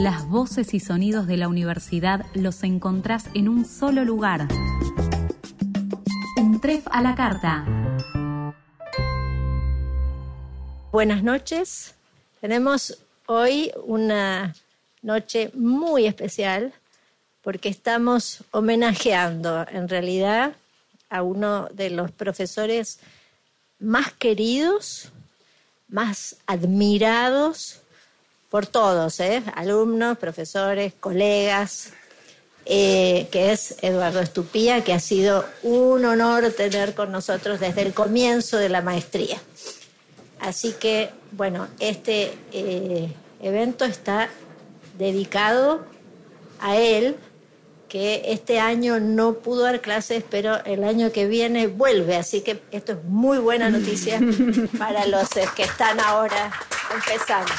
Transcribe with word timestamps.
Las 0.00 0.26
voces 0.26 0.72
y 0.72 0.80
sonidos 0.80 1.26
de 1.26 1.36
la 1.36 1.46
universidad 1.46 2.24
los 2.32 2.62
encontrás 2.62 3.26
en 3.34 3.50
un 3.50 3.66
solo 3.66 4.02
lugar. 4.02 4.48
Un 6.38 6.58
tref 6.58 6.86
a 6.90 7.02
la 7.02 7.14
carta. 7.14 7.66
Buenas 10.90 11.22
noches. 11.22 11.94
Tenemos 12.40 12.96
hoy 13.26 13.72
una 13.84 14.54
noche 15.02 15.50
muy 15.52 16.06
especial 16.06 16.72
porque 17.42 17.68
estamos 17.68 18.42
homenajeando 18.52 19.66
en 19.68 19.86
realidad 19.86 20.54
a 21.10 21.22
uno 21.22 21.68
de 21.74 21.90
los 21.90 22.10
profesores 22.10 23.00
más 23.78 24.14
queridos, 24.14 25.10
más 25.88 26.36
admirados 26.46 27.79
por 28.50 28.66
todos, 28.66 29.20
¿eh? 29.20 29.42
alumnos, 29.54 30.18
profesores, 30.18 30.92
colegas, 30.98 31.92
eh, 32.66 33.28
que 33.30 33.52
es 33.52 33.76
Eduardo 33.80 34.20
Estupía, 34.20 34.82
que 34.84 34.92
ha 34.92 35.00
sido 35.00 35.46
un 35.62 36.04
honor 36.04 36.50
tener 36.50 36.94
con 36.94 37.12
nosotros 37.12 37.60
desde 37.60 37.82
el 37.82 37.94
comienzo 37.94 38.58
de 38.58 38.68
la 38.68 38.82
maestría. 38.82 39.38
Así 40.40 40.72
que, 40.72 41.10
bueno, 41.32 41.68
este 41.78 42.36
eh, 42.52 43.12
evento 43.40 43.84
está 43.84 44.28
dedicado 44.98 45.84
a 46.60 46.76
él, 46.76 47.16
que 47.88 48.22
este 48.26 48.60
año 48.60 49.00
no 49.00 49.34
pudo 49.34 49.62
dar 49.62 49.80
clases, 49.80 50.24
pero 50.28 50.64
el 50.64 50.84
año 50.84 51.12
que 51.12 51.26
viene 51.26 51.66
vuelve. 51.66 52.16
Así 52.16 52.40
que 52.40 52.62
esto 52.70 52.92
es 52.92 53.04
muy 53.04 53.38
buena 53.38 53.68
noticia 53.68 54.20
para 54.78 55.06
los 55.06 55.28
que 55.56 55.62
están 55.62 55.98
ahora 55.98 56.52
empezando. 56.94 57.52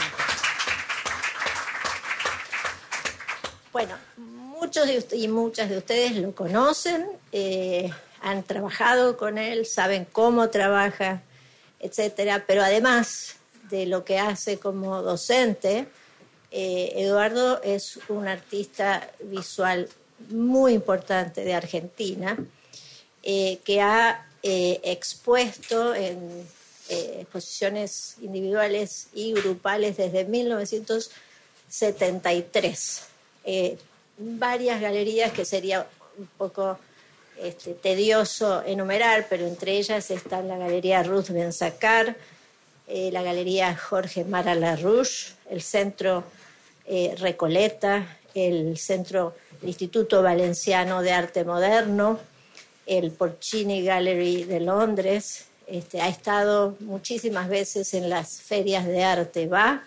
Bueno, 3.72 3.96
muchos 4.18 4.90
y 5.14 5.30
muchas 5.30 5.70
de 5.70 5.78
ustedes 5.78 6.18
lo 6.18 6.36
conocen, 6.36 7.08
eh, 7.32 7.90
han 8.22 8.44
trabajado 8.44 9.16
con 9.16 9.38
él, 9.38 9.66
saben 9.66 10.06
cómo 10.12 10.50
trabaja, 10.50 11.22
etcétera, 11.80 12.44
pero 12.46 12.64
además 12.64 13.38
de 13.70 13.86
lo 13.86 14.04
que 14.04 14.20
hace 14.20 14.60
como 14.60 15.02
docente, 15.02 15.88
eh, 16.52 16.92
Eduardo 16.98 17.64
es 17.64 17.98
un 18.10 18.28
artista 18.28 19.10
visual 19.24 19.88
muy 20.30 20.74
importante 20.74 21.46
de 21.46 21.54
Argentina 21.54 22.38
eh, 23.24 23.60
que 23.64 23.80
ha 23.80 24.28
expuesto 24.44 25.96
en 25.96 26.46
exposiciones 26.90 28.18
individuales 28.22 29.08
y 29.14 29.32
grupales 29.34 29.96
desde 29.96 30.26
1973 30.26 33.11
eh, 33.44 33.78
varias 34.18 34.82
galerías 34.82 35.32
que 35.32 35.46
sería 35.46 35.88
un 36.18 36.28
poco 36.38 36.78
este, 37.38 37.74
tedioso 37.74 38.64
enumerar, 38.64 39.28
pero 39.30 39.48
entre 39.48 39.78
ellas 39.78 40.12
está 40.12 40.42
la 40.42 40.58
Galería 40.58 41.04
Ruth 41.04 41.30
Benzacar, 41.30 42.16
eh, 42.88 43.10
la 43.12 43.24
Galería 43.24 43.76
Jorge 43.76 44.26
Mara 44.26 44.54
Larouche, 44.54 45.34
el 45.50 45.62
Centro 45.62 46.24
eh, 46.86 47.16
Recoleta, 47.18 48.20
el 48.34 48.78
Centro 48.78 49.36
el 49.62 49.70
Instituto 49.70 50.24
Valenciano 50.24 51.02
de 51.02 51.12
Arte 51.12 51.44
Moderno, 51.44 52.20
el 52.86 53.12
Porcini 53.12 53.84
Gallery 53.84 54.44
de 54.44 54.60
Londres, 54.60 55.46
este, 55.68 56.02
ha 56.02 56.10
estado 56.10 56.76
muchísimas 56.82 57.48
veces 57.48 57.94
en 57.94 58.10
las 58.10 58.42
ferias 58.42 58.86
de 58.86 59.04
arte, 59.04 59.48
va. 59.48 59.84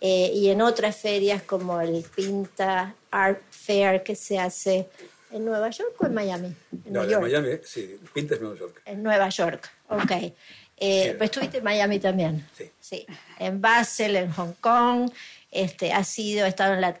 Eh, 0.00 0.30
y 0.34 0.48
en 0.48 0.60
otras 0.62 0.96
ferias 0.96 1.42
como 1.42 1.80
el 1.80 2.04
Pinta 2.14 2.94
Art 3.10 3.42
Fair 3.50 4.02
que 4.02 4.14
se 4.14 4.38
hace 4.38 4.88
en 5.32 5.44
Nueva 5.44 5.70
York 5.70 5.94
o 5.98 6.06
en 6.06 6.14
Miami. 6.14 6.54
En 6.84 6.92
no, 6.92 7.02
en 7.02 7.20
Miami, 7.20 7.48
sí, 7.64 7.98
Pinta 8.14 8.34
es 8.34 8.40
Nueva 8.40 8.56
York. 8.56 8.82
En 8.84 9.02
Nueva 9.02 9.28
York, 9.28 9.70
ok. 9.88 10.12
Eh, 10.80 11.14
pues 11.18 11.30
estuviste 11.30 11.58
en 11.58 11.64
Miami 11.64 11.98
también. 11.98 12.46
Sí. 12.56 12.70
sí. 12.80 13.06
En 13.38 13.60
Basel, 13.60 14.14
en 14.16 14.32
Hong 14.32 14.52
Kong. 14.60 15.10
Este, 15.50 15.92
ha 15.92 16.04
sido, 16.04 16.44
ha 16.44 16.48
estado 16.48 16.74
en 16.74 16.82
la 16.82 17.00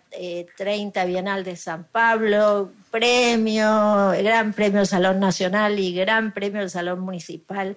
30 0.56 1.02
eh, 1.02 1.06
Bienal 1.06 1.44
de 1.44 1.54
San 1.54 1.84
Pablo, 1.84 2.72
premio, 2.90 4.10
gran 4.16 4.54
premio 4.54 4.78
del 4.78 4.86
Salón 4.86 5.20
Nacional 5.20 5.78
y 5.78 5.94
gran 5.94 6.32
premio 6.32 6.60
del 6.60 6.70
Salón 6.70 7.00
Municipal 7.00 7.76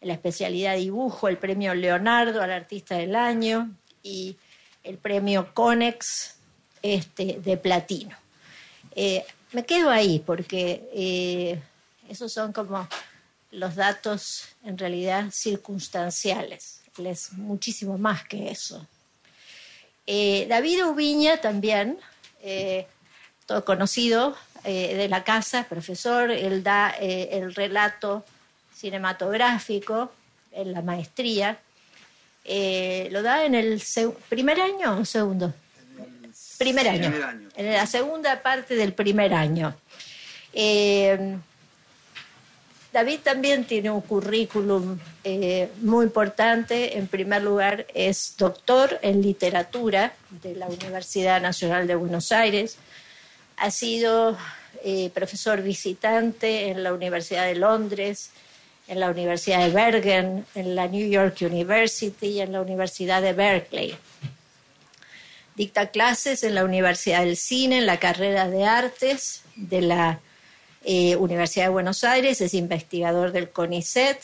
en 0.00 0.08
la 0.08 0.14
especialidad 0.14 0.76
dibujo, 0.76 1.28
el 1.28 1.38
premio 1.38 1.74
Leonardo 1.74 2.42
al 2.42 2.52
Artista 2.52 2.96
del 2.96 3.16
Año 3.16 3.70
y 4.02 4.36
el 4.88 4.96
premio 4.96 5.52
Conex 5.52 6.34
este, 6.82 7.40
de 7.40 7.56
platino. 7.58 8.16
Eh, 8.96 9.24
me 9.52 9.64
quedo 9.64 9.90
ahí 9.90 10.18
porque 10.24 10.88
eh, 10.94 11.60
esos 12.08 12.32
son 12.32 12.52
como 12.52 12.88
los 13.50 13.76
datos 13.76 14.48
en 14.64 14.78
realidad 14.78 15.26
circunstanciales. 15.30 16.80
Es 17.04 17.32
muchísimo 17.34 17.98
más 17.98 18.24
que 18.24 18.50
eso. 18.50 18.84
Eh, 20.06 20.46
David 20.48 20.86
Ubiña 20.86 21.40
también, 21.40 21.98
todo 23.46 23.64
conocido 23.64 24.36
de 24.64 25.06
la 25.08 25.22
casa, 25.22 25.66
profesor, 25.68 26.30
él 26.30 26.62
da 26.62 26.90
el 26.90 27.54
relato 27.54 28.24
cinematográfico 28.74 30.10
en 30.50 30.72
la 30.72 30.82
maestría 30.82 31.58
eh, 32.50 33.08
¿Lo 33.10 33.22
da 33.22 33.44
en 33.44 33.54
el 33.54 33.82
primer 34.30 34.58
año 34.58 35.00
o 35.00 35.04
segundo? 35.04 35.52
Primer 36.56 36.88
año. 36.88 37.12
En 37.54 37.72
la 37.72 37.86
segunda 37.86 38.42
parte 38.42 38.74
del 38.74 38.94
primer 38.94 39.34
año. 39.34 39.76
Eh, 40.54 41.36
David 42.90 43.18
también 43.22 43.66
tiene 43.66 43.90
un 43.90 44.00
currículum 44.00 44.98
eh, 45.24 45.68
muy 45.82 46.06
importante. 46.06 46.96
En 46.96 47.06
primer 47.06 47.42
lugar, 47.42 47.86
es 47.92 48.34
doctor 48.38 48.98
en 49.02 49.20
literatura 49.20 50.14
de 50.30 50.54
la 50.54 50.68
Universidad 50.68 51.42
Nacional 51.42 51.86
de 51.86 51.96
Buenos 51.96 52.32
Aires. 52.32 52.78
Ha 53.58 53.70
sido 53.70 54.38
profesor 55.12 55.60
visitante 55.60 56.68
en 56.68 56.82
la 56.82 56.94
Universidad 56.94 57.44
de 57.44 57.56
Londres, 57.56 58.30
en 58.88 59.00
la 59.00 59.10
Universidad 59.10 59.64
de 59.64 59.70
Bergen, 59.70 60.46
en 60.54 60.74
la 60.74 60.88
New 60.88 61.08
York 61.08 61.36
University 61.42 62.26
y 62.26 62.40
en 62.40 62.52
la 62.52 62.62
Universidad 62.62 63.22
de 63.22 63.34
Berkeley. 63.34 63.94
Dicta 65.54 65.90
clases 65.90 66.42
en 66.42 66.54
la 66.54 66.64
Universidad 66.64 67.20
del 67.20 67.36
Cine, 67.36 67.78
en 67.78 67.86
la 67.86 67.98
carrera 67.98 68.48
de 68.48 68.64
artes 68.64 69.42
de 69.56 69.82
la 69.82 70.20
eh, 70.84 71.16
Universidad 71.16 71.66
de 71.66 71.70
Buenos 71.70 72.02
Aires, 72.02 72.40
es 72.40 72.54
investigador 72.54 73.32
del 73.32 73.50
CONICET 73.50 74.18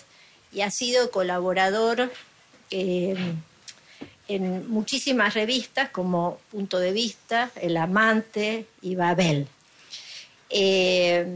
y 0.52 0.62
ha 0.62 0.70
sido 0.70 1.10
colaborador 1.10 2.10
eh, 2.70 3.16
en 4.28 4.70
muchísimas 4.70 5.34
revistas 5.34 5.90
como 5.90 6.38
Punto 6.50 6.78
de 6.78 6.92
Vista, 6.92 7.50
El 7.60 7.76
Amante 7.76 8.66
y 8.80 8.94
Babel. 8.94 9.46
Eh, 10.48 11.26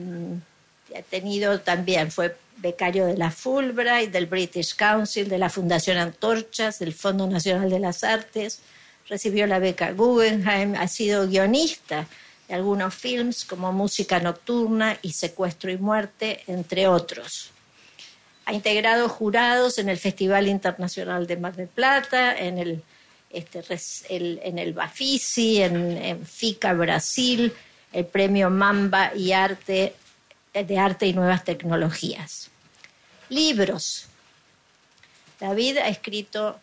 ha 0.96 1.02
tenido 1.02 1.60
también, 1.60 2.10
fue 2.10 2.34
becario 2.60 3.06
de 3.06 3.16
la 3.16 3.30
Fulbright, 3.30 4.10
del 4.10 4.26
British 4.26 4.74
Council, 4.74 5.28
de 5.28 5.38
la 5.38 5.48
Fundación 5.48 5.96
Antorchas, 5.98 6.78
del 6.78 6.92
Fondo 6.92 7.26
Nacional 7.26 7.70
de 7.70 7.78
las 7.78 8.04
Artes, 8.04 8.60
recibió 9.08 9.46
la 9.46 9.58
beca 9.58 9.92
Guggenheim, 9.92 10.74
ha 10.74 10.88
sido 10.88 11.28
guionista 11.28 12.06
de 12.48 12.54
algunos 12.54 12.94
films 12.94 13.44
como 13.44 13.72
Música 13.72 14.20
Nocturna 14.20 14.98
y 15.02 15.12
Secuestro 15.12 15.70
y 15.70 15.78
Muerte, 15.78 16.42
entre 16.46 16.88
otros. 16.88 17.50
Ha 18.44 18.54
integrado 18.54 19.08
jurados 19.08 19.78
en 19.78 19.88
el 19.88 19.98
Festival 19.98 20.48
Internacional 20.48 21.26
de 21.26 21.36
Mar 21.36 21.54
del 21.54 21.68
Plata, 21.68 22.36
en 22.36 22.58
el, 22.58 22.82
este, 23.30 23.62
en 24.08 24.58
el 24.58 24.72
Bafisi, 24.72 25.62
en, 25.62 25.96
en 25.96 26.26
FICA 26.26 26.72
Brasil, 26.72 27.52
el 27.92 28.06
Premio 28.06 28.50
Mamba 28.50 29.12
y 29.14 29.32
Arte 29.32 29.94
de 30.64 30.78
arte 30.78 31.06
y 31.06 31.12
nuevas 31.12 31.44
tecnologías. 31.44 32.50
Libros. 33.28 34.06
David 35.40 35.78
ha 35.78 35.88
escrito 35.88 36.58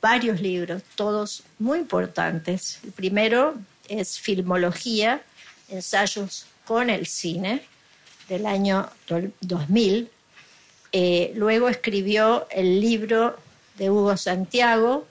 varios 0.00 0.40
libros, 0.40 0.82
todos 0.94 1.42
muy 1.58 1.78
importantes. 1.78 2.80
El 2.84 2.92
primero 2.92 3.54
es 3.88 4.18
Filmología, 4.18 5.22
ensayos 5.68 6.46
con 6.66 6.90
el 6.90 7.06
cine, 7.06 7.62
del 8.28 8.46
año 8.46 8.88
2000. 9.40 10.10
Eh, 10.92 11.32
luego 11.34 11.68
escribió 11.68 12.46
el 12.50 12.80
libro 12.80 13.36
de 13.76 13.90
Hugo 13.90 14.16
Santiago, 14.16 15.06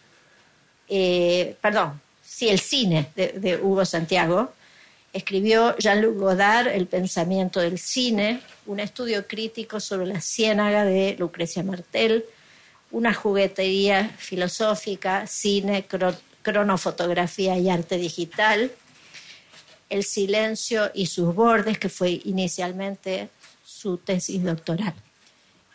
eh, 0.87 1.55
perdón, 1.61 1.99
sí, 2.23 2.49
el 2.49 2.59
cine 2.59 3.11
de 3.15 3.59
Hugo 3.61 3.85
Santiago, 3.85 4.53
Escribió 5.17 5.75
Jean-Luc 5.79 6.15
Godard 6.15 6.67
El 6.67 6.85
pensamiento 6.85 7.59
del 7.59 7.79
cine, 7.79 8.39
un 8.67 8.79
estudio 8.79 9.25
crítico 9.25 9.79
sobre 9.79 10.05
la 10.05 10.21
ciénaga 10.21 10.85
de 10.85 11.15
Lucrecia 11.17 11.63
Martel, 11.63 12.23
una 12.91 13.15
juguetería 13.15 14.09
filosófica, 14.19 15.25
cine, 15.25 15.87
cronofotografía 16.43 17.57
y 17.57 17.67
arte 17.67 17.97
digital, 17.97 18.71
El 19.89 20.03
silencio 20.03 20.91
y 20.93 21.07
sus 21.07 21.33
bordes, 21.33 21.79
que 21.79 21.89
fue 21.89 22.21
inicialmente 22.25 23.29
su 23.65 23.97
tesis 23.97 24.43
doctoral. 24.43 24.93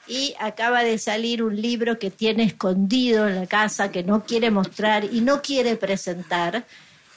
Y 0.06 0.36
acaba 0.38 0.84
de 0.84 0.98
salir 0.98 1.42
un 1.42 1.60
libro 1.60 1.98
que 1.98 2.12
tiene 2.12 2.44
escondido 2.44 3.26
en 3.26 3.40
la 3.40 3.46
casa, 3.48 3.90
que 3.90 4.04
no 4.04 4.24
quiere 4.24 4.52
mostrar 4.52 5.02
y 5.02 5.20
no 5.20 5.42
quiere 5.42 5.74
presentar, 5.74 6.64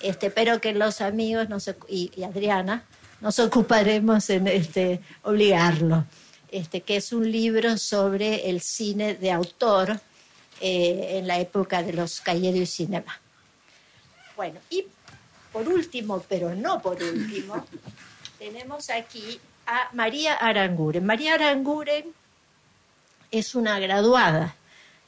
este, 0.01 0.29
pero 0.29 0.59
que 0.61 0.73
los 0.73 1.01
amigos 1.01 1.47
y, 1.87 2.11
Adriana 2.23 2.83
nos 3.21 3.39
ocuparemos 3.39 4.29
en 4.29 4.47
este, 4.47 5.01
obligarlo, 5.23 6.05
este, 6.51 6.81
que 6.81 6.97
es 6.97 7.13
un 7.13 7.31
libro 7.31 7.77
sobre 7.77 8.49
el 8.49 8.61
cine 8.61 9.15
de 9.15 9.31
autor 9.31 9.99
eh, 10.61 11.17
en 11.17 11.27
la 11.27 11.39
época 11.39 11.81
de 11.81 11.93
los 11.93 12.21
cahiers 12.21 12.57
du 12.57 12.65
cinema. 12.65 13.19
Bueno, 14.35 14.59
y 14.69 14.85
por 15.51 15.67
último, 15.67 16.23
pero 16.27 16.53
no 16.53 16.81
por 16.81 17.01
último, 17.01 17.65
tenemos 18.39 18.89
aquí 18.89 19.39
a 19.65 19.89
María 19.93 20.33
Aranguren. 20.35 21.05
María 21.05 21.35
Aranguren 21.35 22.05
es 23.31 23.55
una 23.55 23.79
graduada 23.79 24.55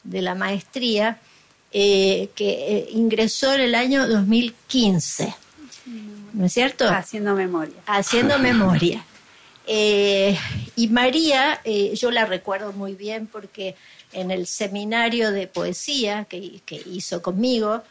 de 0.03 0.21
la 0.21 0.35
maestría 0.35 1.19
eh, 1.79 2.31
que 2.33 2.49
eh, 2.49 2.89
ingresó 2.93 3.53
en 3.53 3.61
el 3.61 3.75
año 3.75 4.07
2015. 4.07 5.35
¿No 6.33 6.45
es 6.47 6.51
cierto? 6.53 6.89
Haciendo 6.89 7.35
memoria. 7.35 7.75
Haciendo 7.85 8.39
memoria. 8.51 9.05
Eh, 9.67 10.35
y 10.75 10.87
María, 10.87 11.61
yo 11.93 12.09
la 12.09 12.25
recuerdo 12.25 12.73
muy 12.73 12.95
bien 12.95 13.27
porque 13.27 13.75
en 14.11 14.31
el 14.31 14.47
seminario 14.47 15.29
de 15.29 15.45
poesía 15.45 16.25
que, 16.25 16.63
hizo 16.87 17.21
conmigo, 17.21 17.83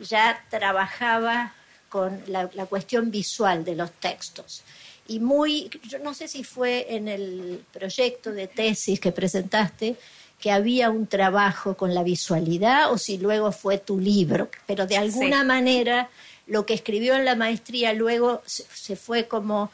ya 0.00 0.44
trabajaba 0.48 1.52
con 1.88 2.22
la, 2.28 2.46
cuestión 2.66 3.10
visual 3.10 3.64
de 3.64 3.74
los 3.74 3.90
textos. 3.90 4.62
Y 5.08 5.18
muy, 5.18 5.68
yo 5.88 5.98
no 5.98 6.14
sé 6.14 6.28
si 6.28 6.44
fue 6.44 6.94
en 6.94 7.08
el 7.08 7.64
proyecto 7.72 8.30
de 8.30 8.46
tesis 8.46 9.00
que 9.00 9.10
presentaste, 9.10 9.96
que 10.42 10.50
había 10.50 10.90
un 10.90 11.06
trabajo 11.06 11.76
con 11.76 11.94
la 11.94 12.02
visualidad 12.02 12.92
o 12.92 12.98
si 12.98 13.16
luego 13.16 13.52
fue 13.52 13.78
tu 13.78 14.00
libro, 14.00 14.50
pero 14.66 14.88
de 14.88 14.96
alguna 14.96 15.44
manera 15.44 16.10
lo 16.48 16.66
que 16.66 16.74
escribió 16.74 17.14
en 17.14 17.24
la 17.24 17.36
maestría 17.36 17.92
luego 17.92 18.42
se, 18.44 18.96
fue 18.96 19.28
como 19.28 19.70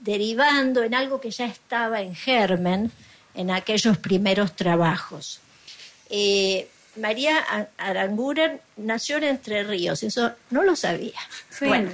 derivando 0.00 0.82
en 0.82 0.92
algo 0.92 1.20
que 1.20 1.30
ya 1.30 1.46
estaba 1.46 2.02
en 2.02 2.16
germen 2.16 2.90
en 3.36 3.52
aquellos 3.52 3.96
primeros 3.96 4.56
trabajos. 4.56 5.38
Eh, 6.10 6.68
María 6.96 7.38
Aranguren 7.78 8.60
nació 8.76 9.18
en 9.18 9.24
Entre 9.24 9.62
Ríos, 9.62 10.02
eso 10.02 10.32
no 10.50 10.64
lo 10.64 10.74
sabía. 10.74 11.20
bueno, 11.60 11.92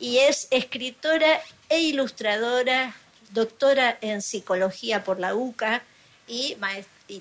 y 0.00 0.18
es 0.18 0.48
escritora 0.50 1.40
e 1.68 1.78
ilustradora, 1.82 2.96
doctora 3.30 3.96
en 4.00 4.22
psicología 4.22 5.04
por 5.04 5.20
la 5.20 5.36
UCA, 5.36 5.84
y, 6.30 6.56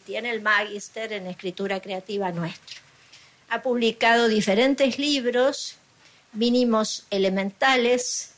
tiene 0.06 0.30
el 0.30 0.42
magíster 0.42 1.12
en 1.14 1.28
escritura 1.28 1.80
creativa 1.80 2.32
nuestro. 2.32 2.80
Ha 3.50 3.62
publicado 3.62 4.28
diferentes 4.28 5.00
libros, 5.00 5.78
mínimos 6.34 7.06
elementales, 7.10 8.34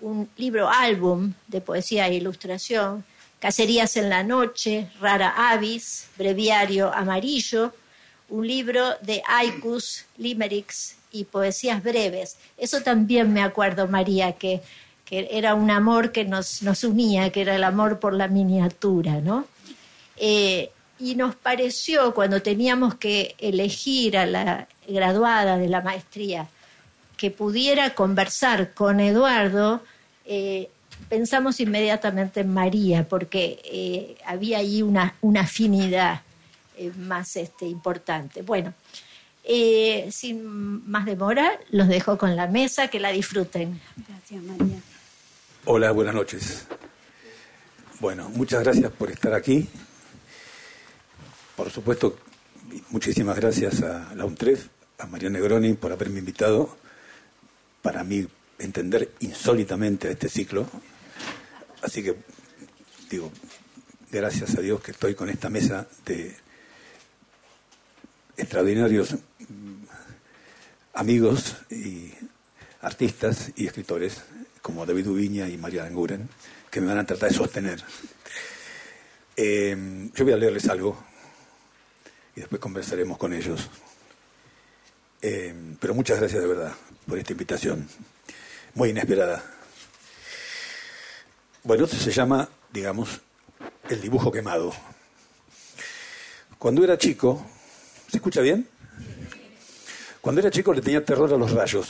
un 0.00 0.28
libro 0.36 0.68
álbum 0.68 1.32
de 1.46 1.60
poesía 1.60 2.08
e 2.08 2.14
ilustración, 2.14 3.04
Cacerías 3.38 3.96
en 3.96 4.08
la 4.08 4.24
noche, 4.24 4.90
Rara 4.98 5.52
Avis, 5.52 6.08
Breviario 6.16 6.92
Amarillo, 6.92 7.72
un 8.30 8.46
libro 8.46 8.96
de 9.02 9.22
haikus, 9.28 10.06
limericks 10.16 10.96
y 11.12 11.24
poesías 11.24 11.82
breves. 11.82 12.38
Eso 12.56 12.80
también 12.80 13.32
me 13.32 13.42
acuerdo, 13.42 13.86
María, 13.86 14.32
que, 14.32 14.62
que 15.04 15.28
era 15.30 15.54
un 15.54 15.70
amor 15.70 16.12
que 16.12 16.24
nos, 16.24 16.62
nos 16.62 16.82
unía, 16.82 17.30
que 17.30 17.42
era 17.42 17.54
el 17.54 17.62
amor 17.62 18.00
por 18.00 18.14
la 18.14 18.26
miniatura, 18.26 19.20
¿no? 19.20 19.46
Eh, 20.16 20.70
y 20.98 21.14
nos 21.14 21.34
pareció, 21.34 22.14
cuando 22.14 22.40
teníamos 22.40 22.94
que 22.94 23.34
elegir 23.38 24.16
a 24.16 24.26
la 24.26 24.68
graduada 24.88 25.58
de 25.58 25.68
la 25.68 25.82
maestría, 25.82 26.48
que 27.16 27.30
pudiera 27.30 27.94
conversar 27.94 28.72
con 28.72 29.00
Eduardo, 29.00 29.82
eh, 30.24 30.70
pensamos 31.08 31.60
inmediatamente 31.60 32.40
en 32.40 32.52
María, 32.52 33.06
porque 33.08 33.60
eh, 33.64 34.16
había 34.26 34.58
ahí 34.58 34.82
una, 34.82 35.14
una 35.20 35.42
afinidad 35.42 36.22
más 36.98 37.36
este, 37.36 37.66
importante. 37.66 38.42
Bueno, 38.42 38.74
sin 40.10 40.90
más 40.90 41.06
demora, 41.06 41.58
los 41.70 41.88
dejo 41.88 42.18
con 42.18 42.36
la 42.36 42.48
mesa, 42.48 42.88
que 42.88 43.00
la 43.00 43.12
disfruten. 43.12 43.80
Gracias, 44.08 44.42
María. 44.42 44.78
Hola, 45.64 45.90
buenas 45.92 46.14
noches. 46.14 46.66
Bueno, 48.00 48.28
muchas 48.30 48.62
gracias 48.62 48.92
por 48.92 49.10
estar 49.10 49.32
aquí. 49.32 49.68
Por 51.56 51.70
supuesto, 51.70 52.18
muchísimas 52.90 53.34
gracias 53.36 53.80
a 53.80 54.14
la 54.14 54.26
UNTREF, 54.26 54.66
a 54.98 55.06
María 55.06 55.30
Negroni 55.30 55.72
por 55.72 55.90
haberme 55.90 56.18
invitado, 56.18 56.76
para 57.80 58.04
mí 58.04 58.28
entender 58.58 59.12
insólitamente 59.20 60.08
a 60.08 60.10
este 60.10 60.28
ciclo. 60.28 60.66
Así 61.82 62.02
que, 62.02 62.14
digo, 63.08 63.32
gracias 64.10 64.54
a 64.54 64.60
Dios 64.60 64.82
que 64.82 64.90
estoy 64.90 65.14
con 65.14 65.30
esta 65.30 65.48
mesa 65.48 65.88
de 66.04 66.36
extraordinarios 68.36 69.16
amigos 70.92 71.56
y 71.70 72.12
artistas 72.82 73.50
y 73.56 73.66
escritores 73.66 74.22
como 74.60 74.84
David 74.84 75.08
Ubiña 75.08 75.48
y 75.48 75.56
María 75.56 75.86
Anguren, 75.86 76.28
que 76.70 76.82
me 76.82 76.88
van 76.88 76.98
a 76.98 77.06
tratar 77.06 77.30
de 77.30 77.34
sostener. 77.34 77.82
Eh, 79.38 80.10
yo 80.14 80.24
voy 80.24 80.34
a 80.34 80.36
leerles 80.36 80.68
algo 80.68 81.05
y 82.36 82.40
después 82.40 82.60
conversaremos 82.60 83.16
con 83.18 83.32
ellos. 83.32 83.68
Eh, 85.22 85.54
pero 85.80 85.94
muchas 85.94 86.20
gracias 86.20 86.42
de 86.42 86.46
verdad 86.48 86.72
por 87.06 87.18
esta 87.18 87.32
invitación, 87.32 87.88
muy 88.74 88.90
inesperada. 88.90 89.42
Bueno, 91.64 91.84
esto 91.84 91.96
se 91.96 92.12
llama, 92.12 92.48
digamos, 92.72 93.20
el 93.88 94.00
dibujo 94.00 94.30
quemado. 94.30 94.72
Cuando 96.58 96.84
era 96.84 96.98
chico, 96.98 97.44
¿se 98.08 98.18
escucha 98.18 98.40
bien? 98.40 98.68
Cuando 100.20 100.40
era 100.40 100.50
chico 100.50 100.72
le 100.72 100.82
tenía 100.82 101.04
terror 101.04 101.32
a 101.32 101.36
los 101.36 101.52
rayos, 101.52 101.88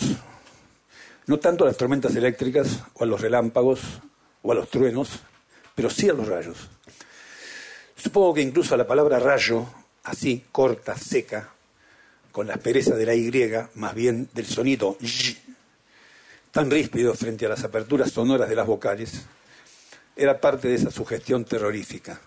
no 1.26 1.38
tanto 1.38 1.64
a 1.64 1.66
las 1.66 1.76
tormentas 1.76 2.14
eléctricas 2.14 2.84
o 2.94 3.04
a 3.04 3.06
los 3.06 3.20
relámpagos 3.20 3.80
o 4.42 4.52
a 4.52 4.54
los 4.54 4.70
truenos, 4.70 5.20
pero 5.74 5.90
sí 5.90 6.08
a 6.08 6.12
los 6.12 6.28
rayos. 6.28 6.68
Supongo 7.96 8.34
que 8.34 8.42
incluso 8.42 8.74
a 8.74 8.78
la 8.78 8.86
palabra 8.86 9.18
rayo 9.18 9.66
así, 10.06 10.44
corta, 10.50 10.96
seca, 10.96 11.50
con 12.32 12.46
la 12.46 12.54
aspereza 12.54 12.94
de 12.96 13.06
la 13.06 13.14
Y, 13.14 13.30
más 13.74 13.94
bien 13.94 14.28
del 14.34 14.46
sonido 14.46 14.96
y, 15.00 15.08
tan 16.50 16.70
ríspido 16.70 17.14
frente 17.14 17.46
a 17.46 17.50
las 17.50 17.64
aperturas 17.64 18.10
sonoras 18.10 18.48
de 18.48 18.54
las 18.54 18.66
vocales, 18.66 19.22
era 20.16 20.40
parte 20.40 20.68
de 20.68 20.76
esa 20.76 20.90
sugestión 20.90 21.44
terrorífica. 21.44 22.20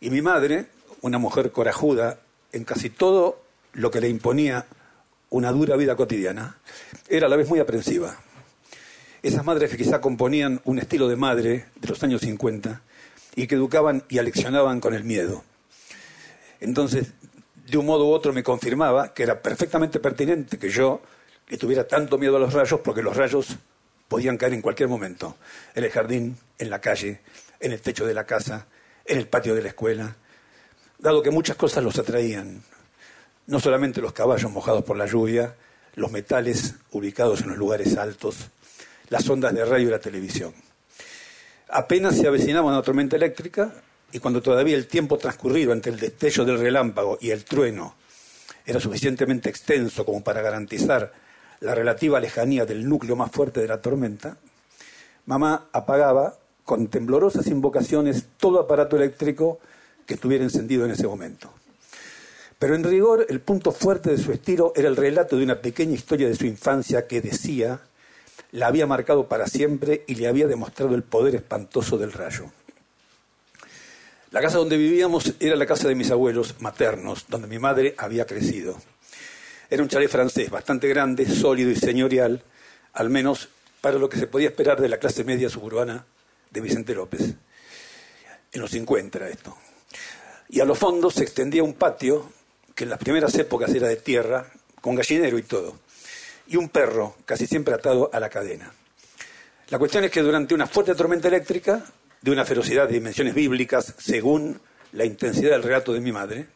Y 0.00 0.10
mi 0.10 0.22
madre, 0.22 0.66
una 1.02 1.18
mujer 1.18 1.52
corajuda 1.52 2.18
en 2.52 2.64
casi 2.64 2.88
todo 2.90 3.42
lo 3.72 3.90
que 3.90 4.00
le 4.00 4.08
imponía 4.08 4.66
una 5.30 5.50
dura 5.50 5.76
vida 5.76 5.96
cotidiana, 5.96 6.58
era 7.08 7.26
a 7.26 7.28
la 7.28 7.36
vez 7.36 7.48
muy 7.48 7.58
aprensiva. 7.58 8.16
Esas 9.22 9.44
madres 9.44 9.70
que 9.70 9.76
quizá 9.76 10.00
componían 10.00 10.60
un 10.64 10.78
estilo 10.78 11.08
de 11.08 11.16
madre 11.16 11.66
de 11.74 11.88
los 11.88 12.02
años 12.02 12.20
50 12.20 12.82
y 13.34 13.46
que 13.46 13.54
educaban 13.54 14.04
y 14.08 14.18
aleccionaban 14.18 14.80
con 14.80 14.94
el 14.94 15.04
miedo. 15.04 15.42
Entonces, 16.60 17.12
de 17.66 17.78
un 17.78 17.86
modo 17.86 18.06
u 18.06 18.12
otro 18.12 18.32
me 18.32 18.42
confirmaba 18.42 19.12
que 19.14 19.22
era 19.22 19.40
perfectamente 19.40 20.00
pertinente 20.00 20.58
que 20.58 20.68
yo 20.68 21.00
le 21.48 21.58
tuviera 21.58 21.86
tanto 21.86 22.18
miedo 22.18 22.36
a 22.36 22.40
los 22.40 22.52
rayos 22.52 22.80
porque 22.80 23.02
los 23.02 23.16
rayos 23.16 23.56
podían 24.08 24.36
caer 24.36 24.54
en 24.54 24.62
cualquier 24.62 24.88
momento, 24.88 25.36
en 25.74 25.84
el 25.84 25.90
jardín, 25.90 26.36
en 26.58 26.70
la 26.70 26.80
calle, 26.80 27.20
en 27.60 27.72
el 27.72 27.80
techo 27.80 28.06
de 28.06 28.14
la 28.14 28.24
casa, 28.24 28.66
en 29.04 29.18
el 29.18 29.28
patio 29.28 29.54
de 29.54 29.62
la 29.62 29.68
escuela, 29.68 30.16
dado 30.98 31.22
que 31.22 31.30
muchas 31.30 31.56
cosas 31.56 31.82
los 31.82 31.98
atraían, 31.98 32.62
no 33.46 33.60
solamente 33.60 34.00
los 34.00 34.12
caballos 34.12 34.50
mojados 34.50 34.84
por 34.84 34.96
la 34.96 35.06
lluvia, 35.06 35.54
los 35.94 36.10
metales 36.10 36.74
ubicados 36.90 37.42
en 37.42 37.50
los 37.50 37.58
lugares 37.58 37.96
altos, 37.96 38.50
las 39.08 39.28
ondas 39.28 39.54
de 39.54 39.64
radio 39.64 39.88
y 39.88 39.90
la 39.90 39.98
televisión. 39.98 40.54
Apenas 41.68 42.16
se 42.16 42.26
avecinaba 42.26 42.68
una 42.68 42.82
tormenta 42.82 43.16
eléctrica, 43.16 43.72
y 44.14 44.20
cuando 44.20 44.40
todavía 44.40 44.76
el 44.76 44.86
tiempo 44.86 45.18
transcurrido 45.18 45.72
entre 45.72 45.90
el 45.90 45.98
destello 45.98 46.44
del 46.44 46.60
relámpago 46.60 47.18
y 47.20 47.30
el 47.30 47.44
trueno 47.44 47.96
era 48.64 48.78
suficientemente 48.78 49.50
extenso 49.50 50.04
como 50.06 50.22
para 50.22 50.40
garantizar 50.40 51.12
la 51.58 51.74
relativa 51.74 52.20
lejanía 52.20 52.64
del 52.64 52.88
núcleo 52.88 53.16
más 53.16 53.32
fuerte 53.32 53.60
de 53.60 53.66
la 53.66 53.82
tormenta, 53.82 54.36
mamá 55.26 55.66
apagaba 55.72 56.38
con 56.64 56.86
temblorosas 56.86 57.48
invocaciones 57.48 58.26
todo 58.36 58.60
aparato 58.60 58.94
eléctrico 58.94 59.58
que 60.06 60.14
estuviera 60.14 60.44
encendido 60.44 60.84
en 60.84 60.92
ese 60.92 61.08
momento. 61.08 61.52
Pero 62.60 62.76
en 62.76 62.84
rigor, 62.84 63.26
el 63.28 63.40
punto 63.40 63.72
fuerte 63.72 64.10
de 64.10 64.18
su 64.18 64.30
estilo 64.30 64.72
era 64.76 64.86
el 64.86 64.96
relato 64.96 65.36
de 65.36 65.42
una 65.42 65.60
pequeña 65.60 65.94
historia 65.94 66.28
de 66.28 66.36
su 66.36 66.46
infancia 66.46 67.08
que 67.08 67.20
decía 67.20 67.80
la 68.52 68.68
había 68.68 68.86
marcado 68.86 69.28
para 69.28 69.48
siempre 69.48 70.04
y 70.06 70.14
le 70.14 70.28
había 70.28 70.46
demostrado 70.46 70.94
el 70.94 71.02
poder 71.02 71.34
espantoso 71.34 71.98
del 71.98 72.12
rayo. 72.12 72.52
La 74.34 74.40
casa 74.40 74.58
donde 74.58 74.76
vivíamos 74.76 75.32
era 75.38 75.54
la 75.54 75.64
casa 75.64 75.86
de 75.86 75.94
mis 75.94 76.10
abuelos 76.10 76.56
maternos, 76.58 77.26
donde 77.28 77.46
mi 77.46 77.60
madre 77.60 77.94
había 77.96 78.26
crecido. 78.26 78.76
Era 79.70 79.80
un 79.80 79.88
chalet 79.88 80.10
francés 80.10 80.50
bastante 80.50 80.88
grande, 80.88 81.24
sólido 81.24 81.70
y 81.70 81.76
señorial, 81.76 82.42
al 82.94 83.10
menos 83.10 83.48
para 83.80 83.96
lo 83.96 84.08
que 84.08 84.18
se 84.18 84.26
podía 84.26 84.48
esperar 84.48 84.80
de 84.80 84.88
la 84.88 84.98
clase 84.98 85.22
media 85.22 85.48
suburbana 85.48 86.04
de 86.50 86.60
Vicente 86.60 86.96
López. 86.96 87.34
En 88.52 88.60
los 88.60 88.72
50 88.72 89.18
era 89.18 89.28
esto. 89.28 89.56
Y 90.48 90.58
a 90.58 90.64
los 90.64 90.80
fondos 90.80 91.14
se 91.14 91.22
extendía 91.22 91.62
un 91.62 91.74
patio 91.74 92.32
que 92.74 92.82
en 92.82 92.90
las 92.90 92.98
primeras 92.98 93.36
épocas 93.36 93.72
era 93.72 93.86
de 93.86 93.96
tierra, 93.98 94.50
con 94.80 94.96
gallinero 94.96 95.38
y 95.38 95.42
todo 95.44 95.78
y 96.48 96.56
un 96.56 96.70
perro, 96.70 97.14
casi 97.24 97.46
siempre 97.46 97.72
atado 97.72 98.10
a 98.12 98.18
la 98.18 98.28
cadena. 98.28 98.72
La 99.68 99.78
cuestión 99.78 100.02
es 100.02 100.10
que 100.10 100.22
durante 100.22 100.54
una 100.54 100.66
fuerte 100.66 100.96
tormenta 100.96 101.28
eléctrica, 101.28 101.84
de 102.24 102.30
una 102.30 102.46
ferocidad 102.46 102.88
de 102.88 102.94
dimensiones 102.94 103.34
bíblicas, 103.34 103.94
según 103.98 104.58
la 104.92 105.04
intensidad 105.04 105.50
del 105.50 105.62
relato 105.62 105.92
de 105.92 106.00
mi 106.00 106.10
madre, 106.10 106.46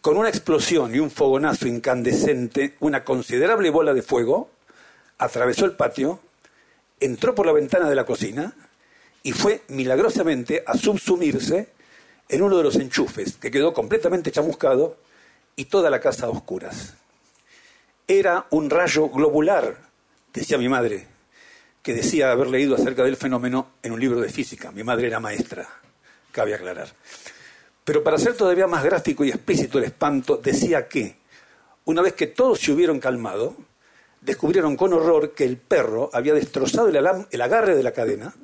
con 0.00 0.16
una 0.16 0.30
explosión 0.30 0.94
y 0.94 0.98
un 0.98 1.10
fogonazo 1.10 1.68
incandescente, 1.68 2.74
una 2.80 3.04
considerable 3.04 3.68
bola 3.68 3.92
de 3.92 4.00
fuego 4.00 4.48
atravesó 5.18 5.66
el 5.66 5.72
patio, 5.72 6.20
entró 7.00 7.34
por 7.34 7.44
la 7.44 7.52
ventana 7.52 7.90
de 7.90 7.96
la 7.96 8.06
cocina 8.06 8.54
y 9.22 9.32
fue 9.32 9.60
milagrosamente 9.68 10.64
a 10.66 10.74
subsumirse 10.74 11.68
en 12.26 12.40
uno 12.40 12.56
de 12.56 12.62
los 12.62 12.76
enchufes, 12.76 13.36
que 13.36 13.50
quedó 13.50 13.74
completamente 13.74 14.32
chamuscado 14.32 14.96
y 15.54 15.66
toda 15.66 15.90
la 15.90 16.00
casa 16.00 16.24
a 16.24 16.30
oscuras. 16.30 16.94
Era 18.06 18.46
un 18.48 18.70
rayo 18.70 19.10
globular, 19.10 19.76
decía 20.32 20.56
mi 20.56 20.70
madre, 20.70 21.17
que 21.88 21.94
decía 21.94 22.32
haber 22.32 22.48
leído 22.48 22.74
acerca 22.74 23.02
del 23.02 23.16
fenómeno 23.16 23.68
en 23.82 23.92
un 23.92 23.98
libro 23.98 24.20
de 24.20 24.28
física. 24.28 24.70
Mi 24.70 24.84
madre 24.84 25.06
era 25.06 25.20
maestra, 25.20 25.66
cabe 26.30 26.54
aclarar. 26.54 26.88
Pero 27.82 28.04
para 28.04 28.18
ser 28.18 28.34
todavía 28.34 28.66
más 28.66 28.84
gráfico 28.84 29.24
y 29.24 29.30
explícito 29.30 29.78
el 29.78 29.84
espanto, 29.84 30.36
decía 30.36 30.86
que, 30.86 31.16
una 31.86 32.02
vez 32.02 32.12
que 32.12 32.26
todos 32.26 32.60
se 32.60 32.72
hubieron 32.72 33.00
calmado, 33.00 33.56
descubrieron 34.20 34.76
con 34.76 34.92
horror 34.92 35.32
que 35.32 35.44
el 35.44 35.56
perro 35.56 36.10
había 36.12 36.34
destrozado 36.34 36.88
el, 36.88 37.26
el 37.30 37.40
agarre 37.40 37.74
de 37.74 37.82
la 37.82 37.92
cadena 37.92 38.34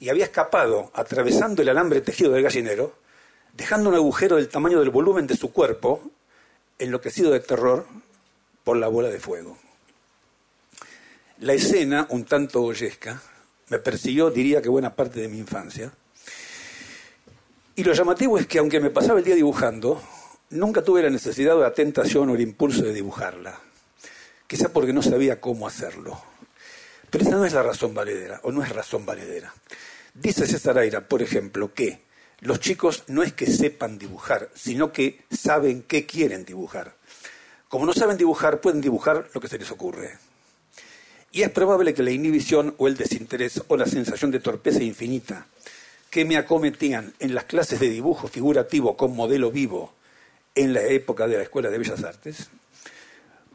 y 0.00 0.08
había 0.08 0.24
escapado 0.24 0.90
atravesando 0.94 1.60
el 1.60 1.68
alambre 1.68 2.00
tejido 2.00 2.32
del 2.32 2.42
gallinero, 2.42 2.94
dejando 3.52 3.90
un 3.90 3.96
agujero 3.96 4.36
del 4.36 4.48
tamaño 4.48 4.80
del 4.80 4.88
volumen 4.88 5.26
de 5.26 5.36
su 5.36 5.52
cuerpo, 5.52 6.10
enloquecido 6.78 7.32
de 7.32 7.40
terror, 7.40 7.84
por 8.64 8.78
la 8.78 8.88
bola 8.88 9.10
de 9.10 9.20
fuego. 9.20 9.58
La 11.42 11.54
escena, 11.54 12.06
un 12.10 12.24
tanto 12.24 12.60
goyesca, 12.60 13.20
me 13.68 13.80
persiguió, 13.80 14.30
diría 14.30 14.62
que 14.62 14.68
buena 14.68 14.94
parte 14.94 15.18
de 15.18 15.26
mi 15.26 15.38
infancia. 15.38 15.90
Y 17.74 17.82
lo 17.82 17.92
llamativo 17.92 18.38
es 18.38 18.46
que 18.46 18.60
aunque 18.60 18.78
me 18.78 18.90
pasaba 18.90 19.18
el 19.18 19.24
día 19.24 19.34
dibujando, 19.34 20.00
nunca 20.50 20.84
tuve 20.84 21.02
la 21.02 21.10
necesidad 21.10 21.56
o 21.56 21.60
la 21.62 21.74
tentación 21.74 22.30
o 22.30 22.36
el 22.36 22.42
impulso 22.42 22.84
de 22.84 22.92
dibujarla. 22.92 23.58
Quizá 24.46 24.68
porque 24.68 24.92
no 24.92 25.02
sabía 25.02 25.40
cómo 25.40 25.66
hacerlo. 25.66 26.22
Pero 27.10 27.24
esa 27.24 27.34
no 27.34 27.44
es 27.44 27.54
la 27.54 27.64
razón 27.64 27.92
valedera, 27.92 28.38
o 28.44 28.52
no 28.52 28.62
es 28.62 28.68
razón 28.68 29.04
valedera. 29.04 29.52
Dice 30.14 30.46
César 30.46 30.78
Aira, 30.78 31.08
por 31.08 31.22
ejemplo, 31.22 31.74
que 31.74 32.02
los 32.38 32.60
chicos 32.60 33.02
no 33.08 33.24
es 33.24 33.32
que 33.32 33.46
sepan 33.46 33.98
dibujar, 33.98 34.48
sino 34.54 34.92
que 34.92 35.24
saben 35.28 35.82
qué 35.82 36.06
quieren 36.06 36.44
dibujar. 36.44 36.94
Como 37.66 37.84
no 37.84 37.92
saben 37.94 38.16
dibujar, 38.16 38.60
pueden 38.60 38.80
dibujar 38.80 39.28
lo 39.34 39.40
que 39.40 39.48
se 39.48 39.58
les 39.58 39.72
ocurre. 39.72 40.18
Y 41.32 41.42
es 41.42 41.50
probable 41.50 41.94
que 41.94 42.02
la 42.02 42.10
inhibición 42.10 42.74
o 42.76 42.86
el 42.86 42.96
desinterés 42.96 43.62
o 43.68 43.76
la 43.76 43.86
sensación 43.86 44.30
de 44.30 44.40
torpeza 44.40 44.82
infinita 44.82 45.46
que 46.10 46.26
me 46.26 46.36
acometían 46.36 47.14
en 47.18 47.34
las 47.34 47.44
clases 47.44 47.80
de 47.80 47.88
dibujo 47.88 48.28
figurativo 48.28 48.98
con 48.98 49.16
modelo 49.16 49.50
vivo 49.50 49.94
en 50.54 50.74
la 50.74 50.82
época 50.82 51.26
de 51.26 51.38
la 51.38 51.44
Escuela 51.44 51.70
de 51.70 51.78
Bellas 51.78 52.04
Artes, 52.04 52.50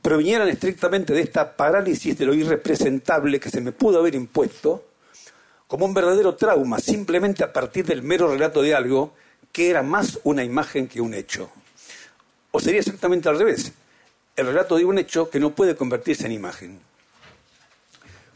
provinieran 0.02 0.48
estrictamente 0.48 1.14
de 1.14 1.22
esta 1.22 1.56
parálisis 1.56 2.18
de 2.18 2.26
lo 2.26 2.34
irrepresentable 2.34 3.40
que 3.40 3.52
se 3.52 3.62
me 3.62 3.72
pudo 3.72 4.00
haber 4.00 4.16
impuesto 4.16 4.84
como 5.68 5.86
un 5.86 5.94
verdadero 5.94 6.34
trauma, 6.36 6.80
simplemente 6.80 7.44
a 7.44 7.54
partir 7.54 7.86
del 7.86 8.02
mero 8.02 8.28
relato 8.28 8.64
de 8.64 8.74
algo 8.74 9.14
que 9.52 9.70
era 9.70 9.84
más 9.84 10.20
una 10.24 10.44
imagen 10.44 10.88
que 10.88 11.02
un 11.02 11.14
hecho. 11.14 11.52
O 12.50 12.60
sería 12.60 12.80
exactamente 12.80 13.30
al 13.30 13.38
revés, 13.38 13.72
el 14.36 14.48
relato 14.48 14.78
de 14.78 14.86
un 14.86 14.98
hecho 14.98 15.30
que 15.30 15.40
no 15.40 15.54
puede 15.54 15.76
convertirse 15.76 16.26
en 16.26 16.32
imagen. 16.32 16.87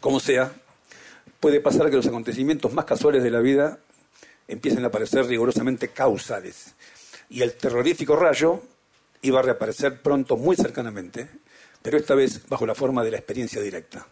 Como 0.02 0.20
sea, 0.20 0.52
puede 1.40 1.62
pasar 1.62 1.92
que 1.92 1.96
los 1.96 2.08
acontecimientos 2.08 2.74
más 2.74 2.86
casuales 2.86 3.22
de 3.22 3.30
la 3.30 3.40
vida 3.40 3.78
empiecen 4.48 4.84
a 4.84 4.90
parecer 4.90 5.28
rigurosamente 5.28 5.90
causales 5.90 6.74
y 7.30 7.44
el 7.44 7.54
terrorífico 7.54 8.16
rayo 8.16 8.64
iba 9.22 9.40
a 9.40 9.44
reaparecer 9.44 10.02
pronto 10.02 10.38
muy 10.38 10.56
cercanamente, 10.56 11.30
pero 11.84 11.98
esta 11.98 12.16
vez 12.16 12.42
bajo 12.50 12.66
la 12.66 12.74
forma 12.74 13.04
de 13.04 13.12
la 13.12 13.18
experiencia 13.18 13.62
directa. 13.62 14.08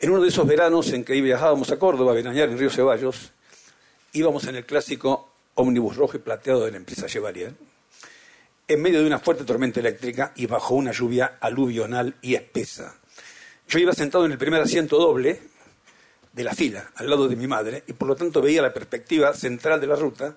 En 0.00 0.10
uno 0.10 0.22
de 0.22 0.28
esos 0.28 0.44
veranos 0.44 0.92
en 0.92 1.04
que 1.04 1.20
viajábamos 1.20 1.70
a 1.70 1.78
Córdoba 1.78 2.10
a 2.10 2.16
veranear 2.16 2.48
en 2.48 2.58
Río 2.58 2.70
Ceballos, 2.70 3.30
íbamos 4.12 4.44
en 4.48 4.56
el 4.56 4.66
clásico 4.66 5.32
ómnibus 5.54 5.94
rojo 5.94 6.16
y 6.16 6.20
plateado 6.20 6.64
de 6.64 6.72
la 6.72 6.78
empresa 6.78 7.06
Chevalier, 7.06 7.54
en 8.66 8.82
medio 8.82 9.00
de 9.00 9.06
una 9.06 9.20
fuerte 9.20 9.44
tormenta 9.44 9.78
eléctrica 9.78 10.32
y 10.34 10.46
bajo 10.46 10.74
una 10.74 10.90
lluvia 10.90 11.38
aluvional 11.40 12.16
y 12.22 12.34
espesa. 12.34 12.99
Yo 13.70 13.78
iba 13.78 13.92
sentado 13.92 14.26
en 14.26 14.32
el 14.32 14.38
primer 14.38 14.60
asiento 14.60 14.98
doble 14.98 15.40
de 16.32 16.42
la 16.42 16.54
fila, 16.54 16.90
al 16.96 17.08
lado 17.08 17.28
de 17.28 17.36
mi 17.36 17.46
madre, 17.46 17.84
y 17.86 17.92
por 17.92 18.08
lo 18.08 18.16
tanto 18.16 18.42
veía 18.42 18.62
la 18.62 18.74
perspectiva 18.74 19.32
central 19.32 19.80
de 19.80 19.86
la 19.86 19.94
ruta 19.94 20.34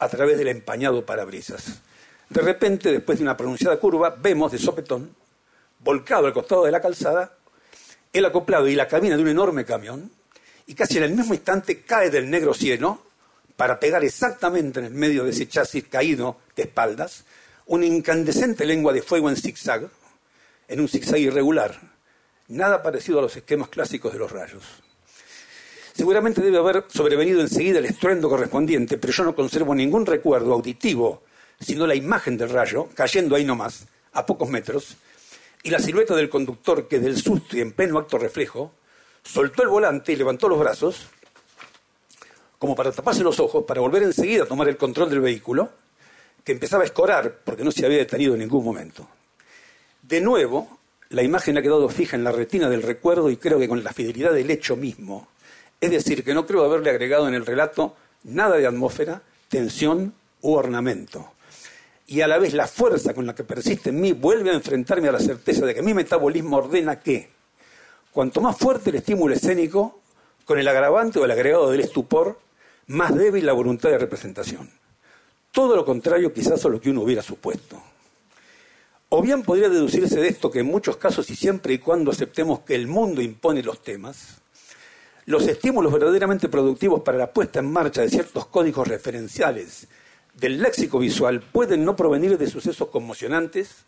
a 0.00 0.08
través 0.08 0.36
del 0.36 0.48
empañado 0.48 1.06
parabrisas. 1.06 1.80
De 2.28 2.40
repente, 2.40 2.90
después 2.90 3.18
de 3.18 3.22
una 3.22 3.36
pronunciada 3.36 3.78
curva, 3.78 4.16
vemos 4.20 4.50
de 4.50 4.58
sopetón, 4.58 5.14
volcado 5.78 6.26
al 6.26 6.32
costado 6.32 6.64
de 6.64 6.72
la 6.72 6.80
calzada, 6.80 7.36
el 8.12 8.24
acoplado 8.24 8.66
y 8.66 8.74
la 8.74 8.88
cabina 8.88 9.14
de 9.14 9.22
un 9.22 9.28
enorme 9.28 9.64
camión, 9.64 10.10
y 10.66 10.74
casi 10.74 10.98
en 10.98 11.04
el 11.04 11.14
mismo 11.14 11.34
instante 11.34 11.82
cae 11.82 12.10
del 12.10 12.28
negro 12.28 12.52
cielo 12.52 13.00
para 13.54 13.78
pegar 13.78 14.02
exactamente 14.02 14.80
en 14.80 14.86
el 14.86 14.94
medio 14.94 15.22
de 15.22 15.30
ese 15.30 15.46
chasis 15.46 15.84
caído 15.86 16.38
de 16.56 16.64
espaldas, 16.64 17.26
una 17.66 17.86
incandescente 17.86 18.66
lengua 18.66 18.92
de 18.92 19.02
fuego 19.02 19.30
en 19.30 19.36
zigzag, 19.36 19.88
en 20.66 20.80
un 20.80 20.88
zigzag 20.88 21.20
irregular, 21.20 21.91
nada 22.52 22.82
parecido 22.82 23.18
a 23.18 23.22
los 23.22 23.36
esquemas 23.36 23.68
clásicos 23.68 24.12
de 24.12 24.18
los 24.18 24.30
rayos. 24.30 24.62
Seguramente 25.94 26.40
debe 26.40 26.58
haber 26.58 26.84
sobrevenido 26.88 27.40
enseguida 27.40 27.78
el 27.78 27.86
estruendo 27.86 28.28
correspondiente, 28.28 28.98
pero 28.98 29.12
yo 29.12 29.24
no 29.24 29.34
conservo 29.34 29.74
ningún 29.74 30.06
recuerdo 30.06 30.52
auditivo, 30.52 31.22
sino 31.60 31.86
la 31.86 31.94
imagen 31.94 32.36
del 32.36 32.50
rayo, 32.50 32.88
cayendo 32.94 33.36
ahí 33.36 33.44
nomás, 33.44 33.86
a 34.12 34.24
pocos 34.24 34.48
metros, 34.48 34.96
y 35.62 35.70
la 35.70 35.78
silueta 35.78 36.14
del 36.14 36.28
conductor 36.28 36.88
que 36.88 36.98
del 36.98 37.16
susto 37.16 37.56
y 37.56 37.60
en 37.60 37.72
pleno 37.72 37.98
acto 37.98 38.18
reflejo, 38.18 38.72
soltó 39.22 39.62
el 39.62 39.68
volante 39.68 40.12
y 40.12 40.16
levantó 40.16 40.48
los 40.48 40.58
brazos, 40.58 41.08
como 42.58 42.74
para 42.74 42.92
taparse 42.92 43.22
los 43.22 43.38
ojos, 43.40 43.64
para 43.64 43.80
volver 43.80 44.02
enseguida 44.02 44.44
a 44.44 44.46
tomar 44.46 44.68
el 44.68 44.76
control 44.76 45.10
del 45.10 45.20
vehículo, 45.20 45.70
que 46.44 46.52
empezaba 46.52 46.82
a 46.82 46.86
escorar 46.86 47.40
porque 47.44 47.64
no 47.64 47.70
se 47.70 47.84
había 47.86 47.98
detenido 47.98 48.34
en 48.34 48.40
ningún 48.40 48.64
momento. 48.64 49.08
De 50.02 50.20
nuevo, 50.20 50.78
la 51.12 51.22
imagen 51.22 51.58
ha 51.58 51.62
quedado 51.62 51.88
fija 51.90 52.16
en 52.16 52.24
la 52.24 52.32
retina 52.32 52.70
del 52.70 52.82
recuerdo 52.82 53.28
y 53.28 53.36
creo 53.36 53.58
que 53.58 53.68
con 53.68 53.84
la 53.84 53.92
fidelidad 53.92 54.32
del 54.32 54.50
hecho 54.50 54.76
mismo. 54.76 55.28
Es 55.78 55.90
decir, 55.90 56.24
que 56.24 56.32
no 56.32 56.46
creo 56.46 56.64
haberle 56.64 56.88
agregado 56.88 57.28
en 57.28 57.34
el 57.34 57.44
relato 57.44 57.94
nada 58.24 58.56
de 58.56 58.66
atmósfera, 58.66 59.20
tensión 59.48 60.14
u 60.40 60.54
ornamento. 60.54 61.32
Y 62.06 62.22
a 62.22 62.28
la 62.28 62.38
vez 62.38 62.54
la 62.54 62.66
fuerza 62.66 63.12
con 63.12 63.26
la 63.26 63.34
que 63.34 63.44
persiste 63.44 63.90
en 63.90 64.00
mí 64.00 64.12
vuelve 64.12 64.50
a 64.50 64.54
enfrentarme 64.54 65.08
a 65.08 65.12
la 65.12 65.20
certeza 65.20 65.66
de 65.66 65.74
que 65.74 65.82
mi 65.82 65.92
metabolismo 65.92 66.56
ordena 66.56 66.98
que, 66.98 67.30
cuanto 68.10 68.40
más 68.40 68.56
fuerte 68.56 68.88
el 68.88 68.96
estímulo 68.96 69.34
escénico, 69.34 70.00
con 70.46 70.58
el 70.58 70.66
agravante 70.66 71.18
o 71.18 71.26
el 71.26 71.30
agregado 71.30 71.70
del 71.70 71.80
estupor, 71.80 72.38
más 72.86 73.14
débil 73.14 73.44
la 73.44 73.52
voluntad 73.52 73.90
de 73.90 73.98
representación. 73.98 74.70
Todo 75.50 75.76
lo 75.76 75.84
contrario 75.84 76.32
quizás 76.32 76.64
a 76.64 76.70
lo 76.70 76.80
que 76.80 76.88
uno 76.88 77.02
hubiera 77.02 77.22
supuesto. 77.22 77.91
O 79.14 79.20
bien 79.20 79.42
podría 79.42 79.68
deducirse 79.68 80.18
de 80.22 80.28
esto 80.28 80.50
que 80.50 80.60
en 80.60 80.66
muchos 80.66 80.96
casos 80.96 81.28
y 81.28 81.36
siempre 81.36 81.74
y 81.74 81.78
cuando 81.78 82.10
aceptemos 82.10 82.60
que 82.60 82.74
el 82.74 82.86
mundo 82.86 83.20
impone 83.20 83.62
los 83.62 83.82
temas, 83.82 84.38
los 85.26 85.46
estímulos 85.46 85.92
verdaderamente 85.92 86.48
productivos 86.48 87.02
para 87.02 87.18
la 87.18 87.30
puesta 87.30 87.58
en 87.58 87.70
marcha 87.70 88.00
de 88.00 88.08
ciertos 88.08 88.46
códigos 88.46 88.88
referenciales 88.88 89.86
del 90.32 90.62
léxico 90.62 90.98
visual 90.98 91.42
pueden 91.42 91.84
no 91.84 91.94
provenir 91.94 92.38
de 92.38 92.48
sucesos 92.48 92.88
conmocionantes, 92.88 93.84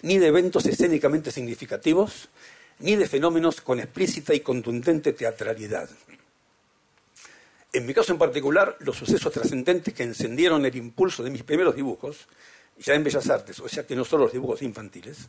ni 0.00 0.16
de 0.16 0.28
eventos 0.28 0.64
escénicamente 0.64 1.30
significativos, 1.30 2.30
ni 2.78 2.96
de 2.96 3.08
fenómenos 3.08 3.60
con 3.60 3.78
explícita 3.78 4.32
y 4.32 4.40
contundente 4.40 5.12
teatralidad. 5.12 5.90
En 7.74 7.84
mi 7.84 7.92
caso 7.92 8.10
en 8.10 8.18
particular, 8.18 8.78
los 8.80 8.96
sucesos 8.96 9.34
trascendentes 9.34 9.92
que 9.92 10.04
encendieron 10.04 10.64
el 10.64 10.76
impulso 10.76 11.22
de 11.22 11.28
mis 11.28 11.42
primeros 11.42 11.76
dibujos 11.76 12.26
ya 12.78 12.94
en 12.94 13.04
Bellas 13.04 13.28
Artes, 13.30 13.60
o 13.60 13.68
sea 13.68 13.86
que 13.86 13.96
no 13.96 14.04
solo 14.04 14.24
los 14.24 14.32
dibujos 14.32 14.62
infantiles, 14.62 15.28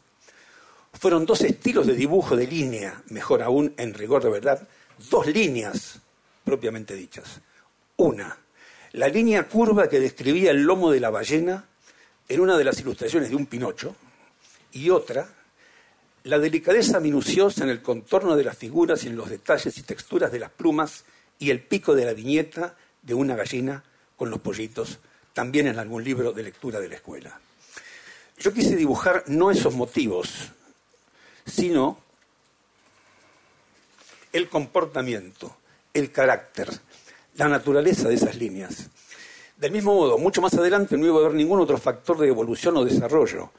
fueron 0.93 1.25
dos 1.25 1.41
estilos 1.41 1.87
de 1.87 1.93
dibujo 1.93 2.35
de 2.35 2.47
línea, 2.47 3.01
mejor 3.09 3.43
aún 3.43 3.73
en 3.77 3.93
rigor 3.93 4.23
de 4.23 4.29
verdad, 4.29 4.67
dos 5.09 5.27
líneas 5.27 5.99
propiamente 6.43 6.95
dichas. 6.95 7.41
Una, 7.97 8.37
la 8.93 9.07
línea 9.07 9.47
curva 9.47 9.89
que 9.89 9.99
describía 9.99 10.51
el 10.51 10.63
lomo 10.63 10.91
de 10.91 10.99
la 10.99 11.09
ballena 11.09 11.65
en 12.27 12.39
una 12.39 12.57
de 12.57 12.63
las 12.63 12.79
ilustraciones 12.79 13.29
de 13.29 13.35
un 13.35 13.45
Pinocho, 13.45 13.95
y 14.71 14.89
otra, 14.89 15.27
la 16.23 16.39
delicadeza 16.39 16.99
minuciosa 16.99 17.63
en 17.63 17.69
el 17.69 17.81
contorno 17.81 18.35
de 18.35 18.43
las 18.43 18.57
figuras 18.57 19.03
y 19.03 19.07
en 19.07 19.15
los 19.15 19.29
detalles 19.29 19.77
y 19.77 19.83
texturas 19.83 20.31
de 20.31 20.39
las 20.39 20.51
plumas 20.51 21.05
y 21.39 21.51
el 21.51 21.61
pico 21.61 21.95
de 21.95 22.05
la 22.05 22.13
viñeta 22.13 22.75
de 23.01 23.13
una 23.13 23.35
gallina 23.35 23.83
con 24.17 24.29
los 24.29 24.39
pollitos, 24.39 24.99
también 25.37 25.67
en 25.67 25.77
algún 25.77 26.03
libro 26.03 26.31
de 26.31 26.41
lectura 26.41 26.79
de 26.79 26.89
la 26.89 26.95
escuela. 26.95 27.39
Yo 28.39 28.51
quise 28.51 28.75
dibujar 28.75 29.23
no 29.27 29.51
esos 29.51 29.75
motivos, 29.75 30.51
sino 31.45 31.99
el 34.33 34.49
comportamiento, 34.49 35.55
el 35.93 36.11
carácter, 36.11 36.69
la 37.35 37.47
naturaleza 37.47 38.09
de 38.09 38.15
esas 38.15 38.35
líneas. 38.35 38.87
Del 39.57 39.71
mismo 39.71 39.93
modo, 39.93 40.17
mucho 40.17 40.41
más 40.41 40.55
adelante 40.55 40.97
no 40.97 41.05
iba 41.05 41.17
a 41.17 41.25
haber 41.25 41.35
ningún 41.35 41.59
otro 41.59 41.77
factor 41.77 42.17
de 42.17 42.29
evolución 42.29 42.75
o 42.77 42.83
desarrollo 42.83 43.51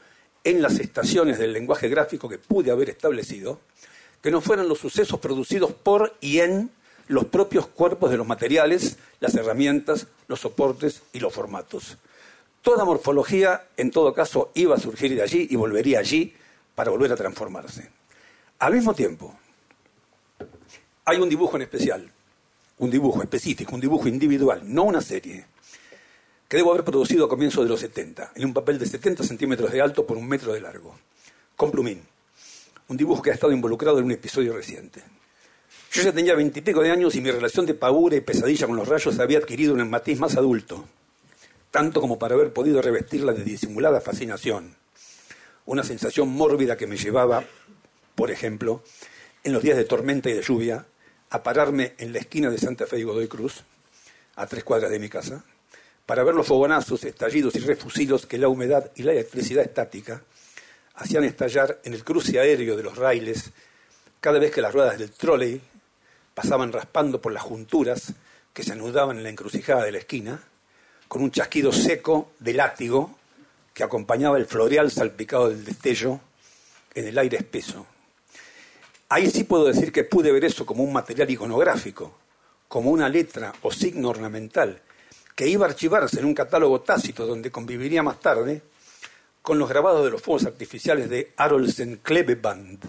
en 0.43 0.61
las 0.61 0.81
estaciones 0.81 1.39
del 1.39 1.53
lenguaje 1.53 1.87
gráfico 1.87 2.27
que 2.27 2.39
pude 2.39 2.71
haber 2.71 2.89
establecido, 2.89 3.61
que 4.21 4.31
no 4.31 4.41
fueran 4.41 4.67
los 4.67 4.79
sucesos 4.79 5.17
producidos 5.21 5.71
por 5.71 6.17
y 6.19 6.41
en 6.41 6.71
los 7.09 7.25
propios 7.25 7.65
cuerpos 7.65 8.11
de 8.11 8.17
los 8.17 8.27
materiales, 8.27 8.97
las 9.19 9.33
herramientas, 9.33 10.07
los 10.27 10.39
soportes 10.39 11.01
y 11.11 11.19
los 11.19 11.33
formatos. 11.33 11.97
Toda 12.61 12.85
morfología, 12.85 13.67
en 13.77 13.89
todo 13.89 14.13
caso, 14.13 14.51
iba 14.53 14.75
a 14.75 14.79
surgir 14.79 15.15
de 15.15 15.23
allí 15.23 15.47
y 15.49 15.55
volvería 15.55 15.99
allí 15.99 16.35
para 16.75 16.91
volver 16.91 17.11
a 17.11 17.15
transformarse. 17.15 17.89
Al 18.59 18.73
mismo 18.73 18.93
tiempo, 18.93 19.35
hay 21.03 21.17
un 21.17 21.27
dibujo 21.27 21.55
en 21.55 21.63
especial, 21.63 22.11
un 22.77 22.91
dibujo 22.91 23.23
específico, 23.23 23.73
un 23.73 23.81
dibujo 23.81 24.07
individual, 24.07 24.61
no 24.63 24.83
una 24.83 25.01
serie, 25.01 25.47
que 26.47 26.57
debo 26.57 26.73
haber 26.73 26.83
producido 26.83 27.25
a 27.25 27.29
comienzos 27.29 27.63
de 27.63 27.69
los 27.69 27.79
70, 27.79 28.33
en 28.35 28.45
un 28.45 28.53
papel 28.53 28.77
de 28.77 28.85
70 28.85 29.23
centímetros 29.23 29.71
de 29.71 29.81
alto 29.81 30.05
por 30.05 30.15
un 30.15 30.27
metro 30.27 30.53
de 30.53 30.61
largo, 30.61 30.95
con 31.55 31.71
plumín. 31.71 32.03
Un 32.87 32.97
dibujo 32.97 33.23
que 33.23 33.31
ha 33.31 33.33
estado 33.33 33.51
involucrado 33.51 33.97
en 33.97 34.05
un 34.05 34.11
episodio 34.11 34.53
reciente. 34.53 35.03
Yo 35.91 36.03
ya 36.03 36.13
tenía 36.13 36.35
veintipico 36.35 36.81
de 36.81 36.91
años 36.91 37.15
y 37.15 37.21
mi 37.21 37.31
relación 37.31 37.65
de 37.65 37.73
paura 37.73 38.15
y 38.15 38.21
pesadilla 38.21 38.67
con 38.67 38.75
los 38.75 38.87
rayos 38.87 39.17
había 39.19 39.39
adquirido 39.39 39.73
un 39.73 39.89
matiz 39.89 40.19
más 40.19 40.37
adulto, 40.37 40.85
tanto 41.71 41.99
como 41.99 42.19
para 42.19 42.35
haber 42.35 42.53
podido 42.53 42.79
revestirla 42.81 43.33
de 43.33 43.43
disimulada 43.43 43.99
fascinación, 43.99 44.75
una 45.65 45.83
sensación 45.83 46.29
mórbida 46.29 46.77
que 46.77 46.85
me 46.85 46.95
llevaba, 46.95 47.43
por 48.13 48.29
ejemplo, 48.29 48.83
en 49.43 49.53
los 49.53 49.63
días 49.63 49.77
de 49.77 49.85
tormenta 49.85 50.29
y 50.29 50.33
de 50.33 50.43
lluvia, 50.43 50.85
a 51.31 51.41
pararme 51.41 51.95
en 51.97 52.13
la 52.13 52.19
esquina 52.19 52.51
de 52.51 52.59
Santa 52.59 52.85
Fe 52.85 52.99
y 52.99 53.03
Godoy 53.03 53.27
Cruz, 53.27 53.63
a 54.35 54.45
tres 54.45 54.63
cuadras 54.63 54.91
de 54.91 54.99
mi 54.99 55.09
casa, 55.09 55.43
para 56.05 56.23
ver 56.23 56.35
los 56.35 56.45
fogonazos, 56.45 57.03
estallidos 57.03 57.55
y 57.55 57.59
refusilos 57.59 58.27
que 58.27 58.37
la 58.37 58.47
humedad 58.47 58.91
y 58.95 59.03
la 59.03 59.11
electricidad 59.11 59.63
estática 59.63 60.23
hacían 60.95 61.23
estallar 61.23 61.79
en 61.83 61.93
el 61.93 62.03
cruce 62.03 62.39
aéreo 62.39 62.77
de 62.77 62.83
los 62.83 62.95
raíles 62.95 63.51
cada 64.19 64.37
vez 64.37 64.51
que 64.51 64.61
las 64.61 64.73
ruedas 64.73 64.97
del 64.97 65.11
trolley 65.11 65.61
pasaban 66.39 66.71
raspando 66.71 67.19
por 67.19 67.33
las 67.33 67.43
junturas 67.43 68.13
que 68.53 68.63
se 68.63 68.71
anudaban 68.71 69.17
en 69.17 69.23
la 69.23 69.29
encrucijada 69.29 69.83
de 69.83 69.91
la 69.91 69.97
esquina, 69.97 70.41
con 71.09 71.21
un 71.21 71.31
chasquido 71.31 71.73
seco 71.73 72.31
de 72.39 72.53
látigo 72.53 73.17
que 73.73 73.83
acompañaba 73.83 74.37
el 74.37 74.45
floreal 74.45 74.89
salpicado 74.89 75.49
del 75.49 75.65
destello 75.65 76.21
en 76.95 77.09
el 77.09 77.17
aire 77.17 77.35
espeso. 77.35 77.85
Ahí 79.09 79.29
sí 79.29 79.43
puedo 79.43 79.65
decir 79.65 79.91
que 79.91 80.05
pude 80.05 80.31
ver 80.31 80.45
eso 80.45 80.65
como 80.65 80.81
un 80.81 80.93
material 80.93 81.29
iconográfico, 81.29 82.17
como 82.69 82.89
una 82.89 83.09
letra 83.09 83.51
o 83.63 83.69
signo 83.69 84.07
ornamental 84.07 84.81
que 85.35 85.45
iba 85.45 85.65
a 85.65 85.69
archivarse 85.69 86.21
en 86.21 86.25
un 86.25 86.33
catálogo 86.33 86.79
tácito 86.79 87.25
donde 87.25 87.51
conviviría 87.51 88.01
más 88.01 88.21
tarde 88.21 88.61
con 89.41 89.59
los 89.59 89.67
grabados 89.67 90.05
de 90.05 90.11
los 90.11 90.21
fuegos 90.21 90.45
artificiales 90.45 91.09
de 91.09 91.33
Arolsen 91.35 91.97
Klebeband, 92.01 92.79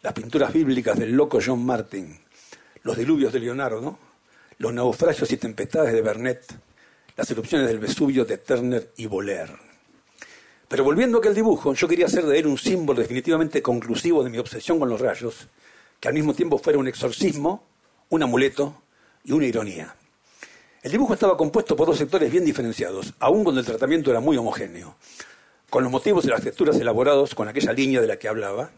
las 0.00 0.14
pinturas 0.14 0.54
bíblicas 0.54 0.98
del 0.98 1.12
loco 1.12 1.38
John 1.44 1.66
Martin, 1.66 2.18
los 2.88 2.96
diluvios 2.96 3.34
de 3.34 3.40
Leonardo, 3.40 3.98
los 4.56 4.72
naufragios 4.72 5.30
y 5.30 5.36
tempestades 5.36 5.92
de 5.92 6.00
Bernet, 6.00 6.42
las 7.18 7.30
erupciones 7.30 7.68
del 7.68 7.78
Vesubio 7.78 8.24
de 8.24 8.38
Turner 8.38 8.92
y 8.96 9.04
Boller. 9.04 9.50
Pero 10.68 10.84
volviendo 10.84 11.18
a 11.18 11.20
aquel 11.20 11.34
dibujo, 11.34 11.74
yo 11.74 11.86
quería 11.86 12.06
hacer 12.06 12.24
de 12.24 12.38
él 12.38 12.46
un 12.46 12.56
símbolo 12.56 13.02
definitivamente 13.02 13.60
conclusivo 13.60 14.24
de 14.24 14.30
mi 14.30 14.38
obsesión 14.38 14.78
con 14.78 14.88
los 14.88 15.02
rayos, 15.02 15.48
que 16.00 16.08
al 16.08 16.14
mismo 16.14 16.32
tiempo 16.32 16.56
fuera 16.56 16.78
un 16.78 16.88
exorcismo, 16.88 17.62
un 18.08 18.22
amuleto 18.22 18.80
y 19.22 19.32
una 19.32 19.44
ironía. 19.44 19.94
El 20.82 20.90
dibujo 20.90 21.12
estaba 21.12 21.36
compuesto 21.36 21.76
por 21.76 21.88
dos 21.88 21.98
sectores 21.98 22.32
bien 22.32 22.46
diferenciados, 22.46 23.12
aun 23.18 23.44
cuando 23.44 23.60
el 23.60 23.66
tratamiento 23.66 24.10
era 24.10 24.20
muy 24.20 24.38
homogéneo, 24.38 24.96
con 25.68 25.82
los 25.82 25.92
motivos 25.92 26.24
y 26.24 26.28
las 26.28 26.40
texturas 26.40 26.80
elaborados 26.80 27.34
con 27.34 27.48
aquella 27.48 27.74
línea 27.74 28.00
de 28.00 28.06
la 28.06 28.18
que 28.18 28.28
hablaba, 28.28 28.70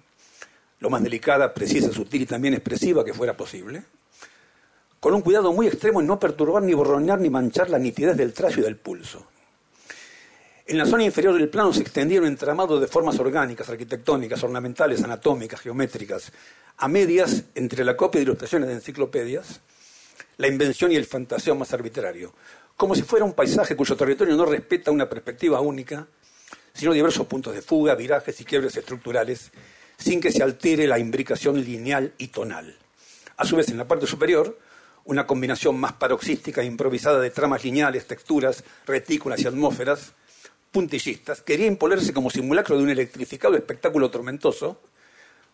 lo 0.80 0.90
más 0.90 1.00
delicada, 1.04 1.54
precisa, 1.54 1.92
sutil 1.92 2.22
y 2.22 2.26
también 2.26 2.54
expresiva 2.54 3.04
que 3.04 3.14
fuera 3.14 3.36
posible, 3.36 3.84
con 5.00 5.14
un 5.14 5.22
cuidado 5.22 5.52
muy 5.52 5.66
extremo 5.66 6.00
en 6.00 6.06
no 6.06 6.20
perturbar 6.20 6.62
ni 6.62 6.74
borroñar 6.74 7.20
ni 7.20 7.30
manchar 7.30 7.70
la 7.70 7.78
nitidez 7.78 8.16
del 8.16 8.34
trazo 8.34 8.60
y 8.60 8.62
del 8.62 8.76
pulso. 8.76 9.26
En 10.66 10.78
la 10.78 10.86
zona 10.86 11.04
inferior 11.04 11.34
del 11.34 11.48
plano 11.48 11.72
se 11.72 11.80
extendía 11.80 12.20
un 12.20 12.36
de 12.36 12.86
formas 12.86 13.18
orgánicas, 13.18 13.68
arquitectónicas, 13.68 14.44
ornamentales, 14.44 15.02
anatómicas, 15.02 15.60
geométricas, 15.60 16.30
a 16.76 16.86
medias 16.86 17.44
entre 17.56 17.84
la 17.84 17.96
copia 17.96 18.20
de 18.20 18.24
ilustraciones 18.24 18.68
de 18.68 18.74
enciclopedias 18.74 19.60
la 20.40 20.48
invención 20.48 20.90
y 20.90 20.96
el 20.96 21.04
fantaseo 21.04 21.54
más 21.54 21.74
arbitrario, 21.74 22.32
como 22.74 22.94
si 22.94 23.02
fuera 23.02 23.26
un 23.26 23.34
paisaje 23.34 23.76
cuyo 23.76 23.94
territorio 23.94 24.34
no 24.36 24.46
respeta 24.46 24.90
una 24.90 25.06
perspectiva 25.06 25.60
única, 25.60 26.06
sino 26.72 26.94
diversos 26.94 27.26
puntos 27.26 27.54
de 27.54 27.60
fuga, 27.60 27.94
virajes 27.94 28.40
y 28.40 28.44
quiebres 28.44 28.74
estructurales, 28.74 29.50
sin 29.98 30.18
que 30.18 30.32
se 30.32 30.42
altere 30.42 30.86
la 30.86 30.98
imbricación 30.98 31.62
lineal 31.62 32.14
y 32.16 32.28
tonal. 32.28 32.74
A 33.36 33.44
su 33.44 33.54
vez, 33.54 33.68
en 33.68 33.76
la 33.76 33.86
parte 33.86 34.06
superior, 34.06 34.58
una 35.10 35.26
combinación 35.26 35.78
más 35.78 35.94
paroxística 35.94 36.62
e 36.62 36.66
improvisada 36.66 37.18
de 37.18 37.30
tramas 37.30 37.64
lineales, 37.64 38.06
texturas, 38.06 38.62
retículas 38.86 39.40
y 39.40 39.48
atmósferas 39.48 40.12
puntillistas 40.70 41.42
quería 41.42 41.66
imponerse 41.66 42.12
como 42.12 42.30
simulacro 42.30 42.76
de 42.76 42.84
un 42.84 42.90
electrificado 42.90 43.56
espectáculo 43.56 44.08
tormentoso, 44.08 44.80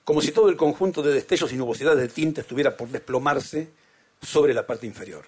como 0.05 0.21
si 0.21 0.31
todo 0.31 0.51
el 0.51 0.59
conjunto 0.59 1.03
de 1.03 1.15
destellos 1.15 1.55
y 1.55 1.57
nubosidades 1.57 2.01
de 2.01 2.09
tinta 2.09 2.43
estuviera 2.43 2.77
por 2.77 2.89
desplomarse 2.91 3.71
sobre 4.21 4.53
la 4.53 4.67
parte 4.67 4.87
inferior. 4.87 5.25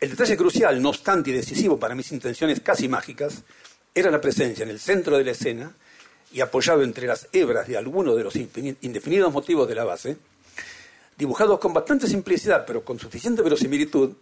El 0.00 0.08
detalle 0.10 0.36
crucial, 0.38 0.80
no 0.80 0.88
obstante 0.88 1.28
y 1.28 1.34
decisivo 1.34 1.78
para 1.78 1.94
mis 1.94 2.10
intenciones 2.12 2.60
casi 2.60 2.88
mágicas, 2.88 3.42
era 3.94 4.10
la 4.10 4.22
presencia 4.22 4.62
en 4.62 4.70
el 4.70 4.80
centro 4.80 5.18
de 5.18 5.24
la 5.24 5.32
escena 5.32 5.70
y 6.32 6.40
apoyado 6.40 6.82
entre 6.82 7.06
las 7.06 7.28
hebras 7.32 7.68
de 7.68 7.76
alguno 7.76 8.14
de 8.14 8.24
los 8.24 8.36
indefinidos 8.36 9.34
motivos 9.34 9.68
de 9.68 9.74
la 9.74 9.84
base, 9.84 10.16
dibujados 11.18 11.58
con 11.58 11.74
bastante 11.74 12.06
simplicidad 12.06 12.64
pero 12.64 12.84
con 12.84 12.98
suficiente 12.98 13.42
verosimilitud, 13.42 14.14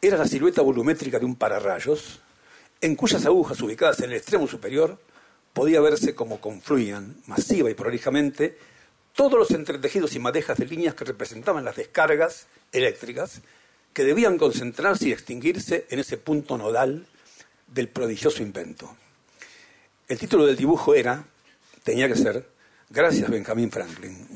era 0.00 0.18
la 0.18 0.28
silueta 0.28 0.60
volumétrica 0.60 1.18
de 1.18 1.24
un 1.24 1.36
pararrayos, 1.36 2.20
en 2.80 2.94
cuyas 2.94 3.24
agujas 3.24 3.60
ubicadas 3.62 4.00
en 4.00 4.10
el 4.10 4.18
extremo 4.18 4.46
superior 4.46 5.00
podía 5.54 5.80
verse 5.80 6.14
cómo 6.14 6.40
confluían 6.40 7.16
masiva 7.26 7.70
y 7.70 7.74
prolijamente 7.74 8.58
todos 9.14 9.38
los 9.38 9.50
entretejidos 9.52 10.14
y 10.14 10.18
madejas 10.18 10.58
de 10.58 10.66
líneas 10.66 10.94
que 10.94 11.04
representaban 11.04 11.64
las 11.64 11.76
descargas 11.76 12.46
eléctricas 12.72 13.40
que 13.94 14.04
debían 14.04 14.36
concentrarse 14.36 15.08
y 15.08 15.12
extinguirse 15.12 15.86
en 15.88 16.00
ese 16.00 16.18
punto 16.18 16.58
nodal 16.58 17.06
del 17.68 17.88
prodigioso 17.88 18.42
invento. 18.42 18.94
El 20.08 20.18
título 20.18 20.44
del 20.44 20.56
dibujo 20.56 20.94
era, 20.94 21.24
tenía 21.84 22.08
que 22.08 22.16
ser, 22.16 22.46
Gracias 22.90 23.30
Benjamin 23.30 23.70
Franklin. 23.70 24.28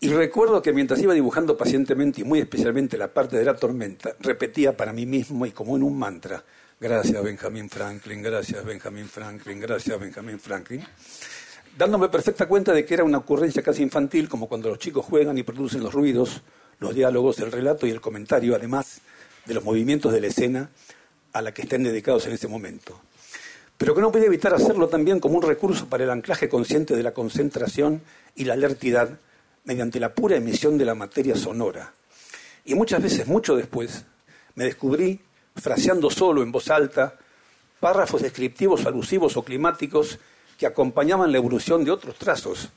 Y 0.00 0.08
recuerdo 0.08 0.62
que 0.62 0.72
mientras 0.72 1.00
iba 1.00 1.14
dibujando 1.14 1.56
pacientemente 1.56 2.20
y 2.20 2.24
muy 2.24 2.40
especialmente 2.40 2.98
la 2.98 3.08
parte 3.08 3.38
de 3.38 3.44
la 3.44 3.56
tormenta, 3.56 4.14
repetía 4.20 4.76
para 4.76 4.92
mí 4.92 5.06
mismo 5.06 5.46
y 5.46 5.52
como 5.52 5.76
en 5.76 5.82
un 5.82 5.98
mantra, 5.98 6.44
gracias 6.78 7.22
Benjamin 7.22 7.70
Franklin, 7.70 8.22
gracias 8.22 8.64
Benjamin 8.64 9.08
Franklin, 9.08 9.60
gracias 9.60 9.98
Benjamin 9.98 10.38
Franklin 10.38 10.84
dándome 11.76 12.08
perfecta 12.08 12.46
cuenta 12.46 12.72
de 12.72 12.84
que 12.84 12.94
era 12.94 13.04
una 13.04 13.18
ocurrencia 13.18 13.62
casi 13.62 13.82
infantil, 13.82 14.28
como 14.28 14.48
cuando 14.48 14.70
los 14.70 14.78
chicos 14.78 15.04
juegan 15.04 15.36
y 15.38 15.42
producen 15.42 15.82
los 15.82 15.92
ruidos, 15.92 16.42
los 16.78 16.94
diálogos, 16.94 17.38
el 17.40 17.52
relato 17.52 17.86
y 17.86 17.90
el 17.90 18.00
comentario, 18.00 18.54
además 18.54 19.00
de 19.44 19.54
los 19.54 19.64
movimientos 19.64 20.12
de 20.12 20.20
la 20.20 20.26
escena 20.28 20.70
a 21.32 21.42
la 21.42 21.52
que 21.52 21.62
estén 21.62 21.82
dedicados 21.82 22.26
en 22.26 22.32
ese 22.32 22.48
momento. 22.48 23.00
Pero 23.76 23.94
que 23.94 24.00
no 24.00 24.10
podía 24.10 24.26
evitar 24.26 24.54
hacerlo 24.54 24.88
también 24.88 25.20
como 25.20 25.36
un 25.36 25.42
recurso 25.42 25.86
para 25.86 26.04
el 26.04 26.10
anclaje 26.10 26.48
consciente 26.48 26.96
de 26.96 27.02
la 27.02 27.12
concentración 27.12 28.00
y 28.34 28.44
la 28.44 28.54
alertidad 28.54 29.18
mediante 29.66 30.00
la 30.00 30.14
pura 30.14 30.36
emisión 30.36 30.78
de 30.78 30.86
la 30.86 30.94
materia 30.94 31.36
sonora. 31.36 31.92
Y 32.64 32.74
muchas 32.74 33.02
veces, 33.02 33.26
mucho 33.26 33.54
después, 33.54 34.04
me 34.54 34.64
descubrí 34.64 35.20
fraseando 35.54 36.08
solo 36.10 36.42
en 36.42 36.50
voz 36.50 36.70
alta 36.70 37.18
párrafos 37.80 38.22
descriptivos, 38.22 38.86
alusivos 38.86 39.36
o 39.36 39.42
climáticos 39.42 40.18
que 40.56 40.66
acompañaban 40.66 41.30
la 41.30 41.38
evolución 41.38 41.84
de 41.84 41.90
otros 41.90 42.16
trazos 42.16 42.70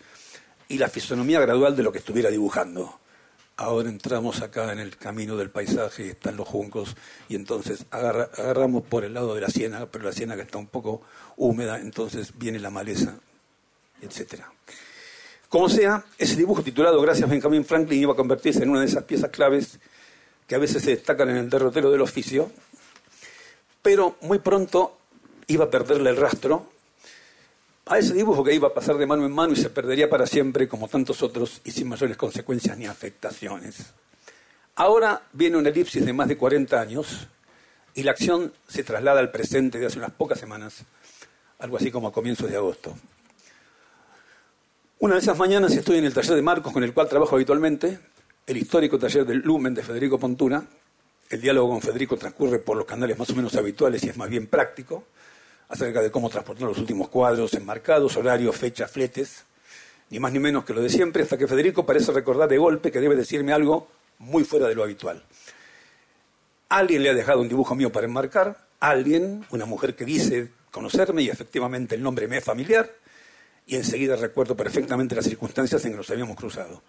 y 0.67 0.77
la 0.77 0.89
fisonomía 0.89 1.39
gradual 1.39 1.75
de 1.75 1.83
lo 1.83 1.91
que 1.91 1.99
estuviera 1.99 2.29
dibujando. 2.29 2.99
Ahora 3.55 3.89
entramos 3.89 4.41
acá 4.41 4.71
en 4.71 4.79
el 4.79 4.97
camino 4.97 5.35
del 5.35 5.49
paisaje, 5.49 6.11
están 6.11 6.37
los 6.37 6.47
juncos, 6.47 6.95
y 7.27 7.35
entonces 7.35 7.85
agarramos 7.91 8.83
por 8.83 9.03
el 9.03 9.13
lado 9.13 9.35
de 9.35 9.41
la 9.41 9.49
ciénaga, 9.49 9.87
pero 9.87 10.05
la 10.05 10.13
ciénaga 10.13 10.43
está 10.43 10.57
un 10.57 10.67
poco 10.67 11.01
húmeda, 11.35 11.79
entonces 11.79 12.37
viene 12.37 12.59
la 12.59 12.69
maleza, 12.69 13.15
etc. 14.01 14.43
Como 15.49 15.67
sea, 15.67 16.05
ese 16.19 16.35
dibujo 16.35 16.61
titulado 16.61 17.01
Gracias 17.01 17.27
Benjamin 17.27 17.65
Franklin 17.65 18.03
iba 18.03 18.13
a 18.13 18.15
convertirse 18.15 18.61
en 18.61 18.69
una 18.69 18.81
de 18.81 18.85
esas 18.85 19.03
piezas 19.05 19.31
claves 19.31 19.79
que 20.45 20.53
a 20.53 20.59
veces 20.59 20.83
se 20.83 20.91
destacan 20.91 21.27
en 21.29 21.37
el 21.37 21.49
derrotero 21.49 21.89
del 21.89 22.01
oficio, 22.01 22.51
pero 23.81 24.15
muy 24.21 24.37
pronto 24.37 24.95
iba 25.47 25.65
a 25.65 25.69
perderle 25.71 26.11
el 26.11 26.17
rastro 26.17 26.71
a 27.87 27.97
ese 27.97 28.13
dibujo 28.13 28.43
que 28.43 28.53
iba 28.53 28.67
a 28.67 28.73
pasar 28.75 28.97
de 28.97 29.07
mano 29.07 29.25
en 29.25 29.31
mano 29.31 29.53
y 29.53 29.55
se 29.55 29.71
perdería 29.71 30.07
para 30.07 30.27
siempre 30.27 30.67
como 30.67 30.87
tantos 30.87 31.23
otros 31.23 31.61
y 31.63 31.71
sin 31.71 31.89
mayores 31.89 32.15
consecuencias 32.15 32.77
ni 32.77 32.85
afectaciones. 32.85 33.93
Ahora 34.75 35.23
viene 35.33 35.57
una 35.57 35.69
elipsis 35.69 36.05
de 36.05 36.13
más 36.13 36.27
de 36.27 36.37
40 36.37 36.79
años 36.79 37.27
y 37.95 38.03
la 38.03 38.11
acción 38.11 38.53
se 38.67 38.83
traslada 38.83 39.19
al 39.19 39.31
presente 39.31 39.79
de 39.79 39.87
hace 39.87 39.97
unas 39.97 40.11
pocas 40.11 40.39
semanas, 40.39 40.83
algo 41.57 41.77
así 41.77 41.89
como 41.89 42.09
a 42.09 42.11
comienzos 42.11 42.51
de 42.51 42.57
agosto. 42.57 42.95
Una 45.01 45.13
de 45.13 45.21
esas 45.21 45.37
mañanas 45.37 45.73
estoy 45.73 45.97
en 45.97 46.03
el 46.03 46.13
taller 46.13 46.35
de 46.35 46.41
Marcos 46.41 46.73
con 46.73 46.83
el 46.83 46.93
cual 46.93 47.07
trabajo 47.07 47.33
habitualmente, 47.35 47.99
el 48.45 48.57
histórico 48.57 48.99
taller 48.99 49.25
del 49.25 49.37
Lumen 49.37 49.73
de 49.73 49.81
Federico 49.81 50.19
Pontura, 50.19 50.61
el 51.29 51.39
diálogo 51.39 51.69
con 51.69 51.81
Federico 51.81 52.17
transcurre 52.17 52.59
por 52.59 52.75
los 52.75 52.85
canales 52.85 53.17
más 53.17 53.29
o 53.29 53.35
menos 53.35 53.55
habituales 53.55 54.03
y 54.03 54.09
es 54.09 54.17
más 54.17 54.29
bien 54.29 54.47
práctico, 54.47 55.05
acerca 55.69 56.01
de 56.01 56.11
cómo 56.11 56.29
transportar 56.29 56.67
los 56.67 56.77
últimos 56.79 57.07
cuadros, 57.07 57.53
enmarcados, 57.53 58.17
horarios, 58.17 58.57
fechas, 58.57 58.91
fletes, 58.91 59.45
ni 60.09 60.19
más 60.19 60.33
ni 60.33 60.39
menos 60.39 60.65
que 60.65 60.73
lo 60.73 60.81
de 60.81 60.89
siempre, 60.89 61.23
hasta 61.23 61.37
que 61.37 61.47
Federico 61.47 61.85
parece 61.85 62.11
recordar 62.11 62.49
de 62.49 62.57
golpe 62.57 62.91
que 62.91 62.99
debe 62.99 63.15
decirme 63.15 63.53
algo 63.53 63.87
muy 64.17 64.43
fuera 64.43 64.67
de 64.67 64.75
lo 64.75 64.83
habitual. 64.83 65.23
Alguien 66.67 67.03
le 67.03 67.11
ha 67.11 67.13
dejado 67.13 67.39
un 67.39 67.47
dibujo 67.47 67.73
mío 67.73 67.89
para 67.89 68.05
enmarcar, 68.05 68.67
alguien, 68.81 69.45
una 69.51 69.65
mujer 69.65 69.95
que 69.95 70.03
dice 70.03 70.49
conocerme 70.71 71.21
y 71.21 71.29
efectivamente 71.29 71.95
el 71.95 72.03
nombre 72.03 72.27
me 72.27 72.39
es 72.39 72.43
familiar, 72.43 72.98
y 73.69 73.75
enseguida 73.75 74.15
recuerdo 74.15 74.57
perfectamente 74.57 75.15
las 75.15 75.25
circunstancias 75.25 75.85
en 75.85 75.91
que 75.91 75.97
nos 75.97 76.09
habíamos 76.09 76.35
cruzado. 76.35 76.81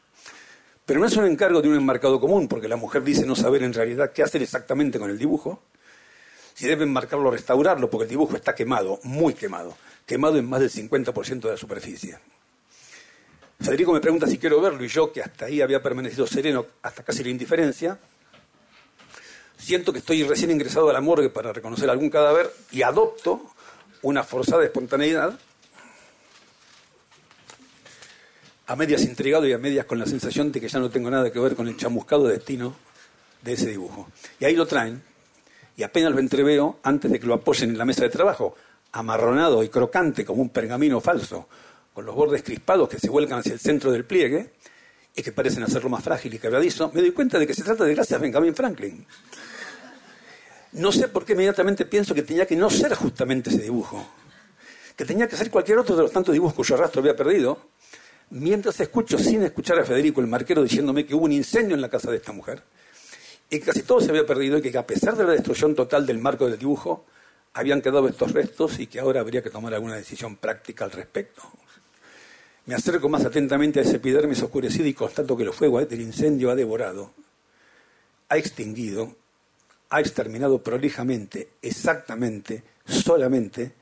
Pero 0.87 0.99
no 0.99 1.07
es 1.07 1.15
un 1.15 1.27
encargo 1.27 1.61
de 1.61 1.69
un 1.69 1.77
enmarcado 1.77 2.19
común, 2.19 2.49
porque 2.49 2.69
la 2.69 2.77
mujer 2.77 3.05
dice 3.05 3.27
no 3.27 3.37
saber 3.37 3.63
en 3.63 3.75
realidad 3.75 4.13
qué 4.13 4.23
hacer 4.23 4.43
exactamente 4.43 4.99
con 4.99 5.11
el 5.11 5.19
dibujo, 5.19 5.63
si 6.55 6.67
debe 6.67 6.85
enmarcarlo 6.85 7.29
o 7.29 7.33
restaurarlo, 7.33 7.91
porque 7.91 8.05
el 8.05 8.09
dibujo 8.11 8.35
está 8.35 8.55
quemado, 8.55 8.99
muy 9.03 9.35
quemado, 9.35 9.77
quemado 10.07 10.39
en 10.39 10.49
más 10.49 10.61
del 10.61 10.71
50% 10.71 11.41
de 11.43 11.51
la 11.51 11.57
superficie. 11.59 12.19
Federico 13.61 13.93
me 13.93 14.01
pregunta 14.01 14.27
si 14.27 14.39
quiero 14.39 14.59
verlo 14.63 14.83
y 14.83 14.89
yo, 14.89 15.13
que 15.13 15.21
hasta 15.21 15.45
ahí 15.45 15.61
había 15.61 15.83
permanecido 15.83 16.27
sereno 16.27 16.65
hasta 16.81 17.03
casi 17.03 17.23
la 17.23 17.29
indiferencia, 17.29 17.99
siento 19.59 19.93
que 19.93 19.99
estoy 19.99 20.23
recién 20.23 20.51
ingresado 20.51 20.89
a 20.89 20.95
la 20.95 21.03
morgue 21.03 21.29
para 21.29 21.53
reconocer 21.53 21.91
algún 21.91 22.09
cadáver 22.09 22.51
y 22.73 22.81
adopto 22.81 23.51
una 24.01 24.25
forzada 24.25 24.65
espontaneidad 24.65 25.39
a 28.71 28.77
medias 28.77 29.03
intrigado 29.03 29.49
y 29.49 29.53
a 29.53 29.59
medias 29.59 29.85
con 29.85 29.99
la 29.99 30.07
sensación 30.07 30.53
de 30.53 30.61
que 30.61 30.69
ya 30.69 30.79
no 30.79 30.89
tengo 30.89 31.11
nada 31.11 31.33
que 31.33 31.41
ver 31.41 31.57
con 31.57 31.67
el 31.67 31.77
chamuscado 31.77 32.29
destino 32.29 32.73
de 33.43 33.55
ese 33.55 33.67
dibujo. 33.67 34.07
Y 34.39 34.45
ahí 34.45 34.55
lo 34.55 34.65
traen, 34.65 35.03
y 35.77 35.83
apenas 35.83 36.13
lo 36.13 36.21
entreveo 36.21 36.79
antes 36.85 37.11
de 37.11 37.19
que 37.19 37.27
lo 37.27 37.35
apoyen 37.35 37.71
en 37.71 37.79
la 37.79 37.85
mesa 37.85 38.03
de 38.03 38.11
trabajo, 38.11 38.55
amarronado 38.93 39.65
y 39.65 39.69
crocante 39.71 40.25
como 40.25 40.43
un 40.43 40.51
pergamino 40.51 41.01
falso, 41.01 41.49
con 41.93 42.07
los 42.07 42.15
bordes 42.15 42.45
crispados 42.45 42.89
que 42.89 43.01
se 43.01 43.11
vuelcan 43.11 43.41
hacia 43.41 43.55
el 43.55 43.59
centro 43.59 43.91
del 43.91 44.05
pliegue 44.05 44.53
y 45.17 45.21
que 45.21 45.33
parecen 45.33 45.65
hacerlo 45.65 45.91
más 45.91 46.05
frágil 46.05 46.33
y 46.35 46.39
quebradizo, 46.39 46.93
me 46.95 47.01
doy 47.01 47.11
cuenta 47.11 47.41
de 47.41 47.49
que 47.49 47.55
se 47.55 47.65
trata 47.65 47.83
de 47.83 47.93
gracias 47.93 48.21
Benjamin 48.21 48.55
Franklin. 48.55 49.05
No 50.75 50.93
sé 50.93 51.09
por 51.09 51.25
qué 51.25 51.33
inmediatamente 51.33 51.87
pienso 51.87 52.15
que 52.15 52.23
tenía 52.23 52.47
que 52.47 52.55
no 52.55 52.71
ser 52.71 52.95
justamente 52.95 53.51
ese 53.51 53.63
dibujo, 53.63 54.07
que 54.95 55.05
tenía 55.05 55.27
que 55.27 55.35
ser 55.35 55.51
cualquier 55.51 55.79
otro 55.79 55.97
de 55.97 56.03
los 56.03 56.13
tantos 56.13 56.33
dibujos 56.33 56.55
cuyo 56.55 56.77
rastro 56.77 57.01
había 57.01 57.17
perdido, 57.17 57.70
mientras 58.31 58.81
escucho, 58.81 59.19
sin 59.19 59.43
escuchar 59.43 59.79
a 59.79 59.85
Federico 59.85 60.21
el 60.21 60.27
marquero, 60.27 60.63
diciéndome 60.63 61.05
que 61.07 61.15
hubo 61.15 61.25
un 61.25 61.33
incendio 61.33 61.75
en 61.75 61.81
la 61.81 61.89
casa 61.89 62.11
de 62.11 62.17
esta 62.17 62.33
mujer, 62.33 62.63
y 63.51 63.59
que 63.59 63.67
casi 63.67 63.83
todo 63.83 64.01
se 64.01 64.11
había 64.11 64.25
perdido 64.25 64.59
y 64.59 64.63
que 64.63 64.77
a 64.79 64.87
pesar 64.87 65.17
de 65.17 65.25
la 65.25 65.33
destrucción 65.33 65.75
total 65.75 66.07
del 66.07 66.19
marco 66.19 66.49
del 66.49 66.59
dibujo, 66.59 67.05
habían 67.53 67.83
quedado 67.83 68.09
estos 68.09 68.33
restos 68.33 68.79
y 68.79 68.87
que 68.87 69.01
ahora 69.01 69.21
habría 69.21 69.43
que 69.43 69.51
tomar 69.51 69.75
alguna 69.75 69.97
decisión 69.97 70.37
práctica 70.37 70.85
al 70.85 70.93
respecto. 70.93 71.43
Me 72.67 72.75
acerco 72.75 73.09
más 73.09 73.25
atentamente 73.25 73.81
a 73.81 73.83
ese 73.83 73.97
epidermis 73.97 74.43
oscurecido 74.43 74.87
y 74.87 74.95
constato 74.95 75.37
que 75.37 75.43
el 75.43 75.53
fuego 75.53 75.85
del 75.85 76.01
incendio 76.01 76.51
ha 76.51 76.55
devorado, 76.55 77.13
ha 78.29 78.37
extinguido, 78.37 79.17
ha 79.89 80.01
exterminado 80.01 80.63
prolijamente, 80.63 81.51
exactamente, 81.63 82.63
solamente, 82.87 83.73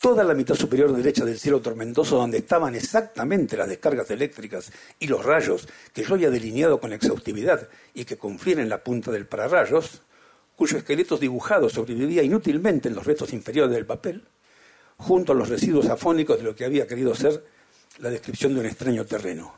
toda 0.00 0.24
la 0.24 0.34
mitad 0.34 0.54
superior 0.54 0.94
derecha 0.94 1.24
del 1.24 1.38
cielo 1.38 1.60
tormentoso 1.60 2.16
donde 2.16 2.38
estaban 2.38 2.74
exactamente 2.74 3.56
las 3.56 3.68
descargas 3.68 4.10
eléctricas 4.10 4.70
y 4.98 5.06
los 5.06 5.24
rayos 5.24 5.66
que 5.92 6.02
yo 6.04 6.14
había 6.14 6.30
delineado 6.30 6.80
con 6.80 6.92
exhaustividad 6.92 7.68
y 7.94 8.04
que 8.04 8.16
confieren 8.16 8.68
la 8.68 8.82
punta 8.82 9.10
del 9.10 9.26
pararrayos, 9.26 10.02
cuyos 10.54 10.78
esqueletos 10.78 11.20
dibujados 11.20 11.72
sobrevivía 11.72 12.22
inútilmente 12.22 12.88
en 12.88 12.94
los 12.94 13.06
restos 13.06 13.32
inferiores 13.32 13.74
del 13.74 13.86
papel, 13.86 14.24
junto 14.98 15.32
a 15.32 15.34
los 15.34 15.48
residuos 15.48 15.88
afónicos 15.88 16.38
de 16.38 16.44
lo 16.44 16.54
que 16.54 16.64
había 16.64 16.86
querido 16.86 17.14
ser 17.14 17.44
la 17.98 18.10
descripción 18.10 18.54
de 18.54 18.60
un 18.60 18.66
extraño 18.66 19.04
terreno. 19.04 19.54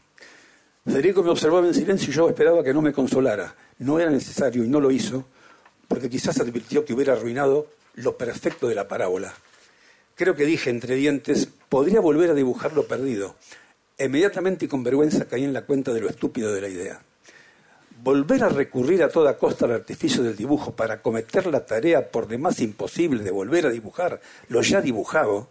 Federico 0.84 1.22
me 1.22 1.30
observaba 1.30 1.66
en 1.66 1.74
silencio 1.74 2.10
y 2.10 2.14
yo 2.14 2.28
esperaba 2.28 2.62
que 2.62 2.72
no 2.72 2.80
me 2.80 2.92
consolara. 2.92 3.54
No 3.78 4.00
era 4.00 4.10
necesario 4.10 4.64
y 4.64 4.68
no 4.68 4.80
lo 4.80 4.90
hizo, 4.90 5.26
porque 5.86 6.08
quizás 6.08 6.40
advirtió 6.40 6.84
que 6.84 6.94
hubiera 6.94 7.12
arruinado 7.12 7.66
lo 7.94 8.16
perfecto 8.16 8.68
de 8.68 8.74
la 8.74 8.88
parábola 8.88 9.34
creo 10.18 10.34
que 10.34 10.44
dije 10.44 10.68
entre 10.68 10.96
dientes, 10.96 11.48
podría 11.68 12.00
volver 12.00 12.30
a 12.30 12.34
dibujar 12.34 12.72
lo 12.72 12.88
perdido. 12.88 13.36
Inmediatamente 13.98 14.64
y 14.64 14.68
con 14.68 14.82
vergüenza 14.82 15.26
caí 15.26 15.44
en 15.44 15.52
la 15.52 15.62
cuenta 15.62 15.92
de 15.92 16.00
lo 16.00 16.08
estúpido 16.08 16.52
de 16.52 16.60
la 16.60 16.68
idea. 16.68 17.00
Volver 18.02 18.42
a 18.42 18.48
recurrir 18.48 19.04
a 19.04 19.08
toda 19.08 19.38
costa 19.38 19.66
al 19.66 19.72
artificio 19.72 20.24
del 20.24 20.36
dibujo 20.36 20.72
para 20.72 21.02
cometer 21.02 21.46
la 21.46 21.64
tarea 21.64 22.10
por 22.10 22.26
demás 22.26 22.60
imposible 22.60 23.22
de 23.22 23.30
volver 23.30 23.66
a 23.66 23.70
dibujar 23.70 24.20
lo 24.48 24.60
ya 24.60 24.80
dibujado, 24.80 25.50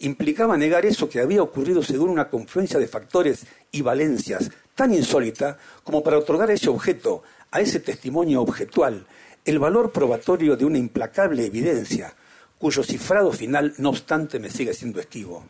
implicaba 0.00 0.56
negar 0.56 0.84
eso 0.84 1.08
que 1.08 1.20
había 1.20 1.42
ocurrido 1.42 1.82
según 1.82 2.10
una 2.10 2.28
confluencia 2.28 2.80
de 2.80 2.88
factores 2.88 3.46
y 3.70 3.82
valencias 3.82 4.50
tan 4.74 4.92
insólita 4.92 5.58
como 5.84 6.02
para 6.02 6.18
otorgar 6.18 6.50
a 6.50 6.54
ese 6.54 6.70
objeto, 6.70 7.22
a 7.52 7.60
ese 7.60 7.78
testimonio 7.78 8.42
objetual, 8.42 9.06
el 9.44 9.60
valor 9.60 9.92
probatorio 9.92 10.56
de 10.56 10.64
una 10.64 10.78
implacable 10.78 11.46
evidencia, 11.46 12.14
cuyo 12.58 12.82
cifrado 12.82 13.32
final, 13.32 13.74
no 13.78 13.90
obstante, 13.90 14.38
me 14.38 14.50
sigue 14.50 14.74
siendo 14.74 15.00
esquivo. 15.00 15.44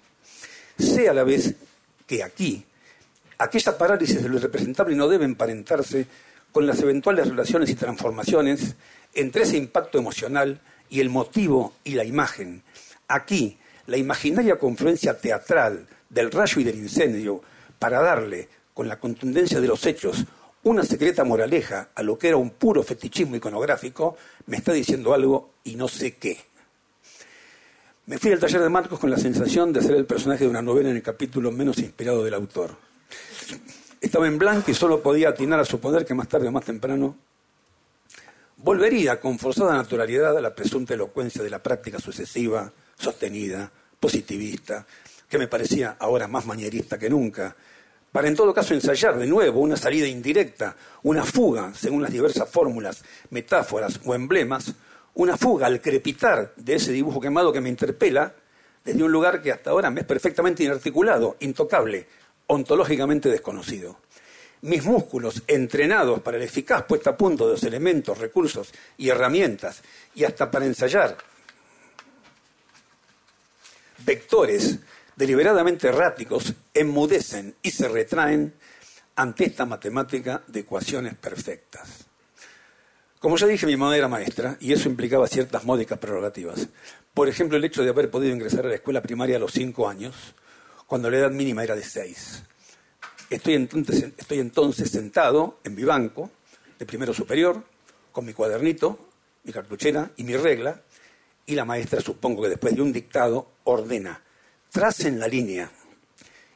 Sé 0.79 1.09
a 1.09 1.14
la 1.14 1.25
vez 1.25 1.55
que 2.07 2.23
aquí, 2.23 2.64
aquella 3.38 3.77
parálisis 3.77 4.23
de 4.23 4.29
lo 4.29 4.37
irrepresentable 4.37 4.94
no 4.94 5.09
debe 5.09 5.25
emparentarse 5.25 6.07
con 6.53 6.66
las 6.66 6.81
eventuales 6.81 7.29
relaciones 7.29 7.71
y 7.71 7.75
transformaciones 7.75 8.77
entre 9.14 9.42
ese 9.42 9.57
impacto 9.57 9.99
emocional 9.99 10.61
y 10.90 11.01
el 11.01 11.11
motivo 11.11 11.75
y 11.85 11.94
la 11.94 12.05
imagen. 12.05 12.62
Aquí, 13.09 13.59
la 13.87 13.97
imaginaria 13.97 14.59
confluencia 14.59 15.18
teatral 15.18 15.87
del 16.09 16.31
rayo 16.31 16.61
y 16.61 16.64
del 16.64 16.77
incendio 16.77 17.42
para 17.79 18.01
darle, 18.01 18.49
con 18.75 18.87
la 18.87 18.99
contundencia 19.01 19.61
de 19.61 19.66
los 19.66 19.85
hechos, 19.87 20.25
una 20.62 20.85
secreta 20.85 21.25
moraleja 21.25 21.88
a 21.94 22.03
lo 22.03 22.18
que 22.18 22.29
era 22.29 22.37
un 22.37 22.51
puro 22.51 22.83
fetichismo 22.83 23.37
iconográfico, 23.37 24.16
me 24.47 24.57
está 24.57 24.73
diciendo 24.73 25.14
algo 25.14 25.51
y 25.64 25.77
no 25.77 25.88
sé 25.88 26.16
qué. 26.16 26.48
Me 28.09 28.16
fui 28.16 28.33
al 28.33 28.38
taller 28.38 28.62
de 28.62 28.71
Marcos 28.71 28.99
con 28.99 29.11
la 29.11 29.18
sensación 29.18 29.71
de 29.71 29.83
ser 29.83 29.94
el 29.94 30.07
personaje 30.07 30.44
de 30.44 30.49
una 30.49 30.62
novela 30.62 30.88
en 30.88 30.97
el 30.97 31.03
capítulo 31.03 31.53
menos 31.53 31.77
inspirado 31.77 32.25
del 32.25 32.33
autor. 32.33 32.71
Estaba 34.01 34.27
en 34.27 34.38
blanco 34.38 34.71
y 34.71 34.75
solo 34.75 35.03
podía 35.03 35.29
atinar 35.29 35.61
a 35.61 35.64
suponer 35.66 36.07
que 36.07 36.14
más 36.14 36.27
tarde 36.27 36.49
o 36.49 36.51
más 36.51 36.64
temprano 36.64 37.14
volvería 38.57 39.21
con 39.21 39.38
forzada 39.38 39.75
naturalidad 39.75 40.38
a 40.38 40.40
la 40.40 40.55
presunta 40.55 40.94
elocuencia 40.94 41.42
de 41.42 41.51
la 41.51 41.62
práctica 41.62 41.99
sucesiva, 41.99 42.73
sostenida, 42.99 43.71
positivista, 44.01 44.87
que 45.29 45.37
me 45.37 45.47
parecía 45.47 45.97
ahora 45.99 46.27
más 46.29 46.47
manierista 46.47 46.99
que 46.99 47.11
nunca, 47.11 47.55
para 48.11 48.27
en 48.27 48.37
todo 48.37 48.55
caso 48.55 48.73
ensayar 48.73 49.18
de 49.18 49.27
nuevo 49.27 49.61
una 49.61 49.77
salida 49.77 50.07
indirecta, 50.07 50.75
una 51.03 51.27
fuga, 51.27 51.75
según 51.75 52.01
las 52.01 52.12
diversas 52.12 52.49
fórmulas, 52.49 53.05
metáforas 53.29 54.01
o 54.07 54.14
emblemas, 54.14 54.75
una 55.18 55.37
fuga 55.37 55.66
al 55.66 55.81
crepitar 55.81 56.52
de 56.57 56.76
ese 56.76 56.92
dibujo 56.92 57.20
quemado 57.20 57.52
que 57.52 57.61
me 57.61 57.68
interpela 57.68 58.33
desde 58.85 59.02
un 59.02 59.11
lugar 59.11 59.42
que 59.42 59.50
hasta 59.50 59.70
ahora 59.70 59.90
me 59.90 60.02
es 60.02 60.07
perfectamente 60.07 60.62
inarticulado, 60.62 61.37
intocable, 61.40 62.07
ontológicamente 62.46 63.28
desconocido. 63.28 63.98
Mis 64.62 64.85
músculos, 64.85 65.42
entrenados 65.48 66.20
para 66.20 66.37
el 66.37 66.44
eficaz 66.44 66.85
puesta 66.85 67.11
a 67.11 67.16
punto 67.16 67.46
de 67.46 67.54
los 67.54 67.64
elementos, 67.64 68.16
recursos 68.18 68.72
y 68.96 69.09
herramientas, 69.09 69.83
y 70.14 70.22
hasta 70.22 70.50
para 70.50 70.66
ensayar 70.66 71.16
vectores 74.04 74.78
deliberadamente 75.16 75.88
erráticos 75.88 76.54
enmudecen 76.72 77.57
y 77.61 77.72
se 77.72 77.88
retraen 77.88 78.54
ante 79.16 79.46
esta 79.46 79.66
matemática 79.66 80.42
de 80.46 80.61
ecuaciones 80.61 81.16
perfectas. 81.16 82.08
Como 83.20 83.37
ya 83.37 83.48
dije, 83.48 83.66
mi 83.66 83.76
mamá 83.76 83.96
era 83.96 84.07
maestra 84.07 84.57
y 84.61 84.72
eso 84.72 84.88
implicaba 84.88 85.26
ciertas 85.26 85.64
módicas 85.64 85.98
prerrogativas. 85.98 86.68
Por 87.12 87.28
ejemplo, 87.28 87.57
el 87.57 87.64
hecho 87.64 87.83
de 87.83 87.90
haber 87.90 88.11
podido 88.11 88.33
ingresar 88.33 88.64
a 88.64 88.68
la 88.68 88.76
escuela 88.76 89.02
primaria 89.02 89.37
a 89.37 89.40
los 89.40 89.52
cinco 89.52 89.88
años, 89.88 90.14
cuando 90.87 91.11
la 91.11 91.18
edad 91.18 91.31
mínima 91.31 91.64
era 91.64 91.74
de 91.74 91.83
seis. 91.83 92.44
Estoy 93.28 93.54
entonces 93.54 94.90
sentado 94.90 95.59
en 95.64 95.74
mi 95.74 95.83
banco 95.83 96.31
de 96.78 96.87
primero 96.87 97.12
superior, 97.12 97.62
con 98.12 98.24
mi 98.24 98.33
cuadernito, 98.33 99.09
mi 99.42 99.52
cartuchera 99.52 100.11
y 100.16 100.22
mi 100.22 100.37
regla, 100.37 100.81
y 101.44 101.54
la 101.54 101.64
maestra, 101.64 102.00
supongo 102.00 102.42
que 102.42 102.50
después 102.50 102.76
de 102.76 102.83
un 102.83 102.92
dictado, 102.92 103.50
ordena, 103.64 104.22
tracen 104.70 105.18
la 105.18 105.26
línea. 105.26 105.70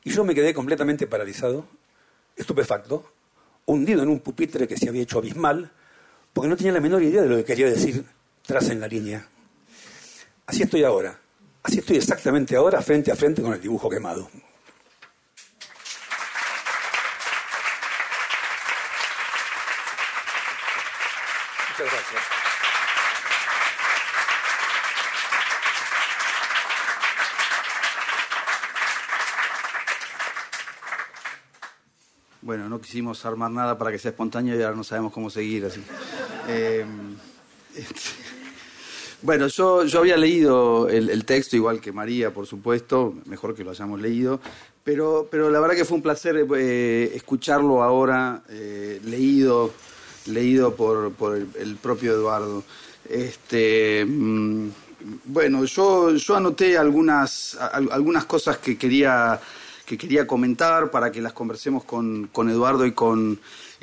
Y 0.05 0.11
yo 0.11 0.25
me 0.25 0.35
quedé 0.35 0.55
completamente 0.55 1.07
paralizado, 1.07 1.67
estupefacto, 2.37 3.13
hundido 3.67 4.03
en 4.03 4.09
un 4.09 4.21
pupitre 4.21 4.69
que 4.69 4.77
se 4.77 4.89
había 4.89 5.03
hecho 5.03 5.19
abismal, 5.19 5.73
porque 6.33 6.49
no 6.49 6.57
tenía 6.57 6.73
la 6.73 6.81
menor 6.81 7.03
idea 7.03 7.23
de 7.23 7.29
lo 7.29 7.37
que 7.37 7.45
quería 7.45 7.67
decir 7.67 8.05
tracen 8.47 8.81
la 8.81 8.89
línea. 8.89 9.27
Así 10.47 10.63
estoy 10.63 10.85
ahora, 10.85 11.19
así 11.63 11.79
estoy 11.79 11.97
exactamente 11.97 12.57
ahora 12.57 12.83
frente 12.83 13.13
a 13.13 13.17
frente 13.17 13.43
con 13.43 13.53
el 13.53 13.61
dibujo 13.61 13.89
quemado. 13.89 14.29
Muchas 21.71 21.93
gracias. 21.93 22.23
Bueno, 32.43 32.69
no 32.69 32.81
quisimos 32.81 33.25
armar 33.25 33.53
nada 33.53 33.79
para 33.79 33.93
que 33.93 33.99
sea 33.99 34.11
espontáneo 34.11 34.59
y 34.59 34.63
ahora 34.63 34.77
no 34.77 34.83
sabemos 34.83 35.13
cómo 35.13 35.31
seguir 35.31 35.65
así. 35.65 35.83
Eh, 36.49 36.85
bueno, 39.23 39.47
yo, 39.47 39.85
yo 39.85 40.01
había 40.01 40.17
leído 40.17 40.89
el, 40.89 41.25
texto, 41.25 41.57
igual 41.57 41.81
que 41.81 41.93
María, 41.93 42.33
por 42.33 42.47
supuesto, 42.47 43.15
mejor 43.27 43.55
que 43.55 43.65
lo 43.65 43.71
hayamos 43.71 44.01
leído, 44.01 44.41
pero, 44.85 45.29
pero 45.31 45.51
la 45.51 45.61
verdad 45.61 45.77
que 45.77 45.85
fue 45.85 45.97
un 45.97 46.03
placer 46.03 46.47
eh, 46.57 47.13
escucharlo 47.15 47.83
ahora, 47.83 48.43
eh, 48.49 49.01
leído, 49.05 49.71
leído 50.27 50.75
por, 50.75 51.13
por 51.13 51.37
el, 51.37 51.77
propio 51.77 52.13
Eduardo. 52.13 52.65
Este, 53.09 54.05
mm, 54.05 54.69
bueno, 55.27 55.65
yo, 55.65 56.15
yo 56.15 56.37
anoté 56.37 56.77
algunas, 56.77 57.57
algunas 57.91 58.25
cosas 58.25 58.59
que 58.59 58.77
quería 58.77 59.41
que 59.85 59.99
quería 59.99 60.27
comentar 60.27 60.91
para 60.91 61.11
que 61.13 61.21
las 61.21 61.33
conversemos 61.33 61.85
con, 61.85 62.31
Eduardo 62.49 62.87
y 62.87 62.93
con, 62.93 63.39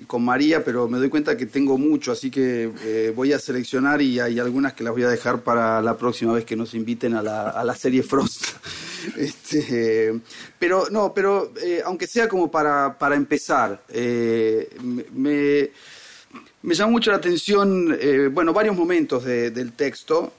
con 0.08 0.24
María, 0.24 0.64
pero 0.64 0.88
me 0.88 0.98
doy 0.98 1.10
cuenta 1.10 1.38
que 1.38 1.46
tengo 1.46 1.78
mucho, 1.78 2.12
así 2.12 2.30
que 2.30 2.72
eh, 2.84 3.14
voy 3.16 3.34
a 3.34 3.40
seleccionar 3.40 4.02
y 4.02 4.20
hay 4.20 4.40
algunas 4.40 4.74
que 4.74 4.84
las 4.84 4.94
voy 4.94 5.04
a 5.04 5.10
dejar 5.10 5.42
para 5.44 5.82
la 5.82 5.98
próxima 5.98 6.34
vez 6.34 6.46
que 6.46 6.56
nos 6.56 6.74
inviten 6.74 7.14
a 7.14 7.22
la, 7.22 7.50
a 7.50 7.64
la 7.64 7.76
serie 7.76 8.04
Frost. 8.04 8.46
este, 9.18 10.20
pero 10.58 10.88
no, 10.92 11.14
pero 11.14 11.54
eh, 11.62 11.82
aunque 11.86 12.08
sea 12.08 12.28
como 12.28 12.52
para, 12.52 12.98
para 12.98 13.16
empezar, 13.16 13.84
eh, 13.90 14.70
me, 14.82 15.70
me 16.62 16.76
llamó 16.76 16.92
mucho 16.92 17.12
la 17.12 17.18
atención, 17.18 17.98
bueno, 18.32 18.54
varios 18.54 18.76
momentos 18.76 19.24
del 19.24 19.74
texto. 19.74 20.34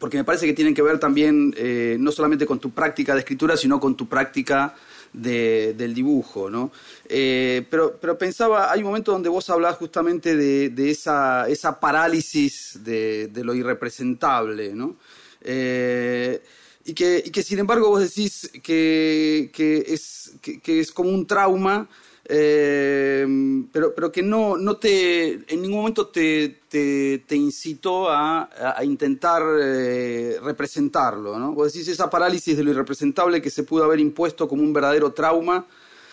Porque 0.00 0.16
me 0.16 0.24
parece 0.24 0.46
que 0.46 0.52
tienen 0.52 0.74
que 0.74 0.82
ver 0.82 0.98
también 0.98 1.54
no 1.98 2.12
solamente 2.12 2.44
con 2.44 2.58
tu 2.58 2.70
práctica 2.72 3.14
de 3.14 3.20
escritura, 3.20 3.56
sino 3.56 3.80
con 3.80 3.96
tu 3.96 4.06
práctica 4.06 4.74
del 5.16 5.94
dibujo, 5.94 6.50
¿no? 6.50 6.70
Eh, 7.08 7.66
pero, 7.70 7.98
pero 8.00 8.16
pensaba, 8.16 8.70
hay 8.70 8.80
un 8.80 8.86
momento 8.86 9.12
donde 9.12 9.28
vos 9.28 9.48
hablás 9.50 9.76
justamente 9.76 10.36
de, 10.36 10.90
esa, 10.90 11.48
esa, 11.48 11.80
parálisis 11.80 12.78
de, 12.84 13.30
lo 13.34 13.54
irrepresentable, 13.54 14.74
¿no? 14.74 14.96
y, 15.42 16.92
que, 16.94 17.30
que, 17.32 17.42
sin 17.42 17.58
embargo 17.58 17.88
vos 17.88 18.00
decís 18.00 18.50
que, 18.62 19.50
que 19.52 19.84
es, 19.88 20.32
que 20.40 20.80
es 20.80 20.92
como 20.92 21.10
un 21.10 21.26
trauma 21.26 21.88
eh, 22.28 23.24
pero, 23.72 23.94
pero 23.94 24.10
que 24.10 24.22
no, 24.22 24.56
no 24.56 24.76
te, 24.78 25.34
en 25.52 25.62
ningún 25.62 25.78
momento 25.78 26.08
te, 26.08 26.60
te, 26.68 27.36
incitó 27.36 28.10
a, 28.10 28.50
a 28.76 28.84
intentar 28.84 29.42
eh, 29.60 30.38
representarlo. 30.42 31.38
¿no? 31.38 31.52
Vos 31.52 31.72
decís 31.72 31.86
esa 31.88 32.10
parálisis 32.10 32.56
de 32.56 32.64
lo 32.64 32.72
irrepresentable 32.72 33.40
que 33.40 33.50
se 33.50 33.62
pudo 33.62 33.84
haber 33.84 34.00
impuesto 34.00 34.48
como 34.48 34.62
un 34.62 34.72
verdadero 34.72 35.12
trauma 35.12 35.66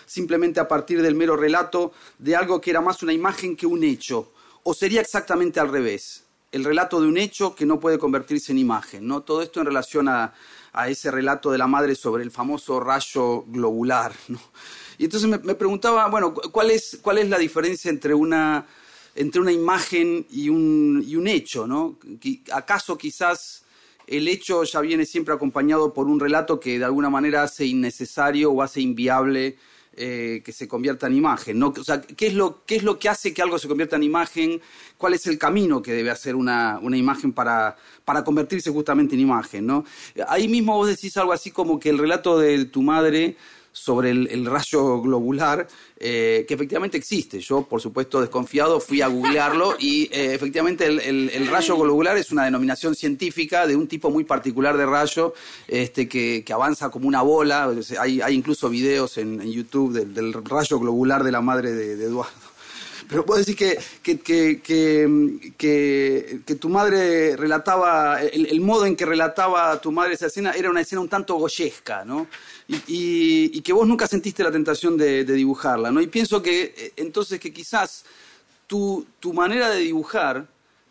simplemente 0.05 0.59
a 0.59 0.67
partir 0.67 1.01
del 1.01 1.15
mero 1.15 1.35
relato 1.35 1.93
de 2.19 2.35
algo 2.35 2.61
que 2.61 2.69
era 2.69 2.81
más 2.81 3.01
una 3.01 3.13
imagen 3.13 3.55
que 3.55 3.65
un 3.65 3.83
hecho. 3.83 4.31
O 4.63 4.73
sería 4.73 5.01
exactamente 5.01 5.59
al 5.59 5.69
revés, 5.69 6.25
el 6.51 6.63
relato 6.63 7.01
de 7.01 7.07
un 7.07 7.17
hecho 7.17 7.55
que 7.55 7.65
no 7.65 7.79
puede 7.79 7.97
convertirse 7.97 8.51
en 8.51 8.59
imagen. 8.59 9.07
¿no? 9.07 9.21
Todo 9.21 9.41
esto 9.41 9.59
en 9.59 9.65
relación 9.65 10.07
a, 10.07 10.33
a 10.71 10.89
ese 10.89 11.09
relato 11.09 11.51
de 11.51 11.57
la 11.57 11.67
madre 11.67 11.95
sobre 11.95 12.23
el 12.23 12.31
famoso 12.31 12.79
rayo 12.79 13.43
globular. 13.47 14.13
¿no? 14.27 14.39
Y 14.97 15.05
entonces 15.05 15.29
me, 15.29 15.55
preguntaba, 15.55 16.07
bueno, 16.07 16.33
¿cuál 16.33 16.71
es, 16.71 16.99
¿cuál 17.01 17.17
es 17.17 17.29
la 17.29 17.37
diferencia 17.37 17.89
entre 17.89 18.13
una, 18.13 18.65
entre 19.15 19.41
una 19.41 19.51
imagen 19.51 20.25
y 20.31 20.49
un, 20.49 21.03
y 21.05 21.15
un 21.15 21.27
hecho? 21.27 21.67
¿no? 21.67 21.97
¿Acaso 22.51 22.97
quizás 22.97 23.63
el 24.07 24.27
hecho 24.27 24.63
ya 24.63 24.81
viene 24.81 25.05
siempre 25.05 25.33
acompañado 25.33 25.93
por 25.93 26.07
un 26.07 26.19
relato 26.19 26.59
que 26.59 26.79
de 26.79 26.85
alguna 26.85 27.09
manera 27.09 27.43
hace 27.43 27.65
innecesario 27.65 28.51
o 28.51 28.61
hace 28.61 28.81
inviable 28.81 29.57
eh, 29.95 30.41
que 30.43 30.51
se 30.51 30.67
convierta 30.67 31.05
en 31.05 31.15
imagen. 31.15 31.59
¿no? 31.59 31.71
O 31.79 31.83
sea, 31.83 32.01
¿qué 32.01 32.25
es, 32.25 32.33
lo, 32.33 32.65
¿qué 32.65 32.77
es 32.77 32.83
lo 32.83 32.97
que 32.97 33.09
hace 33.09 33.31
que 33.31 33.43
algo 33.43 33.59
se 33.59 33.67
convierta 33.67 33.95
en 33.95 34.01
imagen? 34.01 34.59
¿Cuál 34.97 35.13
es 35.13 35.27
el 35.27 35.37
camino 35.37 35.83
que 35.83 35.93
debe 35.93 36.09
hacer 36.09 36.35
una, 36.35 36.79
una 36.81 36.97
imagen 36.97 37.31
para, 37.31 37.77
para, 38.03 38.23
convertirse 38.23 38.71
justamente 38.71 39.13
en 39.13 39.21
imagen? 39.21 39.67
¿no? 39.67 39.85
Ahí 40.27 40.47
mismo 40.47 40.75
vos 40.75 40.87
decís 40.87 41.15
algo 41.17 41.31
así 41.31 41.51
como 41.51 41.79
que 41.79 41.89
el 41.89 41.99
relato 41.99 42.39
de 42.39 42.65
tu 42.65 42.81
madre 42.81 43.37
sobre 43.73 44.11
el, 44.11 44.45
rayo 44.45 45.01
globular, 45.01 45.67
eh, 45.97 46.45
que 46.47 46.53
efectivamente 46.53 46.95
existe. 46.95 47.39
Yo, 47.39 47.63
por 47.63 47.81
supuesto, 47.81 48.21
desconfiado, 48.21 48.79
fui 48.79 49.01
a 49.01 49.07
googlearlo 49.07 49.75
y 49.79 50.03
eh, 50.11 50.35
efectivamente 50.35 50.85
el, 50.85 51.47
rayo 51.47 51.75
globular 51.75 52.15
es 52.17 52.31
una 52.31 52.45
denominación 52.45 52.95
científica 52.95 53.67
de 53.67 53.75
un 53.75 53.87
tipo 53.87 54.09
muy 54.09 54.23
particular 54.23 54.77
de 54.77 54.85
rayo 54.85 55.33
este, 55.67 56.07
que, 56.07 56.45
avanza 56.53 56.89
como 56.89 57.07
una 57.07 57.23
bola. 57.23 57.73
Hay, 57.99 58.21
incluso 58.29 58.69
videos 58.69 59.17
en, 59.17 59.41
YouTube 59.41 59.93
del, 59.93 60.33
rayo 60.33 60.79
globular 60.79 61.23
de 61.23 61.31
la 61.31 61.41
madre 61.41 61.71
de, 61.71 62.03
Eduardo. 62.03 62.42
Pero 63.07 63.25
puedo 63.25 63.39
decir 63.39 63.55
que, 63.55 63.79
que, 64.01 64.61
que, 65.57 66.55
tu 66.55 66.69
madre 66.69 67.35
relataba, 67.35 68.21
el, 68.21 68.61
modo 68.61 68.85
en 68.85 68.95
que 68.95 69.05
relataba 69.05 69.79
tu 69.81 69.91
madre 69.91 70.13
esa 70.13 70.27
escena 70.27 70.51
era 70.51 70.69
una 70.69 70.81
escena 70.81 71.01
un 71.01 71.09
tanto 71.09 71.35
goyesca, 71.35 72.05
¿no? 72.05 72.27
y, 72.87 73.61
que 73.61 73.73
vos 73.73 73.87
nunca 73.87 74.07
sentiste 74.07 74.43
la 74.43 74.51
tentación 74.51 74.97
de, 74.97 75.23
dibujarla, 75.23 75.91
¿no? 75.91 76.01
Y 76.01 76.07
pienso 76.07 76.41
que 76.41 76.73
eh, 76.77 76.93
entonces 76.97 77.39
que 77.39 77.53
quizás 77.53 78.05
tu, 78.67 79.05
tu, 79.19 79.33
manera 79.33 79.69
de 79.69 79.79
dibujar, 79.79 80.47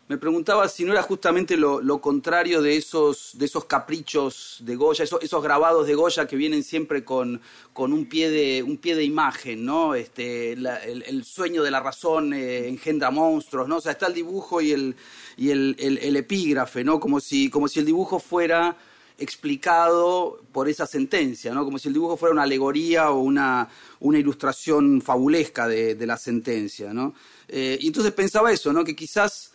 me 0.07 0.17
preguntaba 0.17 0.67
si 0.67 0.83
no 0.83 0.91
era 0.91 1.01
justamente 1.01 1.55
lo, 1.55 2.01
contrario 2.01 2.61
de 2.61 2.75
esos, 2.75 3.31
de 3.35 3.45
esos 3.45 3.65
caprichos 3.65 4.57
de 4.59 4.75
Goya, 4.75 5.05
esos, 5.05 5.23
esos 5.23 5.41
grabados 5.41 5.87
de 5.87 5.95
Goya 5.95 6.27
que 6.27 6.35
vienen 6.35 6.63
siempre 6.63 7.05
con, 7.05 7.39
con 7.71 7.93
un, 7.93 8.05
pie 8.05 8.29
de, 8.29 8.63
un 8.63 8.77
pie 8.77 8.95
de 8.95 9.05
imagen, 9.05 9.65
¿no? 9.65 9.95
Este, 9.95 10.53
el, 10.53 11.23
sueño 11.23 11.63
de 11.63 11.71
la 11.71 11.79
razón 11.79 12.33
eh, 12.33 12.67
engendra 12.67 13.11
monstruos, 13.11 13.67
¿no? 13.67 13.77
O 13.77 13.81
sea, 13.81 13.93
está 13.93 14.07
el 14.07 14.13
dibujo 14.13 14.59
y 14.61 14.71
el, 14.71 14.95
y 15.37 15.51
el, 15.51 15.75
el 15.79 16.15
epígrafe, 16.17 16.83
¿no? 16.83 16.99
Como 16.99 17.21
si, 17.21 17.49
como 17.49 17.69
si 17.69 17.79
el 17.79 17.85
dibujo 17.85 18.19
fuera 18.19 18.75
explicado 19.17 20.43
por 20.51 20.67
esa 20.67 20.85
sentencia, 20.85 21.53
¿no? 21.53 21.63
como 21.63 21.77
si 21.77 21.87
el 21.87 21.93
dibujo 21.93 22.17
fuera 22.17 22.33
una 22.33 22.43
alegoría 22.43 23.11
o 23.11 23.19
una, 23.19 23.69
una 23.99 24.17
ilustración 24.17 25.01
fabulesca 25.01 25.67
de, 25.67 26.05
la 26.05 26.17
sentencia. 26.17 26.93
¿no? 26.93 27.13
Eh, 27.47 27.77
y 27.79 27.87
entonces 27.87 28.11
pensaba 28.11 28.51
eso, 28.51 28.73
¿no? 28.73 28.83
que 28.83 28.95
quizás 28.95 29.52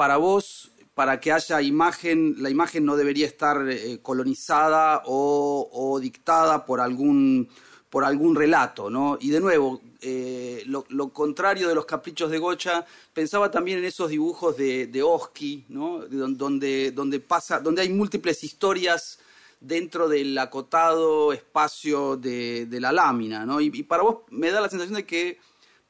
para 0.00 0.16
vos, 0.16 0.70
para 0.94 1.20
que 1.20 1.30
haya 1.30 1.60
imagen, 1.60 2.36
la 2.38 2.48
imagen 2.48 2.86
no 2.86 2.96
debería 2.96 3.26
estar 3.26 3.68
eh, 3.68 3.98
colonizada 4.00 5.02
o, 5.04 5.98
dictada 6.00 6.64
por 6.64 6.80
algún 6.80 7.50
por 7.90 8.06
algún 8.06 8.34
relato, 8.34 8.88
¿no? 8.88 9.18
Y 9.20 9.28
de 9.28 9.40
nuevo, 9.40 9.82
eh, 10.00 10.62
lo, 10.64 11.12
contrario 11.12 11.68
de 11.68 11.74
los 11.74 11.84
caprichos 11.84 12.30
de 12.30 12.38
Gocha, 12.38 12.86
pensaba 13.12 13.50
también 13.50 13.76
en 13.76 13.84
esos 13.84 14.08
dibujos 14.08 14.56
de, 14.56 15.02
Oski, 15.04 15.66
¿no? 15.68 15.98
Donde, 16.08 16.92
donde, 16.92 17.20
pasa, 17.20 17.60
donde 17.60 17.82
hay 17.82 17.90
múltiples 17.90 18.42
historias 18.42 19.18
dentro 19.60 20.08
del 20.08 20.38
acotado 20.38 21.34
espacio 21.34 22.16
de, 22.16 22.66
la 22.80 22.90
lámina, 22.90 23.44
¿no? 23.44 23.60
Y, 23.60 23.82
para 23.82 24.02
vos 24.02 24.20
me 24.30 24.50
da 24.50 24.62
la 24.62 24.70
sensación 24.70 24.96
de 24.96 25.04
que 25.04 25.38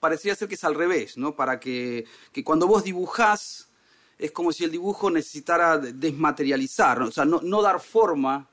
parecería 0.01 0.35
ser 0.35 0.49
que 0.49 0.57
es 0.57 0.65
al 0.65 0.75
revés, 0.75 1.17
¿no? 1.17 1.37
Para 1.37 1.61
que, 1.61 2.07
que 2.33 2.43
cuando 2.43 2.67
vos 2.67 2.83
dibujás, 2.83 3.70
es 4.21 4.33
como 4.33 4.53
si 4.53 4.65
el 4.65 4.71
dibujo 4.71 5.11
necesitara 5.11 5.79
desmaterializar, 5.79 7.03
o 7.03 7.11
sea, 7.11 7.25
no, 7.25 7.41
no 7.43 7.63
dar 7.63 7.81
forma 7.81 8.47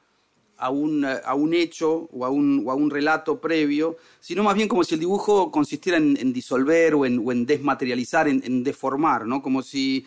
a 0.57 0.69
un, 0.69 1.05
a 1.05 1.35
un 1.35 1.53
hecho 1.53 2.09
o 2.11 2.25
a 2.25 2.29
un, 2.29 2.63
o 2.65 2.71
a 2.71 2.75
un, 2.75 2.89
relato 2.89 3.39
previo, 3.39 3.97
sino 4.19 4.43
más 4.43 4.55
bien 4.55 4.67
como 4.67 4.83
si 4.83 4.95
el 4.95 4.99
dibujo 4.99 5.51
consistiera 5.51 5.97
en, 5.97 6.33
disolver 6.33 6.95
o 6.95 7.05
en, 7.05 7.45
desmaterializar, 7.45 8.27
en, 8.27 8.63
deformar, 8.63 9.27
¿no? 9.27 9.41
Como 9.41 9.61
si, 9.61 10.05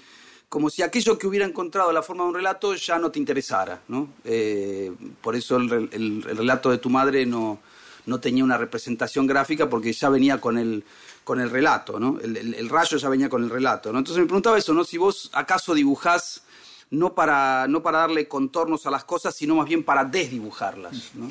como 0.49 0.71
si 0.71 0.83
aquello 0.83 1.17
que 1.19 1.27
hubiera 1.27 1.47
encontrado 1.47 1.93
la 1.93 2.03
forma 2.03 2.25
de 2.25 2.31
un 2.31 2.35
relato 2.35 2.75
ya 2.75 2.99
no 2.99 3.11
te 3.11 3.21
interesara, 3.21 3.83
¿no? 3.89 4.09
Eh, 4.25 4.93
por 5.21 5.37
eso 5.37 5.57
el, 5.57 5.89
el, 5.93 6.23
relato 6.23 6.71
de 6.71 6.79
tu 6.79 6.91
madre 6.91 7.27
no, 7.27 7.61
no 8.07 8.19
tenía 8.19 8.43
una 8.43 8.59
representación 8.59 9.27
gráfica 9.27 9.69
porque 9.69 9.93
ya 9.93 10.09
venía 10.09 10.41
con 10.41 10.59
el, 10.59 10.85
con 11.31 11.41
el 11.41 11.49
relato, 11.49 12.01
¿no? 12.01 12.19
El, 12.21 12.69
rayo 12.69 12.97
ya 12.97 13.09
venía 13.09 13.29
con 13.29 13.45
el 13.45 13.51
relato, 13.51 13.93
¿no? 13.93 14.01
Entonces 14.01 14.21
me 14.21 14.27
preguntaba 14.27 14.59
eso, 14.59 14.75
¿no? 14.75 14.83
Si 14.83 14.99
vos 14.99 15.31
acaso 15.33 15.75
dibujás 15.75 16.43
no 16.91 17.15
para, 17.15 17.69
no 17.69 17.85
para 17.85 17.99
darle 17.99 18.27
contornos 18.27 18.85
a 18.87 18.91
las 18.91 19.05
cosas, 19.05 19.33
sino 19.33 19.55
más 19.55 19.69
bien 19.69 19.85
para 19.85 20.05
desdibujarlas. 20.05 21.13
¿no? 21.15 21.31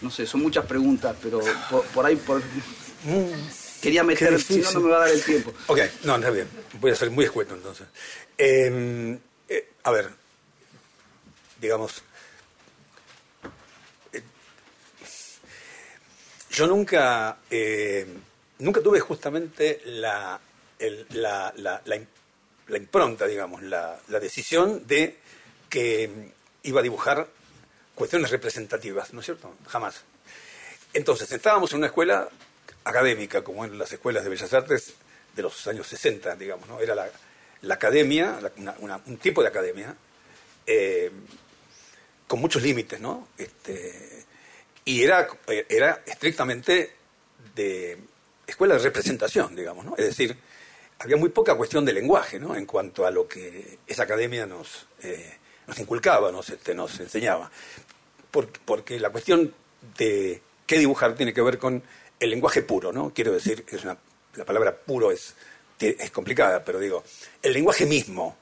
No 0.00 0.10
sé, 0.10 0.26
son 0.26 0.40
muchas 0.40 0.64
preguntas, 0.64 1.14
pero 1.22 1.42
por, 1.92 2.06
ahí 2.06 2.16
por... 2.16 2.42
quería 3.82 4.02
meter, 4.02 4.40
si 4.40 4.60
no, 4.60 4.72
no 4.72 4.80
me 4.80 4.90
va 4.92 4.96
a 4.96 5.00
dar 5.00 5.10
el 5.10 5.22
tiempo. 5.22 5.52
Ok, 5.66 5.80
no, 6.04 6.16
está 6.16 6.30
bien. 6.30 6.48
Voy 6.80 6.90
a 6.90 6.96
ser 6.96 7.10
muy 7.10 7.26
escueto 7.26 7.54
entonces. 7.54 7.86
Em, 8.38 9.18
eh, 9.46 9.72
a 9.82 9.90
ver, 9.90 10.08
digamos, 11.60 12.02
eh, 14.14 14.22
yo 16.50 16.66
nunca, 16.66 17.40
eh, 17.50 18.06
nunca 18.60 18.80
tuve 18.80 19.00
justamente 19.00 19.80
la, 19.84 20.40
la, 21.10 21.52
la, 21.56 22.76
impronta, 22.76 23.26
digamos, 23.26 23.62
la, 23.62 23.98
decisión 24.08 24.86
de 24.86 25.18
que 25.68 26.32
iba 26.62 26.80
a 26.80 26.82
dibujar 26.82 27.28
cuestiones 27.94 28.30
representativas, 28.30 29.12
¿no 29.12 29.20
es 29.20 29.26
cierto? 29.26 29.54
Jamás. 29.66 30.02
Entonces, 30.92 31.30
estábamos 31.32 31.72
en 31.72 31.78
una 31.78 31.86
escuela 31.86 32.28
académica, 32.84 33.42
como 33.42 33.64
en 33.64 33.78
las 33.78 33.92
escuelas 33.92 34.24
de 34.24 34.30
Bellas 34.30 34.52
Artes 34.52 34.94
de 35.34 35.42
los 35.42 35.66
años 35.66 35.86
60, 35.86 36.36
digamos, 36.36 36.68
¿no? 36.68 36.80
Era 36.80 36.94
la, 36.94 37.74
academia, 37.74 38.38
un 39.06 39.18
tipo 39.18 39.42
de 39.42 39.48
academia, 39.48 39.94
eh, 40.66 41.10
con 42.26 42.40
muchos 42.40 42.62
límites, 42.62 43.00
¿no? 43.00 43.28
Este, 43.36 44.24
y 44.84 45.02
era, 45.02 45.28
era 45.68 46.02
estrictamente 46.06 46.94
de 47.54 47.98
escuela 48.50 48.74
de 48.74 48.80
representación, 48.80 49.54
digamos, 49.54 49.84
¿no? 49.84 49.94
Es 49.96 50.06
decir, 50.06 50.36
había 50.98 51.16
muy 51.16 51.30
poca 51.30 51.54
cuestión 51.54 51.84
de 51.84 51.92
lenguaje, 51.92 52.38
¿no? 52.38 52.54
En 52.54 52.66
cuanto 52.66 53.06
a 53.06 53.10
lo 53.10 53.26
que 53.26 53.78
esa 53.86 54.02
academia 54.02 54.46
nos, 54.46 54.86
eh, 55.02 55.38
nos 55.66 55.78
inculcaba, 55.78 56.30
nos, 56.30 56.50
este, 56.50 56.74
nos 56.74 57.00
enseñaba. 57.00 57.50
Porque, 58.30 59.00
la 59.00 59.10
cuestión 59.10 59.52
de 59.96 60.42
qué 60.66 60.78
dibujar 60.78 61.14
tiene 61.14 61.32
que 61.32 61.42
ver 61.42 61.58
con 61.58 61.82
el 62.20 62.30
lenguaje 62.30 62.62
puro, 62.62 62.92
¿no? 62.92 63.12
Quiero 63.14 63.32
decir, 63.32 63.64
es 63.68 63.82
una, 63.82 63.96
la 64.36 64.44
palabra 64.44 64.76
puro 64.76 65.10
es, 65.10 65.34
es 65.80 66.10
complicada, 66.10 66.62
pero 66.62 66.78
digo, 66.78 67.02
el 67.42 67.54
lenguaje 67.54 67.86
mismo, 67.86 68.36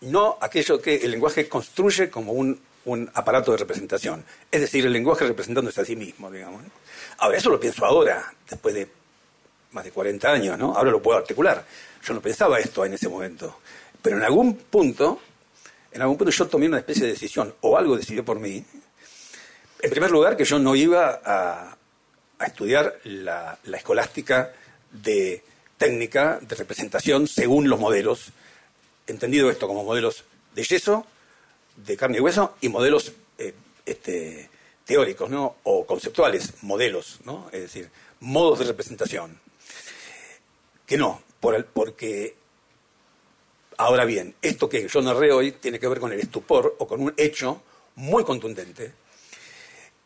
no 0.00 0.38
aquello 0.40 0.82
que 0.82 0.96
el 0.96 1.12
lenguaje 1.12 1.48
construye 1.48 2.10
como 2.10 2.32
un, 2.32 2.60
un 2.84 3.10
aparato 3.14 3.52
de 3.52 3.58
representación. 3.58 4.24
Es 4.50 4.60
decir, 4.60 4.84
el 4.86 4.92
lenguaje 4.92 5.24
representándose 5.24 5.80
a 5.80 5.84
sí 5.84 5.94
mismo, 5.94 6.30
digamos. 6.30 6.62
Ahora, 7.18 7.38
eso 7.38 7.50
lo 7.50 7.60
pienso 7.60 7.84
ahora, 7.84 8.34
después 8.48 8.74
de 8.74 8.88
más 9.72 9.84
de 9.84 9.90
40 9.90 10.32
años, 10.32 10.58
¿no? 10.58 10.74
Ahora 10.74 10.90
lo 10.90 11.02
puedo 11.02 11.18
articular. 11.18 11.64
Yo 12.04 12.14
no 12.14 12.20
pensaba 12.20 12.58
esto 12.58 12.84
en 12.84 12.94
ese 12.94 13.08
momento. 13.08 13.60
Pero 14.00 14.16
en 14.16 14.22
algún 14.22 14.56
punto, 14.56 15.20
en 15.92 16.02
algún 16.02 16.16
punto 16.16 16.30
yo 16.30 16.46
tomé 16.46 16.66
una 16.66 16.78
especie 16.78 17.04
de 17.04 17.12
decisión, 17.12 17.54
o 17.62 17.76
algo 17.76 17.96
decidió 17.96 18.24
por 18.24 18.38
mí. 18.38 18.64
En 19.80 19.90
primer 19.90 20.10
lugar, 20.10 20.36
que 20.36 20.44
yo 20.44 20.58
no 20.58 20.76
iba 20.76 21.20
a, 21.24 21.76
estudiar 22.44 22.98
la, 23.04 23.58
escolástica 23.72 24.52
de 24.92 25.42
técnica 25.78 26.38
de 26.40 26.54
representación 26.54 27.26
según 27.26 27.68
los 27.68 27.80
modelos, 27.80 28.30
entendido 29.06 29.50
esto 29.50 29.66
como 29.66 29.84
modelos 29.84 30.24
de 30.54 30.62
yeso, 30.62 31.06
de 31.76 31.96
carne 31.96 32.18
y 32.18 32.20
hueso, 32.20 32.56
y 32.60 32.68
modelos 32.68 33.12
eh, 33.38 33.54
este, 33.84 34.48
teóricos, 34.84 35.28
¿no? 35.28 35.56
O 35.64 35.84
conceptuales, 35.84 36.62
modelos, 36.62 37.18
¿no? 37.24 37.48
Es 37.52 37.62
decir, 37.62 37.90
modos 38.20 38.60
de 38.60 38.66
representación 38.66 39.38
que 40.86 40.96
no, 40.96 41.20
por 41.40 41.64
porque 41.66 42.36
ahora 43.76 44.04
bien, 44.04 44.34
esto 44.40 44.68
que 44.68 44.88
yo 44.88 45.02
narré 45.02 45.32
hoy 45.32 45.52
tiene 45.52 45.78
que 45.78 45.88
ver 45.88 46.00
con 46.00 46.12
el 46.12 46.20
estupor 46.20 46.76
o 46.78 46.86
con 46.86 47.02
un 47.02 47.14
hecho 47.16 47.62
muy 47.96 48.24
contundente, 48.24 48.92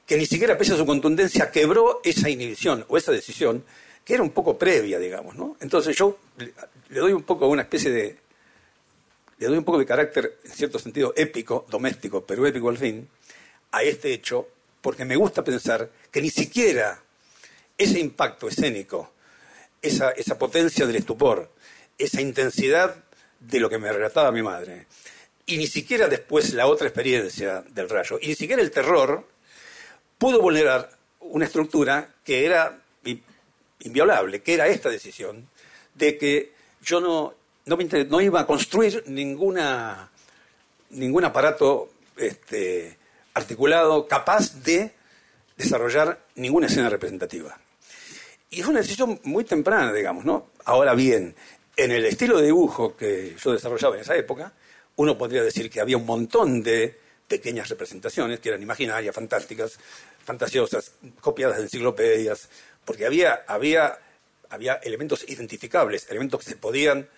que 0.07 0.17
ni 0.17 0.27
siquiera 0.27 0.59
pese 0.59 0.75
a 0.75 0.77
su 0.77 0.87
contundencia 0.87 1.51
quebró 1.51 2.01
esa 2.03 2.29
inhibición 2.29 2.85
o 2.89 2.97
esa 2.97 3.13
decisión 3.13 3.65
que 4.05 4.15
era 4.15 4.23
un 4.23 4.31
poco 4.31 4.59
previa, 4.59 4.99
digamos, 4.99 5.37
¿no? 5.37 5.57
Entonces 5.61 5.97
yo 5.97 6.19
le 6.39 7.01
doy 7.01 7.13
un 7.13 7.23
poco 7.23 7.47
una 7.47 7.63
especie 7.63 7.91
de 7.91 8.19
le 9.39 9.47
doy 9.47 9.57
un 9.57 9.65
poco 9.65 9.79
de 9.79 9.87
carácter, 9.87 10.39
en 10.45 10.51
cierto 10.51 10.79
sentido, 10.79 11.15
épico, 11.17 11.65
doméstico, 11.71 12.23
pero 12.23 12.47
épico 12.47 12.69
al 12.69 12.77
fin, 12.77 13.09
a 13.73 13.83
este 13.83 14.13
hecho, 14.13 14.47
porque 14.83 15.07
me 15.07 15.17
gusta 15.17 15.43
pensar 15.43 15.91
que 16.11 16.21
ni 16.21 16.29
siquiera 16.29 17.03
ese 17.79 17.99
impacto 17.99 18.49
escénico 18.49 19.13
esa, 19.83 20.11
esa 20.11 20.39
potencia 20.39 20.87
del 20.87 20.97
estupor, 20.97 21.51
esa 21.99 22.21
intensidad 22.21 22.97
de 23.39 23.61
lo 23.61 23.69
que 23.71 23.79
me 23.79 23.93
relataba 23.93 24.33
mi 24.33 24.43
madre. 24.43 24.87
Y 25.47 25.57
ni 25.57 25.67
siquiera 25.67 26.09
después 26.09 26.53
la 26.53 26.67
otra 26.67 26.87
experiencia 26.87 27.63
del 27.71 27.89
rayo, 27.89 28.19
y 28.21 28.29
ni 28.29 28.35
siquiera 28.35 28.63
el 28.63 28.71
terror, 28.71 29.27
pudo 30.19 30.41
vulnerar 30.41 30.91
una 31.21 31.47
estructura 31.47 32.15
que 32.25 32.45
era 32.45 32.79
inviolable, 33.81 34.43
que 34.43 34.55
era 34.55 34.69
esta 34.69 34.91
decisión 34.91 35.49
de 35.95 36.19
que 36.19 36.53
yo 36.83 37.01
no, 37.01 37.35
no, 37.65 38.21
iba 38.21 38.41
a 38.41 38.47
construir 38.47 39.05
ninguna, 39.07 40.11
ningún 40.91 41.25
aparato 41.25 41.91
este, 42.17 42.99
articulado 43.35 44.07
capaz 44.07 44.63
de 44.63 44.93
desarrollar 45.57 46.21
ninguna 46.35 46.67
escena 46.67 46.89
representativa. 46.89 47.59
Y 48.53 48.63
es 48.63 48.67
una 48.67 48.81
decisión 48.81 49.21
muy 49.23 49.45
temprana, 49.45 49.93
digamos, 49.93 50.25
¿no? 50.25 50.51
Ahora 50.65 50.95
bien, 50.95 51.37
en 51.77 51.93
el 51.93 52.05
estilo 52.05 52.39
de 52.39 52.47
dibujo 52.47 52.97
que 52.97 53.37
yo 53.41 53.53
desarrollaba 53.53 53.95
en 53.95 54.01
esa 54.01 54.17
época, 54.17 54.53
uno 54.97 55.17
podría 55.17 55.45
decir 55.45 55.71
que 55.71 55.81
había 55.81 55.97
un 55.97 56.05
montón 56.05 56.61
de 56.61 56.99
pequeñas 57.29 57.69
representaciones 57.69 58.41
que 58.41 58.49
eran 58.49 58.61
imaginarias, 58.61 59.15
fantásticas, 59.15 59.79
fantasiosas, 60.25 60.95
copiadas 61.21 61.59
de 61.59 61.63
enciclopedias, 61.63 62.49
porque 62.85 63.07
había, 63.07 63.45
había, 63.47 64.01
había 64.49 64.75
elementos 64.75 65.25
identificables, 65.29 66.09
elementos 66.11 66.41
que 66.41 66.51
se 66.51 66.57
podían, 66.57 67.09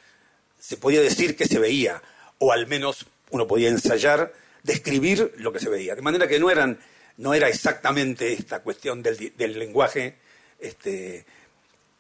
se 0.58 0.76
podía 0.76 1.00
decir 1.00 1.34
que 1.34 1.46
se 1.46 1.58
veía, 1.58 2.02
o 2.36 2.52
al 2.52 2.66
menos 2.66 3.06
uno 3.30 3.46
podía 3.46 3.70
ensayar, 3.70 4.34
describir 4.64 5.32
lo 5.38 5.50
que 5.50 5.60
se 5.60 5.70
veía. 5.70 5.94
De 5.94 6.02
manera 6.02 6.28
que 6.28 6.38
no 6.38 6.50
eran, 6.50 6.78
no 7.16 7.32
era 7.32 7.48
exactamente 7.48 8.34
esta 8.34 8.60
cuestión 8.60 9.02
del, 9.02 9.32
del 9.34 9.58
lenguaje 9.58 10.18
este, 10.62 11.24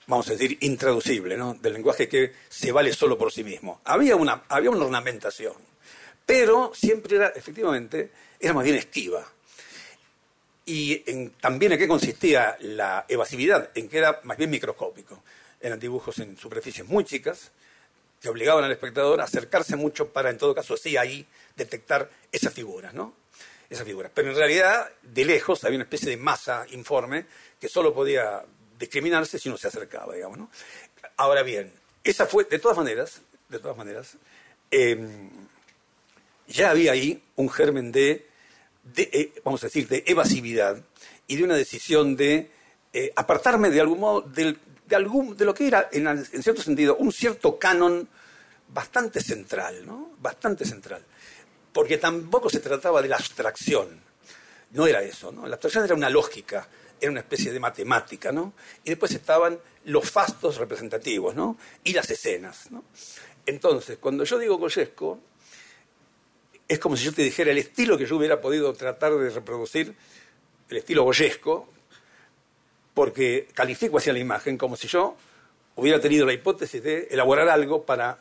vamos 0.06 0.28
a 0.28 0.32
decir, 0.32 0.58
intraducible, 0.60 1.36
¿no? 1.36 1.54
del 1.54 1.74
lenguaje 1.74 2.08
que 2.08 2.32
se 2.48 2.72
vale 2.72 2.92
solo 2.92 3.18
por 3.18 3.32
sí 3.32 3.44
mismo. 3.44 3.80
Había 3.84 4.16
una, 4.16 4.44
había 4.48 4.70
una 4.70 4.84
ornamentación, 4.84 5.54
pero 6.26 6.72
siempre 6.74 7.16
era, 7.16 7.28
efectivamente, 7.28 8.10
era 8.40 8.54
más 8.54 8.64
bien 8.64 8.76
esquiva. 8.76 9.26
Y 10.64 10.98
también 11.40 11.72
en 11.72 11.78
qué 11.78 11.88
consistía 11.88 12.56
la 12.60 13.04
evasividad, 13.08 13.70
en 13.74 13.88
que 13.88 13.98
era 13.98 14.20
más 14.24 14.38
bien 14.38 14.50
microscópico. 14.50 15.22
Eran 15.60 15.78
dibujos 15.80 16.18
en 16.18 16.36
superficies 16.36 16.86
muy 16.86 17.04
chicas 17.04 17.50
que 18.20 18.28
obligaban 18.28 18.62
al 18.62 18.70
espectador 18.70 19.20
a 19.20 19.24
acercarse 19.24 19.74
mucho 19.74 20.12
para, 20.12 20.30
en 20.30 20.38
todo 20.38 20.54
caso, 20.54 20.76
sí 20.76 20.96
ahí 20.96 21.26
detectar 21.56 22.08
esas 22.30 22.54
figuras, 22.54 22.94
¿no? 22.94 23.14
Esas 23.68 23.84
figuras. 23.84 24.12
Pero 24.14 24.30
en 24.30 24.36
realidad, 24.36 24.90
de 25.02 25.24
lejos, 25.24 25.64
había 25.64 25.76
una 25.76 25.84
especie 25.84 26.10
de 26.10 26.16
masa 26.16 26.64
informe 26.70 27.26
que 27.60 27.68
solo 27.68 27.92
podía 27.92 28.44
discriminarse 28.82 29.38
si 29.38 29.48
uno 29.48 29.56
se 29.56 29.68
acercaba, 29.68 30.12
digamos, 30.12 30.38
¿no? 30.38 30.50
Ahora 31.16 31.44
bien, 31.44 31.72
esa 32.02 32.26
fue, 32.26 32.44
de 32.44 32.58
todas 32.58 32.76
maneras, 32.76 33.20
de 33.48 33.60
todas 33.60 33.76
maneras, 33.76 34.16
em, 34.72 35.30
ya 36.48 36.70
había 36.70 36.90
ahí 36.90 37.22
un 37.36 37.48
germen 37.48 37.92
de, 37.92 38.26
eh, 38.96 39.32
vamos 39.44 39.62
a 39.62 39.66
decir, 39.66 39.86
de 39.86 40.02
evasividad 40.08 40.82
y 41.28 41.36
de 41.36 41.44
una 41.44 41.54
decisión 41.54 42.16
de 42.16 42.50
eh, 42.92 43.12
apartarme 43.14 43.70
de 43.70 43.80
algún 43.80 44.00
modo 44.00 44.22
de, 44.22 44.56
algún, 44.96 45.36
de 45.36 45.44
lo 45.44 45.54
que 45.54 45.68
era, 45.68 45.88
en, 45.92 46.08
en, 46.08 46.42
cierto 46.42 46.60
sentido, 46.60 46.96
un 46.96 47.12
cierto 47.12 47.60
canon 47.60 48.08
bastante 48.66 49.20
central, 49.20 49.86
¿no? 49.86 50.10
Bastante 50.18 50.64
central. 50.64 51.04
Porque 51.72 51.98
tampoco 51.98 52.50
se 52.50 52.58
trataba 52.58 53.00
de 53.00 53.08
la 53.08 53.16
abstracción. 53.16 54.00
No 54.72 54.88
era 54.88 55.02
eso, 55.02 55.30
¿no? 55.30 55.46
La 55.46 55.54
abstracción 55.54 55.84
era 55.84 55.94
una 55.94 56.10
lógica 56.10 56.66
era 57.02 57.10
una 57.10 57.20
especie 57.20 57.52
de 57.52 57.58
matemática, 57.58 58.30
¿no? 58.30 58.52
Y 58.84 58.90
después 58.90 59.12
estaban 59.12 59.58
los 59.86 60.08
fastos 60.08 60.56
representativos, 60.56 61.34
¿no? 61.34 61.58
Y 61.82 61.92
las 61.92 62.08
escenas, 62.08 62.70
¿no? 62.70 62.84
Entonces, 63.44 63.98
cuando 63.98 64.22
yo 64.22 64.38
digo 64.38 64.56
Goyesco, 64.56 65.18
es 66.68 66.78
como 66.78 66.96
si 66.96 67.04
yo 67.04 67.12
te 67.12 67.22
dijera 67.22 67.50
el 67.50 67.58
estilo 67.58 67.98
que 67.98 68.06
yo 68.06 68.16
hubiera 68.16 68.40
podido 68.40 68.72
tratar 68.72 69.14
de 69.14 69.30
reproducir, 69.30 69.94
el 70.70 70.76
estilo 70.78 71.02
goyesco, 71.02 71.68
porque 72.94 73.48
califico 73.52 73.98
hacia 73.98 74.12
la 74.12 74.20
imagen 74.20 74.56
como 74.56 74.76
si 74.76 74.88
yo 74.88 75.16
hubiera 75.76 76.00
tenido 76.00 76.24
la 76.24 76.32
hipótesis 76.32 76.82
de 76.82 77.08
elaborar 77.10 77.48
algo 77.48 77.82
para 77.84 78.18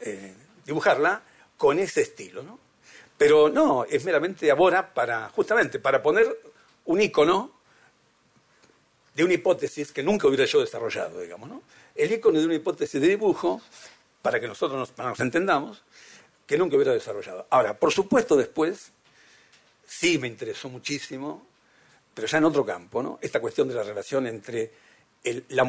eh, 0.00 0.34
dibujarla 0.64 1.22
con 1.56 1.78
ese 1.78 2.02
estilo, 2.02 2.42
¿no? 2.42 2.60
Pero 3.18 3.48
no, 3.48 3.84
es 3.84 4.04
meramente 4.04 4.50
ahora 4.50 4.92
para, 4.92 5.28
justamente, 5.30 5.78
para 5.78 6.02
poner 6.02 6.38
un 6.86 7.00
icono 7.00 7.52
de 9.14 9.24
una 9.24 9.34
hipótesis 9.34 9.92
que 9.92 10.02
nunca 10.02 10.26
hubiera 10.28 10.44
yo 10.44 10.60
desarrollado, 10.60 11.20
digamos, 11.20 11.48
¿no? 11.48 11.62
El 11.94 12.12
icono 12.12 12.38
de 12.38 12.44
una 12.44 12.54
hipótesis 12.54 13.00
de 13.00 13.08
dibujo, 13.08 13.62
para 14.20 14.40
que 14.40 14.46
nosotros 14.46 14.92
nos, 14.96 15.20
entendamos, 15.20 15.84
que 16.46 16.58
nunca 16.58 16.76
hubiera 16.76 16.92
desarrollado. 16.92 17.46
Ahora, 17.48 17.78
por 17.78 17.92
supuesto, 17.92 18.36
después 18.36 18.92
sí 19.86 20.18
me 20.18 20.28
interesó 20.28 20.68
muchísimo, 20.68 21.46
pero 22.12 22.26
ya 22.26 22.38
en 22.38 22.44
otro 22.44 22.66
campo, 22.66 23.02
¿no? 23.02 23.18
Esta 23.22 23.40
cuestión 23.40 23.68
de 23.68 23.74
la 23.74 23.82
relación 23.82 24.26
entre 24.26 24.72
la, 25.48 25.64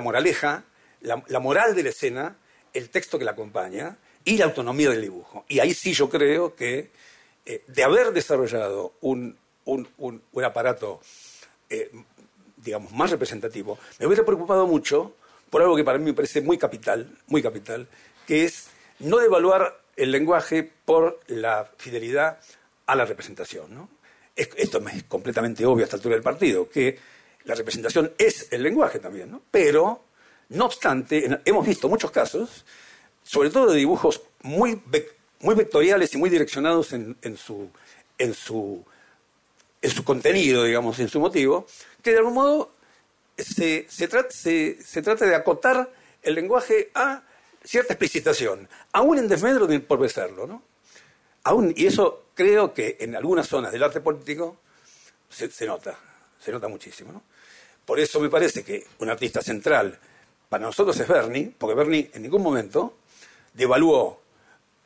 moraleja, 0.00 0.64
la, 1.00 1.40
moral 1.40 1.74
de 1.74 1.82
la 1.82 1.88
escena, 1.90 2.36
el 2.72 2.90
texto 2.90 3.18
que 3.18 3.24
la 3.24 3.32
acompaña 3.32 3.98
y 4.24 4.38
la 4.38 4.46
autonomía 4.46 4.90
del 4.90 5.02
dibujo. 5.02 5.44
Y 5.48 5.58
ahí 5.58 5.74
sí 5.74 5.92
yo 5.92 6.08
creo 6.08 6.54
que 6.54 6.90
eh, 7.44 7.62
de 7.66 7.84
haber 7.84 8.12
desarrollado 8.12 8.94
un, 9.00 9.36
aparato, 10.44 11.00
eh, 11.68 11.90
digamos, 12.56 12.92
más 12.92 13.10
representativo, 13.10 13.78
me 13.98 14.06
hubiera 14.06 14.24
preocupado 14.24 14.66
mucho 14.66 15.14
por 15.50 15.62
algo 15.62 15.76
que 15.76 15.84
para 15.84 15.98
mí 15.98 16.04
me 16.04 16.14
parece 16.14 16.40
muy 16.40 16.58
capital, 16.58 17.08
muy 17.28 17.42
capital, 17.42 17.86
que 18.26 18.44
es 18.44 18.68
no 18.98 19.18
devaluar 19.18 19.80
el 19.96 20.10
lenguaje 20.10 20.70
por 20.84 21.20
la 21.26 21.70
fidelidad 21.76 22.38
a 22.86 22.94
la 22.94 23.04
representación. 23.04 23.74
¿no? 23.74 23.88
esto 24.36 24.82
es 24.88 25.04
completamente 25.04 25.64
obvio 25.64 25.84
a 25.84 25.86
esta 25.86 25.96
altura 25.96 26.14
del 26.14 26.22
partido, 26.22 26.68
que 26.68 26.98
la 27.44 27.54
representación 27.54 28.12
es 28.18 28.48
el 28.50 28.62
lenguaje 28.62 28.98
también, 28.98 29.30
¿no? 29.30 29.42
pero, 29.50 30.04
no 30.50 30.66
obstante, 30.66 31.40
hemos 31.44 31.66
visto 31.66 31.88
muchos 31.88 32.10
casos, 32.10 32.64
sobre 33.22 33.50
todo 33.50 33.72
de 33.72 33.78
dibujos 33.78 34.22
muy, 34.42 34.80
muy 35.40 35.54
vectoriales 35.54 36.14
y 36.14 36.18
muy 36.18 36.28
direccionados 36.28 36.92
en, 36.92 37.16
su, 37.36 37.70
en, 38.18 38.34
su, 38.34 38.84
en 39.82 39.90
su 39.90 40.04
contenido, 40.04 40.64
digamos, 40.64 40.98
en 40.98 41.08
su 41.08 41.20
motivo, 41.20 41.66
que 42.02 42.12
de 42.12 42.18
algún 42.18 42.34
modo 42.34 42.72
se, 43.36 43.86
se, 43.88 44.82
se 44.82 45.02
trata 45.02 45.26
de 45.26 45.34
acotar 45.34 45.90
el 46.22 46.34
lenguaje 46.34 46.90
a 46.94 47.22
cierta 47.64 47.94
explicitación, 47.94 48.68
aún 48.92 49.18
en 49.18 49.28
desmedro 49.28 49.66
de 49.66 49.80
por 49.80 49.98
besarlo, 49.98 50.46
¿no? 50.46 50.62
Aún, 51.44 51.72
y 51.76 51.86
eso 51.86 52.24
creo 52.34 52.72
que 52.72 52.96
en 53.00 53.14
algunas 53.16 53.48
zonas 53.48 53.72
del 53.72 53.82
arte 53.82 54.00
político 54.00 54.56
se, 55.28 55.66
nota, 55.66 55.98
se 56.40 56.52
nota 56.52 56.68
muchísimo, 56.68 57.12
¿no? 57.12 57.22
Por 57.84 58.00
eso 58.00 58.18
me 58.20 58.28
parece 58.28 58.64
que 58.64 58.86
un 58.98 59.10
artista 59.10 59.42
central 59.42 59.98
para 60.48 60.66
nosotros 60.66 60.98
es 60.98 61.06
Bernie, 61.06 61.52
porque 61.56 61.74
Bernie 61.74 62.10
en 62.14 62.22
ningún 62.22 62.42
momento 62.42 62.96
devaluó 63.54 64.20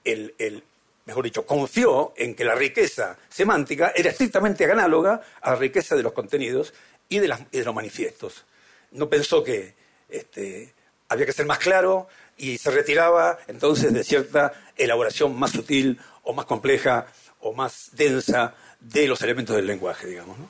el, 0.05 0.35
el, 0.39 0.63
mejor 1.11 1.25
dicho, 1.25 1.45
confió 1.45 2.15
en 2.17 2.37
que 2.37 2.45
la 2.45 2.55
riqueza 2.55 3.19
semántica 3.29 3.93
era 3.97 4.11
estrictamente 4.11 4.65
análoga 4.65 5.21
a 5.41 5.51
la 5.51 5.57
riqueza 5.57 5.97
de 5.97 6.05
los 6.05 6.13
contenidos 6.13 6.73
y 7.09 7.19
de, 7.19 7.27
las, 7.27 7.41
y 7.51 7.59
de 7.59 7.65
los 7.65 7.75
manifiestos. 7.75 8.45
No 8.93 9.09
pensó 9.09 9.43
que 9.43 9.75
este, 10.09 10.73
había 11.09 11.27
que 11.27 11.33
ser 11.33 11.47
más 11.47 11.59
claro, 11.59 12.07
y 12.41 12.59
se 12.59 12.71
retiraba 12.71 13.39
entonces 13.49 13.93
de 13.93 14.03
cierta 14.03 14.55
elaboración 14.77 15.39
más 15.39 15.51
sutil 15.51 16.01
o 16.23 16.33
más 16.33 16.47
compleja 16.47 17.07
o 17.41 17.53
más 17.53 17.91
densa 17.93 18.55
de 18.81 19.09
los 19.09 19.21
elementos 19.21 19.57
del 19.57 19.67
lenguaje, 19.67 20.07
digamos. 20.07 20.39
No, 20.39 20.49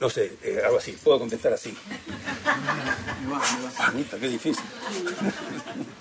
no 0.00 0.08
sé, 0.08 0.38
eh, 0.42 0.62
algo 0.64 0.78
así, 0.78 0.92
puedo 0.92 1.18
contestar 1.18 1.52
así. 1.52 1.76
Anita, 3.78 4.16
qué 4.18 4.28
difícil. 4.28 4.64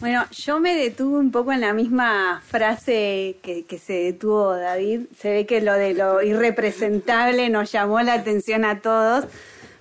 Bueno, 0.00 0.24
yo 0.30 0.60
me 0.60 0.74
detuve 0.74 1.18
un 1.18 1.30
poco 1.30 1.52
en 1.52 1.60
la 1.60 1.72
misma 1.72 2.42
frase 2.46 3.36
que, 3.42 3.64
se 3.78 3.92
detuvo 3.92 4.54
David. 4.54 5.02
Se 5.18 5.30
ve 5.30 5.46
que 5.46 5.60
lo 5.60 5.74
de 5.74 5.94
lo 5.94 6.22
irrepresentable 6.22 7.48
nos 7.50 7.72
llamó 7.72 8.00
la 8.00 8.14
atención 8.14 8.64
a 8.64 8.80
todos, 8.80 9.26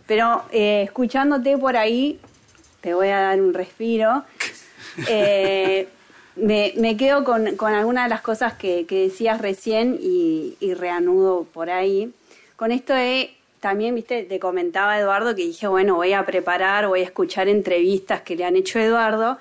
pero 0.05 0.43
eh, 0.51 0.83
escuchándote 0.83 1.57
por 1.57 1.77
ahí, 1.77 2.19
te 2.81 2.93
voy 2.93 3.09
a 3.09 3.19
dar 3.19 3.41
un 3.41 3.53
respiro. 3.53 4.23
Eh, 5.07 5.87
me, 6.35 6.97
quedo 6.97 7.23
con, 7.23 7.55
con 7.55 7.73
algunas 7.73 8.05
de 8.05 8.09
las 8.09 8.21
cosas 8.21 8.53
que, 8.53 8.85
decías 8.87 9.41
recién 9.41 9.97
y, 9.99 10.55
reanudo 10.75 11.45
por 11.45 11.69
ahí. 11.69 12.13
Con 12.55 12.71
esto 12.71 12.93
de, 12.93 13.33
también, 13.59 13.95
viste, 13.95 14.23
te 14.23 14.39
comentaba 14.39 14.99
Eduardo 14.99 15.35
que 15.35 15.43
dije, 15.43 15.67
bueno, 15.67 15.95
voy 15.95 16.13
a 16.13 16.25
preparar, 16.25 16.87
voy 16.87 17.01
a 17.01 17.05
escuchar 17.05 17.47
entrevistas 17.47 18.21
que 18.21 18.35
le 18.35 18.45
han 18.45 18.55
hecho 18.55 18.79
Eduardo. 18.79 19.37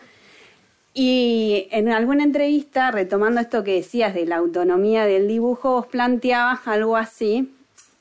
Y 0.94 1.68
en 1.70 1.88
alguna 1.88 2.22
entrevista, 2.22 2.90
retomando 2.90 3.40
esto 3.40 3.64
que 3.64 3.76
decías 3.76 4.14
de 4.14 4.26
la 4.26 4.36
autonomía 4.36 5.06
del 5.06 5.26
dibujo, 5.26 5.72
vos 5.72 5.86
planteabas 5.86 6.66
algo 6.66 6.96
así, 6.96 7.50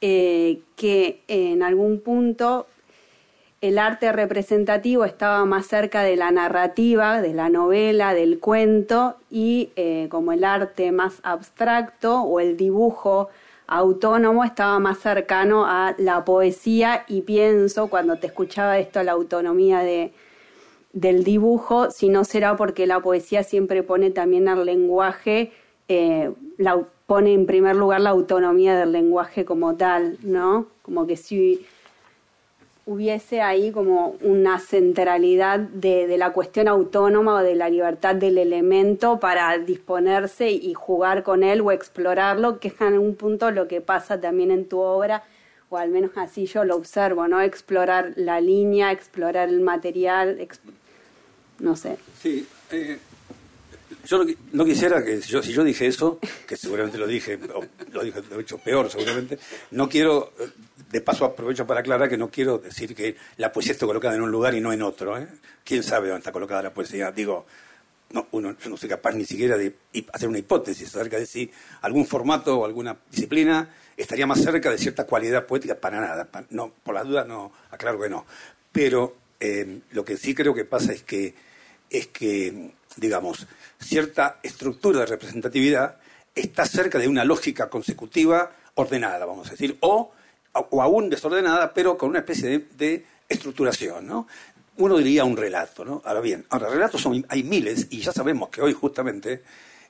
eh, 0.01 0.59
que 0.75 1.21
en 1.27 1.63
algún 1.63 2.01
punto 2.01 2.67
el 3.61 3.77
arte 3.77 4.11
representativo 4.11 5.05
estaba 5.05 5.45
más 5.45 5.67
cerca 5.67 6.01
de 6.01 6.15
la 6.15 6.31
narrativa, 6.31 7.21
de 7.21 7.33
la 7.33 7.49
novela, 7.49 8.13
del 8.13 8.39
cuento, 8.39 9.15
y 9.29 9.69
eh, 9.75 10.07
como 10.09 10.33
el 10.33 10.43
arte 10.43 10.91
más 10.91 11.19
abstracto 11.23 12.23
o 12.23 12.39
el 12.39 12.57
dibujo 12.57 13.29
autónomo 13.67 14.43
estaba 14.43 14.79
más 14.79 14.97
cercano 14.97 15.65
a 15.65 15.95
la 15.97 16.25
poesía 16.25 17.05
y 17.07 17.21
pienso 17.21 17.87
cuando 17.87 18.17
te 18.17 18.27
escuchaba 18.27 18.79
esto 18.79 19.01
la 19.03 19.13
autonomía 19.13 19.79
de, 19.79 20.11
del 20.93 21.23
dibujo, 21.23 21.91
si 21.91 22.09
no 22.09 22.23
será 22.23 22.55
porque 22.55 22.85
la 22.85 22.99
poesía 22.99 23.43
siempre 23.43 23.83
pone 23.83 24.11
también 24.11 24.47
al 24.47 24.65
lenguaje, 24.65 25.51
eh, 25.87 26.31
la, 26.57 26.85
pone 27.05 27.33
en 27.33 27.45
primer 27.45 27.75
lugar 27.75 28.01
la 28.01 28.11
autonomía 28.11 28.77
del 28.77 28.91
lenguaje 28.91 29.45
como 29.45 29.75
tal, 29.75 30.17
¿no? 30.23 30.67
Como 30.81 31.07
que 31.07 31.17
si 31.17 31.65
hubiese 32.85 33.41
ahí 33.41 33.71
como 33.71 34.15
una 34.21 34.59
centralidad 34.59 35.59
de, 35.59 36.17
la 36.17 36.33
cuestión 36.33 36.67
autónoma 36.67 37.35
o 37.35 37.43
de 37.43 37.55
la 37.55 37.69
libertad 37.69 38.15
del 38.15 38.37
elemento 38.37 39.19
para 39.19 39.57
disponerse 39.57 40.51
y 40.51 40.73
jugar 40.73 41.23
con 41.23 41.43
él 41.43 41.61
o 41.61 41.71
explorarlo, 41.71 42.59
que 42.59 42.69
es 42.69 42.81
en 42.81 42.97
un 42.97 43.15
punto 43.15 43.51
lo 43.51 43.67
que 43.67 43.81
pasa 43.81 44.19
también 44.19 44.51
en 44.51 44.67
tu 44.67 44.79
obra, 44.79 45.23
o 45.69 45.77
al 45.77 45.89
menos 45.89 46.11
así 46.15 46.45
yo 46.45 46.65
lo 46.65 46.75
observo, 46.75 47.27
¿no? 47.27 47.41
Explorar 47.41 48.13
la 48.15 48.41
línea, 48.41 48.91
explorar 48.91 49.47
el 49.49 49.61
material, 49.61 50.39
no 51.61 51.75
sé. 51.75 51.97
Sí, 52.21 52.45
eh, 52.71 52.97
yo 54.05 54.23
no, 54.53 54.65
quisiera 54.65 55.03
que, 55.03 55.21
yo, 55.21 55.43
si 55.43 55.53
yo 55.53 55.63
dije 55.63 55.87
eso, 55.87 56.19
que 56.47 56.57
seguramente 56.57 56.97
lo 56.97 57.07
dije, 57.07 57.39
lo 57.91 58.03
dije, 58.03 58.21
de 58.21 58.43
peor 58.57 58.89
seguramente, 58.89 59.37
no 59.71 59.87
quiero, 59.87 60.33
de 60.91 61.01
paso 61.01 61.25
aprovecho 61.25 61.65
para 61.67 61.81
aclarar 61.81 62.09
que 62.09 62.17
no 62.17 62.29
quiero 62.29 62.57
decir 62.57 62.95
que 62.95 63.15
la 63.37 63.51
poesía 63.51 63.73
esté 63.73 63.85
colocada 63.85 64.15
en 64.15 64.21
un 64.21 64.31
lugar 64.31 64.55
y 64.55 64.61
no 64.61 64.73
en 64.73 64.81
otro. 64.81 65.17
¿eh? 65.17 65.27
¿Quién 65.63 65.83
sabe 65.83 66.07
dónde 66.07 66.19
está 66.19 66.31
colocada 66.31 66.63
la 66.63 66.73
poesía? 66.73 67.11
Digo, 67.11 67.45
no, 68.11 68.27
uno, 68.31 68.55
yo 68.61 68.69
no 68.69 68.77
soy 68.77 68.89
capaz 68.89 69.13
ni 69.13 69.25
siquiera 69.25 69.57
de 69.57 69.75
hacer 70.11 70.27
una 70.27 70.39
hipótesis 70.39 70.87
acerca 70.95 71.17
de 71.17 71.25
si 71.25 71.51
algún 71.81 72.05
formato 72.05 72.59
o 72.59 72.65
alguna 72.65 72.97
disciplina 73.09 73.69
estaría 73.95 74.25
más 74.25 74.41
cerca 74.41 74.71
de 74.71 74.77
cierta 74.77 75.05
cualidad 75.05 75.45
poética, 75.45 75.75
para 75.75 76.01
nada. 76.01 76.29
no, 76.49 76.73
por 76.83 76.95
las 76.95 77.07
dudas 77.07 77.27
no, 77.27 77.51
aclaro 77.69 78.01
que 78.01 78.09
no. 78.09 78.25
Pero 78.71 79.15
eh, 79.39 79.81
lo 79.91 80.03
que 80.03 80.17
sí 80.17 80.33
creo 80.33 80.53
que 80.53 80.65
pasa 80.65 80.91
es 80.91 81.03
que, 81.03 81.33
es 81.91 82.07
que 82.07 82.71
digamos, 82.97 83.47
cierta 83.79 84.39
estructura 84.43 85.01
de 85.01 85.05
representatividad 85.05 85.97
está 86.35 86.65
cerca 86.65 86.97
de 86.97 87.07
una 87.07 87.25
lógica 87.25 87.69
consecutiva 87.69 88.51
ordenada, 88.75 89.25
vamos 89.25 89.47
a 89.47 89.51
decir, 89.51 89.77
o, 89.81 90.11
o 90.53 90.81
aún 90.81 91.09
desordenada, 91.09 91.73
pero 91.73 91.97
con 91.97 92.09
una 92.09 92.19
especie 92.19 92.67
de, 92.77 93.05
estructuración, 93.29 94.05
¿no? 94.05 94.27
Uno 94.75 94.97
diría 94.97 95.23
un 95.23 95.37
relato, 95.37 95.85
¿no? 95.85 96.01
Ahora 96.03 96.19
bien, 96.19 96.45
ahora 96.49 96.67
relatos 96.67 96.99
son, 96.99 97.25
hay 97.29 97.43
miles 97.43 97.87
y 97.89 98.01
ya 98.01 98.11
sabemos 98.11 98.49
que 98.49 98.61
hoy 98.61 98.73
justamente 98.73 99.41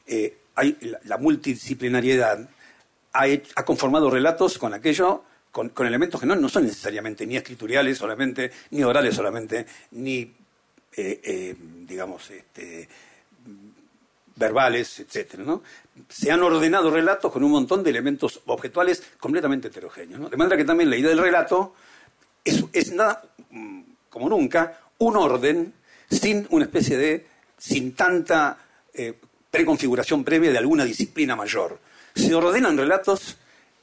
eh, 0.06 0.38
hay 0.54 0.78
la, 1.06 1.18
multidisciplinariedad 1.18 2.48
ha, 3.14 3.66
conformado 3.66 4.12
relatos 4.12 4.60
con 4.60 4.76
aquello 4.76 5.24
con, 5.52 5.72
elementos 5.80 6.22
que 6.22 6.28
no, 6.28 6.36
no, 6.36 6.50
son 6.50 6.66
necesariamente 6.66 7.26
ni 7.26 7.36
escritoriales 7.36 7.98
solamente, 7.98 8.52
ni 8.70 8.84
orales 8.84 9.16
solamente, 9.16 9.66
ni 9.90 10.32
eh, 10.96 11.22
eh, 11.24 11.56
digamos, 11.88 12.30
este, 12.32 12.88
verbales, 14.36 15.00
etcétera, 15.00 15.44
¿no? 15.44 15.62
Se 16.10 16.32
han 16.32 16.42
ordenado 16.42 16.90
relatos 16.92 17.32
con 17.32 17.44
un 17.44 17.52
montón 17.52 17.84
de 17.84 17.90
elementos 17.90 18.42
objetuales 18.46 19.04
completamente 19.20 19.68
heterogéneos, 19.68 20.20
¿no? 20.20 20.30
De 20.30 20.38
manera 20.38 20.58
que 20.58 20.66
también 20.66 20.90
la 20.90 20.98
idea 20.98 21.10
del 21.10 21.20
relato 21.20 21.76
es, 22.44 22.92
nada, 22.92 23.24
mm, 23.50 23.82
como 24.10 24.30
nunca, 24.30 24.80
un 24.98 25.16
orden 25.16 25.74
sin 26.10 26.48
una 26.50 26.66
especie 26.66 26.98
de, 26.98 27.28
sin 27.58 27.94
tanta 27.94 28.58
eh, 28.94 29.14
preconfiguración 29.50 30.24
previa 30.24 30.52
de 30.52 30.58
alguna 30.58 30.86
disciplina 30.86 31.36
mayor. 31.36 31.80
Se 32.16 32.34
ordenan 32.34 32.78
relatos 32.78 33.38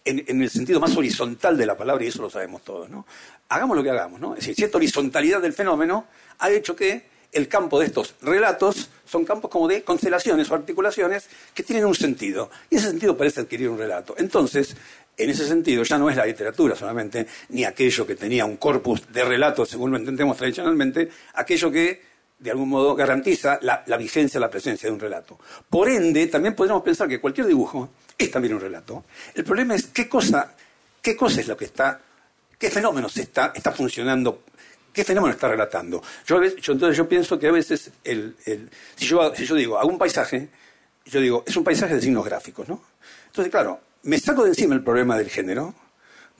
en, 0.08 0.42
el 0.42 0.50
sentido 0.50 0.80
más 0.80 0.96
horizontal 0.96 1.56
de 1.56 1.66
la 1.66 1.76
palabra, 1.76 2.04
y 2.04 2.08
eso 2.08 2.22
lo 2.22 2.30
sabemos 2.30 2.62
todos, 2.62 2.88
¿no? 2.88 3.06
Hagamos 3.48 3.76
lo 3.76 3.82
que 3.82 3.90
hagamos, 3.90 4.20
¿no? 4.20 4.34
Es 4.34 4.40
decir, 4.40 4.54
cierta 4.54 4.78
horizontalidad 4.78 5.40
del 5.40 5.52
fenómeno 5.52 6.06
ha 6.38 6.50
hecho 6.50 6.74
que 6.74 7.18
el 7.32 7.48
campo 7.48 7.78
de 7.78 7.86
estos 7.86 8.14
relatos 8.22 8.88
son 9.04 9.24
campos 9.24 9.50
como 9.50 9.68
de 9.68 9.82
constelaciones 9.82 10.50
o 10.50 10.54
articulaciones 10.54 11.28
que 11.54 11.62
tienen 11.62 11.84
un 11.84 11.94
sentido. 11.94 12.50
Y 12.70 12.76
ese 12.76 12.88
sentido 12.88 13.16
parece 13.16 13.42
adquirir 13.42 13.68
un 13.68 13.78
relato. 13.78 14.14
Entonces, 14.18 14.74
en 15.16 15.30
ese 15.30 15.46
sentido, 15.46 15.82
ya 15.82 15.98
no 15.98 16.08
es 16.08 16.16
la 16.16 16.24
literatura 16.24 16.74
solamente, 16.74 17.26
ni 17.50 17.64
aquello 17.64 18.06
que 18.06 18.14
tenía 18.14 18.44
un 18.44 18.56
corpus 18.56 19.12
de 19.12 19.24
relatos, 19.24 19.68
según 19.68 19.90
lo 19.90 19.96
entendemos 19.96 20.36
tradicionalmente, 20.36 21.08
aquello 21.34 21.70
que 21.70 22.08
de 22.38 22.50
algún 22.52 22.68
modo 22.68 22.94
garantiza 22.94 23.58
la, 23.62 23.96
vigencia, 23.96 24.38
la 24.38 24.48
presencia 24.48 24.88
de 24.88 24.94
un 24.94 25.00
relato. 25.00 25.38
Por 25.68 25.88
ende, 25.88 26.28
también 26.28 26.54
podemos 26.54 26.82
pensar 26.82 27.08
que 27.08 27.20
cualquier 27.20 27.48
dibujo 27.48 27.90
es 28.18 28.30
también 28.30 28.54
un 28.54 28.60
relato. 28.60 29.04
El 29.34 29.44
problema 29.44 29.74
es 29.74 29.86
qué 29.86 30.08
cosa, 30.08 30.54
qué 31.00 31.16
cosa 31.16 31.40
es 31.40 31.48
lo 31.48 31.56
que 31.56 31.66
está, 31.66 32.00
qué 32.58 32.70
fenómeno 32.70 33.06
está, 33.14 33.52
está 33.54 33.72
funcionando, 33.72 34.42
qué 34.92 35.04
fenómeno 35.04 35.32
está 35.32 35.48
relatando. 35.48 36.02
Yo, 36.26 36.42
entonces 36.42 36.96
yo 36.96 37.08
pienso 37.08 37.38
que 37.38 37.46
a 37.46 37.52
veces, 37.52 37.90
si, 38.04 39.06
yo, 39.06 39.34
si 39.34 39.46
yo 39.46 39.54
digo, 39.54 39.78
hago 39.78 39.88
un 39.88 39.98
paisaje, 39.98 40.48
yo 41.06 41.20
digo, 41.20 41.44
es 41.46 41.56
un 41.56 41.64
paisaje 41.64 41.94
de 41.94 42.00
signos 42.00 42.24
gráficos, 42.24 42.68
¿no? 42.68 42.82
Entonces, 43.26 43.50
claro, 43.50 43.80
me 44.02 44.18
saco 44.18 44.42
de 44.42 44.50
encima 44.50 44.74
el 44.74 44.82
problema 44.82 45.16
del 45.16 45.30
género, 45.30 45.74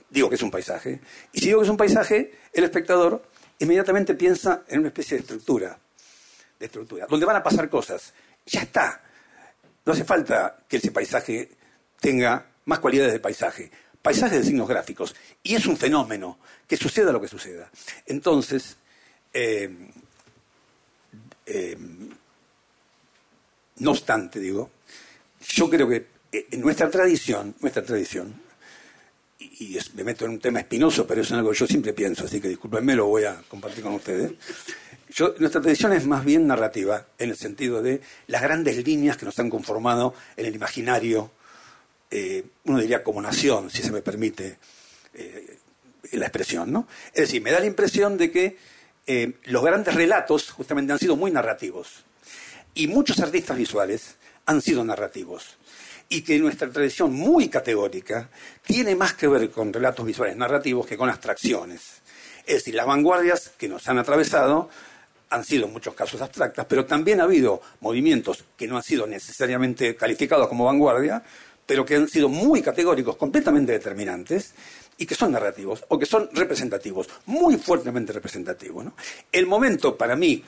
digo 0.09 0.27
que 0.29 0.35
es 0.35 0.43
un 0.43 0.51
paisaje, 0.51 0.99
y 1.31 1.39
si 1.39 1.45
digo 1.47 1.59
que 1.59 1.65
es 1.65 1.71
un 1.71 1.77
paisaje, 1.77 2.33
el 2.51 2.63
espectador 2.65 3.23
inmediatamente 3.59 4.15
piensa 4.15 4.63
en 4.67 4.79
una 4.79 4.89
especie 4.89 5.17
de 5.17 5.21
estructura 5.21 5.79
de 6.59 6.65
estructura, 6.65 7.07
donde 7.07 7.25
van 7.25 7.37
a 7.37 7.43
pasar 7.43 7.69
cosas. 7.69 8.13
Ya 8.45 8.61
está. 8.61 9.01
No 9.85 9.93
hace 9.93 10.03
falta 10.03 10.57
que 10.67 10.77
ese 10.77 10.91
paisaje 10.91 11.49
tenga 11.99 12.45
más 12.65 12.79
cualidades 12.79 13.13
de 13.13 13.19
paisaje. 13.19 13.71
Paisajes 14.01 14.39
de 14.39 14.45
signos 14.45 14.67
gráficos. 14.67 15.15
Y 15.43 15.55
es 15.55 15.65
un 15.65 15.77
fenómeno, 15.77 16.39
que 16.67 16.77
suceda 16.77 17.11
lo 17.11 17.21
que 17.21 17.27
suceda. 17.27 17.69
Entonces, 18.05 18.77
eh, 19.33 19.69
eh, 21.45 21.77
no 23.77 23.91
obstante, 23.91 24.39
digo, 24.39 24.69
yo 25.47 25.69
creo 25.69 25.87
que 25.87 26.07
eh, 26.31 26.47
en 26.51 26.61
nuestra 26.61 26.89
tradición, 26.89 27.55
nuestra 27.59 27.83
tradición, 27.83 28.33
y, 29.39 29.77
me 29.95 30.03
meto 30.03 30.25
en 30.25 30.31
un 30.31 30.39
tema 30.39 30.59
espinoso, 30.59 31.05
pero 31.07 31.21
es 31.21 31.31
algo 31.31 31.51
que 31.51 31.57
yo 31.57 31.67
siempre 31.67 31.93
pienso, 31.93 32.25
así 32.25 32.39
que 32.39 32.49
discúlpenme, 32.49 32.95
lo 32.95 33.07
voy 33.07 33.23
a 33.23 33.41
compartir 33.49 33.83
con 33.83 33.93
ustedes 33.93 34.33
nuestra 35.39 35.61
tradición 35.61 35.93
es 35.93 36.05
más 36.05 36.23
bien 36.23 36.47
narrativa, 36.47 37.05
en 37.17 37.31
el 37.31 37.35
sentido 37.35 37.81
de 37.81 38.01
las 38.27 38.41
grandes 38.41 38.85
líneas 38.85 39.17
que 39.17 39.25
nos 39.25 39.39
han 39.39 39.49
conformado 39.49 40.13
en 40.37 40.45
el 40.45 40.55
imaginario, 40.55 41.31
eh, 42.11 42.43
uno 42.65 42.79
diría 42.79 43.03
como 43.03 43.21
nación, 43.21 43.69
si 43.69 43.81
se 43.81 43.91
me 43.91 44.01
permite 44.01 44.57
eh, 45.13 45.57
la 46.13 46.25
expresión. 46.25 46.71
¿no? 46.71 46.87
Es 47.13 47.21
decir, 47.21 47.41
me 47.41 47.51
da 47.51 47.59
la 47.59 47.65
impresión 47.65 48.17
de 48.17 48.31
que 48.31 48.57
eh, 49.07 49.33
los 49.45 49.63
grandes 49.63 49.93
relatos 49.95 50.51
justamente 50.51 50.93
han 50.93 50.99
sido 50.99 51.15
muy 51.15 51.31
narrativos. 51.31 52.05
Y 52.73 52.87
muchos 52.87 53.19
artistas 53.19 53.57
visuales 53.57 54.15
han 54.45 54.61
sido 54.61 54.83
narrativos. 54.83 55.57
Y 56.09 56.21
que 56.21 56.39
nuestra 56.39 56.69
tradición 56.69 57.13
muy 57.13 57.49
categórica 57.49 58.29
tiene 58.63 58.95
más 58.95 59.13
que 59.13 59.27
ver 59.27 59.51
con 59.51 59.71
relatos 59.71 60.05
visuales 60.05 60.35
narrativos 60.35 60.87
que 60.87 60.97
con 60.97 61.09
abstracciones. 61.09 62.01
Es 62.45 62.55
decir, 62.55 62.73
las 62.73 62.87
vanguardias 62.87 63.51
que 63.57 63.67
nos 63.67 63.87
han 63.87 63.99
atravesado 63.99 64.69
han 65.29 65.43
sido 65.43 65.67
en 65.67 65.73
muchos 65.73 65.93
casos 65.93 66.21
abstractas, 66.21 66.65
pero 66.67 66.85
también 66.85 67.21
ha 67.21 67.25
habido 67.25 67.61
movimientos 67.81 68.43
que 68.57 68.67
no 68.67 68.77
han 68.77 68.83
sido 68.83 69.05
necesariamente 69.05 69.95
calificados 69.95 70.47
como 70.47 70.65
vanguardia, 70.65 71.23
pero 71.69 71.85
que 71.85 71.97
han 71.97 72.07
sido 72.07 72.29
muy 72.29 72.63
categóricos, 72.63 73.15
completamente 73.15 73.73
determinantes, 73.73 74.55
y 74.97 75.05
que 75.05 75.13
son 75.13 75.31
narrativos, 75.31 75.85
o 75.89 75.99
que 75.99 76.07
son 76.07 76.27
representativos, 76.33 77.07
muy 77.27 77.57
fuertemente 77.57 78.11
representativos. 78.11 78.87
El 79.31 79.45
momento, 79.45 79.95
para 79.95 80.15
mí, 80.15 80.43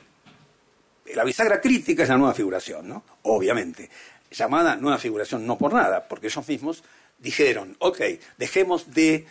la 1.14 1.22
bisagra 1.22 1.60
crítica 1.60 2.02
es 2.02 2.08
la 2.08 2.16
nueva 2.16 2.34
figuración, 2.34 3.00
obviamente, 3.22 3.88
llamada 4.32 4.74
nueva 4.74 4.98
figuración 4.98 5.46
no 5.46 5.56
por 5.56 5.74
nada, 5.74 6.08
porque 6.08 6.26
ellos 6.26 6.48
mismos 6.48 6.82
dijeron, 7.20 7.76
ok, 7.78 8.00
dejemos 8.36 8.92
de 8.92 9.24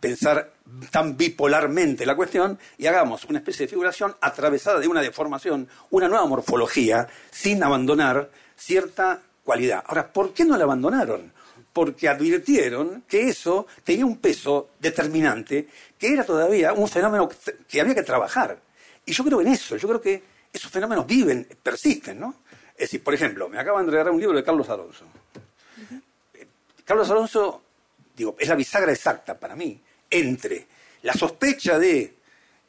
pensar 0.00 0.54
tan 0.90 1.18
bipolarmente 1.18 2.06
la 2.06 2.16
cuestión 2.16 2.58
y 2.78 2.86
hagamos 2.86 3.26
una 3.26 3.40
especie 3.40 3.66
de 3.66 3.70
figuración 3.70 4.16
atravesada 4.22 4.80
de 4.80 4.88
una 4.88 5.02
deformación, 5.02 5.68
una 5.90 6.08
nueva 6.08 6.24
morfología, 6.24 7.06
sin 7.30 7.62
abandonar 7.62 8.30
cierta 8.56 9.20
cualidad. 9.48 9.82
Ahora, 9.86 10.12
¿por 10.12 10.34
qué 10.34 10.44
no 10.44 10.58
la 10.58 10.64
abandonaron? 10.64 11.32
Porque 11.72 12.06
advirtieron 12.06 13.04
que 13.08 13.30
eso 13.30 13.66
tenía 13.82 14.04
un 14.04 14.18
peso 14.18 14.72
determinante, 14.78 15.66
que 15.98 16.12
era 16.12 16.22
todavía 16.22 16.74
un 16.74 16.86
fenómeno 16.86 17.30
que 17.66 17.80
había 17.80 17.94
que 17.94 18.02
trabajar. 18.02 18.60
Y 19.06 19.12
yo 19.12 19.24
creo 19.24 19.40
en 19.40 19.48
eso, 19.48 19.78
yo 19.78 19.88
creo 19.88 20.02
que 20.02 20.22
esos 20.52 20.70
fenómenos 20.70 21.06
viven, 21.06 21.48
persisten, 21.62 22.20
¿no? 22.20 22.42
Es 22.74 22.90
decir, 22.90 23.02
por 23.02 23.14
ejemplo, 23.14 23.48
me 23.48 23.58
acaban 23.58 23.86
de 23.86 23.92
regalar 23.92 24.12
un 24.12 24.20
libro 24.20 24.36
de 24.36 24.44
Carlos 24.44 24.68
Alonso. 24.68 25.06
Carlos 26.84 27.08
Alonso, 27.10 27.62
digo, 28.14 28.36
es 28.38 28.48
la 28.48 28.54
bisagra 28.54 28.92
exacta 28.92 29.38
para 29.38 29.56
mí 29.56 29.80
entre 30.10 30.66
la 31.04 31.14
sospecha 31.14 31.78
de, 31.78 32.16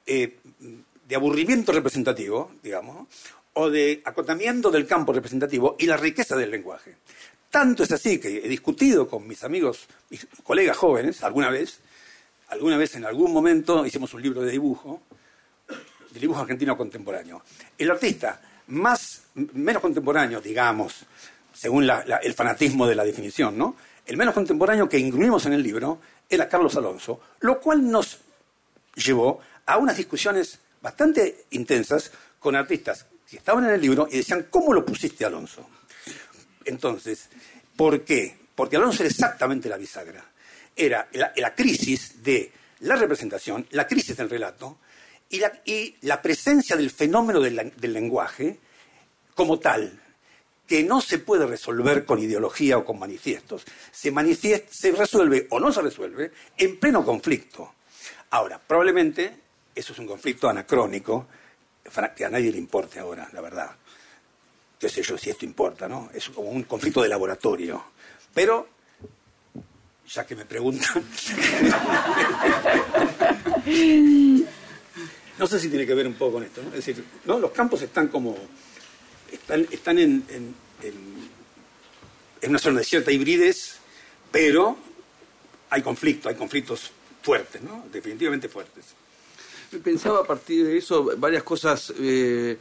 eh, 0.05 0.37
de 1.05 1.15
aburrimiento 1.15 1.73
representativo, 1.73 2.53
digamos, 2.63 3.05
o 3.59 3.69
de 3.69 4.01
acotamiento 4.05 4.71
del 4.71 4.87
campo 4.87 5.11
representativo 5.11 5.75
y 5.77 5.85
la 5.85 5.97
riqueza 5.97 6.37
del 6.37 6.49
lenguaje. 6.49 6.95
Tanto 7.49 7.83
es 7.83 7.91
así 7.91 8.17
que 8.17 8.37
he 8.37 8.47
discutido 8.47 9.05
con 9.05 9.27
mis 9.27 9.43
amigos, 9.43 9.85
mis 10.09 10.25
colegas 10.43 10.77
jóvenes, 10.77 11.21
alguna 11.23 11.49
vez, 11.49 11.81
alguna 12.47 12.77
vez 12.77 12.95
en 12.95 13.03
algún 13.03 13.33
momento 13.33 13.85
hicimos 13.85 14.13
un 14.13 14.21
libro 14.21 14.41
de 14.41 14.51
dibujo, 14.51 15.01
de 15.67 16.19
dibujo 16.19 16.39
argentino 16.39 16.77
contemporáneo. 16.77 17.43
El 17.77 17.91
artista 17.91 18.39
más, 18.67 19.23
menos 19.33 19.81
contemporáneo, 19.81 20.39
digamos, 20.39 21.05
según 21.51 21.83
el 21.83 22.33
fanatismo 22.33 22.87
de 22.87 22.95
la 22.95 23.03
definición, 23.03 23.57
¿no? 23.57 23.75
El 24.05 24.15
menos 24.15 24.33
contemporáneo 24.33 24.87
que 24.87 24.97
incluimos 24.97 25.45
en 25.47 25.53
el 25.53 25.61
libro 25.61 25.99
era 26.29 26.47
Carlos 26.47 26.77
Alonso, 26.77 27.19
lo 27.41 27.59
cual 27.59 27.91
nos 27.91 28.19
llevó 28.95 29.41
a 29.65 29.77
unas 29.77 29.97
discusiones 29.97 30.59
bastante 30.81 31.43
intensas 31.49 32.09
con 32.39 32.55
artistas 32.55 33.08
que 33.29 33.37
estaban 33.37 33.65
en 33.65 33.71
el 33.71 33.81
libro 33.81 34.07
y 34.11 34.17
decían, 34.17 34.47
¿cómo 34.49 34.73
lo 34.73 34.85
pusiste 34.85 35.25
Alonso? 35.25 35.67
Entonces, 36.65 37.29
¿por 37.75 38.03
qué? 38.03 38.37
Porque 38.55 38.75
Alonso 38.75 39.03
era 39.03 39.09
exactamente 39.09 39.69
la 39.69 39.77
bisagra. 39.77 40.25
Era 40.75 41.07
la, 41.13 41.55
crisis 41.55 42.23
de 42.23 42.51
la 42.81 42.95
representación, 42.95 43.67
la 43.71 43.85
crisis 43.85 44.15
del 44.17 44.29
relato 44.29 44.79
y 45.29 45.39
la, 46.01 46.21
presencia 46.21 46.75
del 46.75 46.89
fenómeno 46.89 47.39
del, 47.39 47.73
del 47.75 47.93
lenguaje 47.93 48.59
como 49.35 49.59
tal, 49.59 50.01
que 50.65 50.83
no 50.83 51.01
se 51.01 51.19
puede 51.19 51.45
resolver 51.45 52.05
con 52.05 52.19
ideología 52.19 52.77
o 52.77 52.85
con 52.85 52.99
manifiestos. 52.99 53.65
Se, 53.91 54.11
se 54.69 54.91
resuelve 54.91 55.47
o 55.49 55.59
no 55.59 55.71
se 55.71 55.81
resuelve 55.81 56.31
en 56.57 56.79
pleno 56.79 57.03
conflicto. 57.03 57.73
Ahora, 58.31 58.59
probablemente 58.59 59.33
eso 59.75 59.93
es 59.93 59.99
un 59.99 60.07
conflicto 60.07 60.49
anacrónico 60.49 61.27
que 62.15 62.25
a 62.25 62.29
nadie 62.29 62.51
le 62.51 62.57
importe 62.57 62.99
ahora, 62.99 63.29
la 63.33 63.41
verdad. 63.41 63.71
Qué 64.79 64.89
sé 64.89 65.01
yo 65.03 65.17
si 65.17 65.29
esto 65.29 65.45
importa, 65.45 65.87
¿no? 65.87 66.09
Es 66.13 66.29
como 66.29 66.49
un 66.49 66.63
conflicto 66.63 67.01
de 67.01 67.09
laboratorio. 67.09 67.83
Pero, 68.33 68.69
ya 70.07 70.25
que 70.25 70.35
me 70.35 70.45
preguntan... 70.45 71.03
no 75.37 75.47
sé 75.47 75.59
si 75.59 75.69
tiene 75.69 75.85
que 75.85 75.93
ver 75.93 76.07
un 76.07 76.13
poco 76.13 76.33
con 76.33 76.43
esto, 76.43 76.61
¿no? 76.61 76.69
Es 76.69 76.85
decir, 76.85 77.03
¿no? 77.25 77.39
los 77.39 77.51
campos 77.51 77.81
están 77.81 78.07
como 78.07 78.37
están, 79.31 79.97
en, 79.99 80.55
una 82.47 82.59
zona 82.59 82.79
de 82.79 82.85
cierta 82.85 83.11
hibridez, 83.11 83.77
pero 84.31 84.77
hay 85.69 85.81
conflictos, 85.81 86.31
hay 86.31 86.37
conflictos 86.37 86.91
fuertes, 87.21 87.61
¿no? 87.61 87.85
definitivamente 87.91 88.49
fuertes. 88.49 88.85
Pensaba 89.83 90.19
a 90.19 90.23
partir 90.23 90.65
de 90.65 90.77
eso 90.77 91.11
varias 91.17 91.43
cosas. 91.43 91.93
Eh, 91.99 92.57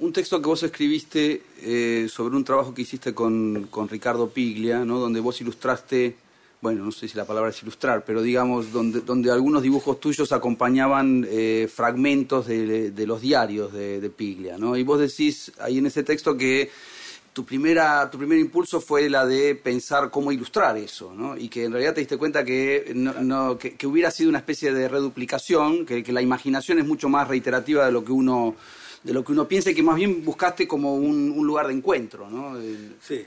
un 0.00 0.12
texto 0.12 0.40
que 0.40 0.46
vos 0.46 0.62
escribiste 0.62 1.42
eh, 1.62 2.06
sobre 2.10 2.36
un 2.36 2.44
trabajo 2.44 2.74
que 2.74 2.82
hiciste 2.82 3.14
con, 3.14 3.68
con 3.70 3.88
Ricardo 3.88 4.28
Piglia, 4.28 4.84
¿no? 4.84 4.98
donde 4.98 5.20
vos 5.20 5.40
ilustraste 5.40 6.16
bueno, 6.60 6.84
no 6.84 6.90
sé 6.90 7.06
si 7.06 7.16
la 7.16 7.24
palabra 7.24 7.50
es 7.50 7.62
ilustrar, 7.62 8.04
pero 8.04 8.20
digamos, 8.20 8.72
donde, 8.72 9.00
donde 9.00 9.30
algunos 9.30 9.62
dibujos 9.62 10.00
tuyos 10.00 10.32
acompañaban 10.32 11.24
eh, 11.28 11.68
fragmentos 11.72 12.46
de, 12.46 12.92
los 13.06 13.20
diarios 13.20 13.72
de, 13.72 14.10
Piglia, 14.10 14.58
¿no? 14.58 14.76
Y 14.76 14.82
vos 14.82 14.98
decís 14.98 15.52
ahí 15.60 15.78
en 15.78 15.86
ese 15.86 16.02
texto 16.02 16.36
que 16.36 16.70
tu, 17.38 17.44
primera, 17.44 18.10
tu 18.10 18.18
primer 18.18 18.36
impulso 18.36 18.80
fue 18.80 19.08
la 19.08 19.24
de 19.24 19.54
pensar 19.54 20.10
cómo 20.10 20.32
ilustrar 20.32 20.76
eso, 20.76 21.14
¿no? 21.14 21.36
Y 21.36 21.48
que 21.48 21.62
en 21.62 21.70
realidad 21.70 21.94
te 21.94 22.00
diste 22.00 22.16
cuenta 22.16 22.44
que, 22.44 22.90
no, 22.96 23.56
que, 23.56 23.86
hubiera 23.86 24.10
sido 24.10 24.28
una 24.28 24.40
especie 24.40 24.72
de 24.72 24.88
reduplicación, 24.88 25.86
que, 25.86 26.02
que 26.02 26.10
la 26.10 26.20
imaginación 26.20 26.80
es 26.80 26.84
mucho 26.84 27.08
más 27.08 27.28
reiterativa 27.28 27.86
de 27.86 27.92
lo 27.92 28.04
que 28.04 28.10
uno 28.10 28.56
de 29.04 29.12
lo 29.12 29.22
que 29.22 29.30
uno 29.30 29.46
piensa 29.46 29.70
y 29.70 29.74
que 29.76 29.84
más 29.84 29.94
bien 29.94 30.24
buscaste 30.24 30.66
como 30.66 30.96
un, 30.96 31.30
un 31.30 31.46
lugar 31.46 31.68
de 31.68 31.74
encuentro, 31.74 32.28
¿no? 32.28 32.60
Sí, 33.00 33.24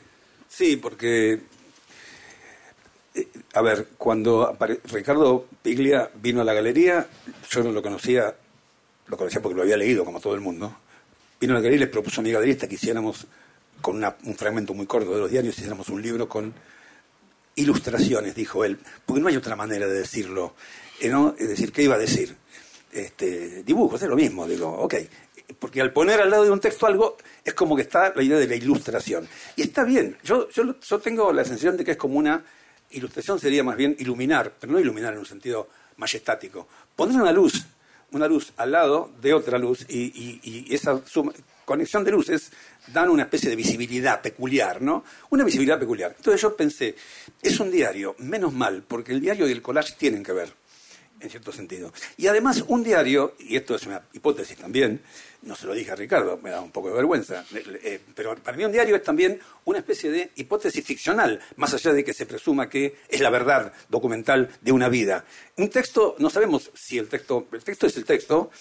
sí, 0.49 0.76
porque, 0.76 1.39
eh, 3.16 3.28
a 3.53 3.62
ver, 3.62 3.91
cuando 3.97 4.57
Ricardo 4.91 5.47
Piglia 5.62 6.12
vino 6.22 6.41
a 6.41 6.43
la 6.43 6.53
galería, 6.53 7.07
yo 7.49 7.64
no 7.64 7.72
lo 7.72 7.82
conocía, 7.82 8.36
lo 9.07 9.16
conocía 9.16 9.41
porque 9.41 9.55
lo 9.55 9.62
había 9.62 9.78
leído, 9.78 10.03
como 10.03 10.20
todo 10.20 10.36
el 10.36 10.41
mundo. 10.41 10.76
Vino 11.39 11.53
a 11.53 11.55
la 11.55 11.62
galería 11.62 11.78
y 11.78 11.86
le 11.86 11.88
propuso 11.88 12.20
a 12.20 12.26
mi 12.26 12.32
galerista 12.34 12.68
que 12.68 12.76
hiciéramos, 12.76 13.26
con 13.82 13.96
una- 13.98 14.16
un 14.24 14.36
fragmento 14.36 14.74
muy 14.74 14.86
corto 14.86 15.12
de 15.14 15.20
los 15.20 15.32
diarios, 15.32 15.58
hiciéramos 15.58 15.90
un 15.90 16.02
libro 16.02 16.30
con 16.30 16.54
ilustraciones, 17.56 18.36
dijo 18.36 18.64
él, 18.64 18.78
porque 19.06 19.22
no 19.22 19.28
hay 19.28 19.36
otra 19.36 19.56
manera 19.56 19.88
de 19.88 19.94
decirlo. 19.94 20.56
eh. 21.00 21.12
Es 21.38 21.50
decir, 21.50 21.72
¿qué 21.72 21.84
iba 21.84 21.96
a 21.96 22.00
decir? 22.00 22.36
Este, 22.92 23.64
dibujos, 23.64 24.02
es 24.02 24.08
lo 24.10 24.16
mismo, 24.16 24.48
digo, 24.48 24.70
ok. 24.70 24.96
Porque 25.60 25.82
al 25.82 25.92
poner 25.92 26.22
al 26.22 26.30
lado 26.30 26.44
de 26.44 26.52
un 26.52 26.60
texto 26.60 26.86
algo, 26.86 27.18
es 27.44 27.54
como 27.54 27.76
que 27.76 27.82
está 27.82 28.14
la 28.16 28.24
idea 28.24 28.38
de 28.38 28.48
la 28.48 28.56
ilustración. 28.56 29.28
Y 29.56 29.64
está 29.64 29.84
bien, 29.84 30.18
yo, 30.24 30.50
yo, 30.50 30.80
yo 30.80 31.00
tengo 31.00 31.34
la 31.34 31.44
sensación 31.44 31.76
de 31.76 31.84
que 31.84 31.92
es 31.92 31.98
como 31.98 32.18
una 32.18 32.44
ilustración, 32.92 33.40
sería 33.40 33.64
más 33.64 33.76
bien 33.76 33.96
iluminar, 34.00 34.54
pero 34.60 34.72
no 34.74 34.80
iluminar 34.80 35.14
en 35.14 35.20
un 35.20 35.26
sentido 35.26 35.68
majestático. 35.98 36.68
Poner 36.96 37.20
una 37.22 37.32
luz, 37.32 37.66
una 38.12 38.28
luz 38.28 38.54
al 38.58 38.72
lado 38.72 39.12
de 39.22 39.34
otra 39.34 39.58
luz, 39.58 39.86
y 39.90 40.74
esa 40.74 41.02
suma- 41.06 41.34
conexión 41.66 42.04
de 42.04 42.12
luces 42.12 42.52
dan 42.88 43.10
una 43.10 43.24
especie 43.24 43.50
de 43.50 43.56
visibilidad 43.56 44.22
peculiar, 44.22 44.82
¿no? 44.82 45.04
Una 45.30 45.44
visibilidad 45.44 45.80
peculiar. 45.80 46.14
Entonces 46.18 46.42
yo 46.42 46.56
pensé, 46.56 46.96
es 47.42 47.60
un 47.60 47.72
diario, 47.72 48.16
menos 48.20 48.54
mal, 48.54 48.84
porque 48.88 49.12
el 49.12 49.22
diario 49.22 49.48
y 49.48 49.52
el 49.52 49.62
collage 49.62 49.94
tienen 49.98 50.24
que 50.24 50.32
ver, 50.32 50.54
en 51.20 51.30
cierto 51.30 51.52
sentido. 51.52 51.94
Y 52.18 52.28
además 52.28 52.64
un 52.68 52.84
diario, 52.84 53.36
y 53.40 53.56
esto 53.56 53.76
es 53.76 53.86
una 53.86 54.02
hipótesis 54.14 54.58
también, 54.58 55.02
no 55.44 55.56
se 55.56 55.68
lo 55.68 55.74
dije 55.74 55.92
a 55.92 55.96
Ricardo, 55.96 56.40
me 56.42 56.50
da 56.50 56.62
un 56.62 56.72
poco 56.72 56.90
de 56.90 56.96
vergüenza, 56.96 57.46
eh, 57.54 58.00
pero 58.16 58.36
para 58.38 58.58
mí 58.58 58.66
un 58.66 58.72
diario 58.72 58.96
es 58.96 59.04
también 59.04 59.40
una 59.66 59.80
especie 59.80 60.10
de 60.10 60.32
hipótesis 60.36 60.84
ficcional, 60.84 61.40
más 61.58 61.74
allá 61.74 61.94
de 61.94 62.04
que 62.04 62.14
se 62.14 62.26
presuma 62.26 62.70
que 62.70 62.98
es 63.08 63.22
la 63.22 63.30
verdad 63.30 63.74
documental 63.90 64.50
de 64.62 64.72
una 64.72 64.90
vida. 64.90 65.26
Un 65.58 65.70
texto, 65.70 66.16
no 66.20 66.30
sabemos 66.30 66.72
si 66.74 66.98
el 66.98 67.08
texto, 67.08 67.48
el 67.52 67.64
texto 67.64 67.88
es 67.88 67.98
el 67.98 68.06
texto, 68.06 68.52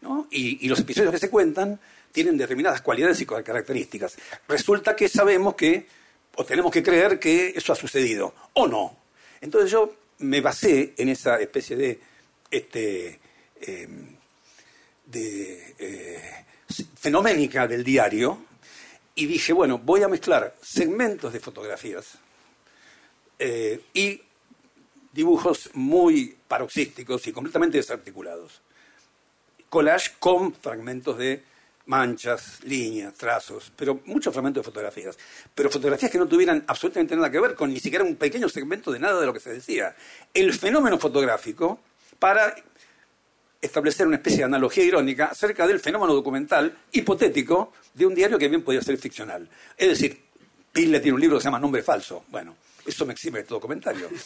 ¿no? 0.00 0.28
y 0.30 0.68
los 0.68 0.78
episodios 0.80 1.12
que 1.12 1.18
se 1.18 1.30
cuentan 1.30 1.80
tienen 2.18 2.36
determinadas 2.36 2.82
cualidades 2.82 3.20
y 3.20 3.26
características. 3.26 4.16
Resulta 4.48 4.96
que 4.96 5.08
sabemos 5.08 5.54
que, 5.54 5.86
o 6.34 6.44
tenemos 6.44 6.72
que 6.72 6.82
creer 6.82 7.20
que 7.20 7.50
eso 7.54 7.72
ha 7.72 7.76
sucedido, 7.76 8.34
o 8.54 8.66
no. 8.66 8.96
Entonces 9.40 9.70
yo 9.70 9.94
me 10.18 10.40
basé 10.40 10.94
en 10.96 11.10
esa 11.10 11.38
especie 11.38 11.76
de, 11.76 12.00
este, 12.50 13.20
de 15.06 15.74
eh, 15.78 16.44
fenoménica 16.96 17.68
del 17.68 17.84
diario 17.84 18.46
y 19.14 19.26
dije, 19.26 19.52
bueno, 19.52 19.78
voy 19.78 20.02
a 20.02 20.08
mezclar 20.08 20.56
segmentos 20.60 21.32
de 21.32 21.38
fotografías 21.38 22.18
eh, 23.38 23.80
y 23.94 24.20
dibujos 25.12 25.70
muy 25.74 26.34
paroxísticos 26.48 27.28
y 27.28 27.32
completamente 27.32 27.76
desarticulados. 27.76 28.60
Collage 29.68 30.14
con 30.18 30.52
fragmentos 30.52 31.16
de 31.16 31.46
manchas, 31.88 32.60
líneas, 32.64 33.14
trazos, 33.14 33.72
pero 33.74 34.00
muchos 34.04 34.32
fragmentos 34.32 34.62
de 34.62 34.64
fotografías. 34.64 35.18
Pero 35.54 35.70
fotografías 35.70 36.10
que 36.10 36.18
no 36.18 36.26
tuvieran 36.26 36.62
absolutamente 36.66 37.16
nada 37.16 37.30
que 37.30 37.40
ver 37.40 37.54
con 37.54 37.72
ni 37.72 37.80
siquiera 37.80 38.04
un 38.04 38.16
pequeño 38.16 38.48
segmento 38.48 38.92
de 38.92 38.98
nada 38.98 39.20
de 39.20 39.26
lo 39.26 39.32
que 39.32 39.40
se 39.40 39.52
decía. 39.52 39.96
El 40.32 40.52
fenómeno 40.52 40.98
fotográfico 40.98 41.80
para 42.18 42.54
establecer 43.60 44.06
una 44.06 44.16
especie 44.16 44.38
de 44.38 44.44
analogía 44.44 44.84
irónica 44.84 45.26
acerca 45.26 45.66
del 45.66 45.80
fenómeno 45.80 46.14
documental 46.14 46.76
hipotético 46.92 47.72
de 47.94 48.06
un 48.06 48.14
diario 48.14 48.38
que 48.38 48.48
bien 48.48 48.62
podía 48.62 48.82
ser 48.82 48.98
ficcional. 48.98 49.48
Es 49.76 49.88
decir, 49.88 50.22
Pille 50.72 51.00
tiene 51.00 51.14
un 51.14 51.20
libro 51.20 51.38
que 51.38 51.42
se 51.42 51.46
llama 51.46 51.58
Nombre 51.58 51.82
Falso. 51.82 52.24
Bueno, 52.28 52.56
eso 52.86 53.06
me 53.06 53.14
exime 53.14 53.40
de 53.40 53.44
todo 53.44 53.60
comentario. 53.60 54.08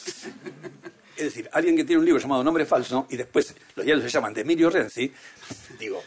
Es 1.14 1.24
decir, 1.24 1.48
alguien 1.52 1.76
que 1.76 1.84
tiene 1.84 2.00
un 2.00 2.06
libro 2.06 2.20
llamado 2.20 2.42
Nombre 2.42 2.64
Falso 2.64 3.06
y 3.10 3.16
después 3.16 3.54
los 3.76 3.84
diarios 3.84 4.04
se 4.04 4.10
llaman 4.10 4.32
de 4.32 4.40
Emilio 4.40 4.70
Renzi, 4.70 5.12
digo, 5.78 6.02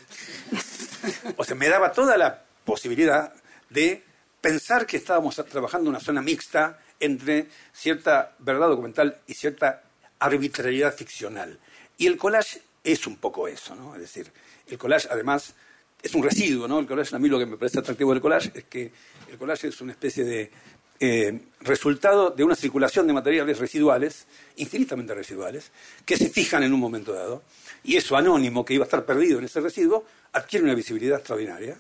o 1.38 1.44
sea, 1.44 1.56
me 1.56 1.70
daba 1.70 1.92
toda 1.92 2.18
la 2.18 2.44
posibilidad 2.64 3.34
de 3.70 4.04
pensar 4.42 4.86
que 4.86 4.98
estábamos 4.98 5.36
trabajando 5.50 5.90
en 5.90 5.96
una 5.96 6.00
zona 6.00 6.22
mixta 6.22 6.80
entre 7.00 7.48
cierta 7.74 8.36
verdad 8.40 8.70
documental 8.70 9.18
y 9.28 9.34
cierta 9.34 9.84
arbitrariedad 10.20 10.96
ficcional. 10.96 11.60
Y 11.98 12.08
el 12.08 12.18
collage 12.18 12.62
es 12.84 13.08
un 13.08 13.18
poco 13.18 13.48
eso, 13.48 13.76
¿no? 13.76 13.96
Es 13.96 14.02
decir, 14.02 14.32
el 14.68 14.78
collage 14.78 15.08
además 15.10 15.54
es 16.02 16.14
un 16.14 16.24
residuo, 16.24 16.68
¿no? 16.68 16.80
El 16.80 16.88
collage, 16.88 17.16
a 17.16 17.20
mí 17.20 17.28
lo 17.28 17.40
que 17.40 17.46
me 17.46 17.58
parece 17.58 17.80
atractivo 17.80 18.12
del 18.14 18.22
collage 18.22 18.52
es 18.54 18.66
que 18.66 18.92
el 19.30 19.38
collage 19.38 19.68
es 19.68 19.82
una 19.82 19.92
especie 19.92 20.24
de 20.24 20.52
eh, 21.00 21.42
resultado 21.62 22.30
de 22.30 22.44
una 22.44 22.56
circulación 22.56 23.08
de 23.08 23.14
materiales 23.14 23.60
residuales, 23.60 24.28
infinitamente 24.58 25.14
residuales, 25.14 25.72
que 26.06 26.16
se 26.16 26.30
fijan 26.30 26.64
en 26.64 26.74
un 26.74 26.80
momento 26.80 27.12
dado, 27.12 27.44
y 27.84 27.98
eso 27.98 28.16
anónimo 28.16 28.64
que 28.64 28.76
iba 28.76 28.84
a 28.84 28.88
estar 28.88 29.06
perdido 29.06 29.40
en 29.40 29.46
ese 29.46 29.60
residuo 29.60 30.06
adquiere 30.36 30.66
una 30.66 30.76
visibilidad 30.76 31.18
extraordinaria, 31.20 31.78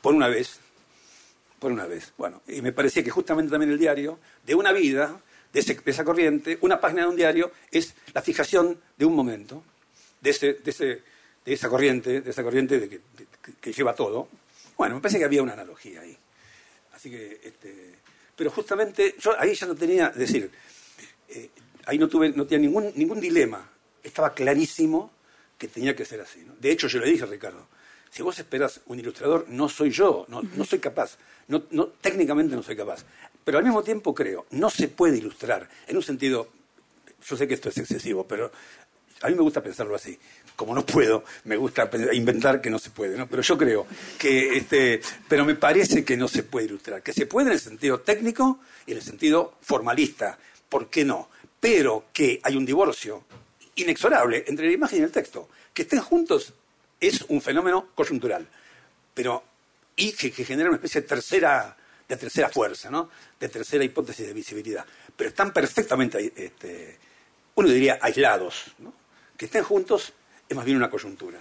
por 0.00 0.14
una 0.14 0.28
vez, 0.28 0.60
por 1.58 1.72
una 1.72 1.86
vez. 1.86 2.12
Bueno, 2.16 2.40
y 2.46 2.62
me 2.62 2.72
parecía 2.72 3.02
que 3.02 3.10
justamente 3.10 3.50
también 3.50 3.72
el 3.72 3.78
diario, 3.78 4.18
de 4.46 4.54
una 4.54 4.72
vida, 4.72 5.20
de, 5.52 5.60
esa 5.84 6.04
corriente, 6.04 6.58
una 6.60 6.80
página 6.80 7.02
de 7.02 7.08
un 7.08 7.16
diario 7.16 7.50
es 7.70 7.94
la 8.14 8.22
fijación 8.22 8.80
de 8.96 9.04
un 9.04 9.14
momento, 9.14 9.62
de, 10.20 10.30
ese, 10.30 10.54
de, 10.54 10.70
ese- 10.70 11.02
de 11.44 11.52
esa 11.52 11.68
corriente, 11.68 12.20
de 12.20 12.30
esa 12.30 12.42
corriente 12.42 12.78
de 12.78 13.00
que, 13.60 13.72
lleva 13.72 13.94
todo. 13.94 14.28
Bueno, 14.76 14.96
me 14.96 15.00
parece 15.00 15.18
que 15.18 15.24
había 15.24 15.42
una 15.42 15.54
analogía 15.54 16.00
ahí. 16.02 16.16
Así 16.92 17.10
que, 17.10 17.40
este, 17.42 17.94
pero 18.36 18.50
justamente 18.50 19.16
yo 19.18 19.38
ahí 19.38 19.54
ya 19.54 19.66
no 19.66 19.74
tenía, 19.74 20.08
es 20.08 20.16
decir, 20.16 20.50
eh, 21.28 21.50
ahí 21.86 21.98
no 21.98 22.08
tuve, 22.08 22.30
no 22.30 22.46
tenía 22.46 22.68
ningún, 22.68 22.92
ningún 22.94 23.20
dilema. 23.20 23.68
Estaba 24.02 24.32
clarísimo 24.32 25.12
que 25.58 25.68
tenía 25.68 25.96
que 25.96 26.04
ser 26.04 26.20
así. 26.20 26.46
De 26.60 26.70
hecho, 26.70 26.86
yo 26.86 27.00
le 27.00 27.06
dije 27.10 27.24
a 27.24 27.26
Ricardo, 27.26 27.66
si 28.10 28.22
vos 28.22 28.38
esperas 28.38 28.80
un 28.86 28.98
ilustrador, 28.98 29.46
no 29.48 29.68
soy 29.68 29.90
yo, 29.90 30.26
no, 30.28 30.64
soy 30.64 30.78
capaz, 30.78 31.18
no, 31.48 31.62
técnicamente 32.00 32.56
no 32.56 32.62
soy 32.62 32.76
capaz. 32.76 33.04
Pero 33.44 33.58
al 33.58 33.64
mismo 33.64 33.82
tiempo 33.82 34.14
creo, 34.14 34.46
no 34.50 34.70
se 34.70 34.88
puede 34.88 35.18
ilustrar, 35.18 35.68
en 35.86 35.96
un 35.96 36.02
sentido, 36.02 36.48
yo 37.24 37.36
sé 37.36 37.46
que 37.46 37.54
esto 37.54 37.68
es 37.68 37.78
excesivo, 37.78 38.26
pero 38.26 38.50
a 39.22 39.28
mí 39.28 39.34
me 39.34 39.42
gusta 39.42 39.62
pensarlo 39.62 39.94
así. 39.94 40.18
Como 40.54 40.74
no 40.74 40.84
puedo, 40.86 41.24
me 41.44 41.56
gusta 41.56 41.90
inventar 42.12 42.60
que 42.60 42.70
no 42.70 42.78
se 42.78 42.90
puede, 42.90 43.16
¿no? 43.16 43.26
Pero 43.26 43.42
yo 43.42 43.58
creo 43.58 43.86
que, 44.18 44.56
este, 44.56 45.00
pero 45.28 45.44
me 45.44 45.54
parece 45.54 46.04
que 46.04 46.16
no 46.16 46.28
se 46.28 46.42
puede 46.42 46.66
ilustrar. 46.66 47.02
Que 47.02 47.12
se 47.12 47.26
puede 47.26 47.48
en 47.48 47.54
el 47.54 47.60
sentido 47.60 48.00
técnico 48.00 48.60
y 48.86 48.92
en 48.92 48.98
el 48.98 49.02
sentido 49.02 49.54
formalista. 49.60 50.38
¿Por 50.68 50.88
qué 50.88 51.04
no? 51.04 51.28
Pero 51.60 52.06
que 52.12 52.40
hay 52.42 52.56
un 52.56 52.64
divorcio 52.64 53.24
inexorable 53.74 54.44
entre 54.46 54.66
la 54.66 54.72
imagen 54.72 55.00
y 55.00 55.02
el 55.02 55.10
texto. 55.10 55.48
Que 55.74 55.82
estén 55.82 56.00
juntos 56.00 56.54
es 57.00 57.22
un 57.28 57.40
fenómeno 57.40 57.88
coyuntural. 57.94 58.46
Pero, 59.14 59.42
y 59.96 60.12
que, 60.12 60.30
genera 60.30 60.68
una 60.68 60.76
especie 60.76 61.00
de 61.00 61.06
tercera, 61.06 61.76
de 62.08 62.16
tercera 62.16 62.48
fuerza, 62.48 62.90
¿no? 62.90 63.08
De 63.38 63.48
tercera 63.48 63.84
hipótesis 63.84 64.26
de 64.26 64.32
visibilidad. 64.32 64.84
Pero 65.16 65.30
están 65.30 65.52
perfectamente, 65.52 66.32
este, 66.36 66.98
uno 67.54 67.68
diría, 67.68 67.98
aislados, 68.00 68.74
¿no? 68.78 68.92
Que 69.36 69.46
estén 69.46 69.64
juntos 69.64 70.12
es 70.48 70.56
más 70.56 70.64
bien 70.64 70.76
una 70.76 70.90
coyuntura. 70.90 71.38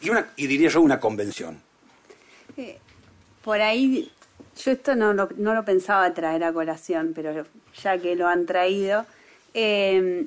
Y, 0.00 0.10
una, 0.10 0.32
y 0.36 0.46
diría 0.46 0.68
yo 0.70 0.80
una 0.80 0.98
convención. 0.98 1.60
Eh, 2.56 2.78
por 3.44 3.60
ahí, 3.60 4.10
yo 4.62 4.72
esto 4.72 4.94
no 4.94 5.12
lo, 5.12 5.28
no 5.36 5.54
lo 5.54 5.64
pensaba 5.64 6.12
traer 6.14 6.44
a 6.44 6.52
colación, 6.52 7.12
pero 7.14 7.46
ya 7.82 7.98
que 7.98 8.16
lo 8.16 8.26
han 8.26 8.46
traído, 8.46 9.06
eh, 9.54 10.26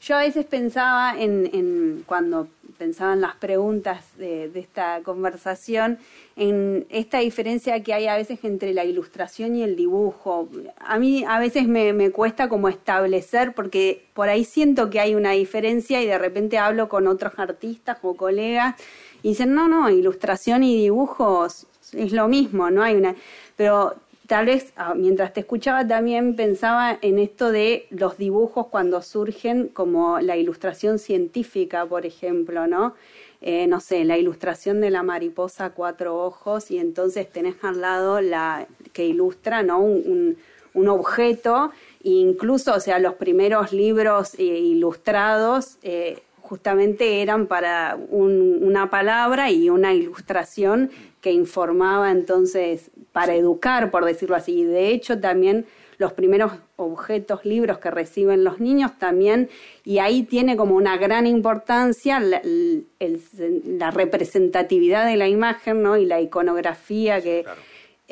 yo 0.00 0.16
a 0.16 0.20
veces 0.20 0.46
pensaba 0.46 1.14
en, 1.18 1.50
en 1.52 2.04
cuando 2.06 2.48
pensaba 2.80 3.12
en 3.12 3.20
las 3.20 3.36
preguntas 3.36 4.16
de, 4.16 4.48
de 4.48 4.58
esta 4.58 5.02
conversación, 5.02 5.98
en 6.34 6.86
esta 6.88 7.18
diferencia 7.18 7.82
que 7.82 7.92
hay 7.92 8.06
a 8.06 8.16
veces 8.16 8.38
entre 8.42 8.72
la 8.72 8.86
ilustración 8.86 9.54
y 9.54 9.62
el 9.62 9.76
dibujo. 9.76 10.48
A 10.78 10.98
mí 10.98 11.22
a 11.28 11.38
veces 11.38 11.68
me, 11.68 11.92
me 11.92 12.10
cuesta 12.10 12.48
como 12.48 12.70
establecer, 12.70 13.52
porque 13.52 14.06
por 14.14 14.30
ahí 14.30 14.44
siento 14.44 14.88
que 14.88 14.98
hay 14.98 15.14
una 15.14 15.32
diferencia 15.32 16.00
y 16.00 16.06
de 16.06 16.16
repente 16.16 16.56
hablo 16.56 16.88
con 16.88 17.06
otros 17.06 17.34
artistas 17.36 17.98
o 18.00 18.16
colegas 18.16 18.76
y 19.22 19.28
dicen, 19.28 19.54
no, 19.54 19.68
no, 19.68 19.90
ilustración 19.90 20.64
y 20.64 20.74
dibujos 20.74 21.66
es 21.92 22.12
lo 22.12 22.28
mismo, 22.28 22.70
no 22.70 22.82
hay 22.82 22.94
una... 22.94 23.14
Pero 23.56 23.94
tal 24.30 24.46
vez 24.46 24.72
ah, 24.76 24.94
mientras 24.94 25.32
te 25.32 25.40
escuchaba 25.40 25.84
también 25.84 26.36
pensaba 26.36 26.96
en 27.02 27.18
esto 27.18 27.50
de 27.50 27.88
los 27.90 28.16
dibujos 28.16 28.68
cuando 28.68 29.02
surgen 29.02 29.66
como 29.66 30.20
la 30.20 30.36
ilustración 30.36 31.00
científica, 31.00 31.84
por 31.84 32.06
ejemplo, 32.06 32.68
¿no? 32.68 32.94
Eh, 33.40 33.66
no 33.66 33.80
sé, 33.80 34.04
la 34.04 34.18
ilustración 34.18 34.80
de 34.80 34.90
la 34.90 35.02
mariposa 35.02 35.64
a 35.64 35.70
cuatro 35.70 36.16
ojos 36.16 36.70
y 36.70 36.78
entonces 36.78 37.28
tenés 37.28 37.56
al 37.64 37.80
lado 37.80 38.20
la 38.20 38.68
que 38.92 39.04
ilustra, 39.04 39.64
¿no? 39.64 39.80
Un, 39.80 40.36
un, 40.74 40.88
objeto, 40.88 41.72
e 42.04 42.10
incluso, 42.10 42.72
o 42.72 42.78
sea, 42.78 43.00
los 43.00 43.14
primeros 43.14 43.72
libros 43.72 44.34
eh, 44.38 44.44
ilustrados 44.44 45.78
eh, 45.82 46.22
justamente 46.40 47.20
eran 47.20 47.48
para 47.48 47.98
un- 48.10 48.60
una 48.62 48.90
palabra 48.90 49.50
y 49.50 49.70
una 49.70 49.92
ilustración 49.92 50.88
que 51.20 51.32
informaba 51.32 52.12
entonces 52.12 52.90
para 53.12 53.34
educar, 53.34 53.90
por 53.90 54.04
decirlo 54.04 54.36
así. 54.36 54.60
Y 54.60 54.64
de 54.64 54.88
hecho 54.88 55.20
también 55.20 55.66
los 55.98 56.12
primeros 56.14 56.52
objetos, 56.76 57.44
libros 57.44 57.78
que 57.78 57.90
reciben 57.90 58.42
los 58.42 58.58
niños 58.58 58.98
también, 58.98 59.50
y 59.84 59.98
ahí 59.98 60.22
tiene 60.22 60.56
como 60.56 60.74
una 60.74 60.96
gran 60.96 61.26
importancia 61.26 62.20
la, 62.20 63.90
representatividad 63.90 65.06
de 65.06 65.16
la 65.16 65.28
imagen 65.28 65.82
¿no? 65.82 65.96
y 65.96 66.06
la 66.06 66.20
iconografía 66.20 67.20
que... 67.20 67.44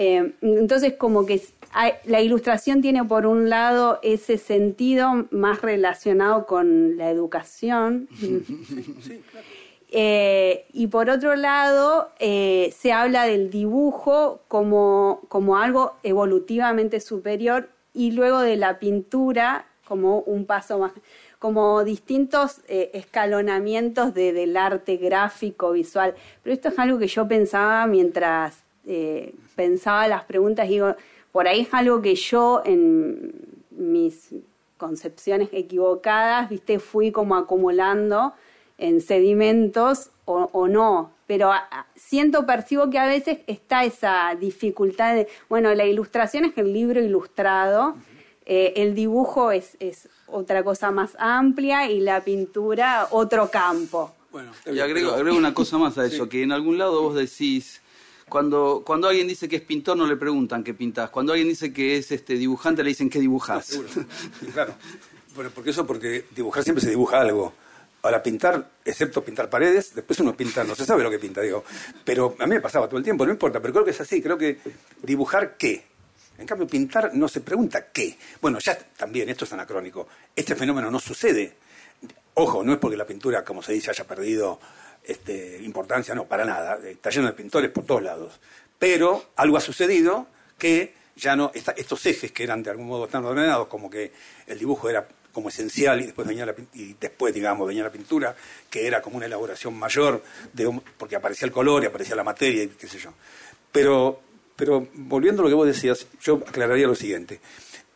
Eh, 0.00 0.32
entonces 0.42 0.92
como 0.92 1.26
que 1.26 1.42
la 2.04 2.20
ilustración 2.20 2.80
tiene 2.80 3.04
por 3.04 3.26
un 3.26 3.50
lado 3.50 3.98
ese 4.02 4.38
sentido 4.38 5.26
más 5.32 5.60
relacionado 5.60 6.46
con 6.46 6.96
la 6.96 7.10
educación. 7.10 8.08
Eh, 9.90 10.66
y 10.72 10.88
por 10.88 11.08
otro 11.08 11.34
lado, 11.34 12.10
eh, 12.18 12.74
se 12.76 12.92
habla 12.92 13.24
del 13.24 13.50
dibujo 13.50 14.40
como, 14.48 15.22
como 15.28 15.56
algo 15.56 15.94
evolutivamente 16.02 17.00
superior 17.00 17.70
y 17.94 18.12
luego 18.12 18.40
de 18.40 18.56
la 18.56 18.78
pintura 18.78 19.66
como 19.86 20.20
un 20.20 20.44
paso 20.44 20.78
más, 20.78 20.92
como 21.38 21.82
distintos 21.84 22.60
eh, 22.68 22.90
escalonamientos 22.92 24.12
de, 24.12 24.34
del 24.34 24.58
arte 24.58 24.98
gráfico, 24.98 25.72
visual. 25.72 26.14
Pero 26.42 26.52
esto 26.52 26.68
es 26.68 26.78
algo 26.78 26.98
que 26.98 27.08
yo 27.08 27.26
pensaba 27.26 27.86
mientras 27.86 28.64
pensaba 29.54 30.08
las 30.08 30.24
preguntas, 30.24 30.66
digo, 30.66 30.96
por 31.30 31.46
ahí 31.46 31.60
es 31.60 31.74
algo 31.74 32.00
que 32.00 32.14
yo 32.14 32.62
en 32.64 33.34
mis 33.70 34.34
concepciones 34.78 35.50
equivocadas, 35.52 36.48
viste, 36.48 36.78
fui 36.78 37.12
como 37.12 37.36
acumulando 37.36 38.32
en 38.78 39.00
sedimentos 39.00 40.10
o, 40.24 40.48
o 40.52 40.68
no, 40.68 41.12
pero 41.28 41.52
siento, 41.94 42.46
percibo 42.46 42.88
que 42.88 42.98
a 42.98 43.06
veces 43.06 43.40
está 43.46 43.84
esa 43.84 44.34
dificultad 44.40 45.14
de, 45.14 45.28
bueno, 45.48 45.74
la 45.74 45.84
ilustración 45.84 46.46
es 46.46 46.56
el 46.56 46.72
libro 46.72 47.00
ilustrado, 47.02 47.96
eh, 48.46 48.72
el 48.76 48.94
dibujo 48.94 49.52
es, 49.52 49.76
es, 49.78 50.08
otra 50.26 50.62
cosa 50.62 50.90
más 50.90 51.16
amplia 51.18 51.90
y 51.90 52.00
la 52.00 52.24
pintura 52.24 53.08
otro 53.10 53.50
campo. 53.50 54.14
Bueno, 54.32 54.52
y 54.72 54.78
agrego, 54.78 55.12
agrego 55.12 55.36
una 55.36 55.52
cosa 55.52 55.76
más 55.76 55.98
a 55.98 56.06
eso, 56.06 56.28
que 56.28 56.42
en 56.42 56.52
algún 56.52 56.78
lado 56.78 57.02
vos 57.02 57.14
decís, 57.14 57.82
cuando, 58.26 58.82
cuando 58.84 59.08
alguien 59.08 59.28
dice 59.28 59.48
que 59.48 59.56
es 59.56 59.62
pintor 59.62 59.98
no 59.98 60.06
le 60.06 60.16
preguntan 60.16 60.64
qué 60.64 60.72
pintas, 60.72 61.10
cuando 61.10 61.32
alguien 61.32 61.48
dice 61.48 61.72
que 61.72 61.96
es 61.98 62.10
este 62.10 62.34
dibujante 62.34 62.82
le 62.82 62.88
dicen 62.90 63.10
qué 63.10 63.20
dibujas. 63.20 63.80
claro, 64.54 64.74
bueno, 65.34 65.50
porque 65.54 65.70
eso, 65.70 65.86
porque 65.86 66.24
dibujar 66.34 66.62
siempre 66.62 66.82
se 66.82 66.90
dibuja 66.90 67.20
algo. 67.20 67.52
Ahora, 68.02 68.22
pintar, 68.22 68.70
excepto 68.84 69.24
pintar 69.24 69.50
paredes, 69.50 69.94
después 69.94 70.20
uno 70.20 70.36
pinta, 70.36 70.62
no 70.62 70.74
se 70.74 70.84
sabe 70.84 71.02
lo 71.02 71.10
que 71.10 71.18
pinta, 71.18 71.40
digo. 71.40 71.64
Pero 72.04 72.36
a 72.38 72.46
mí 72.46 72.54
me 72.54 72.60
pasaba 72.60 72.86
todo 72.86 72.98
el 72.98 73.04
tiempo, 73.04 73.26
no 73.26 73.32
importa, 73.32 73.60
pero 73.60 73.72
creo 73.72 73.84
que 73.84 73.90
es 73.90 74.00
así, 74.00 74.22
creo 74.22 74.38
que 74.38 74.58
dibujar 75.02 75.56
qué. 75.56 75.84
En 76.38 76.46
cambio, 76.46 76.68
pintar 76.68 77.12
no 77.14 77.26
se 77.26 77.40
pregunta 77.40 77.88
qué. 77.92 78.16
Bueno, 78.40 78.60
ya 78.60 78.78
también, 78.78 79.28
esto 79.28 79.44
es 79.44 79.52
anacrónico. 79.52 80.06
Este 80.34 80.54
fenómeno 80.54 80.88
no 80.90 81.00
sucede. 81.00 81.54
Ojo, 82.34 82.62
no 82.62 82.72
es 82.72 82.78
porque 82.78 82.96
la 82.96 83.06
pintura, 83.06 83.44
como 83.44 83.60
se 83.60 83.72
dice, 83.72 83.90
haya 83.90 84.06
perdido 84.06 84.60
este, 85.02 85.60
importancia, 85.64 86.14
no, 86.14 86.26
para 86.26 86.44
nada. 86.44 86.78
Está 86.84 87.10
lleno 87.10 87.26
de 87.26 87.32
pintores 87.32 87.72
por 87.72 87.84
todos 87.84 88.04
lados. 88.04 88.38
Pero 88.78 89.30
algo 89.34 89.56
ha 89.56 89.60
sucedido 89.60 90.28
que 90.56 90.94
ya 91.16 91.34
no, 91.34 91.50
estos 91.52 92.06
ejes 92.06 92.30
que 92.30 92.44
eran 92.44 92.62
de 92.62 92.70
algún 92.70 92.86
modo 92.86 93.08
tan 93.08 93.24
ordenados, 93.24 93.66
como 93.66 93.90
que 93.90 94.12
el 94.46 94.58
dibujo 94.60 94.88
era 94.88 95.08
como 95.38 95.50
esencial 95.50 96.00
y 96.00 96.06
después 96.06 96.26
venía 96.26 96.44
la, 96.44 96.54
y 96.74 96.96
después 96.98 97.32
digamos 97.32 97.68
venía 97.68 97.84
la 97.84 97.92
pintura 97.92 98.34
que 98.68 98.88
era 98.88 99.00
como 99.00 99.18
una 99.18 99.26
elaboración 99.26 99.72
mayor 99.78 100.20
de, 100.52 100.80
porque 100.96 101.14
aparecía 101.14 101.46
el 101.46 101.52
color 101.52 101.84
y 101.84 101.86
aparecía 101.86 102.16
la 102.16 102.24
materia 102.24 102.64
y 102.64 102.68
qué 102.68 102.88
sé 102.88 102.98
yo. 102.98 103.14
Pero 103.70 104.20
pero 104.56 104.88
volviendo 104.94 105.42
a 105.42 105.44
lo 105.44 105.48
que 105.48 105.54
vos 105.54 105.68
decías 105.68 106.08
yo 106.20 106.42
aclararía 106.44 106.88
lo 106.88 106.96
siguiente. 106.96 107.38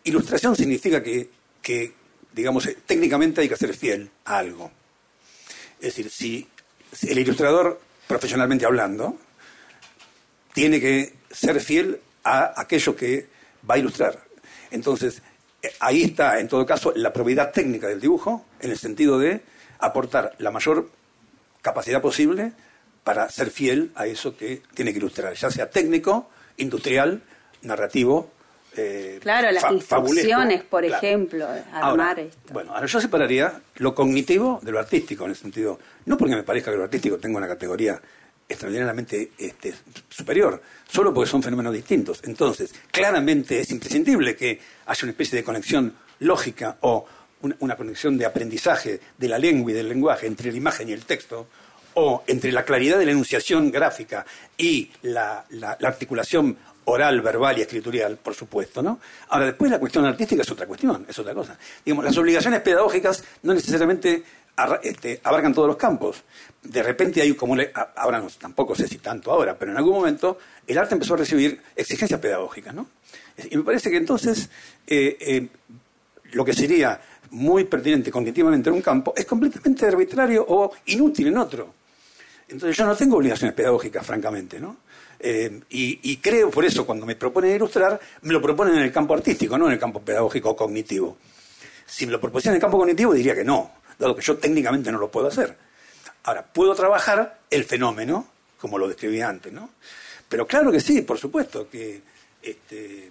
Ilustración 0.04 0.54
significa 0.54 1.02
que, 1.02 1.28
que 1.60 1.92
digamos 2.32 2.68
técnicamente 2.86 3.40
hay 3.40 3.48
que 3.48 3.56
ser 3.56 3.74
fiel 3.74 4.08
a 4.24 4.38
algo. 4.38 4.70
Es 5.80 5.96
decir 5.96 6.08
si 6.08 6.48
el 7.08 7.18
ilustrador 7.18 7.80
profesionalmente 8.06 8.66
hablando 8.66 9.18
tiene 10.54 10.80
que 10.80 11.14
ser 11.28 11.60
fiel 11.60 11.98
a 12.22 12.60
aquello 12.60 12.94
que 12.94 13.26
va 13.68 13.74
a 13.74 13.78
ilustrar. 13.78 14.22
Entonces 14.70 15.22
ahí 15.80 16.02
está, 16.02 16.40
en 16.40 16.48
todo 16.48 16.66
caso, 16.66 16.92
la 16.96 17.12
probidad 17.12 17.52
técnica 17.52 17.88
del 17.88 18.00
dibujo, 18.00 18.44
en 18.60 18.70
el 18.70 18.78
sentido 18.78 19.18
de 19.18 19.42
aportar 19.78 20.34
la 20.38 20.50
mayor 20.50 20.90
capacidad 21.60 22.00
posible 22.00 22.52
para 23.04 23.28
ser 23.28 23.50
fiel 23.50 23.92
a 23.94 24.06
eso 24.06 24.36
que 24.36 24.62
tiene 24.74 24.92
que 24.92 24.98
ilustrar, 24.98 25.34
ya 25.34 25.50
sea 25.50 25.70
técnico, 25.70 26.30
industrial, 26.56 27.22
narrativo. 27.62 28.30
Eh, 28.76 29.18
claro, 29.20 29.50
las 29.50 29.70
instrucciones, 29.70 30.62
por 30.62 30.84
ejemplo, 30.84 31.46
armar 31.72 32.20
esto. 32.20 32.52
Bueno, 32.52 32.74
ahora 32.74 32.86
yo 32.86 33.00
separaría 33.00 33.60
lo 33.76 33.94
cognitivo 33.94 34.60
de 34.62 34.72
lo 34.72 34.78
artístico, 34.78 35.24
en 35.24 35.30
el 35.30 35.36
sentido, 35.36 35.78
no 36.06 36.16
porque 36.16 36.34
me 36.34 36.42
parezca 36.42 36.70
que 36.70 36.76
lo 36.76 36.84
artístico 36.84 37.18
tenga 37.18 37.38
una 37.38 37.48
categoría 37.48 38.00
extraordinariamente 38.52 39.32
este, 39.38 39.74
superior, 40.08 40.62
solo 40.88 41.12
porque 41.12 41.30
son 41.30 41.42
fenómenos 41.42 41.72
distintos. 41.72 42.20
Entonces, 42.24 42.74
claramente 42.90 43.60
es 43.60 43.70
imprescindible 43.70 44.36
que 44.36 44.60
haya 44.86 45.00
una 45.02 45.10
especie 45.10 45.36
de 45.36 45.44
conexión 45.44 45.94
lógica 46.20 46.76
o 46.80 47.06
una, 47.60 47.76
conexión 47.76 48.16
de 48.16 48.24
aprendizaje 48.24 49.00
de 49.18 49.28
la 49.28 49.38
lengua 49.38 49.72
y 49.72 49.74
del 49.74 49.88
lenguaje 49.88 50.26
entre 50.26 50.52
la 50.52 50.58
imagen 50.58 50.88
y 50.88 50.92
el 50.92 51.04
texto, 51.04 51.48
o 51.94 52.22
entre 52.26 52.52
la 52.52 52.64
claridad 52.64 52.98
de 52.98 53.04
la 53.04 53.10
enunciación 53.10 53.70
gráfica 53.70 54.24
y 54.56 54.90
la, 55.02 55.44
articulación 55.82 56.56
oral, 56.84 57.20
verbal 57.20 57.58
y 57.58 57.62
escritorial, 57.62 58.16
por 58.16 58.34
supuesto, 58.34 58.82
¿no? 58.82 58.98
Ahora, 59.28 59.46
después 59.46 59.70
la 59.70 59.78
cuestión 59.78 60.04
artística 60.04 60.42
es 60.42 60.50
otra 60.50 60.66
cuestión, 60.66 61.04
es 61.08 61.18
otra 61.18 61.34
cosa. 61.34 61.56
Digamos, 61.84 62.04
las 62.04 62.16
obligaciones 62.16 62.60
pedagógicas 62.60 63.22
no 63.42 63.54
necesariamente 63.54 64.22
este, 64.82 65.20
abarcan 65.24 65.54
todos 65.54 65.68
los 65.68 65.76
campos. 65.76 66.22
De 66.62 66.82
repente 66.82 67.20
hay 67.20 67.34
como, 67.34 67.56
ahora 67.96 68.20
no, 68.20 68.28
tampoco 68.38 68.74
sé 68.74 68.86
si 68.86 68.98
tanto 68.98 69.32
ahora, 69.32 69.58
pero 69.58 69.72
en 69.72 69.78
algún 69.78 69.94
momento 69.94 70.38
el 70.66 70.78
arte 70.78 70.94
empezó 70.94 71.14
a 71.14 71.18
recibir 71.18 71.60
exigencias 71.74 72.20
pedagógicas, 72.20 72.74
¿no? 72.74 72.88
Y 73.50 73.56
me 73.56 73.64
parece 73.64 73.90
que 73.90 73.96
entonces 73.96 74.48
eh, 74.86 75.16
eh, 75.20 75.48
lo 76.32 76.44
que 76.44 76.52
sería 76.52 77.00
muy 77.30 77.64
pertinente 77.64 78.10
cognitivamente 78.10 78.68
en 78.68 78.76
un 78.76 78.82
campo 78.82 79.14
es 79.16 79.24
completamente 79.24 79.86
arbitrario 79.86 80.44
o 80.46 80.72
inútil 80.86 81.28
en 81.28 81.38
otro. 81.38 81.74
Entonces 82.48 82.76
yo 82.76 82.84
no 82.84 82.94
tengo 82.94 83.16
obligaciones 83.16 83.54
pedagógicas, 83.54 84.06
francamente, 84.06 84.60
¿no? 84.60 84.76
Eh, 85.18 85.60
y, 85.70 86.00
y, 86.10 86.16
creo, 86.18 86.50
por 86.50 86.64
eso, 86.64 86.84
cuando 86.84 87.06
me 87.06 87.14
proponen 87.14 87.54
ilustrar, 87.54 87.98
me 88.22 88.32
lo 88.32 88.42
proponen 88.42 88.74
en 88.74 88.82
el 88.82 88.92
campo 88.92 89.14
artístico, 89.14 89.56
no 89.56 89.66
en 89.66 89.72
el 89.74 89.78
campo 89.78 90.02
pedagógico 90.02 90.50
o 90.50 90.56
cognitivo. 90.56 91.16
Si 91.86 92.06
me 92.06 92.12
lo 92.12 92.20
propusieran 92.20 92.54
en 92.54 92.56
el 92.56 92.60
campo 92.60 92.78
cognitivo, 92.78 93.14
diría 93.14 93.34
que 93.34 93.44
no 93.44 93.81
dado 93.98 94.16
que 94.16 94.22
yo 94.22 94.36
técnicamente 94.38 94.90
no 94.90 94.98
lo 94.98 95.10
puedo 95.10 95.28
hacer. 95.28 95.56
Ahora, 96.24 96.44
puedo 96.44 96.74
trabajar 96.74 97.40
el 97.50 97.64
fenómeno, 97.64 98.28
como 98.60 98.78
lo 98.78 98.88
describí 98.88 99.20
antes, 99.20 99.52
¿no? 99.52 99.70
Pero 100.28 100.46
claro 100.46 100.70
que 100.70 100.80
sí, 100.80 101.02
por 101.02 101.18
supuesto, 101.18 101.68
que 101.68 102.00
este, 102.42 103.10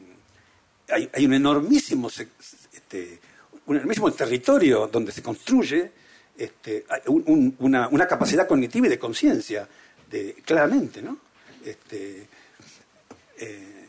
hay, 0.90 1.26
un 1.26 1.34
enormísimo 1.34 2.10
este, 2.10 3.20
un 3.66 3.76
enormísimo 3.76 4.12
territorio 4.12 4.88
donde 4.88 5.12
se 5.12 5.22
construye 5.22 5.92
este, 6.38 6.86
una, 7.08 8.08
capacidad 8.08 8.48
cognitiva 8.48 8.88
y 8.88 8.90
de 8.90 9.00
conciencia, 9.00 9.68
claramente, 10.44 11.02
¿no? 11.02 11.18
Este, 11.64 12.28
eh, 13.38 13.81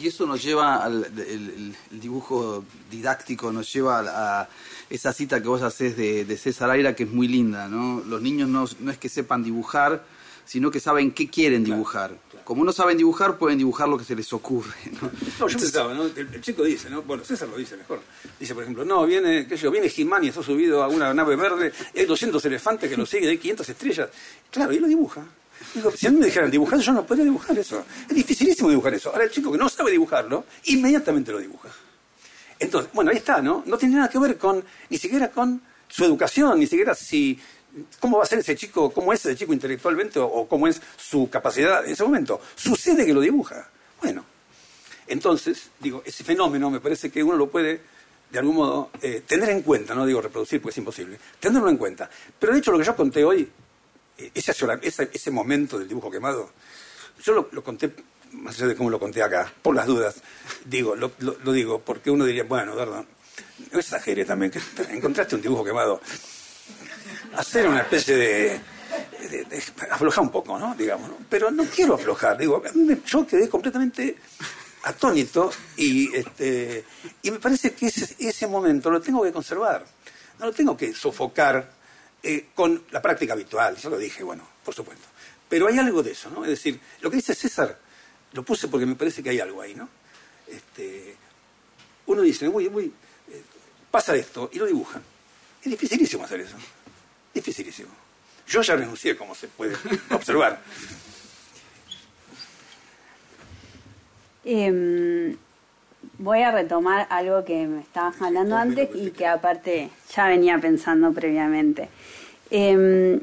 y 0.00 0.08
eso 0.08 0.26
nos 0.26 0.42
lleva 0.42 0.76
al 0.76 1.04
el, 1.04 1.74
dibujo 1.90 2.64
didáctico, 2.90 3.52
nos 3.52 3.72
lleva 3.72 4.00
a, 4.40 4.48
esa 4.90 5.12
cita 5.12 5.40
que 5.40 5.48
vos 5.48 5.62
haces 5.62 5.96
de, 5.96 6.36
César 6.36 6.70
Aira, 6.70 6.94
que 6.94 7.04
es 7.04 7.10
muy 7.10 7.28
linda, 7.28 7.68
¿no? 7.68 8.02
Los 8.06 8.22
niños 8.22 8.48
no, 8.48 8.66
no, 8.80 8.90
es 8.90 8.98
que 8.98 9.08
sepan 9.08 9.42
dibujar, 9.42 10.04
sino 10.44 10.70
que 10.70 10.80
saben 10.80 11.10
qué 11.12 11.28
quieren 11.28 11.64
dibujar. 11.64 12.16
Como 12.44 12.64
no 12.64 12.70
saben 12.70 12.96
dibujar, 12.96 13.38
pueden 13.38 13.58
dibujar 13.58 13.88
lo 13.88 13.98
que 13.98 14.04
se 14.04 14.14
les 14.14 14.32
ocurre, 14.32 14.74
¿no? 15.02 15.10
no 15.40 15.48
yo 15.48 15.58
pensaba, 15.58 15.92
¿no? 15.92 16.04
El, 16.04 16.40
chico 16.40 16.62
dice, 16.62 16.88
¿no? 16.88 17.02
Bueno, 17.02 17.24
César 17.24 17.48
lo 17.48 17.56
dice 17.56 17.76
mejor. 17.76 18.00
Dice, 18.38 18.54
por 18.54 18.62
ejemplo, 18.62 18.84
no, 18.84 19.04
viene, 19.06 19.46
qué 19.48 19.56
sé 19.56 19.64
yo, 19.64 19.70
viene 19.72 19.88
Jimán 19.88 20.22
y 20.22 20.28
está 20.28 20.42
subido 20.42 20.82
a 20.82 20.88
una 20.88 21.12
nave 21.12 21.34
verde, 21.34 21.72
hay 21.94 22.04
200 22.04 22.44
elefantes 22.44 22.88
que 22.88 22.96
lo 22.96 23.06
siguen, 23.06 23.30
hay 23.30 23.38
500 23.38 23.68
estrellas. 23.68 24.08
Claro, 24.50 24.72
y 24.72 24.78
lo 24.78 24.86
dibuja. 24.86 25.24
Digo, 25.74 25.90
si 25.90 26.06
a 26.06 26.10
mí 26.10 26.18
me 26.18 26.26
dijeran 26.26 26.50
dibujar, 26.50 26.78
yo 26.78 26.92
no 26.92 27.06
podría 27.06 27.24
dibujar 27.24 27.58
eso. 27.58 27.84
Es 28.08 28.14
dificilísimo 28.14 28.70
dibujar 28.70 28.94
eso. 28.94 29.10
Ahora 29.10 29.24
el 29.24 29.30
chico 29.30 29.52
que 29.52 29.58
no 29.58 29.68
sabe 29.68 29.90
dibujarlo, 29.90 30.44
inmediatamente 30.64 31.32
lo 31.32 31.38
dibuja. 31.38 31.68
Entonces, 32.58 32.90
bueno, 32.94 33.10
ahí 33.10 33.18
está, 33.18 33.42
¿no? 33.42 33.62
No 33.66 33.76
tiene 33.76 33.96
nada 33.96 34.08
que 34.08 34.18
ver 34.18 34.38
con, 34.38 34.64
ni 34.88 34.98
siquiera 34.98 35.30
con 35.30 35.60
su 35.88 36.04
educación, 36.04 36.58
ni 36.58 36.66
siquiera 36.66 36.94
si, 36.94 37.38
cómo 38.00 38.18
va 38.18 38.24
a 38.24 38.26
ser 38.26 38.38
ese 38.38 38.56
chico, 38.56 38.90
cómo 38.90 39.12
es 39.12 39.24
ese 39.24 39.36
chico 39.36 39.52
intelectualmente 39.52 40.18
o, 40.18 40.46
cómo 40.48 40.66
es 40.66 40.80
su 40.96 41.28
capacidad 41.28 41.84
en 41.84 41.92
ese 41.92 42.02
momento. 42.02 42.40
Sucede 42.54 43.04
que 43.04 43.12
lo 43.12 43.20
dibuja. 43.20 43.68
Bueno, 44.00 44.24
entonces, 45.06 45.70
digo, 45.78 46.02
ese 46.04 46.24
fenómeno 46.24 46.70
me 46.70 46.80
parece 46.80 47.10
que 47.10 47.22
uno 47.22 47.36
lo 47.36 47.48
puede, 47.48 47.80
de 48.30 48.38
algún 48.38 48.56
modo, 48.56 48.90
eh, 49.02 49.22
tener 49.26 49.50
en 49.50 49.62
cuenta, 49.62 49.94
no 49.94 50.06
digo 50.06 50.20
reproducir 50.20 50.60
porque 50.60 50.72
es 50.72 50.78
imposible, 50.78 51.18
tenerlo 51.38 51.68
en 51.68 51.76
cuenta. 51.76 52.08
Pero 52.38 52.52
de 52.52 52.58
hecho 52.58 52.72
lo 52.72 52.78
que 52.78 52.84
yo 52.84 52.96
conté 52.96 53.24
hoy 53.24 53.48
ese, 54.18 55.30
momento 55.30 55.78
del 55.78 55.88
dibujo 55.88 56.10
quemado, 56.10 56.50
yo 57.22 57.48
lo, 57.50 57.64
conté, 57.64 57.92
más 58.32 58.56
allá 58.56 58.68
de 58.68 58.76
cómo 58.76 58.90
lo 58.90 58.98
conté 58.98 59.22
acá, 59.22 59.52
por 59.62 59.74
las 59.74 59.86
dudas, 59.86 60.16
digo, 60.64 60.96
lo, 60.96 61.10
digo, 61.52 61.80
porque 61.80 62.10
uno 62.10 62.24
diría, 62.24 62.44
bueno, 62.44 62.74
verdad, 62.74 63.04
no 63.72 63.78
exagere 63.78 64.24
también, 64.24 64.50
que 64.50 64.60
encontraste 64.90 65.36
un 65.36 65.42
dibujo 65.42 65.64
quemado. 65.64 66.00
Hacer 67.36 67.68
una 67.68 67.80
especie 67.80 68.16
de, 68.16 68.60
aflojar 69.90 70.24
un 70.24 70.30
poco, 70.30 70.58
¿no? 70.58 70.74
Digamos, 70.74 71.08
¿no? 71.08 71.18
Pero 71.28 71.50
no 71.50 71.64
quiero 71.64 71.94
aflojar, 71.94 72.38
digo, 72.38 72.62
yo 73.06 73.26
quedé 73.26 73.48
completamente 73.48 74.16
atónito 74.84 75.50
y 75.76 76.14
este 76.14 76.84
y 77.22 77.32
me 77.32 77.40
parece 77.40 77.74
que 77.74 77.86
ese, 77.86 78.14
ese 78.20 78.46
momento 78.46 78.88
lo 78.88 79.00
tengo 79.00 79.22
que 79.24 79.32
conservar, 79.32 79.84
no 80.38 80.46
lo 80.46 80.52
tengo 80.52 80.76
que 80.76 80.94
sofocar 80.94 81.75
eh, 82.28 82.48
con 82.56 82.82
la 82.90 83.00
práctica 83.00 83.34
habitual, 83.34 83.76
yo 83.76 83.88
lo 83.88 83.98
dije, 83.98 84.24
bueno, 84.24 84.44
por 84.64 84.74
supuesto. 84.74 85.06
Pero 85.48 85.68
hay 85.68 85.78
algo 85.78 86.02
de 86.02 86.10
eso, 86.10 86.28
¿no? 86.28 86.42
Es 86.42 86.50
decir, 86.50 86.80
lo 87.00 87.08
que 87.08 87.18
dice 87.18 87.36
César, 87.36 87.78
lo 88.32 88.42
puse 88.42 88.66
porque 88.66 88.84
me 88.84 88.96
parece 88.96 89.22
que 89.22 89.30
hay 89.30 89.38
algo 89.38 89.62
ahí, 89.62 89.76
¿no? 89.76 89.88
Este, 90.48 91.14
uno 92.06 92.22
dice, 92.22 92.48
uy, 92.48 92.66
uy, 92.66 92.92
eh, 93.30 93.42
pasa 93.92 94.16
esto, 94.16 94.50
y 94.52 94.58
lo 94.58 94.66
dibujan. 94.66 95.04
Es 95.62 95.70
dificilísimo 95.70 96.24
hacer 96.24 96.40
eso. 96.40 96.56
Dificilísimo. 97.32 97.90
Yo 98.48 98.60
ya 98.60 98.74
renuncié, 98.74 99.16
como 99.16 99.32
se 99.32 99.46
puede 99.46 99.76
observar. 100.10 100.60
Em, 104.48 105.36
voy 106.18 106.42
a 106.42 106.50
retomar 106.50 107.06
algo 107.10 107.44
que 107.44 107.66
me 107.66 107.80
estabas 107.80 108.20
hablando 108.22 108.56
antes 108.56 108.90
y 108.94 109.10
que 109.10 109.26
aparte 109.26 109.90
ya 110.14 110.28
venía 110.28 110.58
pensando 110.58 111.12
previamente. 111.12 111.88
Em, 112.50 113.20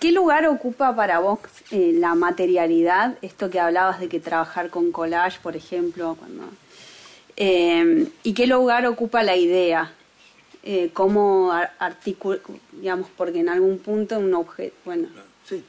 ¿Qué 0.00 0.12
lugar 0.12 0.46
ocupa 0.46 0.94
para 0.94 1.18
vos 1.18 1.40
eh, 1.72 1.90
la 1.94 2.14
materialidad? 2.14 3.18
Esto 3.20 3.50
que 3.50 3.58
hablabas 3.58 3.98
de 3.98 4.08
que 4.08 4.20
trabajar 4.20 4.70
con 4.70 4.92
collage, 4.92 5.40
por 5.42 5.56
ejemplo, 5.56 6.16
cuando 6.16 6.44
em, 7.36 8.08
¿Y 8.22 8.32
qué 8.32 8.46
lugar 8.46 8.86
ocupa 8.86 9.24
la 9.24 9.36
idea? 9.36 9.92
Eh, 10.62 10.90
¿Cómo 10.92 11.52
articula, 11.78 12.38
digamos, 12.72 13.08
porque 13.16 13.40
en 13.40 13.48
algún 13.48 13.78
punto 13.78 14.18
un 14.18 14.34
objeto, 14.34 14.74
bueno, 14.84 15.08
sí. 15.44 15.64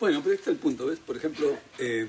Bueno, 0.00 0.20
pero 0.22 0.34
este 0.34 0.50
es 0.50 0.56
el 0.56 0.56
punto, 0.56 0.86
¿ves? 0.86 0.98
Por 0.98 1.16
ejemplo, 1.16 1.56
eh, 1.78 2.08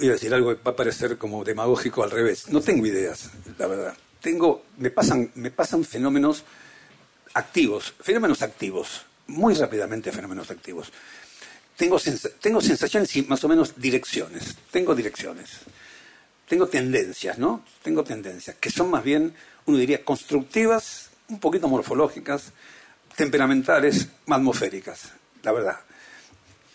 voy 0.00 0.08
a 0.10 0.12
decir 0.12 0.32
algo 0.32 0.56
que 0.56 0.62
va 0.62 0.72
a 0.72 0.76
parecer 0.76 1.18
como 1.18 1.44
demagógico 1.44 2.02
al 2.02 2.10
revés. 2.10 2.48
No 2.48 2.60
tengo 2.60 2.86
ideas, 2.86 3.30
la 3.58 3.66
verdad. 3.66 3.96
Tengo, 4.20 4.64
me 4.78 4.90
pasan, 4.90 5.30
me 5.34 5.50
pasan 5.50 5.84
fenómenos 5.84 6.44
activos, 7.34 7.94
fenómenos 8.00 8.42
activos, 8.42 9.02
muy 9.26 9.54
rápidamente 9.54 10.12
fenómenos 10.12 10.50
activos. 10.50 10.92
Tengo, 11.76 11.98
tengo 12.40 12.60
sensaciones 12.60 13.14
y 13.16 13.22
más 13.22 13.42
o 13.44 13.48
menos 13.48 13.74
direcciones. 13.76 14.56
Tengo 14.70 14.94
direcciones. 14.94 15.60
Tengo 16.46 16.66
tendencias, 16.66 17.38
¿no? 17.38 17.64
Tengo 17.82 18.04
tendencias 18.04 18.56
que 18.56 18.70
son 18.70 18.90
más 18.90 19.04
bien, 19.04 19.34
uno 19.66 19.78
diría, 19.78 20.04
constructivas, 20.04 21.10
un 21.28 21.38
poquito 21.38 21.68
morfológicas, 21.68 22.52
temperamentales, 23.16 24.08
atmosféricas, 24.26 25.12
la 25.42 25.52
verdad. 25.52 25.80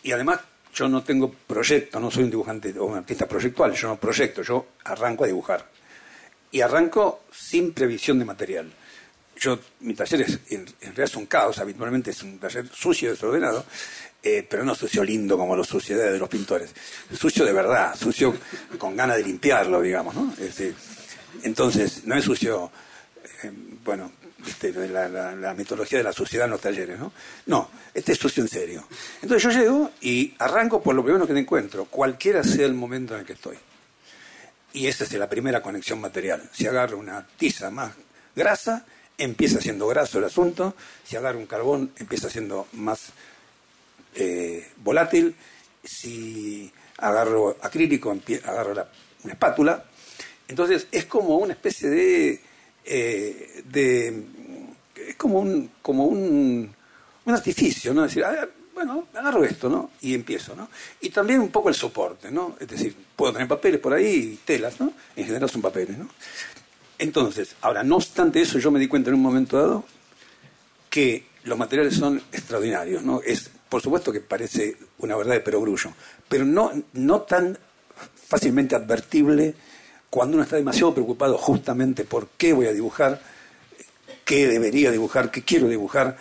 Y 0.02 0.12
además 0.12 0.40
yo 0.76 0.90
no 0.90 1.04
tengo 1.04 1.32
proyecto, 1.32 2.00
no 2.00 2.12
soy 2.12 2.24
un 2.24 2.30
dibujante 2.30 2.78
o 2.78 2.86
un 2.86 2.98
artista 2.98 3.26
proyectual, 3.26 3.74
yo 3.74 3.88
no 3.88 3.98
proyecto, 3.98 4.42
yo 4.42 4.68
arranco 4.84 5.24
a 5.24 5.28
dibujar. 5.28 5.66
Y 6.52 6.62
arranco 6.62 7.24
sin 7.32 7.74
previsión 7.74 8.20
de 8.20 8.26
material. 8.26 8.72
Yo, 9.38 9.60
mi 9.82 9.94
taller 9.94 10.22
es, 10.22 10.40
en, 10.50 10.66
realidad 10.82 11.06
es 11.06 11.16
un 11.16 11.26
caos, 11.28 11.60
habitualmente 11.60 12.12
es 12.12 12.22
un 12.24 12.40
taller 12.40 12.68
sucio, 12.68 13.10
desordenado, 13.10 13.66
eh, 14.22 14.46
pero 14.50 14.64
no 14.64 14.76
sucio 14.76 15.04
lindo 15.04 15.38
como 15.38 15.56
los 15.56 15.68
suciedades 15.68 16.14
de 16.14 16.20
los 16.20 16.30
pintores. 16.30 16.74
Sucio 17.14 17.46
de 17.46 17.54
verdad, 17.54 17.96
sucio 17.96 18.36
con 18.78 18.96
ganas 18.96 19.18
de 19.18 19.24
limpiarlo, 19.24 19.82
digamos, 19.82 20.14
¿no? 20.14 20.34
entonces, 21.44 22.06
no 22.06 22.16
es 22.16 22.24
sucio, 22.24 22.72
eh, 23.44 23.52
bueno, 23.84 24.12
este, 24.48 24.72
la, 24.88 25.08
la, 25.10 25.54
mitología 25.54 25.98
de 25.98 26.04
la 26.04 26.14
sociedad 26.14 26.46
en 26.46 26.52
los 26.52 26.62
talleres, 26.62 27.00
¿no? 27.00 27.12
No, 27.48 27.70
este 27.94 28.12
es 28.12 28.20
sucio 28.20 28.44
en 28.44 28.50
serio. 28.50 28.88
Entonces 29.22 29.44
yo 29.44 29.60
llego 29.60 29.92
y 30.02 30.34
arranco 30.40 30.82
por 30.82 30.94
lo 30.94 31.04
primero 31.04 31.26
que 31.26 31.34
te 31.34 31.40
encuentro, 31.40 31.86
cualquiera 31.86 32.44
sea 32.44 32.66
el 32.66 32.74
momento 32.74 33.14
en 33.14 33.22
el 33.22 33.26
que 33.26 33.34
estoy. 33.34 33.58
Y 34.74 34.88
esa 34.88 35.06
es 35.06 35.14
la 35.14 35.30
primera 35.30 35.62
conexión 35.62 36.00
material. 36.00 36.50
Si 36.54 36.68
agarro 36.68 36.98
una 36.98 37.26
tiza 37.38 37.72
más 37.72 37.94
grasa, 38.36 38.86
empieza 39.18 39.62
siendo 39.62 39.88
graso 39.88 40.20
el 40.20 40.26
asunto. 40.26 40.76
Si 41.04 41.16
agarro 41.16 41.40
un 41.40 41.48
carbón, 41.48 41.92
empieza 41.98 42.30
siendo 42.30 42.68
más 42.74 43.14
eh, 44.16 44.70
volátil. 44.78 45.36
Si 45.84 46.72
agarro 46.98 47.58
acrílico, 47.62 48.16
agarro 48.44 48.88
una 49.24 49.34
espátula. 49.34 49.86
Entonces 50.48 50.88
es 50.92 51.06
como 51.06 51.38
una 51.38 51.54
especie 51.54 51.90
de 51.90 52.42
eh, 52.88 53.64
de, 53.66 54.24
es 54.96 55.16
como 55.16 55.40
un, 55.40 55.72
como 55.82 56.06
un, 56.06 56.74
un 57.26 57.34
artificio, 57.34 57.94
¿no? 57.94 58.04
decir, 58.04 58.24
bueno, 58.74 59.08
agarro 59.14 59.44
esto, 59.46 59.70
¿no? 59.70 59.92
Y 60.02 60.14
empiezo, 60.14 60.54
¿no? 60.54 60.68
Y 61.00 61.10
también 61.10 61.40
un 61.40 61.50
poco 61.50 61.70
el 61.70 61.76
soporte, 61.76 62.30
¿no? 62.30 62.58
Es 62.60 62.68
decir, 62.68 62.94
puedo 63.16 63.32
tener 63.32 63.48
papeles 63.48 63.80
por 63.80 63.94
ahí 63.94 64.38
telas, 64.44 64.80
¿no? 64.82 64.92
En 65.16 65.26
general 65.26 65.50
son 65.50 65.62
papeles, 65.62 65.98
¿no? 65.98 66.10
Entonces, 67.00 67.56
ahora, 67.62 67.84
no 67.84 67.96
obstante 67.96 68.42
eso, 68.42 68.60
yo 68.60 68.72
me 68.72 68.80
di 68.80 68.90
cuenta 68.90 69.10
en 69.10 69.16
un 69.16 69.22
momento 69.22 69.58
dado 69.58 69.86
que 70.90 71.26
los 71.46 71.58
materiales 71.58 71.96
son 71.96 72.22
extraordinarios, 72.32 73.02
¿no? 73.04 73.22
Es, 73.22 73.50
por 73.70 73.82
supuesto 73.82 74.12
que 74.12 74.20
parece 74.20 74.78
una 75.00 75.16
verdad 75.16 75.34
de 75.34 75.42
perogrullo, 75.42 75.92
pero 76.28 76.44
no, 76.44 76.72
no 76.94 77.22
tan 77.22 77.58
fácilmente 78.28 78.76
advertible 78.76 79.56
cuando 80.10 80.36
uno 80.36 80.44
está 80.44 80.58
demasiado 80.58 80.94
preocupado 80.94 81.38
justamente 81.38 82.04
por 82.04 82.28
qué 82.38 82.54
voy 82.54 82.68
a 82.68 82.74
dibujar, 82.74 83.22
qué 84.26 84.48
debería 84.48 84.92
dibujar, 84.92 85.32
qué 85.32 85.44
quiero 85.44 85.70
dibujar. 85.70 86.18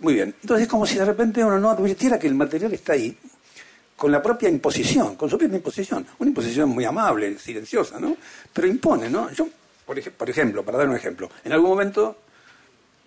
Muy 0.00 0.14
bien. 0.14 0.34
Entonces 0.42 0.64
es 0.64 0.68
como 0.68 0.84
si 0.84 0.98
de 0.98 1.04
repente 1.04 1.42
uno 1.42 1.58
no 1.58 1.70
advirtiera 1.70 2.18
que 2.18 2.26
el 2.26 2.34
material 2.34 2.74
está 2.74 2.92
ahí 2.94 3.16
con 3.96 4.10
la 4.10 4.20
propia 4.20 4.48
imposición, 4.48 5.14
con 5.14 5.30
su 5.30 5.38
propia 5.38 5.56
imposición. 5.56 6.04
Una 6.18 6.28
imposición 6.28 6.68
muy 6.68 6.84
amable, 6.84 7.38
silenciosa, 7.38 8.00
¿no? 8.00 8.16
Pero 8.52 8.66
impone, 8.66 9.08
¿no? 9.08 9.30
Yo, 9.30 9.48
por, 9.86 10.02
por 10.12 10.28
ejemplo, 10.28 10.64
para 10.64 10.78
dar 10.78 10.88
un 10.88 10.96
ejemplo, 10.96 11.30
en 11.44 11.52
algún 11.52 11.70
momento 11.70 12.18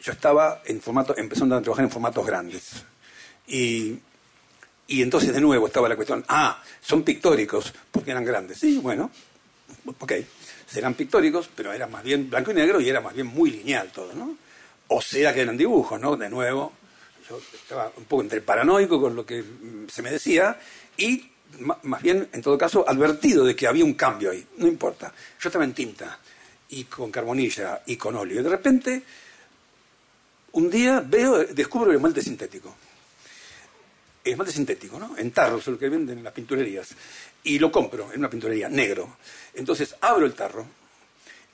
yo 0.02 0.14
estaba 0.14 0.62
en 0.66 0.80
formato, 0.80 1.18
empezando 1.18 1.56
a 1.56 1.62
trabajar 1.62 1.84
en 1.84 1.92
formatos 1.92 2.26
grandes. 2.26 2.84
Y, 3.48 4.00
y 4.88 5.02
entonces 5.02 5.34
de 5.34 5.42
nuevo 5.42 5.68
estaba 5.68 5.90
la 5.90 5.96
cuestión, 5.98 6.24
ah, 6.30 6.64
son 6.80 7.04
pictóricos, 7.04 7.74
porque 7.92 8.12
eran 8.12 8.24
grandes. 8.24 8.60
Sí, 8.60 8.78
bueno, 8.78 9.12
ok, 10.00 10.14
serán 10.76 10.94
pictóricos, 10.94 11.50
pero 11.56 11.72
era 11.72 11.88
más 11.88 12.04
bien 12.04 12.30
blanco 12.30 12.52
y 12.52 12.56
negro 12.56 12.82
y 12.82 12.90
era 12.90 13.00
más 13.00 13.14
bien 13.14 13.28
muy 13.28 13.50
lineal 13.50 13.94
todo, 13.94 14.14
¿no? 14.14 14.36
O 14.90 15.02
sea 15.02 15.34
que 15.34 15.40
eran 15.40 15.56
dibujos, 15.56 16.02
¿no? 16.02 16.18
De 16.18 16.30
nuevo, 16.30 16.74
yo 17.30 17.40
estaba 17.54 17.94
un 17.96 18.04
poco 18.04 18.24
entre 18.24 18.42
paranoico 18.42 19.00
con 19.00 19.16
lo 19.16 19.26
que 19.26 19.42
mm, 19.42 19.88
se 19.88 20.02
me 20.02 20.12
decía 20.12 20.60
y 20.98 21.32
más 21.84 22.02
bien, 22.02 22.28
en 22.34 22.42
todo 22.42 22.58
caso, 22.58 22.84
advertido 22.86 23.46
de 23.46 23.56
que 23.56 23.68
había 23.68 23.86
un 23.86 23.94
cambio 23.94 24.32
ahí, 24.32 24.46
no 24.58 24.68
importa. 24.68 25.14
Yo 25.40 25.48
estaba 25.48 25.64
en 25.64 25.74
tinta 25.74 26.20
y 26.68 26.84
con 26.84 27.10
carbonilla 27.10 27.82
y 27.86 27.96
con 27.96 28.18
óleo 28.18 28.42
y 28.42 28.44
de 28.44 28.50
repente 28.50 29.04
un 30.52 30.70
día 30.70 31.00
veo, 31.00 31.38
descubro 31.38 31.92
el 31.92 31.96
esmalte 31.96 32.22
sintético. 32.22 32.76
El 34.26 34.34
esmalte 34.34 34.52
sintético, 34.52 35.00
¿no? 35.00 35.18
En 35.18 35.32
tarros, 35.32 35.66
el 35.70 35.78
que 35.78 35.88
venden 35.88 36.18
en 36.18 36.24
las 36.26 36.34
pinturerías 36.34 36.90
y 37.46 37.60
lo 37.60 37.72
compro 37.72 38.12
en 38.12 38.20
una 38.20 38.30
pinturería 38.30 38.68
negro. 38.68 39.18
Entonces 39.54 39.96
abro 40.02 40.26
el 40.26 40.34
tarro 40.34 40.66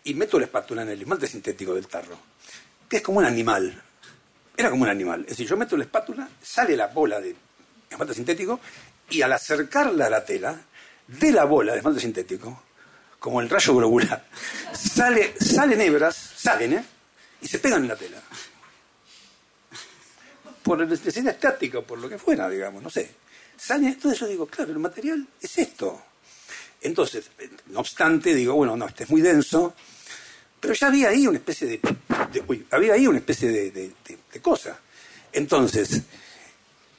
y 0.04 0.14
meto 0.16 0.40
la 0.40 0.46
espátula 0.46 0.82
en 0.82 0.90
el 0.90 1.02
esmalte 1.02 1.28
sintético 1.28 1.76
del 1.76 1.88
tarro, 1.88 2.18
que 2.90 2.98
es 2.98 3.04
como 3.04 3.20
un 3.20 3.26
animal. 3.26 3.80
Era 4.56 4.70
como 4.70 4.84
un 4.84 4.90
animal. 4.90 5.22
Es 5.22 5.32
decir, 5.32 5.48
yo 5.48 5.58
meto 5.58 5.78
la 5.78 5.84
espátula, 5.84 6.28
sale 6.42 6.76
la 6.76 6.88
bola 6.88 7.20
de 7.20 7.36
esmalte 7.90 8.14
sintético 8.14 8.60
y 9.10 9.22
al 9.22 9.34
acercarla 9.34 10.08
a 10.08 10.10
la 10.10 10.26
tela, 10.26 10.60
de 11.08 11.32
la 11.32 11.44
bola 11.44 11.74
de 11.74 11.80
esmalte 11.80 12.00
sintético, 12.00 12.64
como 13.20 13.42
el 13.42 13.50
rayo 13.50 13.76
globular, 13.76 14.26
sale, 14.74 15.36
salen 15.40 15.82
hebras, 15.82 16.16
salen, 16.16 16.74
¿eh? 16.74 16.86
Y 17.42 17.48
se 17.48 17.60
pegan 17.60 17.82
en 17.82 17.90
la 17.90 17.96
tela. 17.98 18.22
Por 20.64 20.88
necesidad 20.88 21.34
estática, 21.34 21.82
por 21.82 22.00
lo 22.00 22.08
que 22.08 22.18
fuera, 22.18 22.48
digamos, 22.48 22.82
no 22.82 22.90
sé 22.90 23.22
sale 23.62 23.90
entonces 23.90 24.20
yo 24.20 24.28
digo, 24.28 24.48
claro, 24.48 24.72
el 24.72 24.80
material 24.80 25.28
es 25.40 25.58
esto. 25.60 26.02
Entonces, 26.82 27.30
no 27.68 27.82
obstante, 27.82 28.34
digo, 28.34 28.56
bueno, 28.56 28.76
no, 28.76 28.88
este 28.88 29.04
es 29.04 29.10
muy 29.12 29.22
denso, 29.22 29.76
pero 30.60 30.74
ya 30.74 30.88
había 30.88 31.10
ahí 31.10 31.28
una 31.28 31.38
especie 31.38 31.68
de, 31.68 31.80
había 32.72 32.94
ahí 32.94 33.06
una 33.06 33.20
especie 33.20 33.50
de, 33.50 33.92
cosa. 34.42 34.80
Entonces, 35.32 36.02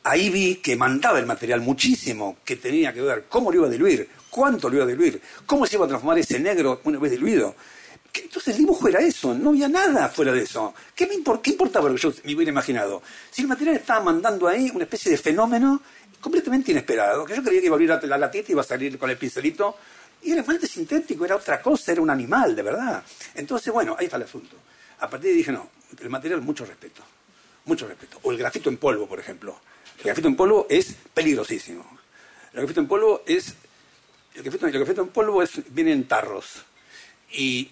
ahí 0.04 0.30
vi 0.30 0.56
que 0.56 0.76
mandaba 0.76 1.18
el 1.18 1.26
material 1.26 1.60
muchísimo, 1.62 2.38
que 2.44 2.54
tenía 2.54 2.92
que 2.92 3.00
ver 3.00 3.24
cómo 3.28 3.50
lo 3.50 3.58
iba 3.58 3.66
a 3.66 3.70
diluir, 3.70 4.08
cuánto 4.30 4.68
lo 4.68 4.76
iba 4.76 4.84
a 4.84 4.88
diluir, 4.88 5.20
cómo 5.44 5.66
se 5.66 5.74
iba 5.74 5.84
a 5.84 5.88
transformar 5.88 6.20
ese 6.20 6.38
negro 6.38 6.80
una 6.84 7.00
vez 7.00 7.10
diluido. 7.10 7.56
Entonces 8.14 8.54
el 8.54 8.58
dibujo 8.58 8.88
era 8.88 9.00
eso, 9.00 9.34
no 9.34 9.50
había 9.50 9.68
nada 9.68 10.08
fuera 10.08 10.32
de 10.32 10.42
eso. 10.42 10.74
¿Qué, 10.94 11.06
me 11.06 11.14
¿Qué 11.40 11.50
importaba 11.50 11.88
lo 11.88 11.94
que 11.96 12.02
yo 12.02 12.12
me 12.24 12.34
hubiera 12.34 12.52
imaginado? 12.52 13.02
Si 13.30 13.42
el 13.42 13.48
material 13.48 13.76
estaba 13.76 14.04
mandando 14.04 14.46
ahí 14.46 14.70
una 14.72 14.84
especie 14.84 15.10
de 15.10 15.18
fenómeno 15.18 15.82
completamente 16.22 16.70
inesperado, 16.70 17.26
que 17.26 17.34
yo 17.34 17.42
creía 17.42 17.60
que 17.60 17.66
iba 17.66 17.74
a 17.74 17.78
abrir 17.78 18.08
la, 18.08 18.16
latita 18.16 18.46
y 18.48 18.52
iba 18.52 18.62
a 18.62 18.64
salir 18.64 18.96
con 18.96 19.10
el 19.10 19.18
pincelito, 19.18 19.76
y 20.22 20.30
era 20.30 20.40
realmente 20.42 20.68
sintético, 20.68 21.24
era 21.24 21.34
otra 21.34 21.60
cosa, 21.60 21.90
era 21.90 22.00
un 22.00 22.08
animal, 22.08 22.54
de 22.54 22.62
verdad. 22.62 23.02
Entonces, 23.34 23.72
bueno, 23.72 23.96
ahí 23.98 24.04
está 24.04 24.16
el 24.16 24.22
asunto. 24.22 24.56
A 25.00 25.10
partir 25.10 25.26
de 25.26 25.30
ahí 25.30 25.36
dije, 25.38 25.50
no, 25.50 25.68
el 26.00 26.08
material, 26.08 26.40
mucho 26.40 26.64
respeto, 26.64 27.02
mucho 27.64 27.88
respeto. 27.88 28.20
O 28.22 28.30
el 28.30 28.38
grafito 28.38 28.70
en 28.70 28.76
polvo, 28.76 29.08
por 29.08 29.18
ejemplo. 29.18 29.58
El 29.98 30.04
grafito 30.04 30.28
en 30.28 30.36
polvo 30.36 30.68
es 30.70 30.94
peligrosísimo. 31.12 31.98
El 32.52 32.60
grafito 32.60 32.80
en 32.80 32.86
polvo 32.86 33.24
es... 33.26 33.54
El 34.36 34.44
grafito, 34.44 34.66
el 34.66 34.72
grafito 34.72 35.02
en 35.02 35.08
polvo 35.08 35.42
es, 35.42 35.50
viene 35.74 35.92
en 35.92 36.06
tarros. 36.06 36.62
Y 37.32 37.68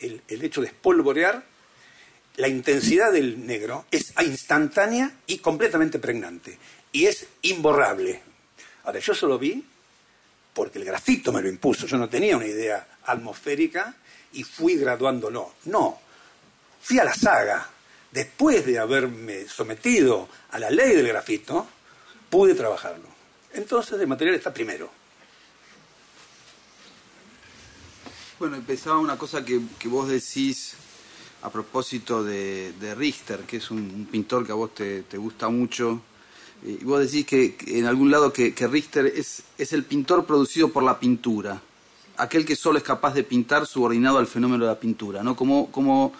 el, 0.00 0.22
el 0.26 0.44
hecho 0.44 0.60
de 0.60 0.66
espolvorear 0.66 1.44
la 2.36 2.48
intensidad 2.48 3.12
del 3.12 3.46
negro 3.46 3.86
es 3.92 4.12
instantánea 4.20 5.12
y 5.26 5.38
completamente 5.38 6.00
pregnante. 6.00 6.58
Y 6.94 7.06
es 7.06 7.26
imborrable. 7.42 8.22
Ahora, 8.84 9.00
yo 9.00 9.14
solo 9.14 9.36
vi 9.36 9.62
porque 10.54 10.78
el 10.78 10.84
grafito 10.84 11.32
me 11.32 11.42
lo 11.42 11.48
impuso. 11.48 11.88
Yo 11.88 11.98
no 11.98 12.08
tenía 12.08 12.36
una 12.36 12.46
idea 12.46 12.86
atmosférica 13.04 13.96
y 14.32 14.44
fui 14.44 14.76
graduándolo. 14.76 15.54
No, 15.64 16.00
fui 16.80 17.00
a 17.00 17.04
la 17.04 17.12
saga. 17.12 17.68
Después 18.12 18.64
de 18.64 18.78
haberme 18.78 19.48
sometido 19.48 20.28
a 20.52 20.60
la 20.60 20.70
ley 20.70 20.94
del 20.94 21.08
grafito, 21.08 21.66
pude 22.30 22.54
trabajarlo. 22.54 23.08
Entonces 23.52 24.00
el 24.00 24.06
material 24.06 24.36
está 24.36 24.54
primero. 24.54 24.88
Bueno, 28.38 28.54
empezaba 28.54 28.98
una 28.98 29.18
cosa 29.18 29.44
que, 29.44 29.60
vos 29.86 30.08
decís 30.08 30.74
a 31.42 31.50
propósito 31.50 32.22
de, 32.22 32.94
Richter, 32.96 33.40
que 33.40 33.56
es 33.56 33.72
un, 33.72 34.06
pintor 34.10 34.46
que 34.46 34.52
a 34.52 34.54
vos 34.54 34.74
te, 34.76 35.02
gusta 35.16 35.48
mucho. 35.48 36.00
Y 36.64 36.82
vos 36.84 37.00
decís 37.00 37.26
que, 37.26 37.56
en 37.66 37.84
algún 37.84 38.10
lado 38.10 38.32
que, 38.32 38.54
Richter 38.70 39.12
es, 39.14 39.42
es 39.58 39.72
el 39.74 39.84
pintor 39.84 40.24
producido 40.24 40.70
por 40.70 40.82
la 40.82 40.98
pintura, 40.98 41.60
aquel 42.16 42.46
que 42.46 42.56
solo 42.56 42.78
es 42.78 42.84
capaz 42.84 43.12
de 43.14 43.22
pintar 43.22 43.66
subordinado 43.66 44.18
al 44.18 44.26
fenómeno 44.26 44.64
de 44.64 44.70
la 44.70 44.80
pintura, 44.80 45.22
¿no? 45.22 45.36
Como, 45.36 45.70
como, 45.70 46.12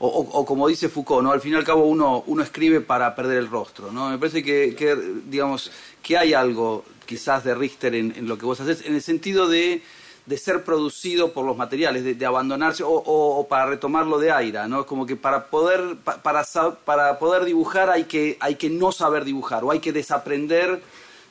o, 0.00 0.44
como 0.44 0.66
dice 0.66 0.88
Foucault, 0.88 1.22
¿no? 1.22 1.30
Al 1.30 1.40
fin 1.40 1.52
y 1.52 1.54
al 1.54 1.64
cabo 1.64 1.84
uno, 1.84 2.24
uno 2.26 2.42
escribe 2.42 2.80
para 2.80 3.14
perder 3.14 3.38
el 3.38 3.48
rostro, 3.48 3.92
¿no? 3.92 4.10
Me 4.10 4.18
parece 4.18 4.42
que, 4.42 4.96
digamos, 5.28 5.70
que 6.02 6.18
hay 6.18 6.34
algo 6.34 6.84
quizás 7.06 7.44
de 7.44 7.54
Richter 7.54 7.94
en, 7.94 8.12
en 8.16 8.26
lo 8.26 8.36
que 8.36 8.44
vos 8.44 8.60
haces, 8.60 8.84
en 8.84 8.96
el 8.96 9.02
sentido 9.02 9.46
de 9.46 9.82
de 10.26 10.38
ser 10.38 10.62
producido 10.62 11.32
por 11.32 11.44
los 11.44 11.56
materiales, 11.56 12.18
de, 12.18 12.26
abandonarse, 12.26 12.82
o, 12.86 13.46
para 13.48 13.66
retomarlo 13.66 14.18
de 14.18 14.30
Aira, 14.30 14.68
¿no? 14.68 14.82
Es 14.82 14.86
como 14.86 15.04
que 15.04 15.16
para 15.16 15.46
poder, 15.46 15.96
para, 16.22 16.44
para 16.84 17.18
poder 17.18 17.44
dibujar 17.44 17.90
hay 17.90 18.04
que, 18.04 18.36
hay 18.40 18.54
que 18.54 18.70
no 18.70 18.92
saber 18.92 19.24
dibujar, 19.24 19.64
o 19.64 19.70
hay 19.70 19.80
que 19.80 19.92
desaprender 19.92 20.80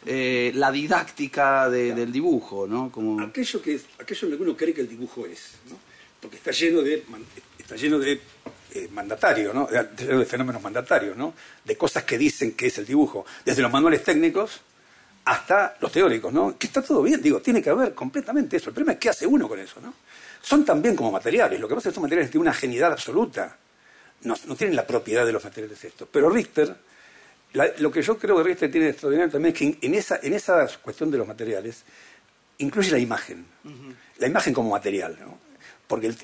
eh, 0.06 0.52
la 0.56 0.72
didáctica 0.72 1.70
del 1.70 2.12
dibujo, 2.12 2.68
¿no? 2.68 2.92
Como... 2.92 3.22
Aquello, 3.22 3.62
que 3.62 3.80
aquello 4.00 4.26
en 4.28 4.32
lo 4.32 4.38
que 4.38 4.44
uno 4.44 4.58
cree 4.58 4.74
que 4.74 4.82
el 4.82 4.90
dibujo 4.90 5.26
es, 5.26 5.54
¿no? 5.70 5.78
Porque 6.20 6.38
está 6.38 6.52
lleno 6.52 6.82
de, 6.82 7.04
está 7.58 7.76
lleno 7.76 7.98
de 7.98 8.20
eh, 8.74 8.88
mandatarios, 8.92 9.54
¿no? 9.56 9.68
de 9.68 10.26
fenómenos 10.26 10.62
mandatarios, 10.62 11.18
¿no? 11.18 11.34
De 11.66 11.76
cosas 11.76 12.04
que 12.04 12.18
dicen 12.18 12.54
que 12.54 12.68
es 12.68 12.78
el 12.78 12.86
dibujo. 12.86 13.26
Desde 13.44 13.62
los 13.62 13.72
manuales 13.72 14.04
técnicos 14.04 14.62
hasta 15.26 15.76
los 15.80 15.92
teóricos, 15.92 16.34
¿no? 16.34 16.58
Que 16.58 16.68
está 16.68 16.82
todo 16.82 17.02
bien, 17.04 17.22
digo, 17.22 17.42
tiene 17.42 17.62
que 17.62 17.70
haber 17.70 17.94
completamente 17.94 18.58
eso. 18.58 18.70
El 18.70 18.74
problema 18.74 18.94
es 18.94 19.00
qué 19.00 19.10
hace 19.10 19.28
uno 19.28 19.48
con 19.48 19.60
eso, 19.60 19.80
¿no? 19.82 19.94
Son 20.42 20.66
también 20.66 20.96
como 20.96 21.12
materiales, 21.12 21.60
lo 21.60 21.68
que 21.68 21.76
pasa 21.76 21.90
es 21.90 21.94
que 21.94 21.96
son 21.96 22.04
materiales 22.04 22.32
de 22.32 22.40
una 22.40 22.54
genialidad 22.54 22.92
absoluta. 22.94 23.58
No, 24.24 24.36
tienen 24.56 24.76
la 24.76 24.86
propiedad 24.86 25.26
de 25.26 25.32
los 25.32 25.44
materiales 25.44 25.84
estos. 25.84 26.08
Pero 26.12 26.30
Richter, 26.30 26.76
lo 27.54 27.92
que 27.92 28.02
yo 28.02 28.18
creo 28.18 28.38
que 28.38 28.44
Richter 28.44 28.72
tiene 28.72 28.86
de 28.86 28.92
extraordinario 28.92 29.32
también 29.32 29.54
es 29.54 29.60
que 29.60 29.86
en 29.86 29.96
esa, 29.96 30.20
en 30.22 30.34
esa 30.34 30.68
cuestión 30.82 31.10
de 31.12 31.18
los 31.18 31.28
materiales 31.28 31.84
incluye 32.60 32.92
la 32.92 33.00
imagen. 33.00 33.46
La 34.18 34.28
imagen 34.28 34.54
como 34.54 34.70
material, 34.70 35.18
¿no? 35.20 35.51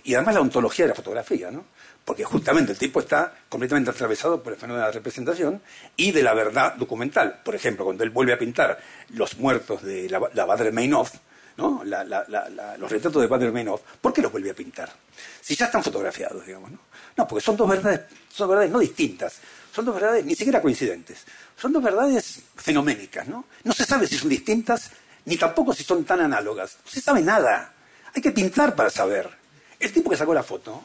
Y 0.03 0.13
además 0.15 0.35
la 0.35 0.41
ontología 0.41 0.85
de 0.85 0.89
la 0.89 0.95
fotografía, 0.95 1.51
¿no? 1.51 1.65
porque 2.07 2.23
justamente 2.23 2.71
el 2.71 2.77
tipo 2.77 3.01
está 3.01 3.33
completamente 3.49 3.89
atravesado 3.91 4.41
por 4.41 4.53
el 4.53 4.57
fenómeno 4.57 4.85
de 4.85 4.91
la 4.91 4.93
representación 4.93 5.61
y 5.97 6.13
de 6.13 6.23
la 6.23 6.33
verdad 6.33 6.75
documental. 6.75 7.41
Por 7.43 7.53
ejemplo, 7.53 7.83
cuando 7.83 8.05
él 8.05 8.11
vuelve 8.11 8.31
a 8.31 8.37
pintar 8.37 8.79
los 9.09 9.37
muertos 9.37 9.83
de 9.83 10.09
la, 10.09 10.21
la 10.33 10.45
Bader 10.45 10.71
Meinhof, 10.71 11.13
¿no? 11.57 11.83
los 11.83 12.89
retratos 12.89 13.21
de 13.21 13.27
Bader 13.27 13.51
Meinhof, 13.51 13.81
¿por 13.99 14.13
qué 14.13 14.21
los 14.21 14.31
vuelve 14.31 14.51
a 14.51 14.53
pintar? 14.53 14.89
Si 15.41 15.53
ya 15.53 15.65
están 15.65 15.83
fotografiados, 15.83 16.45
digamos. 16.45 16.71
No, 16.71 16.79
no 17.17 17.27
porque 17.27 17.43
son 17.43 17.57
dos 17.57 17.67
verdades, 17.67 18.03
son 18.29 18.47
verdades 18.47 18.71
no 18.71 18.79
distintas, 18.79 19.39
son 19.75 19.83
dos 19.83 19.95
verdades 19.95 20.23
ni 20.23 20.33
siquiera 20.33 20.61
coincidentes, 20.61 21.25
son 21.57 21.73
dos 21.73 21.83
verdades 21.83 22.39
fenoménicas. 22.55 23.27
No, 23.27 23.43
no 23.65 23.73
se 23.73 23.83
sabe 23.83 24.07
si 24.07 24.17
son 24.17 24.29
distintas 24.29 24.91
ni 25.25 25.35
tampoco 25.35 25.73
si 25.73 25.83
son 25.83 26.05
tan 26.05 26.21
análogas. 26.21 26.77
No 26.85 26.89
se 26.89 27.01
sabe 27.01 27.21
nada. 27.21 27.73
Hay 28.15 28.21
que 28.21 28.31
pintar 28.31 28.73
para 28.75 28.89
saber. 28.89 29.36
El 29.79 29.91
tipo 29.91 30.09
que 30.09 30.17
sacó 30.17 30.33
la 30.33 30.43
foto 30.43 30.83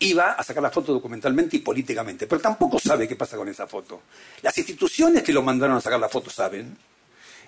iba 0.00 0.32
a 0.32 0.42
sacar 0.42 0.62
la 0.62 0.70
foto 0.70 0.92
documentalmente 0.92 1.56
y 1.56 1.60
políticamente, 1.60 2.26
pero 2.26 2.40
tampoco 2.40 2.78
sabe 2.78 3.06
qué 3.06 3.16
pasa 3.16 3.36
con 3.36 3.48
esa 3.48 3.66
foto. 3.66 4.02
Las 4.42 4.56
instituciones 4.56 5.22
que 5.22 5.32
lo 5.32 5.42
mandaron 5.42 5.76
a 5.76 5.80
sacar 5.80 6.00
la 6.00 6.08
foto 6.08 6.30
saben, 6.30 6.76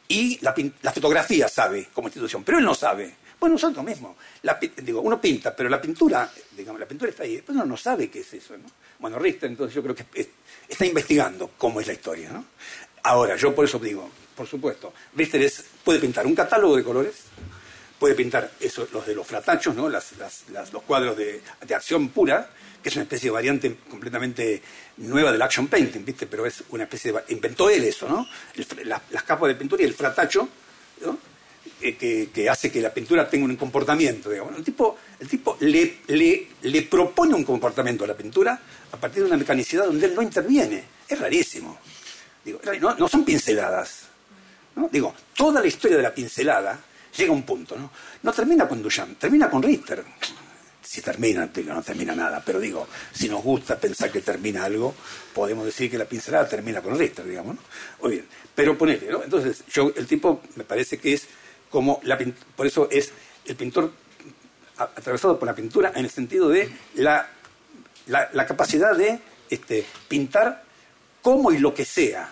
y 0.08 0.38
la, 0.42 0.52
fotografía 0.92 1.48
sabe 1.48 1.88
como 1.92 2.08
institución, 2.08 2.44
pero 2.44 2.58
él 2.58 2.64
no 2.64 2.74
sabe. 2.74 3.14
Bueno, 3.40 3.54
nosotros 3.54 3.84
mismos. 3.84 4.16
digo, 4.82 5.00
uno 5.00 5.20
pinta, 5.20 5.56
pero 5.56 5.68
la 5.68 5.80
pintura, 5.80 6.30
digamos, 6.54 6.78
la 6.78 6.86
pintura 6.86 7.10
está 7.10 7.22
ahí, 7.22 7.36
después 7.36 7.56
uno 7.56 7.64
no 7.64 7.76
sabe 7.76 8.10
qué 8.10 8.20
es 8.20 8.34
eso. 8.34 8.56
¿no? 8.58 8.66
Bueno, 8.98 9.18
Richter, 9.18 9.50
entonces 9.50 9.74
yo 9.74 9.82
creo 9.82 9.94
que 9.94 10.04
está 10.68 10.84
investigando 10.84 11.52
cómo 11.56 11.80
es 11.80 11.86
la 11.86 11.94
historia. 11.94 12.30
¿no? 12.30 12.44
Ahora, 13.04 13.36
yo 13.36 13.54
por 13.54 13.64
eso 13.64 13.78
digo, 13.78 14.10
por 14.36 14.46
supuesto, 14.46 14.92
Richter 15.14 15.50
puede 15.82 15.98
pintar 15.98 16.26
un 16.26 16.34
catálogo 16.34 16.76
de 16.76 16.84
colores, 16.84 17.14
puede 18.02 18.16
pintar 18.16 18.50
eso, 18.58 18.88
los 18.92 19.06
de 19.06 19.14
los 19.14 19.24
fratachos, 19.24 19.76
los 19.76 20.82
cuadros 20.82 21.16
de, 21.16 21.40
acción 21.72 22.08
pura, 22.08 22.50
que 22.82 22.88
es 22.88 22.96
una 22.96 23.04
especie 23.04 23.28
de 23.28 23.30
variante 23.30 23.76
completamente 23.88 24.60
nueva 24.96 25.30
del 25.30 25.40
action 25.40 25.68
painting, 25.68 26.04
¿viste? 26.04 26.26
Pero 26.26 26.44
es 26.44 26.64
una 26.70 26.82
especie 26.82 27.12
de... 27.12 27.22
Inventó 27.28 27.70
él 27.70 27.84
eso, 27.84 28.08
¿no? 28.08 28.26
las 29.12 29.22
capas 29.22 29.46
de 29.46 29.54
pintura 29.54 29.84
y 29.84 29.86
el 29.86 29.94
fratacho, 29.94 30.48
eh, 31.80 32.26
que, 32.34 32.50
hace 32.50 32.72
que 32.72 32.80
la 32.80 32.92
pintura 32.92 33.30
tenga 33.30 33.44
un 33.44 33.54
comportamiento. 33.54 34.32
El 34.32 34.64
tipo, 34.64 34.98
le, 35.60 36.82
propone 36.90 37.34
un 37.34 37.44
comportamiento 37.44 38.02
a 38.02 38.08
la 38.08 38.16
pintura 38.16 38.60
a 38.90 38.96
partir 38.96 39.22
de 39.22 39.28
una 39.28 39.36
mecanicidad 39.36 39.84
donde 39.84 40.06
él 40.06 40.14
no 40.16 40.22
interviene. 40.22 40.82
Es 41.06 41.20
rarísimo. 41.20 41.78
No, 42.80 43.06
son 43.06 43.24
pinceladas. 43.24 44.06
Digo, 44.90 45.14
toda 45.36 45.60
la 45.60 45.68
historia 45.68 45.98
de 45.98 46.02
la 46.02 46.12
pincelada 46.12 46.80
llega 47.16 47.32
un 47.32 47.42
punto, 47.42 47.76
¿no? 47.76 47.90
No 48.22 48.32
termina 48.32 48.68
con 48.68 48.82
Duchamp, 48.82 49.18
termina 49.18 49.50
con 49.50 49.62
Richter. 49.62 50.04
Si 50.82 51.00
termina, 51.00 51.48
no 51.66 51.82
termina 51.82 52.14
nada, 52.14 52.42
pero 52.44 52.60
digo, 52.60 52.86
si 53.12 53.28
nos 53.28 53.42
gusta 53.42 53.78
pensar 53.78 54.10
que 54.10 54.20
termina 54.20 54.64
algo, 54.64 54.94
podemos 55.32 55.64
decir 55.64 55.90
que 55.90 55.96
la 55.96 56.04
pincelada 56.04 56.48
termina 56.48 56.82
con 56.82 56.98
Richter, 56.98 57.24
digamos, 57.26 57.56
¿no? 57.56 57.62
Muy 58.02 58.12
bien, 58.12 58.26
pero 58.54 58.76
ponele, 58.76 59.10
¿no? 59.10 59.22
Entonces, 59.22 59.64
yo, 59.72 59.92
el 59.96 60.06
tipo 60.06 60.42
me 60.56 60.64
parece 60.64 60.98
que 60.98 61.14
es 61.14 61.26
como, 61.70 62.00
la, 62.02 62.18
por 62.56 62.66
eso 62.66 62.88
es 62.90 63.12
el 63.46 63.56
pintor 63.56 63.92
atravesado 64.76 65.38
por 65.38 65.46
la 65.46 65.54
pintura 65.54 65.92
en 65.94 66.04
el 66.04 66.10
sentido 66.10 66.48
de 66.48 66.70
la, 66.94 67.28
la, 68.06 68.46
capacidad 68.46 68.96
de 68.96 69.20
este, 69.48 69.86
pintar 70.08 70.64
como 71.20 71.52
y 71.52 71.58
lo 71.58 71.72
que 71.72 71.84
sea, 71.84 72.30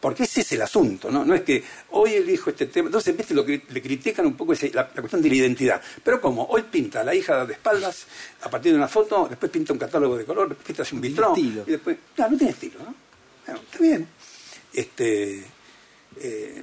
porque 0.00 0.24
ese 0.24 0.42
es 0.42 0.52
el 0.52 0.62
asunto, 0.62 1.10
¿no? 1.10 1.24
No 1.24 1.34
es 1.34 1.42
que 1.42 1.62
hoy 1.90 2.14
elijo 2.14 2.50
este 2.50 2.66
tema. 2.66 2.86
Entonces, 2.86 3.16
¿viste? 3.16 3.34
Lo 3.34 3.44
que 3.44 3.62
le 3.68 3.82
critican 3.82 4.26
un 4.26 4.36
poco 4.36 4.52
es 4.52 4.72
la, 4.72 4.88
cuestión 4.88 5.20
de 5.20 5.28
la 5.28 5.34
identidad. 5.34 5.82
Pero 6.04 6.20
como 6.20 6.44
hoy 6.44 6.62
pinta 6.62 7.00
a 7.00 7.04
la 7.04 7.14
hija 7.14 7.44
de 7.44 7.54
espaldas 7.54 8.06
a 8.42 8.48
partir 8.48 8.72
de 8.72 8.78
una 8.78 8.86
foto, 8.86 9.26
después 9.28 9.50
pinta 9.50 9.72
un 9.72 9.78
catálogo 9.78 10.16
de 10.16 10.24
color, 10.24 10.48
después 10.48 10.66
pinta 10.66 10.84
un 10.94 11.00
vitrón. 11.00 11.38
Y 11.38 11.50
después. 11.50 11.96
No, 12.16 12.30
no 12.30 12.36
tiene 12.36 12.52
estilo, 12.52 12.78
¿no? 12.78 12.94
Bueno, 13.44 13.60
está 13.60 13.78
bien. 13.78 14.08
Este. 14.72 15.44
Eh, 16.20 16.62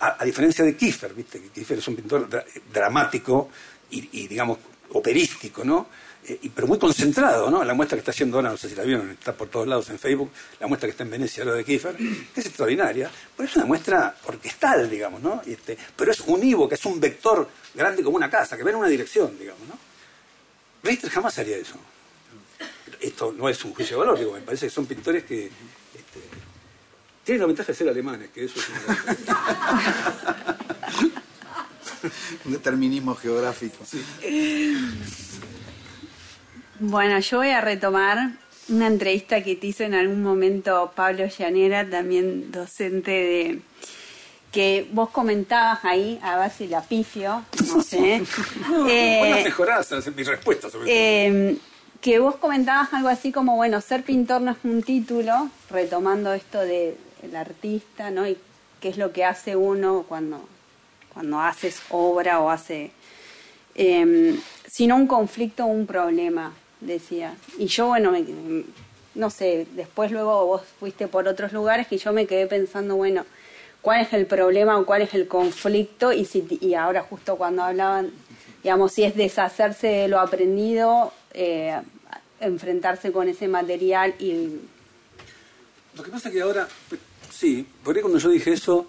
a, 0.00 0.24
diferencia 0.24 0.64
de 0.64 0.76
Kiefer, 0.76 1.14
¿viste? 1.14 1.40
Que 1.40 1.48
Kiefer 1.50 1.78
es 1.78 1.86
un 1.86 1.96
pintor 1.96 2.28
dramático 2.72 3.50
y, 3.90 4.22
y, 4.22 4.26
digamos, 4.26 4.58
operístico, 4.92 5.64
¿no? 5.64 5.88
Eh, 6.26 6.50
pero 6.54 6.66
muy 6.66 6.78
concentrado, 6.78 7.50
¿no? 7.50 7.64
La 7.64 7.72
muestra 7.72 7.96
que 7.96 8.00
está 8.00 8.10
haciendo 8.10 8.36
ahora, 8.36 8.50
no 8.50 8.56
sé 8.56 8.68
si 8.68 8.74
la 8.74 8.82
vieron, 8.82 9.10
está 9.10 9.32
por 9.32 9.48
todos 9.48 9.66
lados 9.66 9.88
en 9.90 9.98
Facebook, 9.98 10.30
la 10.58 10.66
muestra 10.66 10.86
que 10.86 10.90
está 10.90 11.02
en 11.02 11.10
Venecia, 11.10 11.44
lo 11.44 11.54
de 11.54 11.64
Kiefer, 11.64 11.96
que 11.96 12.40
es 12.40 12.46
extraordinaria, 12.46 13.10
pero 13.36 13.48
es 13.48 13.56
una 13.56 13.64
muestra 13.64 14.14
orquestal, 14.26 14.90
digamos, 14.90 15.22
¿no? 15.22 15.40
Este, 15.46 15.78
pero 15.96 16.12
es 16.12 16.20
unívoca, 16.20 16.74
es 16.74 16.84
un 16.84 17.00
vector 17.00 17.48
grande 17.74 18.02
como 18.02 18.16
una 18.16 18.28
casa, 18.28 18.56
que 18.56 18.62
va 18.62 18.70
en 18.70 18.76
una 18.76 18.88
dirección, 18.88 19.36
digamos, 19.38 19.66
¿no? 19.66 19.78
Richter 20.82 21.10
jamás 21.10 21.38
haría 21.38 21.56
eso. 21.56 21.76
Esto 23.00 23.32
no 23.36 23.48
es 23.48 23.64
un 23.64 23.72
juicio 23.72 23.96
de 23.96 24.00
valor, 24.00 24.18
digo, 24.18 24.32
me 24.34 24.42
parece 24.42 24.66
que 24.66 24.70
son 24.70 24.84
pintores 24.84 25.24
que 25.24 25.46
este, 25.46 26.20
tienen 27.24 27.40
la 27.40 27.46
ventaja 27.46 27.72
de 27.72 27.78
ser 27.78 27.88
alemanes, 27.88 28.28
que 28.28 28.44
eso 28.44 28.60
es 28.60 28.66
un 32.44 32.52
determinismo 32.52 33.14
geográfico. 33.14 33.86
Sí. 33.86 34.04
Bueno, 36.82 37.18
yo 37.18 37.36
voy 37.36 37.50
a 37.50 37.60
retomar 37.60 38.30
una 38.70 38.86
entrevista 38.86 39.42
que 39.42 39.54
te 39.54 39.66
hizo 39.66 39.84
en 39.84 39.92
algún 39.92 40.22
momento 40.22 40.90
Pablo 40.96 41.26
Llanera, 41.26 41.86
también 41.88 42.50
docente 42.50 43.10
de 43.10 43.60
que 44.50 44.88
vos 44.90 45.10
comentabas 45.10 45.84
ahí, 45.84 46.18
a 46.22 46.38
ver 46.38 46.50
si 46.50 46.68
la 46.68 46.80
pifio, 46.80 47.44
no 47.68 47.82
sé. 47.82 48.22
No, 48.66 48.88
Eh, 48.88 49.42
mejorás 49.44 49.92
mi 50.16 50.22
respuesta 50.22 50.70
sobre 50.70 50.86
eh, 50.88 51.58
que 52.00 52.18
vos 52.18 52.36
comentabas 52.36 52.94
algo 52.94 53.08
así 53.10 53.30
como, 53.30 53.56
bueno, 53.56 53.82
ser 53.82 54.02
pintor 54.02 54.40
no 54.40 54.52
es 54.52 54.56
un 54.64 54.82
título, 54.82 55.50
retomando 55.68 56.32
esto 56.32 56.60
de 56.60 56.96
el 57.22 57.36
artista, 57.36 58.10
¿no? 58.10 58.26
Y 58.26 58.38
qué 58.80 58.88
es 58.88 58.96
lo 58.96 59.12
que 59.12 59.26
hace 59.26 59.54
uno 59.54 60.06
cuando, 60.08 60.48
cuando 61.12 61.40
haces 61.40 61.82
obra 61.90 62.40
o 62.40 62.48
hace... 62.48 62.90
eh, 63.74 64.34
sino 64.66 64.96
un 64.96 65.06
conflicto 65.06 65.64
o 65.64 65.66
un 65.66 65.86
problema, 65.86 66.54
decía. 66.80 67.34
Y 67.58 67.66
yo, 67.66 67.86
bueno, 67.88 68.10
me- 68.12 68.64
no 69.14 69.30
sé, 69.30 69.66
después 69.74 70.10
luego 70.12 70.46
vos 70.46 70.62
fuiste 70.78 71.08
por 71.08 71.26
otros 71.26 71.52
lugares 71.52 71.86
que 71.88 71.98
yo 71.98 72.12
me 72.12 72.26
quedé 72.26 72.46
pensando, 72.46 72.96
bueno, 72.96 73.24
cuál 73.82 74.02
es 74.02 74.12
el 74.12 74.26
problema 74.26 74.78
o 74.78 74.86
cuál 74.86 75.02
es 75.02 75.14
el 75.14 75.26
conflicto 75.26 76.12
y, 76.12 76.24
si, 76.24 76.46
y 76.60 76.74
ahora 76.74 77.02
justo 77.02 77.36
cuando 77.36 77.62
hablaban, 77.64 78.10
digamos, 78.62 78.92
si 78.92 79.02
es 79.04 79.16
deshacerse 79.16 79.86
de 79.88 80.08
lo 80.08 80.20
aprendido, 80.20 81.12
eh, 81.34 81.80
enfrentarse 82.40 83.10
con 83.12 83.28
ese 83.28 83.48
material 83.48 84.14
y... 84.18 84.60
Lo 85.96 86.02
que 86.04 86.10
pasa 86.10 86.28
es 86.28 86.34
que 86.34 86.40
ahora, 86.42 86.68
sí, 87.30 87.66
por 87.82 87.96
ahí 87.96 88.02
cuando 88.02 88.18
yo 88.20 88.28
dije 88.28 88.52
eso, 88.52 88.86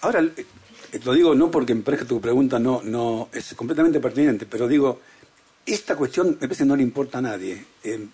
ahora 0.00 0.20
eh, 0.20 0.46
lo 1.04 1.12
digo 1.12 1.34
no 1.34 1.50
porque 1.50 1.74
me 1.74 1.82
parezca 1.82 2.06
tu 2.06 2.20
pregunta 2.20 2.58
no, 2.58 2.80
no 2.84 3.28
es 3.32 3.52
completamente 3.54 3.98
pertinente, 4.00 4.46
pero 4.46 4.68
digo, 4.68 5.00
esta 5.64 5.96
cuestión 5.96 6.30
me 6.40 6.48
parece 6.48 6.64
que 6.64 6.68
no 6.68 6.76
le 6.76 6.82
importa 6.82 7.18
a 7.18 7.22
nadie. 7.22 7.64
Eh, 7.84 8.06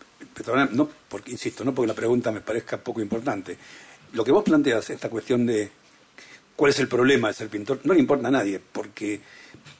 no 0.73 0.89
porque, 1.09 1.33
insisto, 1.33 1.65
no 1.65 1.75
porque 1.75 1.89
la 1.89 1.95
pregunta 1.95 2.31
me 2.31 2.41
parezca 2.41 2.79
poco 2.79 3.01
importante. 3.01 3.57
Lo 4.13 4.25
que 4.25 4.33
vos 4.33 4.45
planteas, 4.45 4.91
esta 4.91 5.09
cuestión 5.09 5.47
de 5.47 5.71
cuál 6.57 6.71
es 6.71 6.79
el 6.81 6.89
problema 6.89 7.29
de 7.29 7.35
ser 7.35 7.49
pintor, 7.49 7.81
no 7.85 7.95
le 7.95 8.01
importa 8.01 8.29
a 8.29 8.31
nadie, 8.31 8.61
porque 8.61 9.21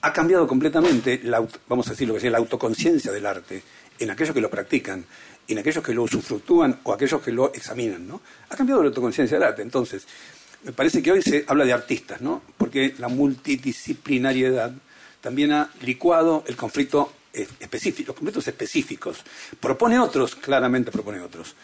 ha 0.03 0.13
cambiado 0.13 0.47
completamente, 0.47 1.21
la, 1.25 1.47
vamos 1.69 1.87
a 1.89 1.91
decir 1.91 2.07
lo 2.07 2.15
que 2.15 2.21
sea, 2.21 2.31
la 2.31 2.39
autoconciencia 2.39 3.11
del 3.13 3.27
arte 3.27 3.63
en 3.99 4.11
aquellos 4.11 4.35
que 4.35 4.41
lo 4.41 4.51
practican, 4.51 5.05
en 5.49 5.59
aquellos 5.59 5.83
que 5.83 5.95
lo 5.95 6.05
usufructúan 6.05 6.79
o 6.85 6.93
aquellos 6.93 7.21
que 7.21 7.33
lo 7.33 7.53
examinan, 7.53 8.07
¿no? 8.07 8.21
Ha 8.49 8.57
cambiado 8.57 8.83
la 8.83 8.89
autoconciencia 8.89 9.39
del 9.39 9.49
arte. 9.49 9.63
Entonces, 9.63 10.07
me 10.65 10.73
parece 10.73 11.03
que 11.03 11.13
hoy 11.13 11.23
se 11.23 11.45
habla 11.49 11.65
de 11.65 11.73
artistas, 11.73 12.21
¿no? 12.21 12.43
Porque 12.57 12.95
la 12.99 13.09
multidisciplinariedad 13.09 14.73
también 15.21 15.53
ha 15.53 15.71
licuado 15.81 16.45
el 16.47 16.57
conflicto 16.57 17.13
eh, 17.33 17.47
específico, 17.61 18.09
los 18.09 18.17
conflictos 18.17 18.49
específicos. 18.49 19.19
Propone 19.61 19.99
otros, 19.99 20.35
claramente 20.37 20.91
propone 20.91 21.21
otros 21.21 21.55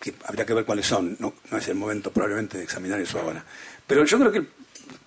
que 0.00 0.14
habría 0.24 0.46
que 0.46 0.54
ver 0.54 0.64
cuáles 0.64 0.86
son, 0.86 1.16
no, 1.18 1.34
no 1.50 1.58
es 1.58 1.66
el 1.68 1.74
momento 1.74 2.12
probablemente 2.12 2.56
de 2.58 2.64
examinar 2.64 3.00
eso 3.00 3.18
ahora. 3.20 3.44
Pero 3.86 4.04
yo 4.04 4.18
creo 4.18 4.30
que, 4.30 4.46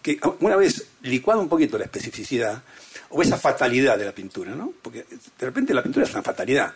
que 0.02 0.20
una 0.41 0.56
vez 0.58 0.86
licuado 1.04 1.39
un 1.39 1.47
poquito 1.47 1.78
la 1.78 1.86
especificidad, 1.86 2.62
o 3.10 3.22
esa 3.22 3.38
fatalidad 3.38 3.97
de 3.97 4.06
la 4.06 4.12
pintura, 4.14 4.54
¿no? 4.56 4.74
Porque 4.82 5.06
de 5.10 5.45
repente 5.45 5.74
la 5.74 5.84
pintura 5.84 6.06
es 6.06 6.12
una 6.14 6.24
fatalidad, 6.24 6.74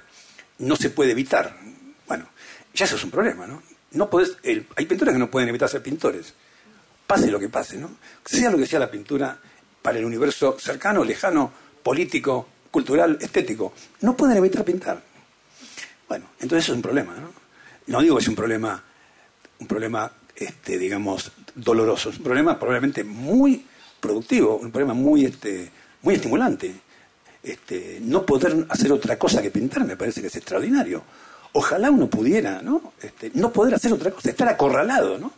no 0.59 0.75
se 0.75 0.89
puede 0.89 1.11
evitar. 1.11 1.57
Bueno, 2.07 2.27
ya 2.73 2.85
eso 2.85 2.95
es 2.95 3.03
un 3.03 3.11
problema, 3.11 3.47
¿no? 3.47 3.61
no 3.91 4.09
podés, 4.09 4.35
el- 4.43 4.67
hay 4.75 4.85
pintores 4.85 5.13
que 5.13 5.19
no 5.19 5.31
pueden 5.31 5.47
evitar 5.49 5.69
ser 5.69 5.81
pintores, 5.81 6.33
pase 7.07 7.31
lo 7.31 7.39
que 7.39 7.47
pase, 7.49 7.77
¿no? 7.77 7.91
Sea 8.25 8.49
lo 8.49 8.57
que 8.57 8.65
sea 8.65 8.79
la 8.79 8.91
pintura 8.91 9.37
para 9.81 9.97
el 9.99 10.03
universo 10.05 10.57
cercano, 10.59 11.03
lejano, 11.05 11.51
político, 11.83 12.49
cultural, 12.75 13.17
estético, 13.21 13.71
no 14.01 14.17
pueden 14.17 14.35
evitar 14.35 14.65
pintar. 14.65 15.01
Bueno, 16.09 16.25
entonces 16.41 16.65
eso 16.65 16.73
es 16.73 16.75
un 16.75 16.81
problema, 16.81 17.15
¿no? 17.15 17.31
No 17.87 18.01
digo 18.01 18.17
que 18.17 18.23
es 18.23 18.27
un 18.27 18.35
problema, 18.35 18.83
un 19.59 19.65
problema, 19.65 20.11
este, 20.35 20.77
digamos, 20.77 21.31
doloroso, 21.55 22.09
es 22.09 22.17
un 22.17 22.25
problema 22.25 22.59
probablemente 22.59 23.05
muy 23.05 23.65
productivo, 23.97 24.57
un 24.57 24.71
problema 24.71 24.93
muy, 24.93 25.23
este, 25.23 25.71
muy 26.01 26.15
estimulante. 26.15 26.75
Este, 27.41 27.99
no 28.01 28.25
poder 28.25 28.65
hacer 28.67 28.91
otra 28.91 29.17
cosa 29.17 29.41
que 29.41 29.51
pintar 29.51 29.85
me 29.85 29.95
parece 29.95 30.19
que 30.19 30.27
es 30.27 30.35
extraordinario. 30.35 31.01
Ojalá 31.53 31.89
uno 31.89 32.09
pudiera, 32.09 32.61
¿no? 32.61 32.91
Este, 33.01 33.31
no 33.35 33.53
poder 33.53 33.75
hacer 33.75 33.93
otra 33.93 34.11
cosa, 34.11 34.31
estar 34.31 34.49
acorralado, 34.49 35.17
¿no? 35.17 35.31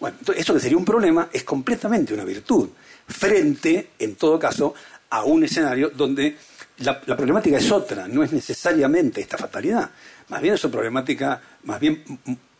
Bueno, 0.00 0.16
entonces 0.18 0.42
eso 0.42 0.54
que 0.54 0.58
sería 0.58 0.78
un 0.78 0.84
problema 0.84 1.28
es 1.32 1.44
completamente 1.44 2.12
una 2.12 2.24
virtud, 2.24 2.70
frente, 3.06 3.90
en 4.00 4.16
todo 4.16 4.36
caso, 4.36 4.74
a 5.10 5.22
un 5.22 5.44
escenario 5.44 5.90
donde 5.90 6.36
la, 6.82 7.00
problemática 7.16 7.56
es 7.58 7.70
otra, 7.70 8.08
no 8.08 8.22
es 8.22 8.32
necesariamente 8.32 9.20
esta 9.20 9.36
fatalidad. 9.38 9.90
Más 10.28 10.40
bien 10.42 10.54
es 10.54 10.64
una 10.64 10.72
problemática, 10.72 11.40
más 11.64 11.80
bien 11.80 12.02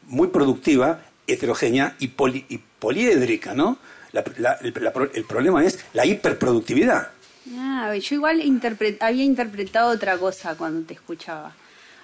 muy 0.06 0.28
productiva, 0.28 1.00
heterogénea 1.26 1.94
y, 1.98 2.08
poli- 2.08 2.44
y 2.48 2.58
poliédrica, 2.58 3.54
¿no? 3.54 3.78
La- 4.12 4.24
la- 4.38 4.52
el, 4.60 4.74
el 5.14 5.24
problema 5.24 5.64
es 5.64 5.78
la 5.94 6.04
hiperproductividad. 6.04 7.08
Ah, 7.56 7.94
yo 7.96 8.14
igual 8.16 8.40
había 9.00 9.24
interpretado 9.24 9.90
otra 9.90 10.16
cosa 10.18 10.54
cuando 10.56 10.86
te 10.86 10.94
escuchaba. 10.94 11.54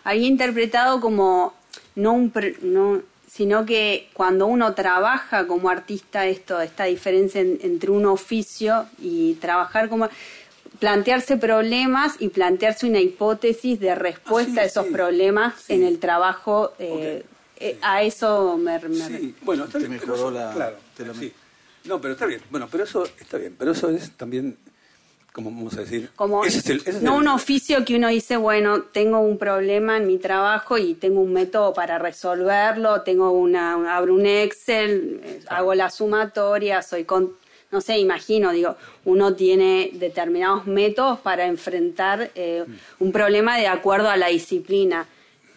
Había 0.04 0.26
interpretado 0.26 1.00
como 1.00 1.54
no 1.96 2.12
un 2.12 2.32
no 2.62 3.02
sino 3.30 3.66
que 3.66 4.08
cuando 4.14 4.46
uno 4.46 4.72
trabaja 4.74 5.46
como 5.46 5.68
artista 5.68 6.26
esto 6.26 6.60
esta 6.62 6.84
diferencia 6.84 7.40
en- 7.42 7.58
entre 7.62 7.90
un 7.90 8.06
oficio 8.06 8.86
y 9.00 9.34
trabajar 9.34 9.88
como 9.90 10.08
plantearse 10.78 11.36
problemas 11.36 12.14
y 12.18 12.28
plantearse 12.28 12.86
una 12.86 13.00
hipótesis 13.00 13.80
de 13.80 13.94
respuesta 13.94 14.50
Ah, 14.52 14.54
sí, 14.54 14.60
a 14.60 14.64
esos 14.64 14.86
sí. 14.86 14.92
problemas 14.92 15.54
Sí. 15.62 15.72
en 15.74 15.84
el 15.84 15.98
trabajo 15.98 16.72
eh, 16.78 17.22
Ok. 17.24 17.34
eh, 17.60 17.78
a 17.82 18.02
eso 18.02 18.56
me, 18.56 18.78
me- 18.78 18.94
Sí, 18.94 19.34
bueno, 19.42 19.64
está 19.64 19.78
Te 19.78 19.88
bien, 19.88 19.92
mejoró 20.00 20.30
la- 20.30 20.52
claro, 20.52 20.76
te 20.96 21.04
lo- 21.04 21.14
sí. 21.14 21.32
No, 21.84 22.00
pero 22.00 22.14
está 22.14 22.26
bien. 22.26 22.40
Bueno, 22.50 22.68
pero 22.70 22.84
eso 22.84 23.04
está 23.18 23.38
bien. 23.38 23.54
Pero 23.58 23.72
eso 23.72 23.88
es 23.90 24.10
también, 24.12 24.56
como 25.32 25.50
vamos 25.50 25.76
a 25.76 25.80
decir, 25.80 26.10
como 26.16 26.44
ese 26.44 26.58
es 26.58 26.66
el- 26.68 26.80
ese 26.80 26.90
es 26.90 27.02
no 27.02 27.14
el- 27.14 27.22
un 27.22 27.28
oficio 27.28 27.84
que 27.84 27.96
uno 27.96 28.08
dice 28.08 28.36
bueno 28.36 28.82
tengo 28.82 29.20
un 29.20 29.38
problema 29.38 29.96
en 29.96 30.06
mi 30.06 30.18
trabajo 30.18 30.78
y 30.78 30.94
tengo 30.94 31.20
un 31.20 31.32
método 31.32 31.72
para 31.72 31.98
resolverlo 31.98 33.02
tengo 33.02 33.30
una 33.30 33.96
abro 33.96 34.14
un 34.14 34.26
Excel 34.26 35.20
eh, 35.22 35.40
hago 35.48 35.74
la 35.74 35.90
sumatoria 35.90 36.82
soy 36.82 37.04
con 37.04 37.32
no 37.70 37.80
sé 37.80 37.98
imagino 37.98 38.52
digo 38.52 38.76
uno 39.04 39.34
tiene 39.34 39.90
determinados 39.94 40.66
métodos 40.66 41.18
para 41.20 41.46
enfrentar 41.46 42.30
eh, 42.34 42.64
Mm. 42.66 43.04
un 43.04 43.12
problema 43.12 43.56
de 43.58 43.66
acuerdo 43.66 44.08
a 44.08 44.16
la 44.16 44.28
disciplina 44.28 45.06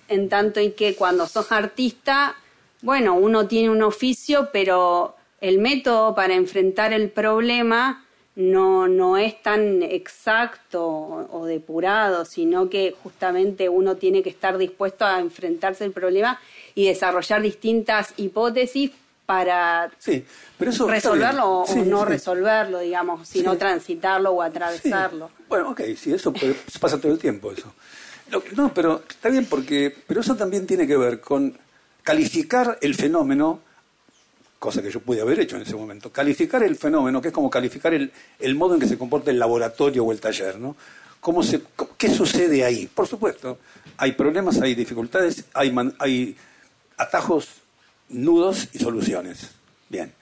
en 0.08 0.30
tanto 0.30 0.60
y 0.60 0.72
que 0.72 0.96
cuando 0.96 1.26
sos 1.28 1.52
artista 1.52 2.36
bueno 2.82 3.16
uno 3.16 3.48
tiene 3.48 3.70
un 3.70 3.82
oficio 3.82 4.50
pero 4.52 5.16
el 5.40 5.58
método 5.60 6.14
para 6.14 6.36
enfrentar 6.36 6.94
el 6.94 7.10
problema 7.10 8.06
no, 8.36 8.88
no 8.88 9.18
es 9.18 9.42
tan 9.44 9.84
exacto 9.84 10.86
o, 10.88 11.28
o 11.42 11.46
depurado, 11.46 12.24
sino 12.24 12.70
que 12.70 12.96
justamente 13.04 13.68
uno 13.68 13.98
tiene 13.98 14.24
que 14.24 14.30
estar 14.30 14.58
dispuesto 14.58 15.04
a 15.06 15.20
enfrentarse 15.20 15.84
al 15.84 15.92
problema 15.92 16.40
y 16.74 16.86
desarrollar 16.88 17.42
distintas 17.42 18.14
hipótesis 18.18 18.92
para 19.32 19.90
Sí, 19.98 20.26
pero 20.58 20.72
eso 20.72 20.84
está 20.92 20.96
resolverlo 21.10 21.62
o, 21.62 21.76
no 21.86 22.00
sí. 22.02 22.06
resolverlo, 22.10 22.80
digamos, 22.80 23.26
sino 23.30 23.56
transitarlo 23.58 24.32
o 24.32 24.42
atravesarlo. 24.42 25.32
Bueno, 25.48 25.70
ok, 25.70 25.82
sí, 25.98 26.12
eso 26.14 26.34
puede- 26.34 26.54
pasa 26.82 27.00
todo 27.00 27.14
el 27.14 27.18
tiempo 27.18 27.50
eso. 27.54 27.74
Lo 28.30 28.44
no, 28.58 28.74
pero 28.74 29.04
está 29.10 29.30
bien 29.30 29.46
porque, 29.46 29.96
pero 30.06 30.20
eso 30.20 30.36
también 30.36 30.68
tiene 30.68 30.86
que 30.86 30.98
ver 30.98 31.22
con 31.22 31.58
calificar 32.04 32.78
el 32.82 32.94
fenómeno, 32.94 33.62
cosa 34.60 34.82
que 34.82 34.92
yo 34.92 35.00
pude 35.00 35.22
haber 35.22 35.40
hecho 35.40 35.56
en 35.56 35.62
ese 35.62 35.76
momento, 35.78 36.12
calificar 36.12 36.62
el 36.64 36.76
fenómeno, 36.76 37.22
que 37.22 37.30
es 37.30 37.34
como 37.34 37.50
calificar 37.50 37.94
el, 37.94 38.12
el 38.40 38.56
modo 38.56 38.74
en 38.74 38.82
que 38.82 38.88
se 38.88 38.98
comporta 38.98 39.32
el 39.32 39.40
laboratorio 39.40 40.04
o 40.04 40.12
el 40.12 40.20
taller, 40.20 40.60
¿no? 40.60 40.76
¿Cómo 41.22 41.42
se, 41.42 41.62
¿Qué 41.98 42.10
sucede 42.10 42.66
ahí? 42.66 42.88
Por 42.94 43.08
supuesto, 43.08 43.60
hay 43.96 44.12
problemas, 44.12 44.60
hay 44.60 44.76
dificultades, 44.76 45.46
hay, 45.54 45.72
man- 45.72 45.96
hay 46.00 46.36
atajos, 46.98 47.48
nudos 48.12 48.70
y 48.74 48.80
soluciones. 48.80 49.50
Bien, 49.90 50.14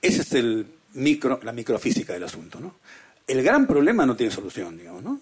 esa 0.00 0.22
es 0.22 0.32
el 0.32 0.66
micro, 0.94 1.40
la 1.42 1.52
microfísica 1.52 2.12
del 2.12 2.24
asunto, 2.24 2.60
¿no? 2.60 2.76
El 3.26 3.42
gran 3.42 3.66
problema 3.66 4.04
no 4.04 4.14
tiene 4.14 4.30
solución, 4.30 4.76
digamos, 4.76 5.02
¿no? 5.02 5.20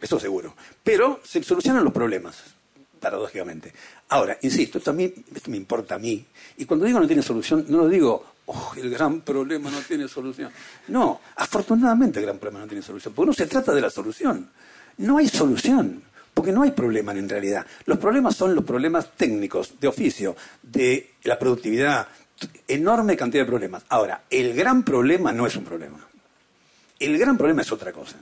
Eso 0.00 0.18
seguro. 0.18 0.54
Pero 0.82 1.20
se 1.22 1.42
solucionan 1.42 1.84
los 1.84 1.92
problemas, 1.92 2.42
paradójicamente. 2.98 3.72
Ahora, 4.08 4.38
insisto, 4.42 4.80
mí, 4.94 5.12
esto 5.34 5.50
me 5.50 5.58
importa 5.58 5.96
a 5.96 5.98
mí. 5.98 6.24
Y 6.56 6.64
cuando 6.64 6.86
digo 6.86 7.00
no 7.00 7.06
tiene 7.06 7.22
solución, 7.22 7.66
no 7.68 7.78
lo 7.78 7.88
digo, 7.88 8.24
oh, 8.46 8.72
el 8.76 8.88
gran 8.88 9.20
problema 9.20 9.70
no 9.70 9.80
tiene 9.80 10.08
solución. 10.08 10.50
No, 10.88 11.20
afortunadamente 11.36 12.18
el 12.18 12.24
gran 12.24 12.38
problema 12.38 12.60
no 12.60 12.66
tiene 12.66 12.82
solución, 12.82 13.12
porque 13.12 13.26
no 13.26 13.34
se 13.34 13.46
trata 13.46 13.74
de 13.74 13.80
la 13.82 13.90
solución. 13.90 14.48
No 14.96 15.18
hay 15.18 15.28
solución, 15.28 16.02
porque 16.34 16.52
no 16.52 16.62
hay 16.62 16.72
problema 16.72 17.12
en 17.12 17.28
realidad. 17.28 17.64
Los 17.86 17.98
problemas 17.98 18.34
son 18.34 18.54
los 18.54 18.64
problemas 18.64 19.12
técnicos, 19.16 19.80
de 19.80 19.88
oficio, 19.88 20.36
de 20.62 21.12
la 21.22 21.38
productividad, 21.38 22.08
enorme 22.66 23.16
cantidad 23.16 23.44
de 23.44 23.48
problemas. 23.48 23.84
Ahora, 23.88 24.24
el 24.28 24.52
gran 24.52 24.82
problema 24.82 25.32
no 25.32 25.46
es 25.46 25.56
un 25.56 25.64
problema. 25.64 25.98
El 26.98 27.16
gran 27.16 27.38
problema 27.38 27.62
es 27.62 27.70
otra 27.70 27.92
cosa. 27.92 28.16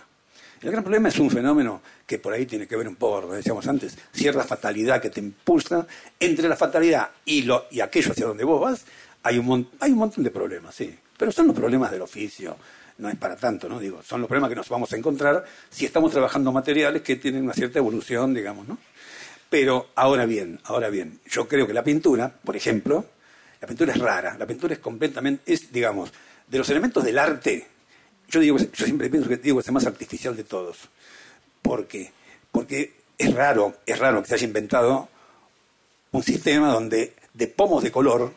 El 0.61 0.71
gran 0.71 0.85
problema 0.85 1.09
es 1.09 1.19
un 1.19 1.29
fenómeno 1.29 1.83
que 2.07 2.19
por 2.19 2.33
ahí 2.33 2.47
tiene 2.47 2.69
que 2.69 2.77
ver 2.77 2.87
un 2.87 2.95
poco, 2.95 3.23
lo 3.23 3.33
decíamos 3.33 3.67
antes, 3.67 3.99
cierta 4.13 4.45
fatalidad 4.45 5.01
que 5.01 5.11
te 5.11 5.19
impulsa. 5.19 5.87
Entre 6.21 6.49
la 6.49 6.55
fatalidad 6.55 7.11
y, 7.25 7.43
lo, 7.43 7.67
y 7.71 7.81
aquello 7.81 8.13
hacia 8.13 8.27
donde 8.27 8.45
vos 8.45 8.61
vas, 8.61 8.85
hay 9.25 9.39
un, 9.39 9.69
hay 9.81 9.91
un 9.91 9.99
montón 9.99 10.23
de 10.23 10.31
problemas, 10.31 10.75
sí. 10.75 10.97
Pero 11.17 11.33
son 11.33 11.49
los 11.49 11.57
problemas 11.57 11.91
del 11.91 12.03
oficio. 12.03 12.57
No 13.03 13.09
es 13.09 13.17
para 13.17 13.35
tanto, 13.35 13.69
¿no? 13.69 13.81
Digo, 13.81 14.01
son 14.05 14.21
los 14.21 14.29
problemas 14.29 14.49
que 14.49 14.55
nos 14.55 14.69
vamos 14.69 14.93
a 14.93 14.97
encontrar 14.97 15.45
si 15.69 15.85
estamos 15.85 16.13
trabajando 16.13 16.53
materiales 16.53 17.03
que 17.03 17.17
tienen 17.17 17.43
una 17.43 17.53
cierta 17.53 17.81
evolución, 17.81 18.33
digamos, 18.33 18.69
¿no? 18.69 18.79
Pero 19.51 19.89
ahora 19.97 20.25
bien, 20.25 20.61
ahora 20.63 20.89
bien, 20.89 21.19
yo 21.29 21.49
creo 21.49 21.67
que 21.67 21.73
la 21.73 21.83
pintura, 21.83 22.33
por 22.33 22.55
ejemplo, 22.55 23.05
la 23.61 23.67
pintura 23.67 23.93
es 23.93 23.99
rara, 23.99 24.37
la 24.39 24.47
pintura 24.47 24.75
es 24.75 24.79
completamente, 24.79 25.53
es, 25.53 25.73
digamos, 25.73 26.13
de 26.47 26.59
los 26.59 26.71
elementos 26.71 27.03
del 27.03 27.19
arte, 27.19 27.67
yo, 28.29 28.39
digo, 28.39 28.57
yo 28.57 28.87
siempre 28.87 29.11
pienso 29.11 29.29
que 29.29 29.37
digo 29.37 29.59
es 29.59 29.67
el 29.67 29.75
más 29.75 29.85
artificial 29.85 30.37
de 30.37 30.45
todos. 30.45 30.79
¿Por 31.61 31.89
qué? 31.89 32.13
Porque 32.53 32.95
es 33.19 33.35
raro, 33.35 33.79
es 33.85 33.99
raro 33.99 34.23
que 34.23 34.29
se 34.29 34.35
haya 34.37 34.47
inventado 34.47 35.09
un 36.13 36.23
sistema 36.23 36.73
donde 36.73 37.15
de 37.35 37.49
pomos 37.49 37.83
de 37.83 37.91
color, 37.91 38.33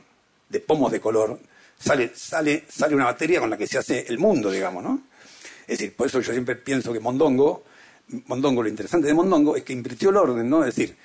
de 0.49 0.59
pomos 0.59 0.91
de 0.91 0.99
color, 0.99 1.39
sale, 1.85 2.11
sale, 2.15 2.63
sale 2.67 2.95
una 2.95 3.05
materia 3.05 3.39
con 3.39 3.49
la 3.49 3.57
que 3.57 3.67
se 3.67 3.77
hace 3.77 4.05
el 4.07 4.17
mundo, 4.17 4.49
digamos, 4.49 4.83
¿no? 4.83 5.03
Es 5.67 5.77
decir, 5.77 5.95
por 5.95 6.07
eso 6.07 6.19
yo 6.19 6.31
siempre 6.31 6.55
pienso 6.55 6.91
que 6.91 6.99
Mondongo, 6.99 7.63
Mondongo, 8.27 8.63
lo 8.63 8.69
interesante 8.69 9.07
de 9.07 9.13
Mondongo 9.13 9.55
es 9.55 9.63
que 9.63 9.73
invirtió 9.73 10.09
el 10.09 10.17
orden, 10.17 10.49
¿no? 10.49 10.65
Es 10.65 10.75
decir, 10.75 10.95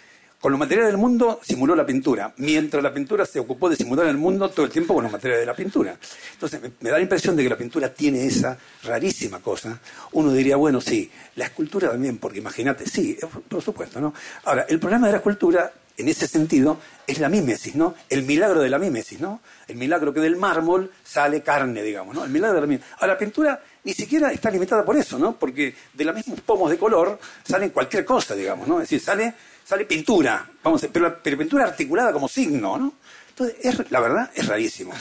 con 0.40 0.52
los 0.52 0.59
materiales 0.59 0.93
del 0.93 0.98
mundo 0.98 1.39
simuló 1.43 1.77
la 1.77 1.85
pintura, 1.85 2.32
mientras 2.39 2.82
la 2.82 2.94
pintura 2.94 3.27
se 3.27 3.39
ocupó 3.39 3.69
de 3.69 3.77
simular 3.77 4.07
el 4.07 4.16
mundo 4.16 4.48
todo 4.48 4.65
el 4.65 4.73
tiempo 4.73 4.94
con 4.94 5.02
los 5.02 5.12
materiales 5.12 5.43
de 5.43 5.47
la 5.47 5.55
pintura. 5.55 5.98
Entonces, 6.32 6.61
me, 6.81 6.90
da 6.90 6.97
la 6.97 7.02
impresión 7.02 7.36
de 7.36 7.43
que 7.43 7.51
la 7.51 7.59
pintura 7.59 7.93
tiene 7.93 8.24
esa 8.24 8.57
rarísima 8.82 9.40
cosa. 9.40 9.78
Uno 10.12 10.32
diría, 10.32 10.57
bueno, 10.57 10.81
sí, 10.81 11.11
la 11.36 11.44
escultura 11.44 11.90
también, 11.90 12.16
porque 12.16 12.39
imagínate, 12.39 12.86
sí, 12.86 13.19
por 13.48 13.61
supuesto, 13.61 14.01
¿no? 14.01 14.15
Ahora, 14.44 14.65
el 14.66 14.81
problema 14.81 15.09
de 15.09 15.12
la 15.12 15.19
escultura, 15.19 15.70
en 16.01 16.09
ese 16.09 16.27
sentido, 16.27 16.78
es 17.06 17.18
la 17.18 17.28
mímesis, 17.28 17.74
¿no? 17.74 17.94
El 18.09 18.22
milagro 18.22 18.60
de 18.60 18.70
la 18.70 18.78
mímesis, 18.78 19.20
¿no? 19.20 19.40
El 19.68 19.77
milagro 19.77 20.12
que 20.12 20.20
del 20.20 20.36
mármol 20.36 20.90
sale 21.05 21.43
carne, 21.43 21.82
digamos, 21.82 22.14
¿no? 22.14 22.24
El 22.24 22.31
milagro 22.31 22.56
de 22.56 22.60
la 22.62 22.66
mímesis. 22.66 22.93
Ahora, 22.98 23.14
la 23.14 23.18
pintura 23.18 23.62
ni 23.85 23.93
siquiera 23.93 24.32
está 24.32 24.51
limitada 24.51 24.85
por 24.85 24.97
eso, 24.97 25.18
¿no? 25.18 25.36
Porque 25.36 25.74
de 25.93 26.05
los 26.05 26.14
mismos 26.14 26.40
pomos 26.40 26.70
de 26.70 26.78
color 26.78 27.18
salen 27.44 27.70
cualquier 27.70 28.05
cosa, 28.05 28.35
digamos, 28.35 28.66
¿no? 28.66 28.77
Es 28.77 28.90
decir, 28.90 29.01
sale 29.01 29.35
sale 29.70 29.85
pintura, 29.85 30.51
vamos, 30.64 30.85
pero, 30.93 31.20
pero 31.22 31.39
pintura 31.39 31.64
articulada 31.64 32.12
como 32.12 32.28
signo, 32.28 32.77
¿no? 32.77 32.93
Entonces, 33.28 33.89
la 33.90 34.01
verdad, 34.01 34.28
es 34.35 34.44
rarísimo. 34.48 34.93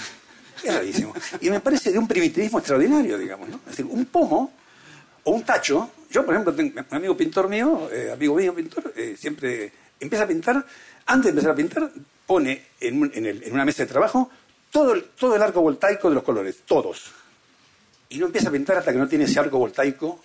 Es 0.64 0.72
rarísimo. 0.72 1.12
Y 1.42 1.50
me 1.50 1.60
parece 1.60 1.92
de 1.92 1.98
un 1.98 2.08
primitivismo 2.08 2.60
extraordinario, 2.60 3.18
digamos, 3.18 3.50
¿no? 3.50 3.56
Es 3.66 3.72
decir, 3.72 3.86
un 3.86 4.06
pomo 4.06 4.54
o 5.24 5.32
un 5.32 5.42
tacho. 5.44 5.90
Yo, 6.12 6.24
por 6.24 6.36
ejemplo, 6.36 6.54
tengo 6.54 6.80
un 6.80 6.96
amigo 6.96 7.18
pintor 7.18 7.50
mío, 7.50 7.90
eh, 7.92 8.12
amigo 8.14 8.36
mío 8.36 8.54
pintor, 8.54 8.94
eh, 8.96 9.16
siempre 9.18 9.72
empieza 10.00 10.24
a 10.24 10.28
pintar, 10.28 10.66
antes 11.06 11.26
de 11.26 11.30
empezar 11.30 11.52
a 11.52 11.56
pintar, 11.56 11.92
pone 12.26 12.68
en, 12.80 13.52
una 13.52 13.66
mesa 13.66 13.84
de 13.84 13.90
trabajo 13.90 14.30
todo 14.72 14.94
el, 14.94 15.42
arco 15.42 15.62
voltaico 15.62 16.10
de 16.10 16.16
los 16.16 16.24
colores, 16.24 16.60
todos. 16.66 17.12
Y 18.10 18.18
no 18.18 18.28
empieza 18.28 18.50
a 18.50 18.52
pintar 18.52 18.78
hasta 18.78 18.92
que 18.92 18.98
no 18.98 19.08
tiene 19.08 19.26
ese 19.26 19.40
arco 19.40 19.58
voltaico 19.58 20.20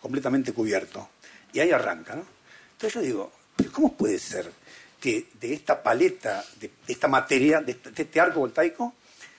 completamente 0.00 0.52
cubierto. 0.52 1.10
Y 1.52 1.60
ahí 1.60 1.70
arranca, 1.70 2.14
¿no? 2.16 2.24
Entonces 2.72 2.94
yo 2.94 3.00
digo, 3.00 3.32
¿cómo 3.72 3.92
puede 3.92 4.18
ser 4.18 4.50
que 4.98 5.28
de 5.40 5.54
esta 5.54 5.82
paleta, 5.82 6.44
de, 6.60 6.70
esta 6.86 7.08
materia, 7.08 7.60
de, 7.60 7.76
este 7.94 8.20
arco 8.20 8.40
voltaico, 8.40 8.94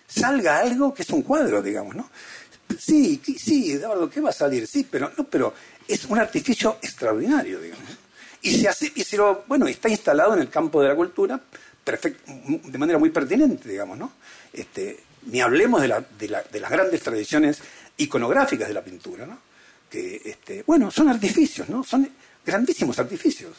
salga 0.08 0.60
algo 0.60 0.94
que 0.94 1.04
es 1.04 1.10
un 1.10 1.24
cuadro, 1.24 1.62
digamos, 1.62 1.96
¿no? 1.96 2.10
Sí, 2.80 3.22
sí, 3.38 3.74
Eduardo, 3.74 4.10
¿qué 4.10 4.22
va 4.22 4.30
a 4.30 4.34
salir? 4.34 4.66
Sí, 4.68 4.88
pero 4.90 5.12
no, 5.18 5.26
pero 5.26 5.54
es 5.88 6.06
un 6.06 6.18
artificio 6.20 6.78
extraordinario, 6.82 7.60
digamos. 7.60 7.90
Y 8.42 8.60
se 8.60 8.68
hace, 8.68 8.92
y 8.96 9.04
se 9.04 9.18
lo, 9.18 9.44
bueno, 9.48 9.68
está 9.68 9.90
instalado 9.90 10.34
en 10.34 10.42
el 10.42 10.50
campo 10.50 10.82
de 10.82 10.90
la 10.90 10.96
cultura 10.96 11.40
de 11.84 12.78
manera 12.78 13.00
muy 13.00 13.10
pertinente, 13.10 13.68
digamos, 13.68 13.98
¿no? 13.98 14.14
Este, 14.54 15.04
ni 15.24 15.42
hablemos 15.42 15.82
de, 15.82 15.88
la, 15.88 16.02
de, 16.02 16.28
la, 16.28 16.44
de, 16.44 16.60
las 16.60 16.72
grandes 16.72 17.02
tradiciones 17.02 17.62
iconográficas 17.98 18.68
de 18.68 18.74
la 18.74 18.84
pintura, 18.84 19.26
¿no? 19.26 19.40
Que, 19.90 20.22
este, 20.24 20.64
bueno, 20.66 20.92
son 20.92 21.10
artificios, 21.10 21.70
¿no? 21.70 21.84
Son 21.84 22.08
grandísimos 22.46 22.98
artificios. 23.00 23.58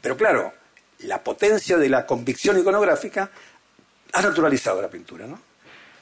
Pero 0.00 0.16
claro, 0.16 0.52
la 1.00 1.22
potencia 1.22 1.76
de 1.76 1.88
la 1.88 2.06
convicción 2.06 2.58
iconográfica 2.58 3.30
ha 4.12 4.22
naturalizado 4.22 4.82
la 4.82 4.90
pintura, 4.90 5.26
¿no? 5.26 5.40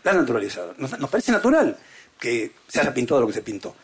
La 0.02 0.12
ha 0.12 0.14
naturalizado. 0.14 0.74
Nos, 0.78 0.90
parece 1.10 1.32
natural 1.32 1.76
que 2.18 2.52
se 2.68 2.81
haya 2.81 2.93
pintado 2.93 3.20
lo 3.20 3.26
que 3.26 3.32
se 3.32 3.43
pintó. 3.43 3.74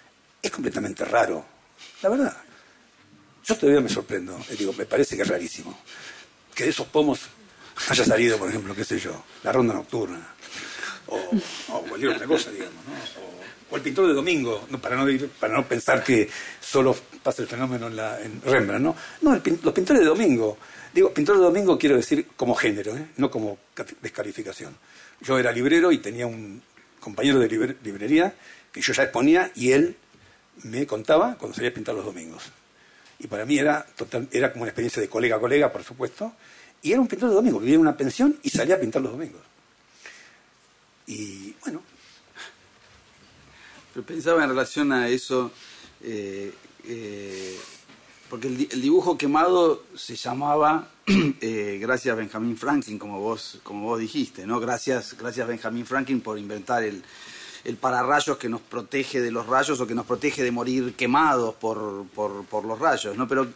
Es 0.42 0.51
completamente 0.51 1.05
raro, 1.05 1.44
la 2.02 2.09
verdad. 2.09 2.36
Yo 3.51 3.56
todavía 3.56 3.81
me 3.81 3.89
sorprendo, 3.89 4.39
eh, 4.48 4.55
digo, 4.56 4.72
me 4.74 4.86
parece 4.86 5.16
que 5.16 5.22
es 5.22 5.28
rarísimo. 5.28 5.77
Que 6.55 6.62
de 6.62 6.70
esos 6.70 6.86
pomos 6.86 7.22
haya 7.89 8.05
salido, 8.05 8.39
por 8.39 8.48
ejemplo, 8.48 8.77
qué 8.77 8.85
sé 8.85 8.97
yo, 8.97 9.24
la 9.43 9.51
ronda 9.51 9.74
nocturna, 9.74 10.24
o, 11.09 11.18
cualquier 11.89 12.12
otra 12.12 12.28
cosa, 12.28 12.52
digamos, 12.52 12.77
¿no? 12.86 12.93
o 13.68 13.77
el 13.77 13.82
pintor 13.82 14.06
de 14.06 14.14
domingo, 14.14 14.68
para, 14.81 14.94
no 14.94 15.05
para 15.40 15.55
no 15.55 15.66
pensar 15.66 16.05
que 16.05 16.31
solo 16.60 16.97
pasa 17.24 17.43
el 17.43 17.48
fenómeno 17.48 17.89
en, 17.89 17.97
la, 17.97 18.20
Rembrandt, 18.44 18.85
¿no? 18.85 18.97
No, 19.22 19.32
los 19.32 19.74
pintores 19.74 20.01
de 20.01 20.06
domingo, 20.06 20.56
digo, 20.94 21.12
pintor 21.12 21.39
de 21.39 21.43
domingo 21.43 21.77
quiero 21.77 21.97
decir 21.97 22.28
como 22.36 22.55
género, 22.55 22.97
¿eh? 22.97 23.09
no 23.16 23.32
como 23.32 23.59
descalificación. 24.01 24.77
Yo 25.22 25.40
era 25.40 25.51
librero 25.51 25.90
y 25.90 25.98
tenía 25.98 26.28
un 26.28 26.62
compañero 27.01 27.40
de 27.40 27.48
librería 27.82 28.32
que 28.70 28.81
yo 28.81 28.93
ya 28.93 29.02
exponía 29.02 29.51
y 29.56 29.72
él 29.72 29.97
me 30.62 30.86
contaba 30.86 31.36
cuando 31.36 31.56
salía 31.56 31.70
a 31.70 31.74
pintar 31.74 31.97
los 31.97 32.05
domingos. 32.05 32.52
Y 33.20 33.26
para 33.26 33.44
mí 33.44 33.59
era, 33.59 33.86
total, 33.97 34.28
era 34.32 34.51
como 34.51 34.62
una 34.62 34.70
experiencia 34.70 35.01
de 35.01 35.09
colega 35.09 35.36
a 35.36 35.40
colega, 35.40 35.70
por 35.70 35.84
supuesto, 35.84 36.32
y 36.82 36.92
era 36.92 37.01
un 37.01 37.06
pintor 37.06 37.28
de 37.28 37.34
domingo, 37.34 37.60
vivía 37.60 37.74
en 37.74 37.82
una 37.82 37.97
pensión 37.97 38.38
y 38.42 38.48
salía 38.48 38.76
a 38.76 38.80
pintar 38.80 39.02
los 39.02 39.12
domingos. 39.12 39.42
Y 41.06 41.55
bueno, 41.62 41.82
pero 43.92 44.06
pensaba 44.06 44.42
en 44.42 44.48
relación 44.48 44.90
a 44.92 45.09
eso, 45.09 45.51
eh, 46.02 46.52
eh, 46.84 47.59
porque 48.30 48.48
el, 48.48 48.80
dibujo 48.80 49.18
quemado 49.18 49.84
se 49.94 50.16
llamaba 50.16 50.88
eh, 51.06 51.78
gracias 51.78 52.16
Benjamin 52.16 52.56
Franklin, 52.56 52.98
como 52.98 53.20
vos, 53.20 53.59
como 53.62 53.86
vos 53.86 54.01
dijiste, 54.01 54.47
¿no? 54.47 54.60
Gracias, 54.60 55.14
gracias 55.18 55.47
Benjamin 55.47 55.84
Franklin 55.84 56.20
por 56.22 56.38
inventar 56.38 56.84
el, 56.84 57.02
el 57.65 57.77
pararrayos 57.77 58.37
que 58.37 58.49
nos 58.49 58.61
protege 58.61 59.20
de 59.20 59.31
los 59.31 59.47
rayos 59.47 59.81
o 59.81 59.87
que 59.87 59.95
nos 59.95 60.07
protege 60.07 60.43
de 60.43 60.51
morir 60.51 60.95
quemados 60.95 61.55
por, 61.55 62.07
por, 62.15 62.45
por 62.45 62.65
los 62.65 62.78
rayos, 62.78 63.16
¿no? 63.16 63.27
Pero 63.28 63.47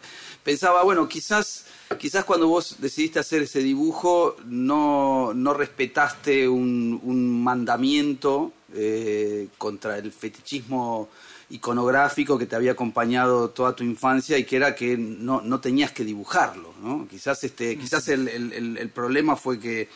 pensaba, 0.43 0.83
bueno, 0.83 1.07
quizás 1.07 1.65
quizás 1.99 2.25
cuando 2.25 2.47
vos 2.47 2.77
decidiste 2.79 3.19
hacer 3.19 3.43
ese 3.43 3.59
dibujo 3.59 4.35
no, 4.45 5.33
no 5.33 5.53
respetaste 5.53 6.47
un, 6.47 6.99
un 7.03 7.43
mandamiento 7.43 8.51
eh, 8.73 9.49
contra 9.57 9.97
el 9.97 10.11
fetichismo 10.11 11.09
iconográfico 11.49 12.39
que 12.39 12.47
te 12.47 12.55
había 12.55 12.71
acompañado 12.71 13.51
toda 13.51 13.75
tu 13.75 13.83
infancia 13.83 14.37
y 14.37 14.45
que 14.45 14.55
era 14.55 14.73
que 14.73 14.97
no, 14.97 15.41
no 15.41 15.59
tenías 15.59 15.91
que 15.91 16.03
dibujarlo, 16.03 16.73
¿no? 16.81 17.07
Quizás, 17.07 17.43
este, 17.43 17.77
quizás 17.77 18.07
el, 18.07 18.27
el, 18.27 18.77
el 18.77 18.89
problema 18.89 19.35
fue 19.35 19.59
que, 19.59 19.87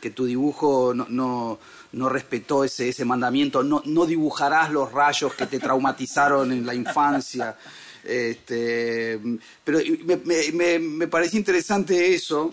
que 0.00 0.10
tu 0.10 0.26
dibujo 0.26 0.92
no, 0.94 1.06
no, 1.08 1.58
no, 1.92 2.08
respetó 2.08 2.64
ese, 2.64 2.88
ese 2.88 3.04
mandamiento, 3.04 3.62
no, 3.62 3.82
no 3.84 4.06
dibujarás 4.06 4.70
los 4.70 4.92
rayos 4.92 5.34
que 5.34 5.46
te 5.46 5.58
traumatizaron 5.58 6.52
en 6.52 6.66
la 6.66 6.74
infancia. 6.74 7.56
Este, 8.04 9.20
pero 9.64 9.80
me, 10.24 10.52
me, 10.52 10.78
me 10.78 11.08
parece 11.08 11.36
interesante 11.36 12.14
eso, 12.14 12.52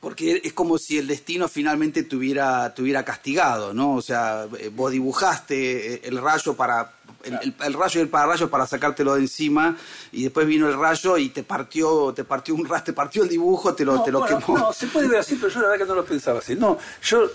porque 0.00 0.40
es 0.42 0.52
como 0.52 0.78
si 0.78 0.98
el 0.98 1.06
destino 1.06 1.48
finalmente 1.48 2.02
te 2.02 2.16
hubiera, 2.16 2.72
castigado, 3.04 3.72
¿no? 3.72 3.94
O 3.94 4.02
sea, 4.02 4.46
eh, 4.58 4.70
vos 4.74 4.92
dibujaste 4.92 5.94
eh, 5.94 6.00
el 6.04 6.18
rayo 6.18 6.54
para 6.54 6.92
el, 7.22 7.54
el, 7.64 7.74
rayo 7.74 8.00
y 8.00 8.02
el 8.02 8.08
pararrayo 8.08 8.48
para 8.48 8.66
sacártelo 8.66 9.14
de 9.14 9.22
encima 9.22 9.76
y 10.12 10.24
después 10.24 10.46
vino 10.46 10.68
el 10.68 10.78
rayo 10.78 11.18
y 11.18 11.30
te 11.30 11.42
partió 11.42 12.12
te 12.12 12.24
partió 12.24 12.54
un 12.54 12.68
te 12.84 12.92
partió 12.92 13.24
el 13.24 13.28
dibujo 13.28 13.74
te 13.74 13.84
lo 13.84 14.02
te 14.02 14.12
lo 14.12 14.24
quemó 14.24 14.56
no 14.56 14.72
se 14.72 14.86
puede 14.86 15.08
ver 15.08 15.20
así 15.20 15.34
pero 15.34 15.48
yo 15.48 15.60
la 15.60 15.68
verdad 15.68 15.84
que 15.84 15.88
no 15.88 15.94
lo 15.96 16.04
pensaba 16.04 16.38
así 16.38 16.54
no 16.54 16.78
yo 17.02 17.28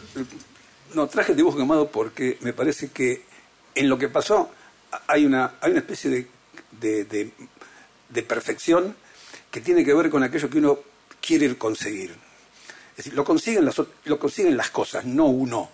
no 0.94 1.08
traje 1.08 1.32
el 1.32 1.38
dibujo 1.38 1.58
quemado 1.58 1.90
porque 1.90 2.38
me 2.42 2.54
parece 2.54 2.90
que 2.90 3.24
en 3.76 3.90
lo 3.90 3.98
que 3.98 4.10
pasó 4.10 4.52
hay 5.08 5.26
una 5.26 5.56
hay 5.62 5.72
una 5.72 5.80
especie 5.80 6.28
de, 6.72 7.06
de, 7.06 8.24
perfección 8.24 8.96
que 9.50 9.62
tiene 9.62 9.84
que 9.84 9.94
ver 9.94 10.10
con 10.10 10.24
aquello 10.24 10.50
que 10.50 10.58
uno 10.58 10.80
quiere 11.22 11.58
conseguir 11.58 12.12
es 12.92 12.98
decir, 12.98 13.14
lo 13.14 13.24
consiguen 13.24 13.66
las, 13.66 13.82
lo 14.06 14.20
consiguen 14.20 14.58
las 14.58 14.70
cosas, 14.70 15.06
no 15.06 15.26
uno. 15.26 15.72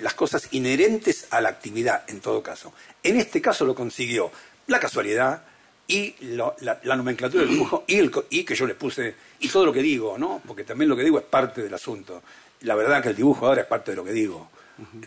las 0.00 0.14
cosas 0.14 0.48
inherentes 0.52 1.26
a 1.30 1.40
la 1.40 1.48
actividad, 1.48 2.04
en 2.08 2.20
todo 2.20 2.42
caso. 2.42 2.72
En 3.02 3.16
este 3.16 3.42
caso 3.42 3.64
lo 3.64 3.74
consiguió 3.74 4.30
la 4.68 4.78
casualidad 4.78 5.44
y 5.88 6.14
la, 6.20 6.96
nomenclatura 6.96 7.42
del 7.42 7.52
dibujo 7.52 7.84
y, 7.86 7.96
el, 7.96 8.10
y 8.30 8.44
que 8.44 8.54
yo 8.54 8.66
le 8.66 8.74
puse, 8.74 9.14
y 9.40 9.48
todo 9.48 9.66
lo 9.66 9.72
que 9.72 9.82
digo, 9.82 10.16
¿no? 10.16 10.40
Porque 10.46 10.64
también 10.64 10.88
lo 10.88 10.96
que 10.96 11.02
digo 11.02 11.18
es 11.18 11.24
parte 11.24 11.62
del 11.62 11.74
asunto. 11.74 12.22
La 12.62 12.74
verdad 12.74 13.02
que 13.02 13.10
el 13.10 13.16
dibujo 13.16 13.46
ahora 13.46 13.62
es 13.62 13.66
parte 13.66 13.90
de 13.92 13.96
lo 13.96 14.04
que 14.04 14.12
digo. 14.12 14.50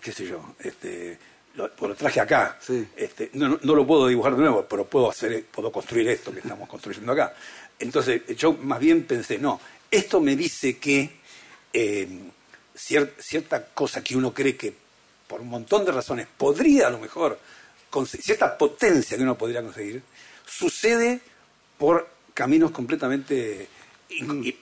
¿Qué 0.02 0.12
sé 0.12 0.26
yo? 0.26 0.56
Este, 0.60 1.18
lo, 1.56 1.70
lo 1.80 1.96
traje 1.96 2.20
acá. 2.22 2.58
Sí. 2.62 2.88
Este, 2.96 3.30
no, 3.34 3.50
no- 3.50 3.60
no 3.62 3.76
lo 3.76 3.86
puedo 3.86 4.08
dibujar 4.08 4.34
de 4.36 4.42
nuevo, 4.42 4.66
pero 4.70 4.86
puedo 4.86 5.10
hacer, 5.10 5.44
puedo 5.46 5.72
construir 5.72 6.08
esto 6.10 6.32
que 6.32 6.40
estamos 6.40 6.70
construyendo 6.74 7.12
acá. 7.12 7.34
Entonces, 7.80 8.22
yo 8.38 8.54
más 8.54 8.80
bien 8.80 9.04
pensé, 9.04 9.38
no, 9.38 9.60
esto 9.92 10.22
me 10.22 10.36
dice 10.36 10.78
que 10.78 11.10
eh, 11.74 12.08
cier- 12.76 13.12
cierta 13.20 13.66
cosa 13.68 14.02
que 14.04 14.16
uno 14.16 14.34
cree 14.34 14.56
que 14.56 14.74
por 15.28 15.42
un 15.42 15.50
montón 15.50 15.84
de 15.84 15.92
razones 15.92 16.28
podría 16.38 16.88
a 16.88 16.90
lo 16.92 17.00
mejor 17.00 17.40
cierta 18.06 18.58
potencia 18.58 19.18
que 19.18 19.24
uno 19.24 19.38
podría 19.38 19.62
conseguir, 19.62 20.02
sucede 20.46 21.20
por 21.78 22.08
caminos 22.34 22.72
completamente, 22.72 23.68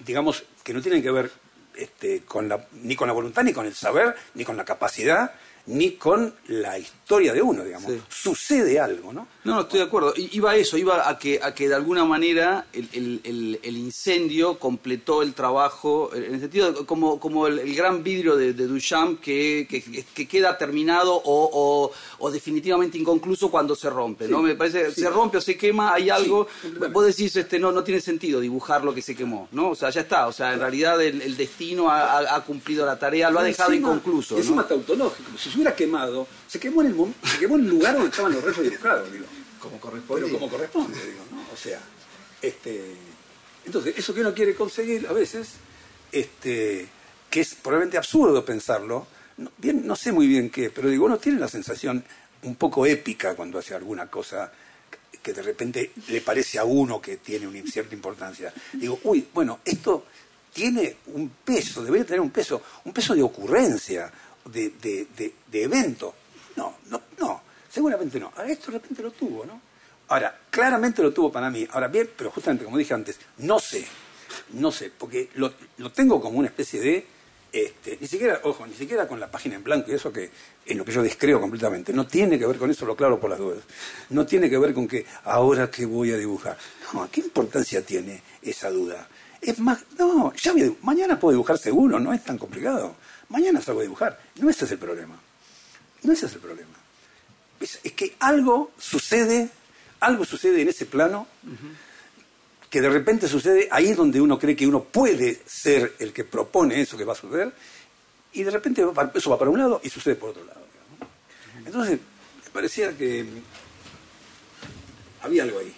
digamos, 0.06 0.44
que 0.64 0.74
no 0.74 0.82
tienen 0.82 1.02
que 1.02 1.12
ver 1.12 1.32
este, 1.76 2.24
con 2.24 2.50
la, 2.50 2.68
ni 2.72 2.96
con 2.96 3.08
la 3.08 3.14
voluntad, 3.14 3.44
ni 3.44 3.54
con 3.54 3.66
el 3.66 3.74
saber, 3.74 4.16
ni 4.34 4.46
con 4.46 4.58
la 4.58 4.66
capacidad, 4.66 5.32
ni 5.66 5.94
con 5.94 6.36
la 6.48 6.78
historia 6.78 7.03
de 7.08 7.42
uno, 7.44 7.64
digamos. 7.64 7.92
Sí. 7.92 8.02
Sucede 8.10 8.80
algo, 8.80 9.14
¿no? 9.14 9.28
No, 9.44 9.56
no, 9.56 9.62
estoy 9.62 9.80
de 9.82 9.86
acuerdo. 9.86 10.14
Iba 10.18 10.52
a 10.52 10.56
eso, 10.56 10.78
iba 10.78 11.08
a 11.08 11.20
que, 11.20 11.40
a 11.44 11.54
que 11.54 11.68
de 11.68 11.76
alguna 11.76 12.06
manera 12.06 12.66
el, 12.74 12.90
el- 12.94 13.22
el- 13.24 13.60
el 13.62 13.78
incendio 13.78 14.58
completó 14.58 15.22
el 15.22 15.34
trabajo, 15.34 16.10
en 16.16 16.34
el 16.36 16.40
sentido 16.40 16.72
de- 16.72 16.86
como, 16.86 17.20
como 17.20 17.46
el, 17.48 17.60
el 17.60 17.76
gran 17.76 18.04
vidrio 18.04 18.36
de, 18.36 18.54
de 18.54 18.66
Duchamp 18.68 19.20
que, 19.22 19.68
que, 19.70 20.04
que 20.14 20.28
queda 20.28 20.58
terminado 20.58 21.14
o, 21.14 21.22
o- 21.54 21.92
o 22.20 22.32
definitivamente 22.32 22.98
inconcluso 22.98 23.52
cuando 23.52 23.76
se 23.76 23.90
rompe. 23.90 24.28
¿no? 24.28 24.38
Sí, 24.40 24.44
Me 24.46 24.56
parece, 24.56 24.92
sí. 24.92 25.02
se 25.02 25.10
rompe 25.10 25.38
o 25.38 25.42
se 25.42 25.56
quema, 25.58 25.94
hay 25.94 26.10
algo, 26.10 26.48
vos 26.92 27.06
decís, 27.06 27.36
este, 27.36 27.60
no, 27.60 27.72
no 27.72 27.84
tiene 27.84 28.02
sentido 28.02 28.40
dibujar 28.40 28.84
lo 28.84 28.94
que 28.96 29.02
se 29.04 29.14
quemó, 29.16 29.50
¿no? 29.52 29.72
O 29.72 29.76
sea, 29.76 29.90
ya 29.92 30.02
está, 30.02 30.28
o 30.28 30.32
sea, 30.32 30.54
en 30.54 30.60
realidad 30.62 31.00
el, 31.02 31.22
el 31.22 31.38
destino 31.38 31.92
ha, 31.92 32.44
cumplido 32.44 32.86
la 32.86 32.98
tarea, 32.98 33.30
lo 33.30 33.40
ha 33.40 33.44
dejado 33.44 33.72
Encima- 33.72 33.90
inconcluso. 33.90 34.36
y 34.36 34.40
Encima 34.40 34.56
¿no? 34.58 34.62
está 34.64 34.74
autológico. 34.74 35.32
Si 35.38 35.50
se 35.50 35.56
hubiera 35.58 35.76
quemado, 35.76 36.28
se 36.54 36.60
quemó 36.60 36.82
en 36.84 36.88
el, 36.90 37.14
se 37.32 37.40
quemó 37.40 37.56
en 37.56 37.62
el 37.64 37.70
lugar 37.72 37.94
donde 37.96 38.10
estaban 38.10 38.32
los 38.32 38.44
restos 38.44 38.64
dibujados, 38.64 39.12
digo. 39.12 39.26
Como 39.60 39.72
Pero 39.78 39.82
corresponde. 39.82 40.32
como 40.32 40.50
corresponde, 40.50 40.98
digo, 41.04 41.24
¿no? 41.32 41.42
O 41.52 41.58
sea, 41.58 41.80
este, 42.42 42.94
entonces, 43.66 43.96
eso 43.98 44.14
que 44.14 44.22
uno 44.22 44.36
quiere 44.36 44.54
conseguir 44.54 45.08
a 45.08 45.14
veces, 45.14 45.48
este, 46.12 46.88
que 47.30 47.40
es 47.42 47.56
probablemente 47.56 47.98
absurdo 47.98 48.46
pensarlo, 48.46 49.08
no, 49.38 49.52
bien, 49.58 49.88
no 49.88 49.96
sé 49.96 50.12
muy 50.12 50.28
bien 50.28 50.52
qué, 50.52 50.70
pero 50.70 50.90
digo, 50.90 51.06
uno 51.06 51.18
tiene 51.18 51.40
la 51.40 51.48
sensación 51.48 52.04
un 52.44 52.56
poco 52.56 52.86
épica 52.86 53.34
cuando 53.36 53.58
hace 53.58 53.74
alguna 53.74 54.08
cosa 54.12 54.52
que- 55.12 55.18
que 55.18 55.34
de 55.34 55.42
repente 55.42 55.92
le 56.10 56.22
parece 56.22 56.60
a 56.60 56.66
uno 56.66 57.02
que 57.02 57.18
tiene 57.18 57.48
una 57.48 57.62
cierta 57.64 57.96
importancia. 57.96 58.54
Digo, 58.74 59.00
uy, 59.06 59.28
bueno, 59.34 59.62
esto 59.66 60.06
tiene 60.54 60.98
un 61.08 61.30
peso, 61.44 61.84
debería 61.84 62.06
tener 62.06 62.22
un 62.22 62.30
peso, 62.30 62.62
un 62.86 62.94
peso 62.94 63.16
de 63.16 63.24
ocurrencia, 63.24 64.12
de, 64.46 64.70
de, 64.82 65.08
de- 65.18 65.34
de 65.50 65.64
evento. 65.64 66.14
No, 66.56 66.76
no, 66.90 67.02
no, 67.20 67.42
seguramente 67.70 68.20
no. 68.20 68.32
Ahora 68.36 68.52
esto 68.52 68.72
de 68.72 68.80
repente 68.80 69.04
lo 69.04 69.12
tuvo, 69.12 69.46
¿no? 69.46 69.62
Ahora, 70.10 70.38
claramente 70.50 71.02
lo 71.02 71.12
tuvo 71.14 71.32
para 71.32 71.50
mí. 71.50 71.68
Ahora 71.72 71.88
bien, 71.88 72.10
pero 72.16 72.30
justamente 72.32 72.66
como 72.66 72.78
dije 72.78 72.94
antes, 72.94 73.20
no 73.38 73.60
sé, 73.60 73.86
no 74.54 74.72
sé, 74.72 74.92
porque 74.98 75.30
lo, 75.36 75.52
tengo 75.92 76.22
como 76.22 76.40
una 76.40 76.50
especie 76.50 76.80
de, 76.82 77.06
este, 77.52 77.98
ni 78.00 78.08
siquiera, 78.08 78.40
ojo, 78.44 78.66
ni 78.68 78.74
siquiera 78.74 79.08
con 79.08 79.20
la 79.20 79.32
página 79.32 79.56
en 79.56 79.64
blanco 79.64 79.92
y 79.92 79.96
eso 79.96 80.12
que 80.12 80.30
en 80.66 80.78
lo 80.78 80.86
que 80.86 80.92
yo 80.92 81.02
descreo 81.02 81.40
completamente, 81.40 81.94
no 81.94 82.06
tiene 82.06 82.38
que 82.38 82.46
ver 82.46 82.58
con 82.58 82.70
eso, 82.70 82.86
lo 82.86 82.96
claro 82.96 83.20
por 83.20 83.30
las 83.30 83.40
dudas. 83.40 83.64
No 84.10 84.26
tiene 84.26 84.50
que 84.50 84.58
ver 84.58 84.74
con 84.74 84.88
que 84.88 85.06
ahora 85.24 85.70
que 85.70 85.86
voy 85.86 86.12
a 86.12 86.18
dibujar. 86.18 86.58
No, 86.94 87.10
¿qué 87.12 87.22
importancia 87.22 87.86
tiene 87.86 88.22
esa 88.42 88.70
duda? 88.70 89.08
Es 89.42 89.60
más, 89.60 89.84
no, 89.98 90.34
ya 90.36 90.54
voy 90.54 90.64
a 90.64 90.86
mañana 90.86 91.20
puedo 91.20 91.34
dibujar 91.34 91.58
seguro, 91.58 92.00
no 92.00 92.14
es 92.14 92.24
tan 92.24 92.38
complicado. 92.38 92.96
Mañana 93.30 93.62
salgo 93.62 93.82
a 93.82 93.84
dibujar. 93.84 94.20
No 94.40 94.50
ese 94.50 94.66
es 94.66 94.72
el 94.72 94.78
problema. 94.78 95.20
No 96.04 96.14
ese 96.14 96.26
es 96.26 96.34
el 96.34 96.40
problema. 96.40 96.78
Es, 97.60 97.80
es 97.84 97.94
que 97.94 98.16
algo 98.20 98.72
sucede, 98.78 99.50
algo 100.00 100.26
sucede 100.26 100.62
en 100.62 100.68
ese 100.70 100.86
plano 100.86 101.28
que 102.70 102.82
de 102.82 102.90
repente 102.90 103.28
sucede 103.28 103.68
ahí 103.72 103.94
donde 103.94 104.20
uno 104.20 104.40
cree 104.40 104.56
que 104.56 104.66
uno 104.66 104.84
puede 104.84 105.42
ser 105.46 105.94
el 106.00 106.12
que 106.12 106.24
propone 106.24 106.82
eso 106.82 106.98
que 106.98 107.06
va 107.06 107.14
a 107.14 107.16
suceder, 107.16 107.54
y 108.34 108.42
de 108.42 108.50
repente 108.50 108.84
eso 109.14 109.30
va 109.30 109.38
para 109.38 109.52
un 109.52 109.60
lado 109.60 109.80
y 109.84 109.90
sucede 109.90 110.16
por 110.16 110.32
otro 110.32 110.44
lado. 110.44 110.60
digamos. 110.72 111.68
Entonces, 111.68 112.00
me 112.44 112.50
parecía 112.52 112.98
que 112.98 113.26
había 115.22 115.44
algo 115.44 115.60
ahí. 115.60 115.74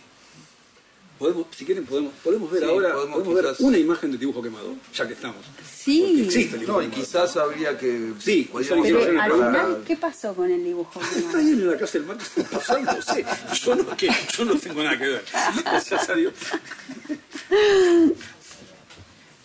Podemos, 1.18 1.46
si 1.56 1.64
quieren, 1.64 1.86
podemos, 1.86 2.12
podemos 2.22 2.52
ver 2.52 2.62
Sí, 2.62 2.68
ahora 2.70 2.94
podemos 2.94 3.14
podemos 3.20 3.36
ver 3.36 3.46
quizás- 3.46 3.60
una 3.62 3.78
imagen 3.78 4.12
de 4.12 4.18
dibujo 4.18 4.42
quemado, 4.42 4.76
ya 4.94 5.08
que 5.08 5.14
estamos. 5.14 5.46
Sí. 5.66 6.24
Existe 6.26 6.56
el 6.56 6.60
dibujo 6.62 6.80
No, 6.80 6.84
y 6.86 6.90
quemado. 6.90 7.06
quizás 7.06 7.38
habría 7.38 7.78
que... 7.78 8.12
Sí, 8.20 8.50
Pero 8.52 9.22
al 9.22 9.32
final, 9.32 9.84
¿qué 9.88 9.96
pasó 9.96 10.34
con 10.36 10.52
el 10.52 10.62
dibujo? 10.62 11.00
Está 11.02 11.38
ahí 11.38 11.50
en 11.52 11.68
la 11.72 11.78
casa 11.78 11.98
del 12.00 12.08
martes 12.08 12.30
pasando, 12.52 12.92
no 12.92 13.02
sé. 13.02 13.26
Yo 13.64 13.76
no, 13.76 13.96
que, 13.96 14.10
yo 14.38 14.44
no 14.46 14.56
tengo 14.56 14.84
nada 14.84 14.98
que 14.98 15.08
ver. 15.08 15.24
Gracias 15.64 16.10
a 16.10 16.16
Dios. 16.16 16.34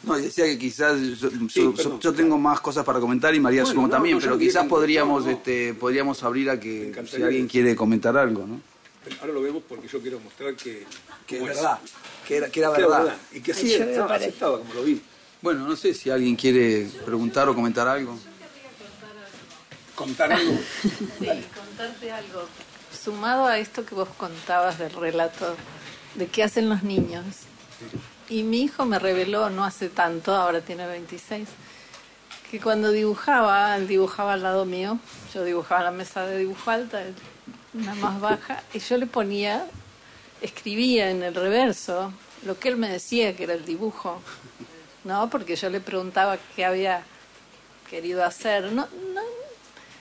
No, 0.03 0.17
decía 0.17 0.47
que 0.47 0.59
quizás 0.59 0.99
yo, 1.21 1.29
Sí, 1.31 1.39
yo- 1.63 1.75
perdón. 1.75 2.01
yo 2.01 2.13
tengo 2.15 2.39
más 2.39 2.61
cosas 2.61 2.85
para 2.87 2.99
comentar 3.01 3.35
y 3.35 3.39
María 3.41 3.61
Bueno, 3.63 3.71
supongo 3.71 3.89
no, 3.89 3.93
también, 3.95 4.17
no, 4.17 4.21
pero 4.23 4.39
quizás 4.39 4.67
podríamos, 4.67 5.25
no, 5.25 5.31
no. 5.31 5.37
este, 5.37 5.75
podríamos 5.75 6.23
abrir 6.23 6.49
a 6.51 6.59
que 6.59 6.93
si 7.07 7.23
alguien 7.23 7.47
que- 7.47 7.53
quiere 7.53 7.77
comentar 7.77 8.17
algo, 8.17 8.47
¿no? 8.47 8.61
Pero 9.05 9.17
ahora 9.21 9.33
lo 9.33 9.43
vemos 9.43 9.63
porque 9.69 9.89
yo 9.89 10.01
quiero 10.01 10.21
mostrar 10.21 10.55
que, 10.55 10.87
Que 11.27 11.39
es 11.39 11.45
verdad, 11.45 11.79
que 12.27 12.37
era, 12.37 12.51
que 12.51 12.61
verdad. 12.61 13.05
verdad. 13.05 13.17
Y 13.33 13.41
que 13.41 13.55
me 13.55 13.61
estaba, 13.75 14.17
estaba, 14.17 14.59
como 14.59 14.75
lo 14.75 14.83
vi. 14.83 15.01
Bueno, 15.41 15.67
no 15.67 15.75
sé 15.75 15.95
si 15.95 16.11
alguien 16.11 16.37
quiere 16.37 16.89
preguntar 17.05 17.49
o 17.49 17.55
comentar 17.55 17.89
algo. 17.89 18.19
Contar 19.95 20.33
algo. 20.33 20.59
Sí, 20.83 21.29
contarte 21.55 22.13
algo. 22.13 22.43
Sumado 22.93 23.47
a 23.47 23.59
esto 23.59 23.87
que 23.87 23.95
vos 23.95 24.09
contabas 24.19 24.79
del 24.79 24.93
relato 24.93 25.57
de 26.15 26.27
qué 26.27 26.43
hacen 26.43 26.69
los 26.69 26.83
niños. 26.83 27.25
Y 28.29 28.43
mi 28.43 28.63
hijo 28.63 28.85
me 28.85 28.99
reveló 28.99 29.51
no 29.51 29.65
hace 29.65 29.89
tanto, 29.89 30.35
ahora 30.35 30.61
tiene 30.61 30.87
26, 30.87 31.49
que 32.51 32.61
cuando 32.61 32.91
dibujaba, 32.93 33.77
él 33.77 33.89
dibujaba 33.89 34.35
al 34.35 34.43
lado 34.43 34.65
mío, 34.65 34.99
yo 35.35 35.43
dibujaba 35.45 35.81
en 35.81 35.85
la 35.87 35.91
mesa 35.93 36.27
de 36.27 36.39
dibujo 36.39 36.71
alta, 36.71 37.03
él 37.03 37.15
una 37.75 37.95
más 37.95 38.21
baja, 38.21 38.63
y 38.75 38.79
yo 38.79 38.97
le 38.97 39.07
ponía, 39.07 39.67
escribía 40.43 41.11
en 41.11 41.23
el 41.23 41.35
reverso 41.35 42.13
lo 42.45 42.59
que 42.59 42.69
él 42.69 42.77
me 42.77 42.89
decía 42.89 43.37
que 43.37 43.45
era 43.45 43.55
el 43.55 43.65
dibujo, 43.65 44.21
¿no? 45.05 45.29
Porque 45.31 45.57
yo 45.57 45.71
le 45.71 45.81
preguntaba 45.81 46.39
qué 46.57 46.65
había 46.65 47.05
querido 47.89 48.25
hacer. 48.25 48.73
No, 48.73 48.89
no, 49.15 49.21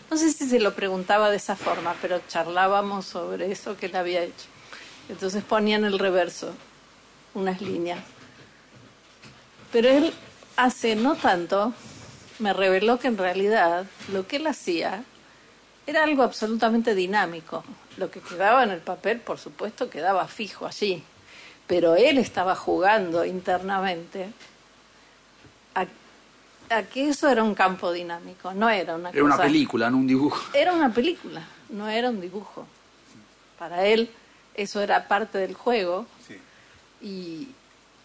no 0.09 0.17
sé 0.17 0.31
si 0.31 0.47
se 0.47 0.59
lo 0.59 0.73
preguntaba 0.73 1.29
de 1.29 1.37
esa 1.37 1.55
forma, 1.55 1.95
pero 2.01 2.21
charlábamos 2.27 3.05
sobre 3.05 3.51
eso 3.51 3.75
que 3.77 3.87
él 3.87 3.95
había 3.95 4.23
hecho. 4.23 4.47
Entonces 5.09 5.43
ponía 5.43 5.75
en 5.75 5.85
el 5.85 5.99
reverso 5.99 6.53
unas 7.33 7.61
líneas. 7.61 7.99
Pero 9.71 9.89
él 9.89 10.13
hace 10.55 10.95
no 10.95 11.15
tanto 11.15 11.73
me 12.39 12.53
reveló 12.53 12.99
que 12.99 13.07
en 13.07 13.17
realidad 13.17 13.85
lo 14.11 14.27
que 14.27 14.37
él 14.37 14.47
hacía 14.47 15.03
era 15.89 16.03
algo 16.03 16.23
absolutamente 16.23 16.95
dinámico. 16.95 17.63
Lo 17.97 18.09
que 18.09 18.21
quedaba 18.21 18.63
en 18.63 18.71
el 18.71 18.79
papel, 18.79 19.19
por 19.19 19.37
supuesto, 19.39 19.89
quedaba 19.89 20.27
fijo 20.27 20.65
allí. 20.65 21.03
Pero 21.67 21.95
él 21.95 22.17
estaba 22.17 22.55
jugando 22.55 23.25
internamente 23.25 24.29
a, 25.75 25.85
a 26.75 26.83
que 26.83 27.09
eso 27.09 27.29
era 27.29 27.43
un 27.43 27.53
campo 27.55 27.91
dinámico, 27.91 28.53
no 28.53 28.69
era 28.69 28.95
una 28.95 29.09
Era 29.11 29.23
una 29.23 29.37
película, 29.37 29.89
no 29.89 29.97
un 29.97 30.07
dibujo. 30.07 30.41
era 30.53 30.73
una 30.73 30.91
película, 30.93 31.41
no 31.69 31.87
era 31.89 32.09
un 32.09 32.21
dibujo. 32.21 32.65
Para 33.57 33.85
él 33.85 34.09
eso 34.55 34.81
era 34.81 35.07
parte 35.07 35.37
del 35.37 35.53
juego 35.53 36.05
Sí. 36.27 36.37
y 37.01 37.47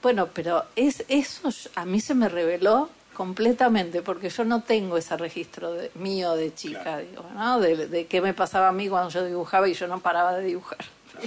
bueno, 0.02 0.26
pero 0.26 0.64
es 0.76 1.04
eso 1.08 1.48
a 1.74 1.84
mí 1.86 2.00
se 2.00 2.14
me 2.14 2.28
reveló 2.28 2.90
completamente 3.14 4.02
porque 4.02 4.28
yo 4.28 4.44
no 4.44 4.62
tengo 4.62 4.98
ese 4.98 5.16
registro 5.16 5.72
de, 5.72 5.90
mío 5.94 6.34
de 6.34 6.54
chica, 6.54 6.82
Claro. 6.82 7.06
digo, 7.08 7.24
¿no? 7.34 7.60
De, 7.60 7.88
de 7.88 8.06
qué 8.06 8.20
me 8.20 8.34
pasaba 8.34 8.68
a 8.68 8.72
mí 8.72 8.88
cuando 8.88 9.08
yo 9.10 9.24
dibujaba 9.24 9.68
y 9.68 9.74
yo 9.74 9.86
no 9.88 10.00
paraba 10.00 10.36
de 10.36 10.44
dibujar. 10.44 10.78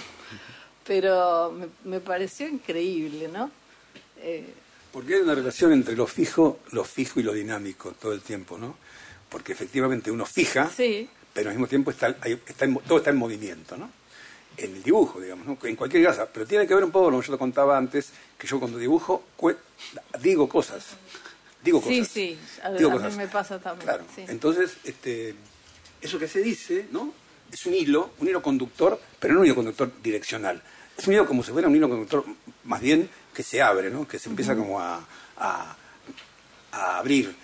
Pero 0.86 1.52
me, 1.52 1.68
me 1.90 2.00
pareció 2.00 2.48
increíble, 2.48 3.28
¿no? 3.28 3.52
Eh, 4.20 4.54
Porque 4.92 5.16
hay 5.16 5.22
una 5.22 5.36
relación 5.36 5.74
entre 5.74 5.96
lo 5.96 6.08
fijo, 6.08 6.60
lo 6.72 6.84
fijo 6.84 7.20
y 7.20 7.24
lo 7.24 7.34
dinámico 7.34 7.92
todo 8.00 8.14
el 8.14 8.22
tiempo, 8.22 8.58
¿no? 8.58 8.76
Porque 9.30 9.52
efectivamente 9.52 10.10
uno 10.12 10.26
fija, 10.26 10.70
sí, 10.70 11.10
pero 11.34 11.50
al 11.50 11.56
mismo 11.56 11.68
tiempo 11.68 11.92
está, 11.92 12.16
hay- 12.22 12.42
está 12.48 12.66
en 12.66 12.76
todo 12.80 12.98
está 13.00 13.10
en 13.10 13.18
movimiento, 13.18 13.76
¿no? 13.78 13.90
En 14.56 14.74
el 14.76 14.82
dibujo, 14.82 15.20
digamos, 15.20 15.46
¿no? 15.46 15.58
En 15.64 15.76
cualquier 15.76 16.04
casa. 16.06 16.26
Pero 16.34 16.46
tiene 16.48 16.66
que 16.66 16.74
ver 16.74 16.84
un 16.84 16.90
poco, 16.92 17.06
como 17.06 17.22
yo 17.22 17.34
te 17.34 17.38
contaba 17.38 17.78
antes, 17.78 18.12
que 18.38 18.48
yo 18.48 18.58
cuando 18.60 18.78
dibujo 18.78 19.24
digo 20.22 20.48
cosas. 20.50 20.86
Digo 21.64 21.82
Sí, 21.82 22.00
cosas. 22.00 22.14
sí, 22.14 22.40
a- 22.64 22.70
Digo 22.72 22.92
a 22.92 23.10
mí 23.10 23.16
me 23.16 23.28
pasa 23.28 23.60
también, 23.60 23.86
Claro. 23.88 24.06
sí. 24.16 24.24
Entonces, 24.28 24.78
este, 24.84 25.36
eso 26.02 26.20
que 26.20 26.28
se 26.28 26.40
dice, 26.42 26.88
¿no? 26.92 27.14
Es 27.52 27.66
un 27.66 27.74
hilo, 27.74 28.12
un 28.20 28.28
hilo 28.28 28.42
conductor, 28.42 29.00
pero 29.20 29.34
no 29.34 29.40
un 29.42 29.46
hilo 29.46 29.56
conductor 29.56 29.92
direccional. 30.04 30.62
Es 30.98 31.08
un 31.08 31.14
hilo 31.14 31.26
como 31.28 31.44
si 31.44 31.52
fuera 31.52 31.68
un 31.68 31.76
hilo 31.76 31.90
conductor 31.90 32.26
más 32.66 32.82
bien 32.82 33.10
que 33.34 33.44
se 33.44 33.62
abre, 33.62 33.90
¿no? 33.90 34.08
Que 34.08 34.20
se 34.20 34.30
empieza 34.30 34.56
como 34.56 34.80
a, 34.80 35.06
a, 35.38 35.76
a 36.72 36.98
abrir. 36.98 37.36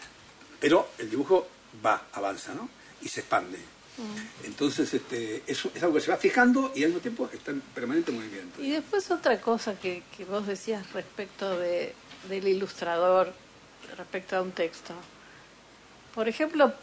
Pero 0.59 0.89
el 0.97 1.09
dibujo 1.09 1.47
va, 1.85 2.05
avanza, 2.13 2.53
¿no? 2.53 2.69
Y 3.01 3.09
se 3.09 3.21
expande. 3.21 3.57
Mm. 3.97 4.45
Entonces, 4.45 4.93
este, 4.93 5.43
eso 5.47 5.71
es 5.75 5.83
algo 5.83 5.95
que 5.95 6.01
se 6.01 6.11
va 6.11 6.17
fijando 6.17 6.71
y 6.75 6.83
al 6.83 6.89
mismo 6.89 7.01
tiempo 7.01 7.29
está 7.31 7.51
en 7.51 7.61
permanente 7.61 8.11
movimiento. 8.11 8.61
Y 8.61 8.71
después 8.71 9.09
otra 9.11 9.39
cosa 9.39 9.79
que, 9.79 10.03
que 10.17 10.25
vos 10.25 10.47
decías 10.47 10.91
respecto 10.93 11.57
de, 11.59 11.93
del 12.29 12.47
ilustrador, 12.47 13.33
respecto 13.97 14.37
a 14.37 14.41
un 14.41 14.51
texto. 14.51 14.93
Por 16.13 16.27
ejemplo, 16.27 16.73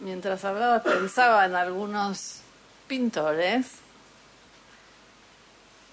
mientras 0.00 0.44
hablaba 0.44 0.82
pensaba 0.82 1.44
en 1.44 1.54
algunos 1.54 2.40
pintores 2.88 3.66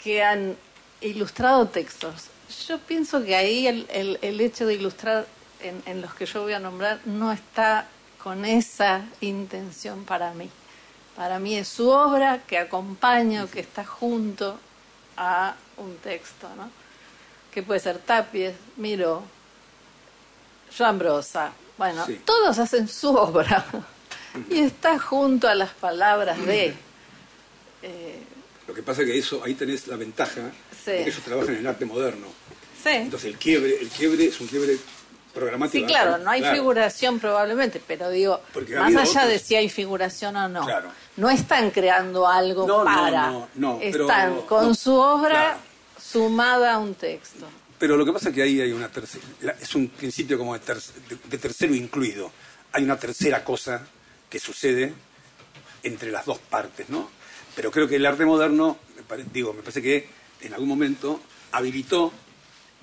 que 0.03 0.23
han 0.23 0.55
ilustrado 1.01 1.67
textos. 1.67 2.27
Yo 2.67 2.79
pienso 2.79 3.23
que 3.23 3.35
ahí 3.35 3.67
el, 3.67 3.87
el, 4.21 4.41
hecho 4.41 4.65
de 4.65 4.73
ilustrar 4.73 5.25
en, 5.61 6.01
los 6.01 6.13
que 6.13 6.25
yo 6.25 6.41
voy 6.41 6.53
a 6.53 6.59
nombrar 6.59 6.99
no 7.05 7.31
está 7.31 7.87
con 8.21 8.45
esa 8.45 9.05
intención 9.21 10.03
para 10.05 10.33
mí. 10.33 10.49
Para 11.15 11.39
mí 11.39 11.55
es 11.55 11.67
su 11.67 11.89
obra 11.89 12.39
que 12.47 12.57
acompaña 12.57 13.47
que 13.47 13.59
está 13.59 13.85
junto 13.85 14.59
a 15.17 15.55
un 15.77 15.95
texto, 15.97 16.49
¿no? 16.57 16.69
Que 17.53 17.63
puede 17.63 17.79
ser 17.79 17.99
Tapies, 17.99 18.55
Miro, 18.77 19.23
Joan 20.75 20.99
Brosa. 20.99 21.51
Bueno, 21.77 22.05
sí. 22.05 22.21
todos 22.25 22.59
hacen 22.59 22.87
su 22.87 23.09
obra 23.09 23.65
y 24.49 24.59
está 24.59 24.99
junto 24.99 25.47
a 25.47 25.55
las 25.55 25.71
palabras 25.71 26.43
de. 26.45 26.73
Eh, 27.81 28.23
Lo 28.67 28.73
que 28.73 28.83
pasa 28.83 29.01
es 29.01 29.07
que 29.07 29.17
eso 29.17 29.41
ahí 29.43 29.55
tenés 29.55 29.87
la 29.87 29.95
ventaja 29.95 30.51
sí. 30.83 30.91
de 30.91 30.97
que 31.03 31.09
ellos 31.09 31.23
trabajan 31.23 31.55
en 31.55 31.61
el 31.61 31.67
arte 31.67 31.85
moderno. 31.85 32.27
Sí. 32.83 32.89
Entonces 32.89 33.31
el 33.31 33.37
quiebre, 33.37 33.79
el 33.81 33.89
quiebre 33.89 34.25
es 34.25 34.39
un 34.39 34.47
quiebre 34.47 34.77
programático. 35.33 35.87
Sí, 35.87 35.91
claro, 35.91 36.17
no 36.17 36.29
hay 36.29 36.41
claro. 36.41 36.55
figuración 36.55 37.19
probablemente, 37.19 37.81
pero 37.85 38.09
digo, 38.09 38.41
Porque 38.53 38.75
más 38.75 38.95
allá 38.95 39.21
otros... 39.21 39.27
de 39.29 39.39
si 39.39 39.55
hay 39.55 39.69
figuración 39.69 40.35
o 40.35 40.49
no, 40.49 40.65
claro. 40.65 40.89
no 41.17 41.29
están 41.29 41.71
creando 41.71 42.27
algo 42.27 42.67
no, 42.67 42.83
para. 42.83 43.31
No, 43.31 43.47
no, 43.55 43.79
están 43.81 44.33
pero, 44.33 44.45
con 44.47 44.75
su 44.75 44.93
obra 44.93 45.57
sumada 45.99 46.73
a 46.73 46.77
un 46.79 46.95
texto. 46.95 47.47
Pero 47.81 47.97
lo 47.97 48.05
que 48.05 48.13
pasa 48.13 48.29
es 48.29 48.35
que 48.35 48.43
ahí 48.43 48.61
hay 48.61 48.71
una 48.73 48.89
tercera, 48.89 49.25
es 49.59 49.73
un 49.73 49.87
principio 49.87 50.37
como 50.37 50.53
de, 50.55 50.61
de, 51.27 51.37
tercero 51.39 51.73
incluido. 51.73 52.31
Hay 52.73 52.83
una 52.83 52.95
tercera 52.99 53.43
cosa 53.43 53.87
que 54.29 54.37
sucede 54.37 54.93
entre 55.81 56.11
las 56.11 56.27
dos 56.27 56.37
partes, 56.37 56.89
¿no? 56.89 57.09
Pero 57.55 57.71
creo 57.71 57.87
que 57.87 57.95
el 57.95 58.05
arte 58.05 58.23
moderno, 58.23 58.77
me 59.09 59.23
digo, 59.33 59.51
me 59.53 59.61
parece 59.61 59.81
que 59.81 60.07
en 60.41 60.53
algún 60.53 60.69
momento 60.69 61.21
habilitó 61.53 62.13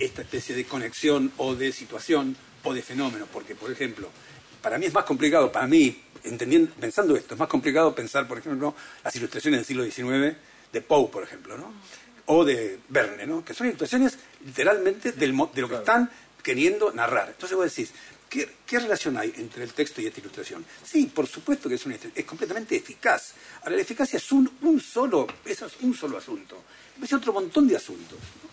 esta 0.00 0.22
especie 0.22 0.56
de 0.56 0.64
conexión 0.64 1.30
o 1.36 1.54
de 1.54 1.70
situación 1.70 2.36
o 2.64 2.74
de 2.74 2.82
fenómeno, 2.82 3.28
porque, 3.32 3.54
por 3.54 3.70
ejemplo, 3.70 4.10
para 4.60 4.78
mí 4.78 4.86
es 4.86 4.92
más 4.92 5.04
complicado, 5.04 5.52
para 5.52 5.68
mí, 5.68 5.96
entendiendo, 6.24 6.72
pensando 6.74 7.14
esto, 7.14 7.34
es 7.34 7.38
más 7.38 7.48
complicado 7.48 7.94
pensar, 7.94 8.26
por 8.26 8.38
ejemplo, 8.38 8.74
las 9.04 9.14
ilustraciones 9.14 9.60
del 9.60 9.64
siglo 9.64 9.84
XIX 9.84 10.36
de 10.72 10.80
Poe, 10.80 11.08
por 11.08 11.22
ejemplo, 11.22 11.56
¿no? 11.56 11.72
O 12.28 12.44
de 12.44 12.78
Verne, 12.88 13.26
¿no? 13.26 13.44
que 13.44 13.55
son 13.55 13.66
ilustraciones 13.66 14.18
literalmente 14.44 15.12
del, 15.12 15.36
de 15.55 15.60
lo 15.60 15.68
que 15.68 15.76
están 15.76 16.10
queriendo 16.42 16.92
narrar. 16.92 17.28
Entonces 17.30 17.56
vos 17.56 17.74
decís, 17.74 17.92
¿qué, 18.28 18.48
¿qué, 18.66 18.78
relación 18.78 19.16
hay 19.16 19.32
entre 19.36 19.64
el 19.64 19.72
texto 19.72 20.00
y 20.00 20.06
esta 20.06 20.20
ilustración? 20.20 20.64
Sí, 20.84 21.06
por 21.06 21.26
supuesto 21.26 21.68
que 21.68 21.76
es, 21.76 21.86
un, 21.86 21.92
es 21.92 22.24
completamente 22.24 22.76
eficaz. 22.76 23.34
Ahora, 23.62 23.76
la 23.76 23.82
eficacia 23.82 24.18
es 24.18 24.32
un, 24.32 24.50
un 24.62 24.80
solo, 24.80 25.26
eso 25.44 25.66
es 25.66 25.74
un 25.80 25.94
solo 25.94 26.18
asunto. 26.18 26.62
Es 27.02 27.12
otro 27.12 27.32
montón 27.32 27.66
de 27.66 27.76
asuntos. 27.76 28.18
¿no? 28.18 28.48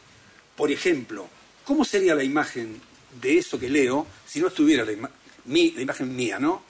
Por 0.56 0.72
ejemplo, 0.72 1.28
¿cómo 1.66 1.84
sería 1.84 2.16
la 2.16 2.24
imagen 2.24 2.80
de 3.22 3.38
eso 3.38 3.60
que 3.60 3.70
leo 3.70 4.08
si 4.26 4.40
no 4.40 4.48
estuviera 4.48 4.86
la, 4.86 4.92
ima 4.92 5.10
mi, 5.46 5.72
la 5.72 5.82
imagen 5.82 6.16
mía, 6.16 6.40
¿no? 6.40 6.64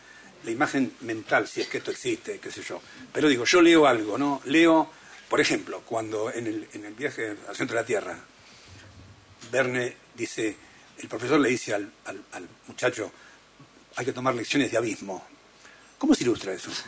La 0.43 0.51
imagen 0.51 0.93
mental, 1.01 1.47
si 1.47 1.61
es 1.61 1.67
que 1.67 1.77
esto 1.77 1.91
existe, 1.91 2.39
qué 2.39 2.51
sé 2.51 2.61
yo. 2.61 2.81
Pero 3.11 3.29
digo, 3.29 3.45
yo 3.45 3.61
leo 3.61 3.87
algo, 3.87 4.17
¿no? 4.17 4.41
Leo, 4.45 4.89
por 5.29 5.41
ejemplo, 5.41 5.81
cuando 5.81 6.31
en 6.31 6.47
el, 6.47 6.67
en 6.73 6.85
el 6.85 6.93
viaje 6.93 7.35
al 7.47 7.55
centro 7.55 7.75
de 7.75 7.81
la 7.81 7.85
Tierra, 7.85 8.19
Verne 9.51 9.95
dice, 10.15 10.55
el 10.97 11.07
profesor 11.07 11.39
le 11.39 11.49
dice 11.49 11.73
al, 11.73 11.91
al, 12.05 12.23
al 12.31 12.47
muchacho, 12.67 13.11
hay 13.95 14.05
que 14.05 14.13
tomar 14.13 14.35
lecciones 14.35 14.71
de 14.71 14.77
abismo. 14.77 15.25
¿Cómo 15.97 16.13
se 16.13 16.23
ilustra 16.23 16.53
eso? 16.53 16.71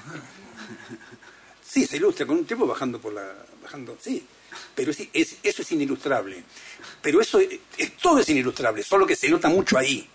Sí, 1.70 1.86
se 1.86 1.98
ilustra 1.98 2.26
con 2.26 2.38
un 2.38 2.46
tipo 2.46 2.66
bajando 2.66 2.98
por 3.00 3.12
la... 3.12 3.28
bajando, 3.62 3.98
sí, 4.02 4.26
pero 4.74 4.92
es, 4.92 5.00
es, 5.12 5.36
eso 5.44 5.62
es 5.62 5.72
inilustrable. 5.74 6.42
Pero 7.02 7.20
eso 7.20 7.40
es, 7.40 7.60
es, 7.78 7.98
todo 7.98 8.20
es 8.20 8.30
inilustrable, 8.30 8.84
solo 8.84 9.06
que 9.06 9.18
se 9.18 9.30
nota 9.30 9.50
mucho 9.50 9.78
ahí. 9.78 10.08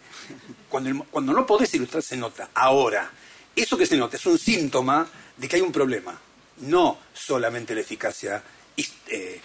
Cuando, 0.71 0.89
el, 0.89 0.99
cuando 1.05 1.35
no 1.35 1.45
podés 1.47 1.75
ilustrar 1.75 2.03
se 2.03 2.17
nota. 2.17 2.49
Ahora, 2.55 3.11
eso 3.55 3.77
que 3.77 3.85
se 3.85 3.99
nota 3.99 4.17
es 4.17 4.25
un 4.25 4.39
síntoma 4.39 5.07
de 5.37 5.47
que 5.47 5.57
hay 5.57 5.63
un 5.63 5.73
problema. 5.73 6.19
No 6.63 6.99
solamente 7.13 7.75
la 7.75 7.81
eficacia 7.81 8.43
eh, 8.77 9.41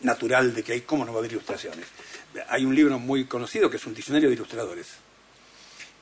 natural 0.00 0.54
de 0.54 0.62
que 0.62 0.72
hay, 0.72 0.80
¿cómo 0.82 1.04
no 1.04 1.12
va 1.12 1.18
a 1.18 1.20
haber 1.20 1.32
ilustraciones? 1.32 1.86
Hay 2.48 2.64
un 2.64 2.74
libro 2.74 2.98
muy 2.98 3.26
conocido 3.26 3.70
que 3.70 3.76
es 3.76 3.86
un 3.86 3.94
diccionario 3.94 4.28
de 4.28 4.34
ilustradores. 4.34 4.88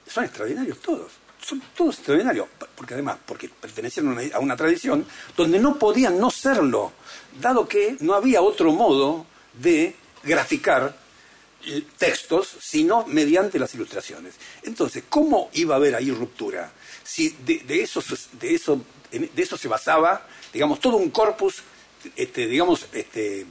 Son 0.06 0.24
extraordinarios 0.24 0.78
todos 0.80 1.12
son 1.44 1.62
todos 1.76 1.96
extraordinarios, 1.96 2.46
porque 2.76 2.94
además, 2.94 3.18
porque 3.26 3.48
pertenecían 3.48 4.16
a 4.32 4.38
una, 4.38 4.56
tradición 4.56 5.04
donde 5.36 5.58
no 5.58 5.78
podían 5.78 6.18
no 6.18 6.30
serlo, 6.30 6.92
dado 7.40 7.66
que 7.66 7.96
no 8.00 8.14
había 8.14 8.42
otro 8.42 8.72
modo 8.72 9.26
de 9.52 9.94
graficar 10.22 10.96
textos, 11.96 12.56
sino 12.60 13.06
mediante 13.06 13.58
las 13.58 13.74
ilustraciones. 13.74 14.34
Entonces, 14.62 15.04
¿cómo 15.08 15.50
iba 15.54 15.74
a 15.74 15.78
haber 15.78 15.94
ahí 15.94 16.10
ruptura? 16.10 16.72
Si 17.04 17.30
de, 17.44 17.58
de, 17.58 17.82
eso, 17.82 18.02
de, 18.40 18.54
eso, 18.54 18.80
de 19.18 19.42
eso 19.42 19.56
se 19.56 19.68
basaba, 19.68 20.26
digamos, 20.52 20.80
todo 20.80 20.96
un 20.96 21.10
corpus, 21.10 21.62
este, 22.16 22.46
digamos, 22.46 22.86
este, 22.92 23.46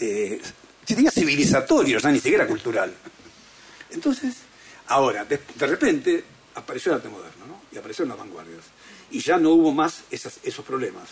eh, 0.00 0.40
civilizatorio, 0.86 1.98
ya 1.98 2.10
ni 2.10 2.20
siquiera 2.20 2.46
cultural. 2.46 2.94
Entonces, 3.90 4.34
ahora, 4.88 5.24
de, 5.24 5.40
repente, 5.66 6.24
apareció 6.54 6.92
el 6.92 6.96
arte 6.96 7.08
moderno, 7.08 7.46
¿no? 7.46 7.62
Y 7.72 7.78
aparecieron 7.78 8.08
las 8.08 8.18
vanguardias. 8.18 8.64
Y 9.10 9.20
ya 9.20 9.38
no 9.38 9.50
hubo 9.50 9.72
más 9.72 10.04
esos 10.10 10.64
problemas. 10.64 11.08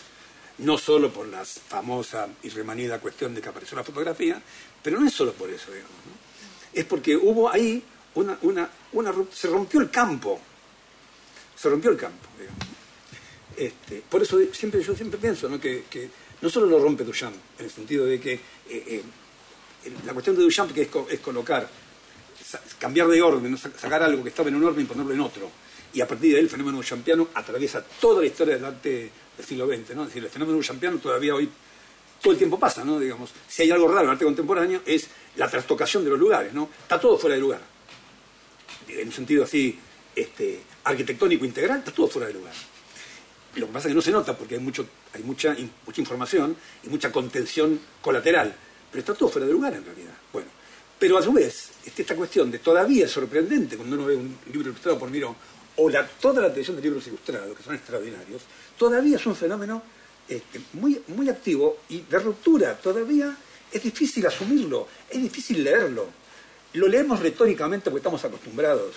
No 0.57 0.77
solo 0.77 1.11
por 1.11 1.27
la 1.27 1.43
famosa 1.45 2.27
y 2.43 2.49
remanida 2.49 2.99
cuestión 2.99 3.33
de 3.33 3.41
que 3.41 3.49
apareció 3.49 3.77
la 3.77 3.83
fotografía, 3.83 4.41
pero 4.81 4.99
no 4.99 5.07
es 5.07 5.13
solo 5.13 5.33
por 5.33 5.49
eso, 5.49 5.71
digamos, 5.71 5.91
¿no? 5.91 6.21
Es 6.73 6.85
porque 6.85 7.15
hubo 7.15 7.49
ahí 7.49 7.83
una, 8.15 8.37
una, 8.41 8.69
una, 8.93 9.13
se 9.31 9.47
rompió 9.47 9.81
el 9.81 9.89
campo. 9.89 10.39
Se 11.55 11.69
rompió 11.69 11.91
el 11.91 11.97
campo, 11.97 12.27
digamos. 12.37 12.70
Este, 13.61 14.01
por 14.09 14.23
eso 14.23 14.39
siempre, 14.51 14.81
yo 14.81 14.95
siempre 14.95 15.19
pienso. 15.19 15.47
Que, 15.59 16.09
no 16.41 16.49
solo 16.49 16.65
lo 16.65 16.79
rompe 16.79 17.03
Duchamp, 17.03 17.35
en 17.59 17.65
el 17.65 17.69
sentido 17.69 18.05
de 18.05 18.19
que 18.19 18.33
eh, 18.33 18.41
eh, 18.67 19.03
la 20.03 20.13
cuestión 20.13 20.35
de 20.35 20.41
Duchamp 20.41 20.71
que 20.73 20.81
es, 20.81 21.19
colocar 21.19 21.69
cambiar 22.79 23.07
de 23.07 23.21
orden, 23.21 23.55
sacar 23.55 24.01
algo 24.01 24.23
que 24.23 24.29
estaba 24.29 24.49
en 24.49 24.55
un 24.55 24.63
orden 24.63 24.83
y 24.83 24.87
ponerlo 24.87 25.13
en 25.13 25.19
otro. 25.19 25.51
Y 25.93 26.01
a 26.01 26.07
partir 26.07 26.31
de 26.31 26.37
ahí 26.37 26.43
el 26.43 26.49
fenómeno 26.49 26.81
champiano 26.81 27.27
atraviesa 27.35 27.83
toda 27.83 28.21
la 28.21 28.27
historia 28.27 28.55
del 28.55 28.65
arte 28.65 29.11
del 29.37 29.45
siglo 29.45 29.67
XX. 29.67 29.95
¿no? 29.95 30.01
Es 30.03 30.07
decir, 30.07 30.23
el 30.23 30.29
fenómeno 30.31 30.59
champiano 30.63 30.97
todavía 30.97 31.35
hoy 31.35 31.47
todo 32.19 32.33
el 32.33 32.39
tiempo 32.39 32.59
pasa, 32.59 32.83
¿no? 32.83 32.99
Digamos, 32.99 33.31
si 33.47 33.61
hay 33.63 33.71
algo 33.71 33.87
raro 33.87 34.01
en 34.01 34.05
el 34.05 34.11
arte 34.11 34.25
contemporáneo 34.25 34.81
es 34.85 35.07
la 35.35 35.49
trastocación 35.49 36.03
de 36.03 36.09
los 36.09 36.19
lugares, 36.19 36.51
¿no? 36.51 36.67
Está 36.81 36.99
todo 36.99 37.17
fuera 37.17 37.35
de 37.35 37.41
lugar. 37.41 37.61
En 38.87 39.07
un 39.07 39.13
sentido 39.13 39.43
así, 39.43 39.77
este, 40.15 40.61
arquitectónico 40.83 41.45
integral, 41.45 41.79
está 41.79 41.91
todo 41.91 42.07
fuera 42.07 42.27
de 42.27 42.33
lugar. 42.33 42.53
Lo 43.55 43.67
que 43.67 43.73
pasa 43.73 43.87
es 43.87 43.91
que 43.91 43.95
no 43.95 44.01
se 44.01 44.11
nota 44.11 44.37
porque 44.37 44.55
hay, 44.55 44.61
mucho, 44.61 44.85
hay 45.13 45.23
mucha, 45.23 45.55
mucha 45.85 46.01
información 46.01 46.55
y 46.83 46.89
mucha 46.89 47.11
contención 47.11 47.79
colateral, 48.01 48.55
pero 48.89 48.99
está 48.99 49.13
todo 49.13 49.29
fuera 49.29 49.45
de 49.45 49.53
lugar 49.53 49.73
en 49.73 49.83
realidad. 49.83 50.13
Bueno, 50.31 50.47
pero 50.97 51.17
a 51.17 51.21
su 51.21 51.33
vez, 51.33 51.71
esta 51.85 52.15
cuestión 52.15 52.49
de 52.51 52.59
todavía 52.59 53.05
es 53.05 53.11
sorprendente 53.11 53.75
cuando 53.75 53.95
uno 53.95 54.05
ve 54.05 54.15
un 54.15 54.37
libro 54.53 54.69
ilustrado 54.69 54.97
por 54.99 55.09
Miró, 55.09 55.35
o 55.77 55.89
la, 55.89 56.05
toda 56.05 56.41
la 56.41 56.49
tradición 56.49 56.75
de 56.77 56.83
libros 56.83 57.07
ilustrados, 57.07 57.57
que 57.57 57.63
son 57.63 57.75
extraordinarios, 57.75 58.43
todavía 58.77 59.15
es 59.17 59.25
un 59.25 59.35
fenómeno 59.35 59.81
este, 60.27 60.61
muy, 60.73 61.01
muy 61.07 61.27
activo 61.29 61.79
y 61.89 62.01
de 62.01 62.19
ruptura. 62.19 62.77
Todavía 62.77 63.35
es 63.71 63.83
difícil 63.83 64.25
asumirlo, 64.25 64.87
es 65.09 65.21
difícil 65.21 65.63
leerlo. 65.63 66.07
Lo 66.73 66.87
leemos 66.87 67.19
retóricamente 67.19 67.89
porque 67.89 67.99
estamos 67.99 68.23
acostumbrados, 68.23 68.95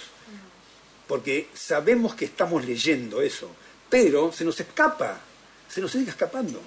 porque 1.08 1.48
sabemos 1.54 2.14
que 2.14 2.26
estamos 2.26 2.64
leyendo 2.64 3.20
eso, 3.20 3.50
pero 3.94 4.32
se 4.32 4.44
nos 4.44 4.58
escapa, 4.58 5.20
se 5.68 5.80
nos 5.80 5.92
sigue 5.92 6.10
escapando. 6.10 6.60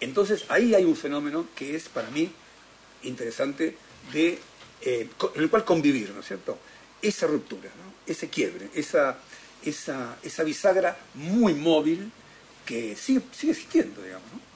Entonces 0.00 0.46
ahí 0.48 0.74
hay 0.74 0.86
un 0.86 0.96
fenómeno 0.96 1.48
que 1.54 1.76
es 1.76 1.90
para 1.90 2.08
mí 2.08 2.32
interesante 3.02 3.76
de, 4.10 4.38
eh, 4.80 5.10
en 5.34 5.42
el 5.42 5.50
cual 5.50 5.66
convivir, 5.66 6.08
¿no 6.14 6.20
es 6.20 6.26
cierto? 6.26 6.56
Esa 7.02 7.26
ruptura, 7.26 7.68
ese 8.06 8.30
quiebre, 8.30 8.70
esa, 8.74 9.18
esa, 9.62 10.16
esa 10.22 10.42
bisagra 10.42 10.96
muy 11.12 11.52
móvil 11.52 12.10
que 12.64 12.96
sigue, 12.96 13.20
sigue 13.32 13.52
existiendo, 13.52 14.00
digamos. 14.00 14.32
¿no? 14.32 14.49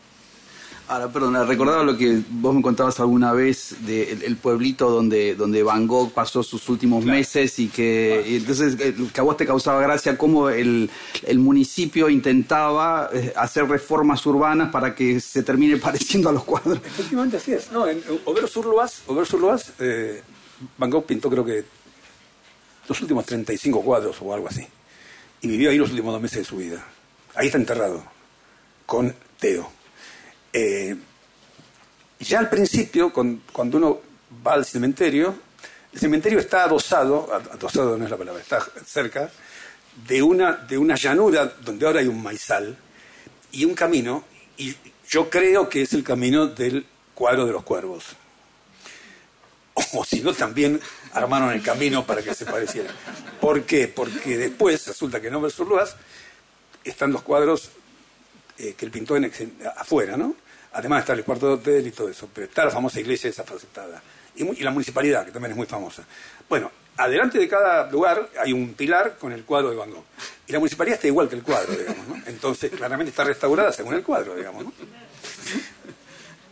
Ahora, 0.86 1.08
perdona, 1.08 1.44
recordaba 1.44 1.82
lo 1.82 1.96
que 1.96 2.20
vos 2.28 2.54
me 2.54 2.60
contabas 2.60 3.00
alguna 3.00 3.32
vez 3.32 3.74
del 3.86 4.22
el 4.22 4.36
pueblito 4.36 4.90
donde, 4.90 5.34
donde 5.34 5.62
Van 5.62 5.86
Gogh 5.86 6.12
pasó 6.12 6.42
sus 6.42 6.68
últimos 6.68 7.02
meses 7.06 7.58
y 7.58 7.68
que 7.68 8.22
y 8.26 8.36
entonces 8.36 8.76
eh, 8.78 8.94
que 9.12 9.20
a 9.20 9.24
vos 9.24 9.38
te 9.38 9.46
causaba 9.46 9.80
gracia 9.80 10.18
cómo 10.18 10.50
el, 10.50 10.90
el 11.22 11.38
municipio 11.38 12.10
intentaba 12.10 13.08
eh, 13.14 13.32
hacer 13.34 13.66
reformas 13.66 14.26
urbanas 14.26 14.70
para 14.70 14.94
que 14.94 15.20
se 15.20 15.42
termine 15.42 15.76
pareciendo 15.78 16.28
a 16.28 16.32
los 16.32 16.44
cuadros. 16.44 16.76
Efectivamente 16.84 17.38
así 17.38 17.54
es. 17.54 17.72
No, 17.72 17.88
en 17.88 18.02
Auvers-sur-Loise, 18.26 19.72
eh, 19.78 20.22
Van 20.76 20.90
Gogh 20.90 21.06
pintó 21.06 21.30
creo 21.30 21.46
que 21.46 21.64
los 22.86 23.00
últimos 23.00 23.24
35 23.24 23.80
cuadros 23.82 24.16
o 24.20 24.34
algo 24.34 24.48
así. 24.48 24.66
Y 25.40 25.48
vivió 25.48 25.70
ahí 25.70 25.78
los 25.78 25.88
últimos 25.88 26.12
dos 26.12 26.20
meses 26.20 26.38
de 26.40 26.44
su 26.44 26.58
vida. 26.58 26.84
Ahí 27.34 27.46
está 27.46 27.56
enterrado, 27.56 28.04
con 28.84 29.14
Teo. 29.38 29.83
Eh, 30.56 30.94
ya 32.20 32.38
al 32.38 32.48
principio, 32.48 33.12
cuando 33.12 33.76
uno 33.76 34.00
va 34.46 34.54
al 34.54 34.64
cementerio, 34.64 35.34
el 35.92 35.98
cementerio 35.98 36.38
está 36.38 36.62
adosado, 36.62 37.28
adosado 37.52 37.98
no 37.98 38.04
es 38.04 38.10
la 38.10 38.16
palabra, 38.16 38.40
está 38.40 38.64
cerca 38.86 39.30
de 40.06 40.22
una, 40.22 40.52
de 40.52 40.78
una 40.78 40.94
llanura 40.94 41.46
donde 41.60 41.86
ahora 41.86 42.00
hay 42.00 42.06
un 42.06 42.22
maizal 42.22 42.76
y 43.50 43.64
un 43.64 43.74
camino, 43.74 44.24
y 44.56 44.76
yo 45.08 45.28
creo 45.28 45.68
que 45.68 45.82
es 45.82 45.92
el 45.92 46.04
camino 46.04 46.46
del 46.46 46.86
cuadro 47.14 47.46
de 47.46 47.52
los 47.52 47.64
cuervos. 47.64 48.04
O 49.92 50.04
si 50.04 50.20
no, 50.20 50.32
también 50.32 50.80
armaron 51.12 51.50
el 51.52 51.62
camino 51.62 52.06
para 52.06 52.22
que 52.22 52.32
se 52.32 52.46
pareciera. 52.46 52.90
¿Por 53.40 53.64
qué? 53.64 53.88
Porque 53.88 54.36
después 54.36 54.86
resulta 54.86 55.20
que 55.20 55.26
en 55.26 55.34
Over 55.34 55.52
están 56.84 57.12
los 57.12 57.22
cuadros 57.22 57.70
eh, 58.56 58.74
que 58.76 58.84
él 58.84 58.92
pintó 58.92 59.16
en, 59.16 59.32
afuera, 59.76 60.16
¿no? 60.16 60.36
Además 60.74 61.00
está 61.00 61.12
el 61.12 61.24
cuarto 61.24 61.46
de 61.46 61.52
hotel 61.54 61.86
y 61.86 61.92
todo 61.92 62.08
eso, 62.08 62.28
pero 62.34 62.46
está 62.46 62.64
la 62.64 62.70
famosa 62.70 63.00
iglesia 63.00 63.30
esa 63.30 63.44
facetada. 63.44 64.02
Y, 64.36 64.62
la 64.62 64.72
municipalidad, 64.72 65.24
que 65.24 65.30
también 65.30 65.52
es 65.52 65.56
muy 65.56 65.66
famosa. 65.66 66.04
Bueno, 66.48 66.70
adelante 66.96 67.38
de 67.38 67.48
cada 67.48 67.88
lugar 67.90 68.28
hay 68.38 68.52
un 68.52 68.74
pilar 68.74 69.16
con 69.16 69.32
el 69.32 69.44
cuadro 69.44 69.70
de 69.70 69.76
Van 69.76 69.90
Gogh. 69.90 70.04
Y 70.48 70.52
la 70.52 70.58
municipalidad 70.58 70.96
está 70.96 71.06
igual 71.06 71.28
que 71.28 71.36
el 71.36 71.42
cuadro, 71.42 71.72
digamos, 71.76 72.08
¿no? 72.08 72.20
Entonces, 72.26 72.72
claramente 72.72 73.10
está 73.10 73.22
restaurada 73.22 73.72
según 73.72 73.94
el 73.94 74.02
cuadro, 74.02 74.34
digamos, 74.34 74.64
¿no? 74.64 74.72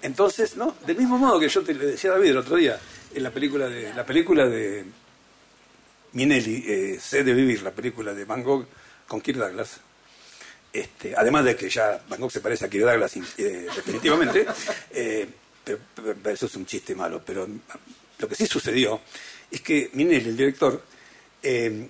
Entonces, 0.02 0.56
¿no? 0.56 0.76
Del 0.86 0.96
mismo 0.96 1.18
modo 1.18 1.40
que 1.40 1.48
yo 1.48 1.62
te 1.62 1.74
le 1.74 1.86
decía 1.86 2.10
a 2.10 2.14
David 2.14 2.30
el 2.30 2.36
otro 2.36 2.56
día, 2.56 2.78
en 3.12 3.22
la 3.22 3.30
película 3.30 3.68
de, 3.68 3.92
la 3.92 4.06
película 4.06 4.46
de 4.46 4.84
Minelli, 6.12 6.64
eh, 6.66 6.98
Sé 7.00 7.24
de 7.24 7.34
Vivir, 7.34 7.62
la 7.62 7.72
película 7.72 8.14
de 8.14 8.24
Van 8.24 8.42
Gogh 8.44 8.66
con 9.08 9.20
Kirk 9.20 9.38
Douglas, 9.38 9.80
este, 10.72 11.14
además 11.14 11.44
de 11.44 11.54
que 11.54 11.68
ya 11.68 12.00
Van 12.08 12.20
Gogh 12.20 12.30
se 12.30 12.40
parece 12.40 12.64
a 12.64 12.70
Kirk 12.70 12.84
Douglas 12.84 13.16
eh, 13.16 13.66
definitivamente, 13.76 14.46
eh, 14.90 15.28
pero, 15.62 15.78
eso 16.32 16.46
es 16.46 16.56
un 16.56 16.64
chiste 16.64 16.94
malo, 16.94 17.22
pero 17.24 17.46
lo 18.18 18.28
que 18.28 18.34
sí 18.34 18.46
sucedió 18.46 19.00
es 19.50 19.60
que 19.60 19.90
Minelli, 19.92 20.30
el 20.30 20.36
director, 20.36 20.82
eh, 21.42 21.88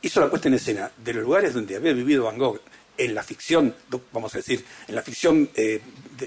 hizo 0.00 0.20
la 0.20 0.30
puesta 0.30 0.48
en 0.48 0.54
escena 0.54 0.90
de 0.96 1.12
los 1.12 1.24
lugares 1.24 1.52
donde 1.52 1.76
había 1.76 1.92
vivido 1.92 2.24
Van 2.24 2.38
Gogh 2.38 2.60
en 2.96 3.14
la 3.14 3.22
ficción, 3.22 3.74
vamos 4.12 4.34
a 4.34 4.38
decir, 4.38 4.64
en 4.88 4.94
la 4.94 5.02
ficción 5.02 5.50
de, 5.54 5.82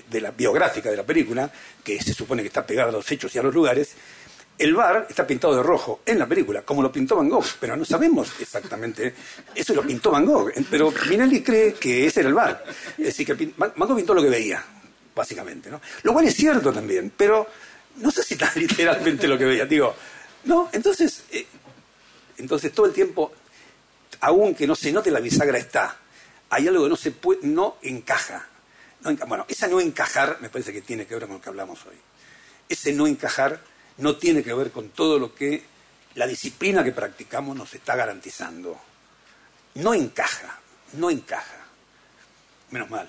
de, 0.07 0.21
la 0.21 0.29
biográfica 0.29 0.91
de 0.91 0.97
la 0.97 1.03
película, 1.03 1.51
que 1.83 1.99
se 1.99 2.13
supone 2.13 2.43
que 2.43 2.49
está 2.49 2.63
pegada 2.63 2.89
a 2.89 2.91
los 2.91 3.11
hechos 3.11 3.33
y 3.33 3.39
a 3.39 3.43
los 3.43 3.53
lugares, 3.53 3.95
el 4.59 4.75
bar 4.75 5.07
está 5.09 5.25
pintado 5.25 5.55
de 5.55 5.63
rojo 5.63 6.01
en 6.05 6.19
la 6.19 6.27
película, 6.27 6.63
como 6.63 6.81
lo 6.81 6.91
pintó 6.91 7.15
Van 7.15 7.29
Gogh, 7.29 7.45
pero 7.61 7.77
no 7.77 7.85
sabemos 7.85 8.33
exactamente. 8.41 9.15
Eso 9.55 9.73
lo 9.73 9.83
pintó 9.83 10.11
Van 10.11 10.25
Gogh, 10.25 10.51
pero 10.69 10.93
Minelli 11.07 11.41
cree 11.41 11.73
que 11.75 12.05
ese 12.05 12.19
era 12.19 12.29
el 12.29 12.35
bar. 12.35 12.65
Es 12.97 13.05
decir, 13.05 13.25
que 13.25 13.53
Van 13.55 13.71
Gogh 13.73 13.95
pintó 13.95 14.13
lo 14.13 14.21
que 14.21 14.29
veía, 14.29 14.61
básicamente. 15.15 15.69
¿no? 15.69 15.79
Lo 16.03 16.11
cual 16.11 16.27
es 16.27 16.35
cierto 16.35 16.73
también, 16.73 17.13
pero 17.15 17.47
no 17.95 18.11
sé 18.11 18.21
si 18.21 18.35
tan 18.35 18.51
literalmente 18.55 19.29
lo 19.29 19.37
que 19.37 19.45
veía. 19.45 19.67
No, 20.43 20.69
entonces, 20.73 21.23
eh, 21.31 21.47
entonces 22.37 22.73
todo 22.73 22.85
el 22.85 22.91
tiempo, 22.93 23.31
aunque 24.19 24.67
no 24.67 24.75
se 24.75 24.91
note 24.91 25.09
la 25.09 25.21
bisagra 25.21 25.57
está, 25.57 25.97
hay 26.49 26.67
algo 26.67 26.83
que 26.83 26.89
no 26.89 26.97
se 26.97 27.11
puede, 27.11 27.39
no 27.43 27.77
encaja. 27.81 28.45
bueno, 29.25 29.45
esa 29.47 29.69
no 29.69 29.79
encajar 29.79 30.37
me 30.41 30.49
parece 30.49 30.73
que 30.73 30.81
tiene 30.81 31.05
que 31.05 31.15
ver 31.15 31.27
con 31.27 31.35
lo 31.35 31.41
que 31.41 31.47
hablamos 31.47 31.79
hoy. 31.85 31.95
Ese 32.67 32.91
no 32.91 33.07
encajar 33.07 33.61
no 33.99 34.15
tiene 34.15 34.43
que 34.43 34.53
ver 34.53 34.71
con 34.71 34.89
todo 34.89 35.19
lo 35.19 35.33
que 35.33 35.63
la 36.15 36.27
disciplina 36.27 36.83
que 36.83 36.91
practicamos 36.91 37.55
nos 37.55 37.73
está 37.73 37.95
garantizando. 37.95 38.77
No 39.75 39.93
encaja, 39.93 40.59
no 40.93 41.09
encaja. 41.09 41.57
Menos 42.71 42.89
mal. 42.89 43.07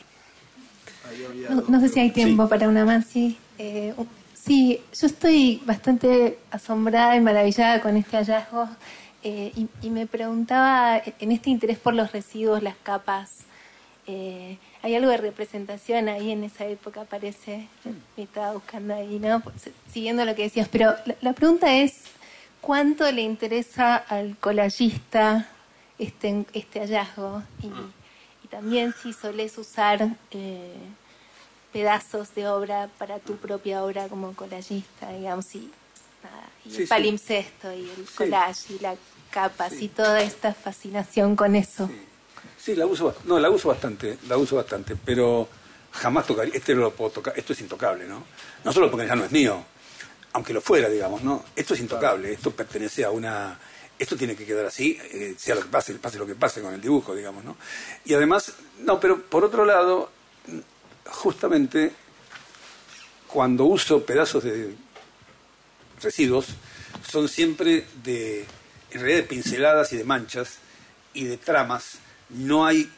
No, 1.68 1.80
sé 1.80 1.88
si 1.88 2.00
hay 2.00 2.10
tiempo 2.10 2.48
para 2.48 2.68
una 2.68 2.84
más, 2.84 3.06
sí. 3.06 3.38
Eh, 3.58 3.94
sí, 4.34 4.80
yo 4.98 5.06
estoy 5.06 5.62
bastante 5.64 6.38
asombrada 6.50 7.16
y 7.16 7.20
maravillada 7.20 7.80
con 7.80 7.96
este 7.96 8.16
hallazgo 8.16 8.68
eh, 9.22 9.52
y, 9.82 9.90
me 9.90 10.06
preguntaba 10.06 11.02
en 11.18 11.32
este 11.32 11.50
interés 11.50 11.78
por 11.78 11.94
los 11.94 12.12
residuos, 12.12 12.62
las 12.62 12.76
capas. 12.82 13.40
Eh, 14.06 14.58
hay 14.82 14.94
algo 14.94 15.10
de 15.10 15.18
representación 15.18 16.08
ahí 16.08 16.30
en 16.30 16.44
esa 16.44 16.66
época, 16.66 17.04
parece. 17.04 17.68
Me 18.16 18.24
estaba 18.24 18.52
buscando 18.52 18.94
ahí, 18.94 19.18
¿no? 19.18 19.42
Siguiendo 19.92 20.24
lo 20.24 20.34
que 20.34 20.44
decías. 20.44 20.68
Pero 20.68 20.94
la, 21.20 21.32
pregunta 21.34 21.74
es, 21.74 22.04
¿cuánto 22.60 23.10
le 23.12 23.22
interesa 23.22 23.96
al 23.96 24.36
colayista 24.38 25.48
este, 25.98 26.46
este 26.54 26.80
hallazgo? 26.80 27.42
Y, 27.62 28.48
también 28.48 28.92
si 29.00 29.12
solés 29.12 29.56
usar 29.58 30.08
eh, 30.32 30.74
pedazos 31.72 32.34
de 32.34 32.48
obra 32.48 32.88
para 32.98 33.20
tu 33.20 33.36
propia 33.36 33.84
obra 33.84 34.08
como 34.08 34.32
colayista, 34.34 35.12
digamos, 35.12 35.54
y, 35.54 35.70
el 36.66 36.88
palimpsesto 36.88 37.72
y 37.72 37.88
el 37.88 38.06
collage 38.16 38.74
y 38.74 38.78
la 38.80 38.96
capa, 39.30 39.68
y 39.72 39.88
toda 39.88 40.20
esta 40.20 40.52
fascinación 40.52 41.36
con 41.36 41.54
eso. 41.54 41.88
Sí, 42.62 42.76
la 42.76 42.84
uso, 42.86 43.14
no, 43.24 43.38
la 43.38 43.48
uso 43.48 43.68
bastante, 43.68 44.18
la 44.28 44.36
uso 44.36 44.56
bastante, 44.56 44.94
pero 44.94 45.48
jamás 45.92 46.26
tocaría, 46.26 46.54
este 46.54 46.74
no 46.74 46.82
lo 46.82 46.92
puedo 46.92 47.10
tocar, 47.10 47.32
esto 47.36 47.54
es 47.54 47.60
intocable, 47.60 48.06
¿no? 48.06 48.24
No 48.62 48.72
solo 48.72 48.90
porque 48.90 49.06
ya 49.06 49.16
no 49.16 49.24
es 49.24 49.32
mío, 49.32 49.64
aunque 50.34 50.52
lo 50.52 50.60
fuera, 50.60 50.88
digamos, 50.88 51.22
¿no? 51.22 51.44
Esto 51.56 51.72
es 51.72 51.80
intocable, 51.80 52.32
esto 52.32 52.50
pertenece 52.50 53.02
a 53.02 53.10
una, 53.10 53.58
esto 53.98 54.14
tiene 54.14 54.36
que 54.36 54.44
quedar 54.44 54.66
así, 54.66 54.98
eh, 55.00 55.34
sea 55.38 55.54
lo 55.54 55.62
que 55.62 55.68
pase, 55.68 55.94
pase 55.94 56.18
lo 56.18 56.26
que 56.26 56.34
pase 56.34 56.60
con 56.60 56.74
el 56.74 56.82
dibujo, 56.82 57.14
digamos, 57.14 57.44
¿no? 57.44 57.56
Y 58.04 58.12
además, 58.12 58.52
no, 58.80 59.00
pero 59.00 59.22
por 59.22 59.42
otro 59.42 59.64
lado, 59.64 60.10
justamente 61.06 61.92
cuando 63.26 63.64
uso 63.64 64.04
pedazos 64.04 64.44
de 64.44 64.74
residuos, 66.02 66.48
son 67.08 67.26
siempre 67.26 67.86
de, 68.02 68.44
en 68.90 69.00
realidad 69.00 69.22
de 69.22 69.28
pinceladas 69.28 69.92
y 69.94 69.96
de 69.96 70.04
manchas 70.04 70.58
y 71.14 71.24
de 71.24 71.38
tramas 71.38 72.00
no 72.30 72.64
hay 72.66 72.90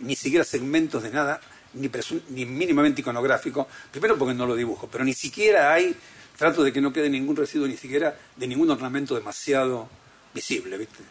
ni 0.00 0.14
siquiera 0.16 0.44
segmentos 0.44 1.02
de 1.02 1.10
nada, 1.10 1.40
ni, 1.74 1.90
ni 2.30 2.46
mínimamente 2.46 3.00
iconográfico, 3.00 3.68
primero 3.90 4.16
porque 4.16 4.34
no 4.34 4.46
lo 4.46 4.54
dibujo, 4.54 4.88
pero 4.90 5.04
ni 5.04 5.14
siquiera 5.14 5.72
hay, 5.72 5.94
trato 6.36 6.62
de 6.62 6.72
que 6.72 6.80
no 6.80 6.92
quede 6.92 7.10
ningún 7.10 7.36
residuo, 7.36 7.66
ni 7.66 7.76
siquiera 7.76 8.16
de 8.36 8.46
ningún 8.46 8.70
ornamento 8.70 9.14
demasiado 9.14 9.88
visible, 10.32 10.78
¿viste? 10.78 11.02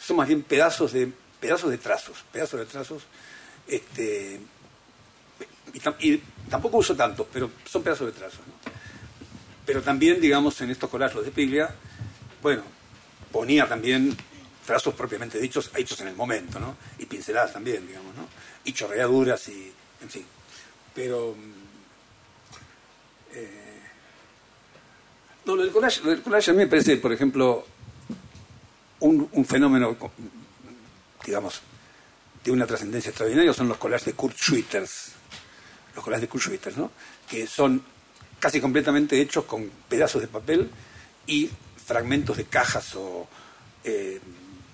Son 0.00 0.16
más 0.16 0.28
bien 0.28 0.42
pedazos 0.42 0.92
de, 0.92 1.12
pedazos 1.38 1.70
de 1.70 1.78
trazos, 1.78 2.24
pedazos 2.32 2.60
de 2.60 2.66
trazos, 2.66 3.02
este, 3.68 4.40
y, 6.00 6.22
tampoco 6.48 6.78
uso 6.78 6.96
tantos, 6.96 7.26
pero 7.32 7.50
son 7.64 7.82
pedazos 7.82 8.06
de 8.06 8.18
trazos, 8.18 8.40
Pero 9.66 9.82
también, 9.82 10.20
digamos, 10.20 10.60
en 10.62 10.70
estos 10.70 10.90
collages 10.90 11.24
de 11.24 11.30
Piglia, 11.30 11.74
bueno, 12.42 12.62
ponía 13.30 13.68
también 13.68 14.16
trazos 14.70 14.94
propiamente 14.94 15.40
dichos, 15.40 15.68
hechos 15.74 16.00
en 16.00 16.06
el 16.06 16.14
momento, 16.14 16.60
¿no? 16.60 16.76
Y 16.96 17.06
pinceladas 17.06 17.54
también, 17.54 17.84
digamos, 17.88 18.14
¿no? 18.14 18.28
Y 18.62 18.72
chorreaduras 18.72 19.48
y, 19.48 19.72
en 20.00 20.08
fin. 20.08 20.24
Pero... 20.94 21.34
Eh, 23.32 23.80
no, 25.44 25.56
lo 25.56 25.64
del, 25.64 25.72
collage, 25.72 26.50
a 26.52 26.54
mí 26.54 26.58
me 26.58 26.68
parece, 26.68 26.98
por 26.98 27.12
ejemplo, 27.12 27.66
un, 29.00 29.44
fenómeno, 29.44 29.96
digamos, 31.26 31.62
de 32.44 32.52
una 32.52 32.64
trascendencia 32.64 33.08
extraordinaria 33.08 33.52
son 33.52 33.66
los 33.66 33.76
collages 33.76 34.06
de 34.06 34.12
Kurt 34.12 34.36
Schwitters. 34.36 35.14
Los 35.96 36.04
collages 36.04 36.22
de 36.22 36.28
Kurt 36.28 36.44
Schwitters, 36.44 36.76
¿no? 36.76 36.92
Que 37.28 37.48
son 37.48 37.82
casi 38.38 38.60
completamente 38.60 39.20
hechos 39.20 39.46
con 39.46 39.68
pedazos 39.88 40.22
de 40.22 40.28
papel 40.28 40.70
y 41.26 41.50
fragmentos 41.84 42.36
de 42.36 42.44
cajas 42.44 42.94
o 42.94 43.26
eh, 43.82 44.20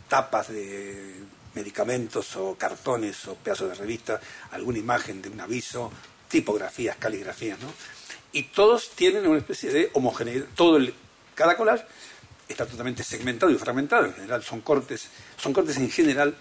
tapas 0.08 0.48
de 0.48 1.20
medicamentos 1.54 2.36
o 2.36 2.54
cartones 2.54 3.26
o 3.28 3.34
pedazos 3.34 3.70
de 3.70 3.74
revista, 3.74 4.20
alguna 4.52 4.78
imagen 4.78 5.22
de 5.22 5.30
un 5.30 5.40
aviso, 5.40 5.90
tipografías, 6.28 6.96
caligrafías, 6.96 7.58
¿no? 7.60 7.72
Y 8.32 8.44
todos 8.44 8.90
tienen 8.90 9.26
una 9.26 9.38
especie 9.38 9.70
de 9.72 9.90
homogeneidad, 9.94 10.46
todo 10.54 10.76
el, 10.76 10.92
cada 11.34 11.56
collage 11.56 11.84
está 12.48 12.66
totalmente 12.66 13.02
segmentado 13.02 13.50
y 13.50 13.56
fragmentado, 13.56 14.06
en 14.06 14.14
general 14.14 14.42
son 14.42 14.60
cortes, 14.60 15.08
son 15.36 15.52
cortes 15.52 15.76
en 15.78 15.90
general 15.90 16.36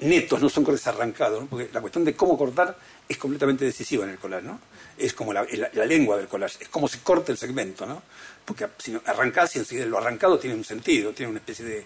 netos, 0.00 0.40
no 0.40 0.48
son 0.48 0.64
cortes 0.64 0.86
arrancados, 0.86 1.44
porque 1.48 1.68
la 1.72 1.80
cuestión 1.80 2.04
de 2.04 2.14
cómo 2.14 2.36
cortar 2.36 2.76
es 3.08 3.18
completamente 3.18 3.64
decisiva 3.64 4.04
en 4.04 4.10
el 4.10 4.18
collage, 4.18 4.46
¿no? 4.46 4.60
Es 4.96 5.14
como 5.14 5.32
la, 5.32 5.44
lengua 5.86 6.16
del 6.16 6.26
collage, 6.26 6.64
es 6.64 6.68
como 6.68 6.88
se 6.88 7.00
corta 7.00 7.32
el 7.32 7.38
segmento, 7.38 7.86
¿no? 7.86 8.02
Porque 8.44 8.66
si 8.78 8.98
arrancás 9.04 9.54
y 9.56 9.60
enseguida 9.60 9.86
lo 9.86 9.98
arrancado 9.98 10.38
tiene 10.38 10.56
un 10.56 10.64
sentido, 10.64 11.12
tiene 11.12 11.30
una 11.30 11.38
especie 11.38 11.64
de, 11.64 11.84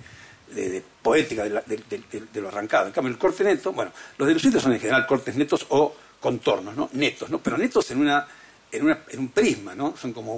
poética 1.03 1.45
de, 1.45 2.41
lo 2.41 2.49
arrancado. 2.49 2.87
En 2.87 2.93
cambio, 2.93 3.13
el 3.13 3.19
corte 3.19 3.45
neto, 3.45 3.73
bueno, 3.73 3.93
los 4.19 4.29
de 4.29 4.61
son 4.61 4.73
en 4.73 4.81
general 4.81 5.07
cortes 5.07 5.37
netos 5.37 5.67
o 5.71 5.95
contornos, 6.21 6.77
¿no? 6.77 6.89
Netos, 6.93 7.31
¿no? 7.31 7.39
Pero 7.39 7.59
netos 7.59 7.91
en, 7.91 7.99
una, 8.01 8.27
en, 8.71 8.85
una, 8.85 9.01
en 9.09 9.19
un 9.19 9.29
prisma, 9.29 9.75
¿no? 9.75 9.97
Son 9.97 10.13
como 10.13 10.35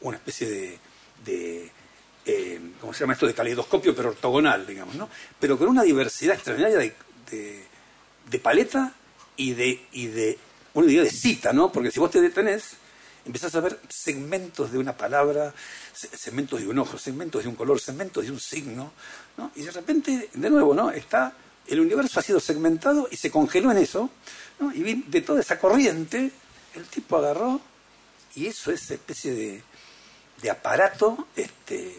una 0.00 0.16
especie 0.16 0.78
de 1.24 1.72
eh, 2.26 2.58
¿cómo 2.80 2.94
se 2.94 3.00
llama 3.00 3.12
esto? 3.12 3.26
De 3.26 3.34
caleidoscopio, 3.34 3.94
pero 3.94 4.10
ortogonal, 4.10 4.66
digamos, 4.66 4.94
¿no? 4.94 5.08
Pero 5.38 5.58
con 5.58 5.68
una 5.68 5.82
diversidad 5.82 6.34
extraordinaria 6.34 6.78
de, 6.78 7.64
de, 8.30 8.38
paleta 8.38 8.94
y 9.36 9.52
de, 9.52 9.86
y 9.92 10.06
de, 10.06 10.38
idea 10.74 11.02
de 11.02 11.10
cita, 11.10 11.52
¿no? 11.52 11.70
Porque 11.70 11.90
si 11.90 12.00
vos 12.00 12.10
te 12.10 12.20
detenés, 12.20 12.76
empezás 13.24 13.54
a 13.54 13.60
ver 13.60 13.80
segmentos 13.88 14.72
de 14.72 14.78
una 14.78 14.96
palabra, 14.96 15.54
segmentos 15.92 16.60
de 16.60 16.68
un 16.68 16.78
ojo, 16.78 16.98
segmentos 16.98 17.42
de 17.42 17.48
un 17.48 17.54
color, 17.54 17.80
segmentos 17.80 18.24
de 18.24 18.30
un 18.30 18.40
signo, 18.40 18.92
¿no? 19.36 19.50
Y 19.54 19.62
de 19.62 19.70
repente, 19.70 20.28
de 20.32 20.50
nuevo, 20.50 20.74
¿no? 20.74 20.90
Está, 20.90 21.32
el 21.66 21.80
universo 21.80 22.20
ha 22.20 22.22
sido 22.22 22.40
segmentado 22.40 23.08
y 23.10 23.16
se 23.16 23.30
congeló 23.30 23.70
en 23.70 23.78
eso, 23.78 24.10
¿no? 24.60 24.72
Y 24.72 25.02
de 25.02 25.20
toda 25.22 25.40
esa 25.40 25.58
corriente, 25.58 26.30
el 26.74 26.84
tipo 26.86 27.16
agarró, 27.16 27.60
y 28.34 28.46
eso 28.46 28.72
es 28.72 28.90
especie 28.90 29.32
de, 29.32 29.62
de 30.42 30.50
aparato, 30.50 31.28
este, 31.36 31.96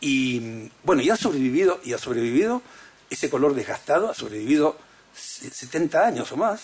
y 0.00 0.70
bueno, 0.84 1.02
y 1.02 1.10
ha 1.10 1.16
sobrevivido, 1.16 1.80
y 1.82 1.92
ha 1.92 1.98
sobrevivido 1.98 2.62
ese 3.10 3.30
color 3.30 3.54
desgastado, 3.54 4.10
ha 4.10 4.14
sobrevivido 4.14 4.76
70 5.14 6.06
años 6.06 6.30
o 6.30 6.36
más, 6.36 6.62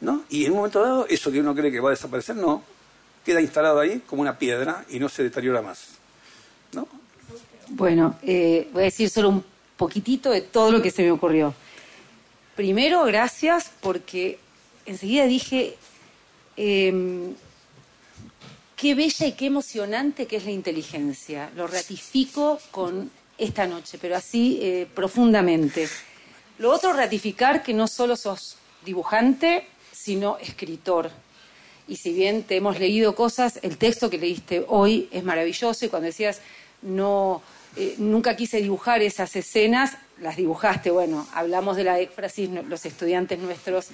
¿no? 0.00 0.24
Y 0.28 0.44
en 0.44 0.50
un 0.50 0.58
momento 0.58 0.82
dado, 0.82 1.06
eso 1.08 1.30
que 1.30 1.40
uno 1.40 1.54
cree 1.54 1.72
que 1.72 1.80
va 1.80 1.90
a 1.90 1.92
desaparecer, 1.92 2.36
no, 2.36 2.62
queda 3.24 3.40
instalado 3.40 3.80
ahí 3.80 4.02
como 4.06 4.22
una 4.22 4.38
piedra 4.38 4.84
y 4.88 4.98
no 4.98 5.08
se 5.08 5.22
deteriora 5.22 5.62
más, 5.62 5.88
¿no? 6.72 6.86
Bueno, 7.68 8.18
eh, 8.22 8.68
voy 8.72 8.82
a 8.82 8.84
decir 8.84 9.08
solo 9.08 9.30
un 9.30 9.44
poquitito 9.76 10.30
de 10.30 10.42
todo 10.42 10.70
lo 10.70 10.82
que 10.82 10.90
se 10.90 11.02
me 11.02 11.10
ocurrió. 11.10 11.54
Primero, 12.54 13.04
gracias 13.04 13.70
porque 13.80 14.38
enseguida 14.86 15.24
dije, 15.24 15.76
em, 16.56 17.34
qué 18.76 18.94
bella 18.94 19.26
y 19.26 19.32
qué 19.32 19.46
emocionante 19.46 20.26
que 20.26 20.36
es 20.36 20.44
la 20.44 20.50
inteligencia. 20.50 21.50
Lo 21.56 21.66
ratifico 21.66 22.58
con 22.70 23.10
esta 23.38 23.66
noche, 23.66 23.98
pero 24.00 24.16
así 24.16 24.58
eh, 24.62 24.86
profundamente. 24.94 25.88
Lo 26.58 26.70
otro, 26.70 26.92
ratificar 26.92 27.62
que 27.62 27.74
no 27.74 27.88
solo 27.88 28.14
sos 28.14 28.56
dibujante, 28.84 29.66
sino 29.90 30.38
escritor. 30.38 31.10
Y 31.86 31.96
si 31.96 32.12
bien 32.12 32.42
te 32.42 32.56
hemos 32.56 32.78
leído 32.78 33.14
cosas, 33.14 33.58
el 33.62 33.76
texto 33.76 34.08
que 34.08 34.18
leíste 34.18 34.64
hoy 34.68 35.08
es 35.12 35.24
maravilloso 35.24 35.84
y 35.84 35.88
cuando 35.88 36.06
decías 36.06 36.40
no, 36.82 37.42
eh, 37.76 37.94
nunca 37.98 38.36
quise 38.36 38.60
dibujar 38.60 39.02
esas 39.02 39.34
escenas, 39.36 39.96
las 40.20 40.36
dibujaste. 40.36 40.90
Bueno, 40.90 41.26
hablamos 41.34 41.76
de 41.76 41.84
la 41.84 41.98
éfrasis, 41.98 42.48
los 42.68 42.84
estudiantes 42.86 43.38
nuestros 43.38 43.88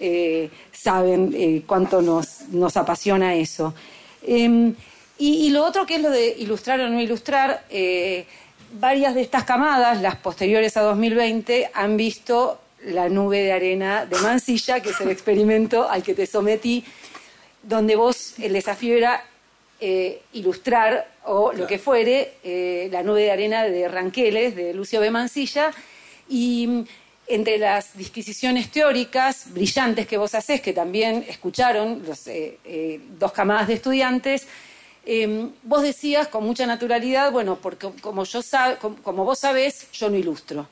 eh, 0.00 0.50
saben 0.72 1.62
cuánto 1.66 2.02
nos, 2.02 2.76
apasiona 2.76 3.34
eso. 3.34 3.74
Em, 4.22 4.74
y, 5.18 5.50
lo 5.50 5.64
otro 5.64 5.86
que 5.86 5.96
es 5.96 6.02
lo 6.02 6.10
de 6.10 6.34
ilustrar 6.38 6.80
o 6.80 6.88
no 6.88 7.00
ilustrar, 7.00 7.64
eh, 7.70 8.26
varias 8.72 9.14
de 9.14 9.20
estas 9.22 9.44
camadas, 9.44 10.00
las 10.02 10.16
posteriores 10.16 10.76
a 10.76 10.82
2020, 10.82 11.70
han 11.72 11.96
visto 11.96 12.58
la 12.86 13.08
nube 13.08 13.40
de 13.40 13.52
arena 13.52 14.06
de 14.06 14.18
Mansilla, 14.18 14.80
que 14.80 14.90
es 14.90 15.00
el 15.00 15.10
experimento 15.10 15.88
al 15.88 16.02
que 16.02 16.14
te 16.14 16.26
sometí, 16.26 16.84
donde 17.66 17.96
vos 17.96 18.34
el 18.38 18.52
desafío 18.52 18.96
era 18.96 19.24
eh, 19.80 20.22
ilustrar 20.32 21.08
o 21.24 21.52
lo 21.52 21.66
que 21.66 21.78
fuere 21.78 22.34
eh, 22.44 22.88
la 22.92 23.02
nube 23.02 23.22
de 23.22 23.30
arena 23.32 23.64
de 23.64 23.88
Ranqueles, 23.88 24.54
de 24.54 24.72
Lucio 24.72 25.00
B. 25.00 25.10
Mansilla, 25.10 25.72
y 26.28 26.84
entre 27.26 27.58
las 27.58 27.96
disquisiciones 27.96 28.70
teóricas 28.70 29.52
brillantes 29.52 30.06
que 30.06 30.18
vos 30.18 30.34
haces, 30.34 30.60
que 30.60 30.72
también 30.72 31.24
escucharon 31.28 32.02
los, 32.06 32.26
eh, 32.26 33.00
dos 33.18 33.32
camadas 33.32 33.68
de 33.68 33.74
estudiantes, 33.74 34.46
em, 35.06 35.50
vos 35.62 35.82
decías 35.82 36.28
con 36.28 36.44
mucha 36.44 36.66
naturalidad, 36.66 37.32
bueno, 37.32 37.58
porque 37.60 37.90
como, 38.00 38.24
yo 38.24 38.40
como, 39.02 39.24
vos 39.24 39.38
sabés, 39.38 39.90
yo 39.92 40.08
no 40.10 40.16
ilustro. 40.16 40.68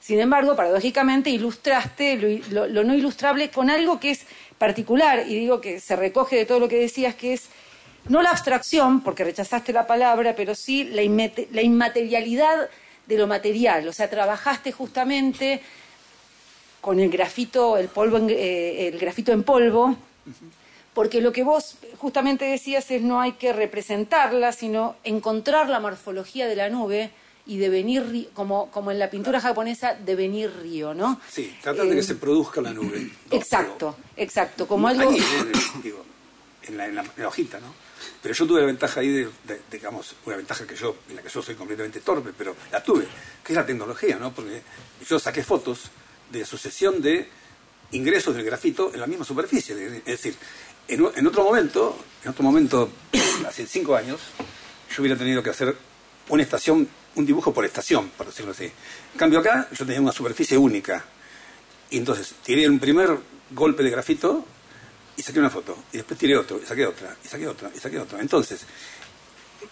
Sin 0.00 0.20
embargo, 0.20 0.54
paradójicamente, 0.54 1.30
ilustraste 1.30 2.40
lo, 2.50 2.68
no 2.84 2.94
ilustrable 2.94 3.50
con 3.50 3.70
algo 3.70 3.98
que 3.98 4.12
es 4.12 4.24
particular, 4.58 5.24
y 5.26 5.34
digo 5.34 5.60
que 5.60 5.80
se 5.80 5.96
recoge 5.96 6.36
de 6.36 6.46
todo 6.46 6.60
lo 6.60 6.68
que 6.68 6.78
decías, 6.78 7.14
que 7.14 7.34
es 7.34 7.48
no 8.08 8.22
la 8.22 8.30
abstracción, 8.30 9.00
porque 9.00 9.24
rechazaste 9.24 9.72
la 9.72 9.86
palabra, 9.86 10.34
pero 10.36 10.54
sí 10.54 10.84
la, 10.84 11.02
inmaterialidad 11.02 12.68
de 13.06 13.18
lo 13.18 13.26
material. 13.26 13.88
O 13.88 13.92
sea, 13.92 14.08
trabajaste 14.08 14.72
justamente 14.72 15.60
con 16.80 17.00
el 17.00 17.10
grafito, 17.10 17.76
el 17.76 17.88
polvo, 17.88 18.18
en, 18.18 18.30
eh, 18.30 18.88
el 18.88 18.98
grafito 18.98 19.32
en 19.32 19.42
polvo, 19.42 19.96
porque 20.94 21.20
lo 21.20 21.32
que 21.32 21.42
vos 21.42 21.76
justamente 21.98 22.44
decías 22.44 22.90
es 22.90 23.02
no 23.02 23.20
hay 23.20 23.32
que 23.32 23.52
representarla, 23.52 24.52
sino 24.52 24.96
encontrar 25.02 25.68
la 25.68 25.80
morfología 25.80 26.46
de 26.46 26.56
la 26.56 26.70
nube 26.70 27.10
y 27.46 27.58
devenir, 27.58 28.30
como, 28.34 28.70
como 28.70 28.90
en 28.90 28.98
la 28.98 29.08
pintura 29.08 29.40
japonesa, 29.40 29.94
devenir 29.94 30.52
río, 30.62 30.94
¿no? 30.94 31.20
Sí, 31.30 31.56
tratar 31.62 31.86
de 31.86 31.94
que 31.94 32.00
eh, 32.00 32.02
se 32.02 32.16
produzca 32.16 32.60
la 32.60 32.72
nube. 32.72 33.10
Exacto, 33.30 33.96
exacto, 34.16 34.66
como 34.66 34.88
algo... 34.88 35.10
digo, 35.82 36.04
en 36.64 36.76
la, 36.76 36.86
en, 36.86 36.96
la, 36.96 37.04
hojita, 37.26 37.60
¿no? 37.60 37.72
Pero 38.22 38.34
yo 38.34 38.46
tuve 38.46 38.60
la 38.60 38.66
ventaja 38.66 39.00
ahí 39.00 39.08
de, 39.10 39.28
digamos, 39.70 40.16
una 40.24 40.36
ventaja 40.36 40.66
que 40.66 40.74
yo, 40.74 40.96
en 41.08 41.16
la 41.16 41.22
que 41.22 41.28
yo 41.28 41.40
soy 41.40 41.54
completamente 41.54 42.00
torpe, 42.00 42.32
pero 42.36 42.56
la 42.72 42.82
tuve, 42.82 43.06
que 43.44 43.52
es 43.52 43.56
la 43.56 43.64
tecnología, 43.64 44.16
¿no? 44.16 44.32
Porque 44.34 44.62
yo 45.08 45.18
saqué 45.18 45.44
fotos 45.44 45.90
de 46.30 46.44
sucesión 46.44 47.00
de 47.00 47.28
ingresos 47.92 48.34
del 48.34 48.44
grafito 48.44 48.92
en 48.92 49.00
la 49.00 49.06
misma 49.06 49.24
superficie. 49.24 49.74
Es 49.98 50.04
decir, 50.04 50.34
en, 50.88 51.26
otro 51.26 51.44
momento, 51.44 51.98
en 52.24 52.30
otro 52.30 52.42
momento, 52.42 52.90
hace 53.46 53.66
cinco 53.66 53.96
años, 53.96 54.20
yo 54.90 55.02
hubiera 55.02 55.16
tenido 55.16 55.42
que 55.42 55.50
hacer 55.50 55.76
una 56.28 56.42
estación, 56.42 56.88
un 57.16 57.26
dibujo 57.26 57.52
por 57.52 57.64
estación, 57.64 58.10
por 58.16 58.26
decirlo 58.26 58.52
así. 58.52 58.64
En 58.64 59.18
cambio 59.18 59.40
acá 59.40 59.68
yo 59.72 59.84
tenía 59.84 60.00
una 60.00 60.12
superficie 60.12 60.56
única. 60.56 61.04
Y 61.90 61.98
entonces 61.98 62.34
tiré 62.42 62.68
un 62.68 62.78
primer 62.78 63.16
golpe 63.50 63.82
de 63.82 63.90
grafito 63.90 64.44
y 65.16 65.22
saqué 65.22 65.38
una 65.38 65.50
foto. 65.50 65.76
Y 65.92 65.98
después 65.98 66.18
tiré 66.18 66.36
otro, 66.36 66.60
y 66.62 66.66
saqué 66.66 66.86
otra, 66.86 67.16
y 67.24 67.28
saqué 67.28 67.48
otra, 67.48 67.70
y 67.74 67.78
saqué 67.78 67.98
otra. 67.98 68.20
Entonces, 68.20 68.60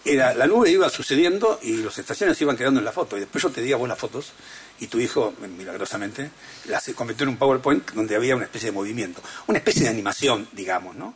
era, 0.03 0.33
la 0.33 0.47
nube 0.47 0.71
iba 0.71 0.89
sucediendo 0.89 1.59
y 1.61 1.77
las 1.77 1.97
estaciones 1.97 2.39
iban 2.41 2.57
quedando 2.57 2.79
en 2.79 2.85
la 2.85 2.91
foto. 2.91 3.15
Y 3.17 3.21
después 3.21 3.43
yo 3.43 3.51
te 3.51 3.61
di 3.61 3.71
a 3.71 3.77
vos 3.77 3.87
las 3.87 3.97
fotos 3.97 4.33
y 4.79 4.87
tu 4.87 4.99
hijo, 4.99 5.33
milagrosamente, 5.57 6.31
las 6.67 6.89
convirtió 6.95 7.23
en 7.23 7.29
un 7.29 7.37
PowerPoint 7.37 7.91
donde 7.91 8.15
había 8.15 8.35
una 8.35 8.45
especie 8.45 8.69
de 8.69 8.73
movimiento, 8.73 9.21
una 9.47 9.59
especie 9.59 9.83
de 9.83 9.89
animación, 9.89 10.47
digamos, 10.51 10.95
¿no? 10.95 11.15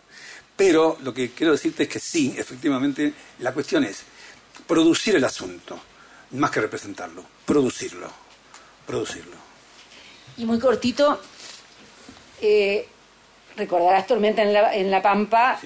Pero 0.56 0.98
lo 1.04 1.14
que 1.14 1.32
quiero 1.32 1.54
decirte 1.54 1.84
es 1.84 1.90
que 1.90 2.00
sí, 2.00 2.36
efectivamente, 2.38 3.14
la 3.40 3.54
cuestión 3.54 3.84
es 3.86 4.04
producir 4.68 5.16
el 5.16 5.24
asunto, 5.24 5.80
más 6.32 6.52
que 6.52 6.62
representarlo, 6.62 7.24
producirlo, 7.46 8.10
producirlo. 8.86 9.36
Y 10.38 10.46
muy 10.46 10.60
cortito, 10.60 11.20
eh, 12.42 12.88
recordarás 13.58 14.08
Tormenta 14.08 14.42
en 14.42 14.54
la, 14.54 14.74
en 14.76 14.92
la 14.92 15.02
Pampa. 15.02 15.60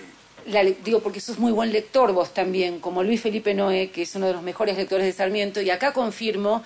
digo, 0.84 1.02
porque 1.02 1.19
sos 1.19 1.38
muy 1.38 1.52
buen 1.52 1.72
lector 1.72 2.11
vos 2.14 2.34
también, 2.34 2.80
como 2.80 3.03
Luis 3.03 3.22
Felipe 3.22 3.53
Noé, 3.53 3.91
que 3.91 4.03
es 4.03 4.15
uno 4.15 4.27
de 4.27 4.34
los 4.34 4.41
mejores 4.41 4.77
lectores 4.77 5.06
de 5.06 5.14
Sarmiento, 5.14 5.61
y 5.61 5.69
acá 5.69 5.94
confirmo 5.94 6.64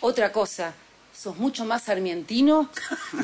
otra 0.00 0.32
cosa, 0.32 0.74
sos 1.16 1.36
mucho 1.36 1.64
más 1.64 1.84
sarmientino 1.84 2.70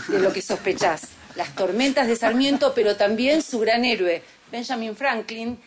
de 0.08 0.20
lo 0.20 0.32
que 0.32 0.42
sospechás. 0.42 1.02
Las 1.36 1.54
tormentas 1.54 2.06
de 2.06 2.16
Sarmiento, 2.16 2.72
pero 2.74 2.96
también 2.96 3.42
su 3.42 3.58
gran 3.60 3.84
héroe, 3.84 4.22
Benjamin 4.50 4.96
Franklin, 4.96 5.58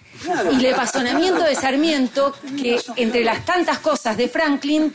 y 0.51 0.65
el 0.65 0.73
apasionamiento 0.73 1.43
de 1.43 1.55
Sarmiento, 1.55 2.35
que 2.61 2.79
entre 2.97 3.23
las 3.23 3.45
tantas 3.45 3.79
cosas 3.79 4.17
de 4.17 4.27
Franklin, 4.27 4.93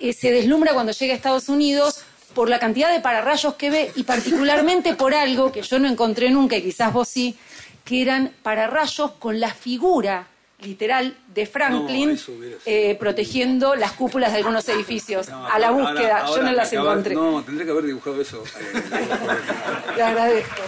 eh, 0.00 0.12
se 0.12 0.32
deslumbra 0.32 0.74
cuando 0.74 0.92
llega 0.92 1.12
a 1.12 1.16
Estados 1.16 1.48
Unidos 1.48 2.02
por 2.34 2.48
la 2.48 2.58
cantidad 2.58 2.92
de 2.92 3.00
pararrayos 3.00 3.54
que 3.54 3.70
ve 3.70 3.92
y 3.94 4.04
particularmente 4.04 4.94
por 4.94 5.14
algo 5.14 5.50
que 5.50 5.62
yo 5.62 5.78
no 5.78 5.88
encontré 5.88 6.30
nunca 6.30 6.56
y 6.56 6.62
quizás 6.62 6.92
vos 6.92 7.08
sí, 7.08 7.36
que 7.84 8.02
eran 8.02 8.32
pararrayos 8.42 9.12
con 9.12 9.40
la 9.40 9.52
figura 9.52 10.26
literal 10.60 11.16
de 11.32 11.46
Franklin 11.46 12.18
eh, 12.66 12.96
protegiendo 12.98 13.76
las 13.76 13.92
cúpulas 13.92 14.32
de 14.32 14.38
algunos 14.38 14.68
edificios 14.68 15.28
a 15.28 15.58
la 15.58 15.70
búsqueda. 15.70 16.26
Yo 16.26 16.42
no 16.42 16.52
las 16.52 16.72
encontré. 16.72 17.14
No, 17.14 17.42
tendré 17.42 17.64
que 17.64 17.70
haber 17.70 17.86
dibujado 17.86 18.20
eso. 18.20 18.42
Te 19.94 20.02
agradezco. 20.02 20.62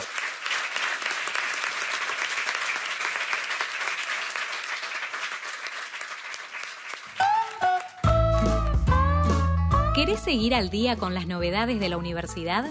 ¿Querés 10.00 10.20
seguir 10.20 10.54
al 10.54 10.70
día 10.70 10.96
con 10.96 11.12
las 11.12 11.26
novedades 11.26 11.78
de 11.78 11.90
la 11.90 11.98
universidad? 11.98 12.64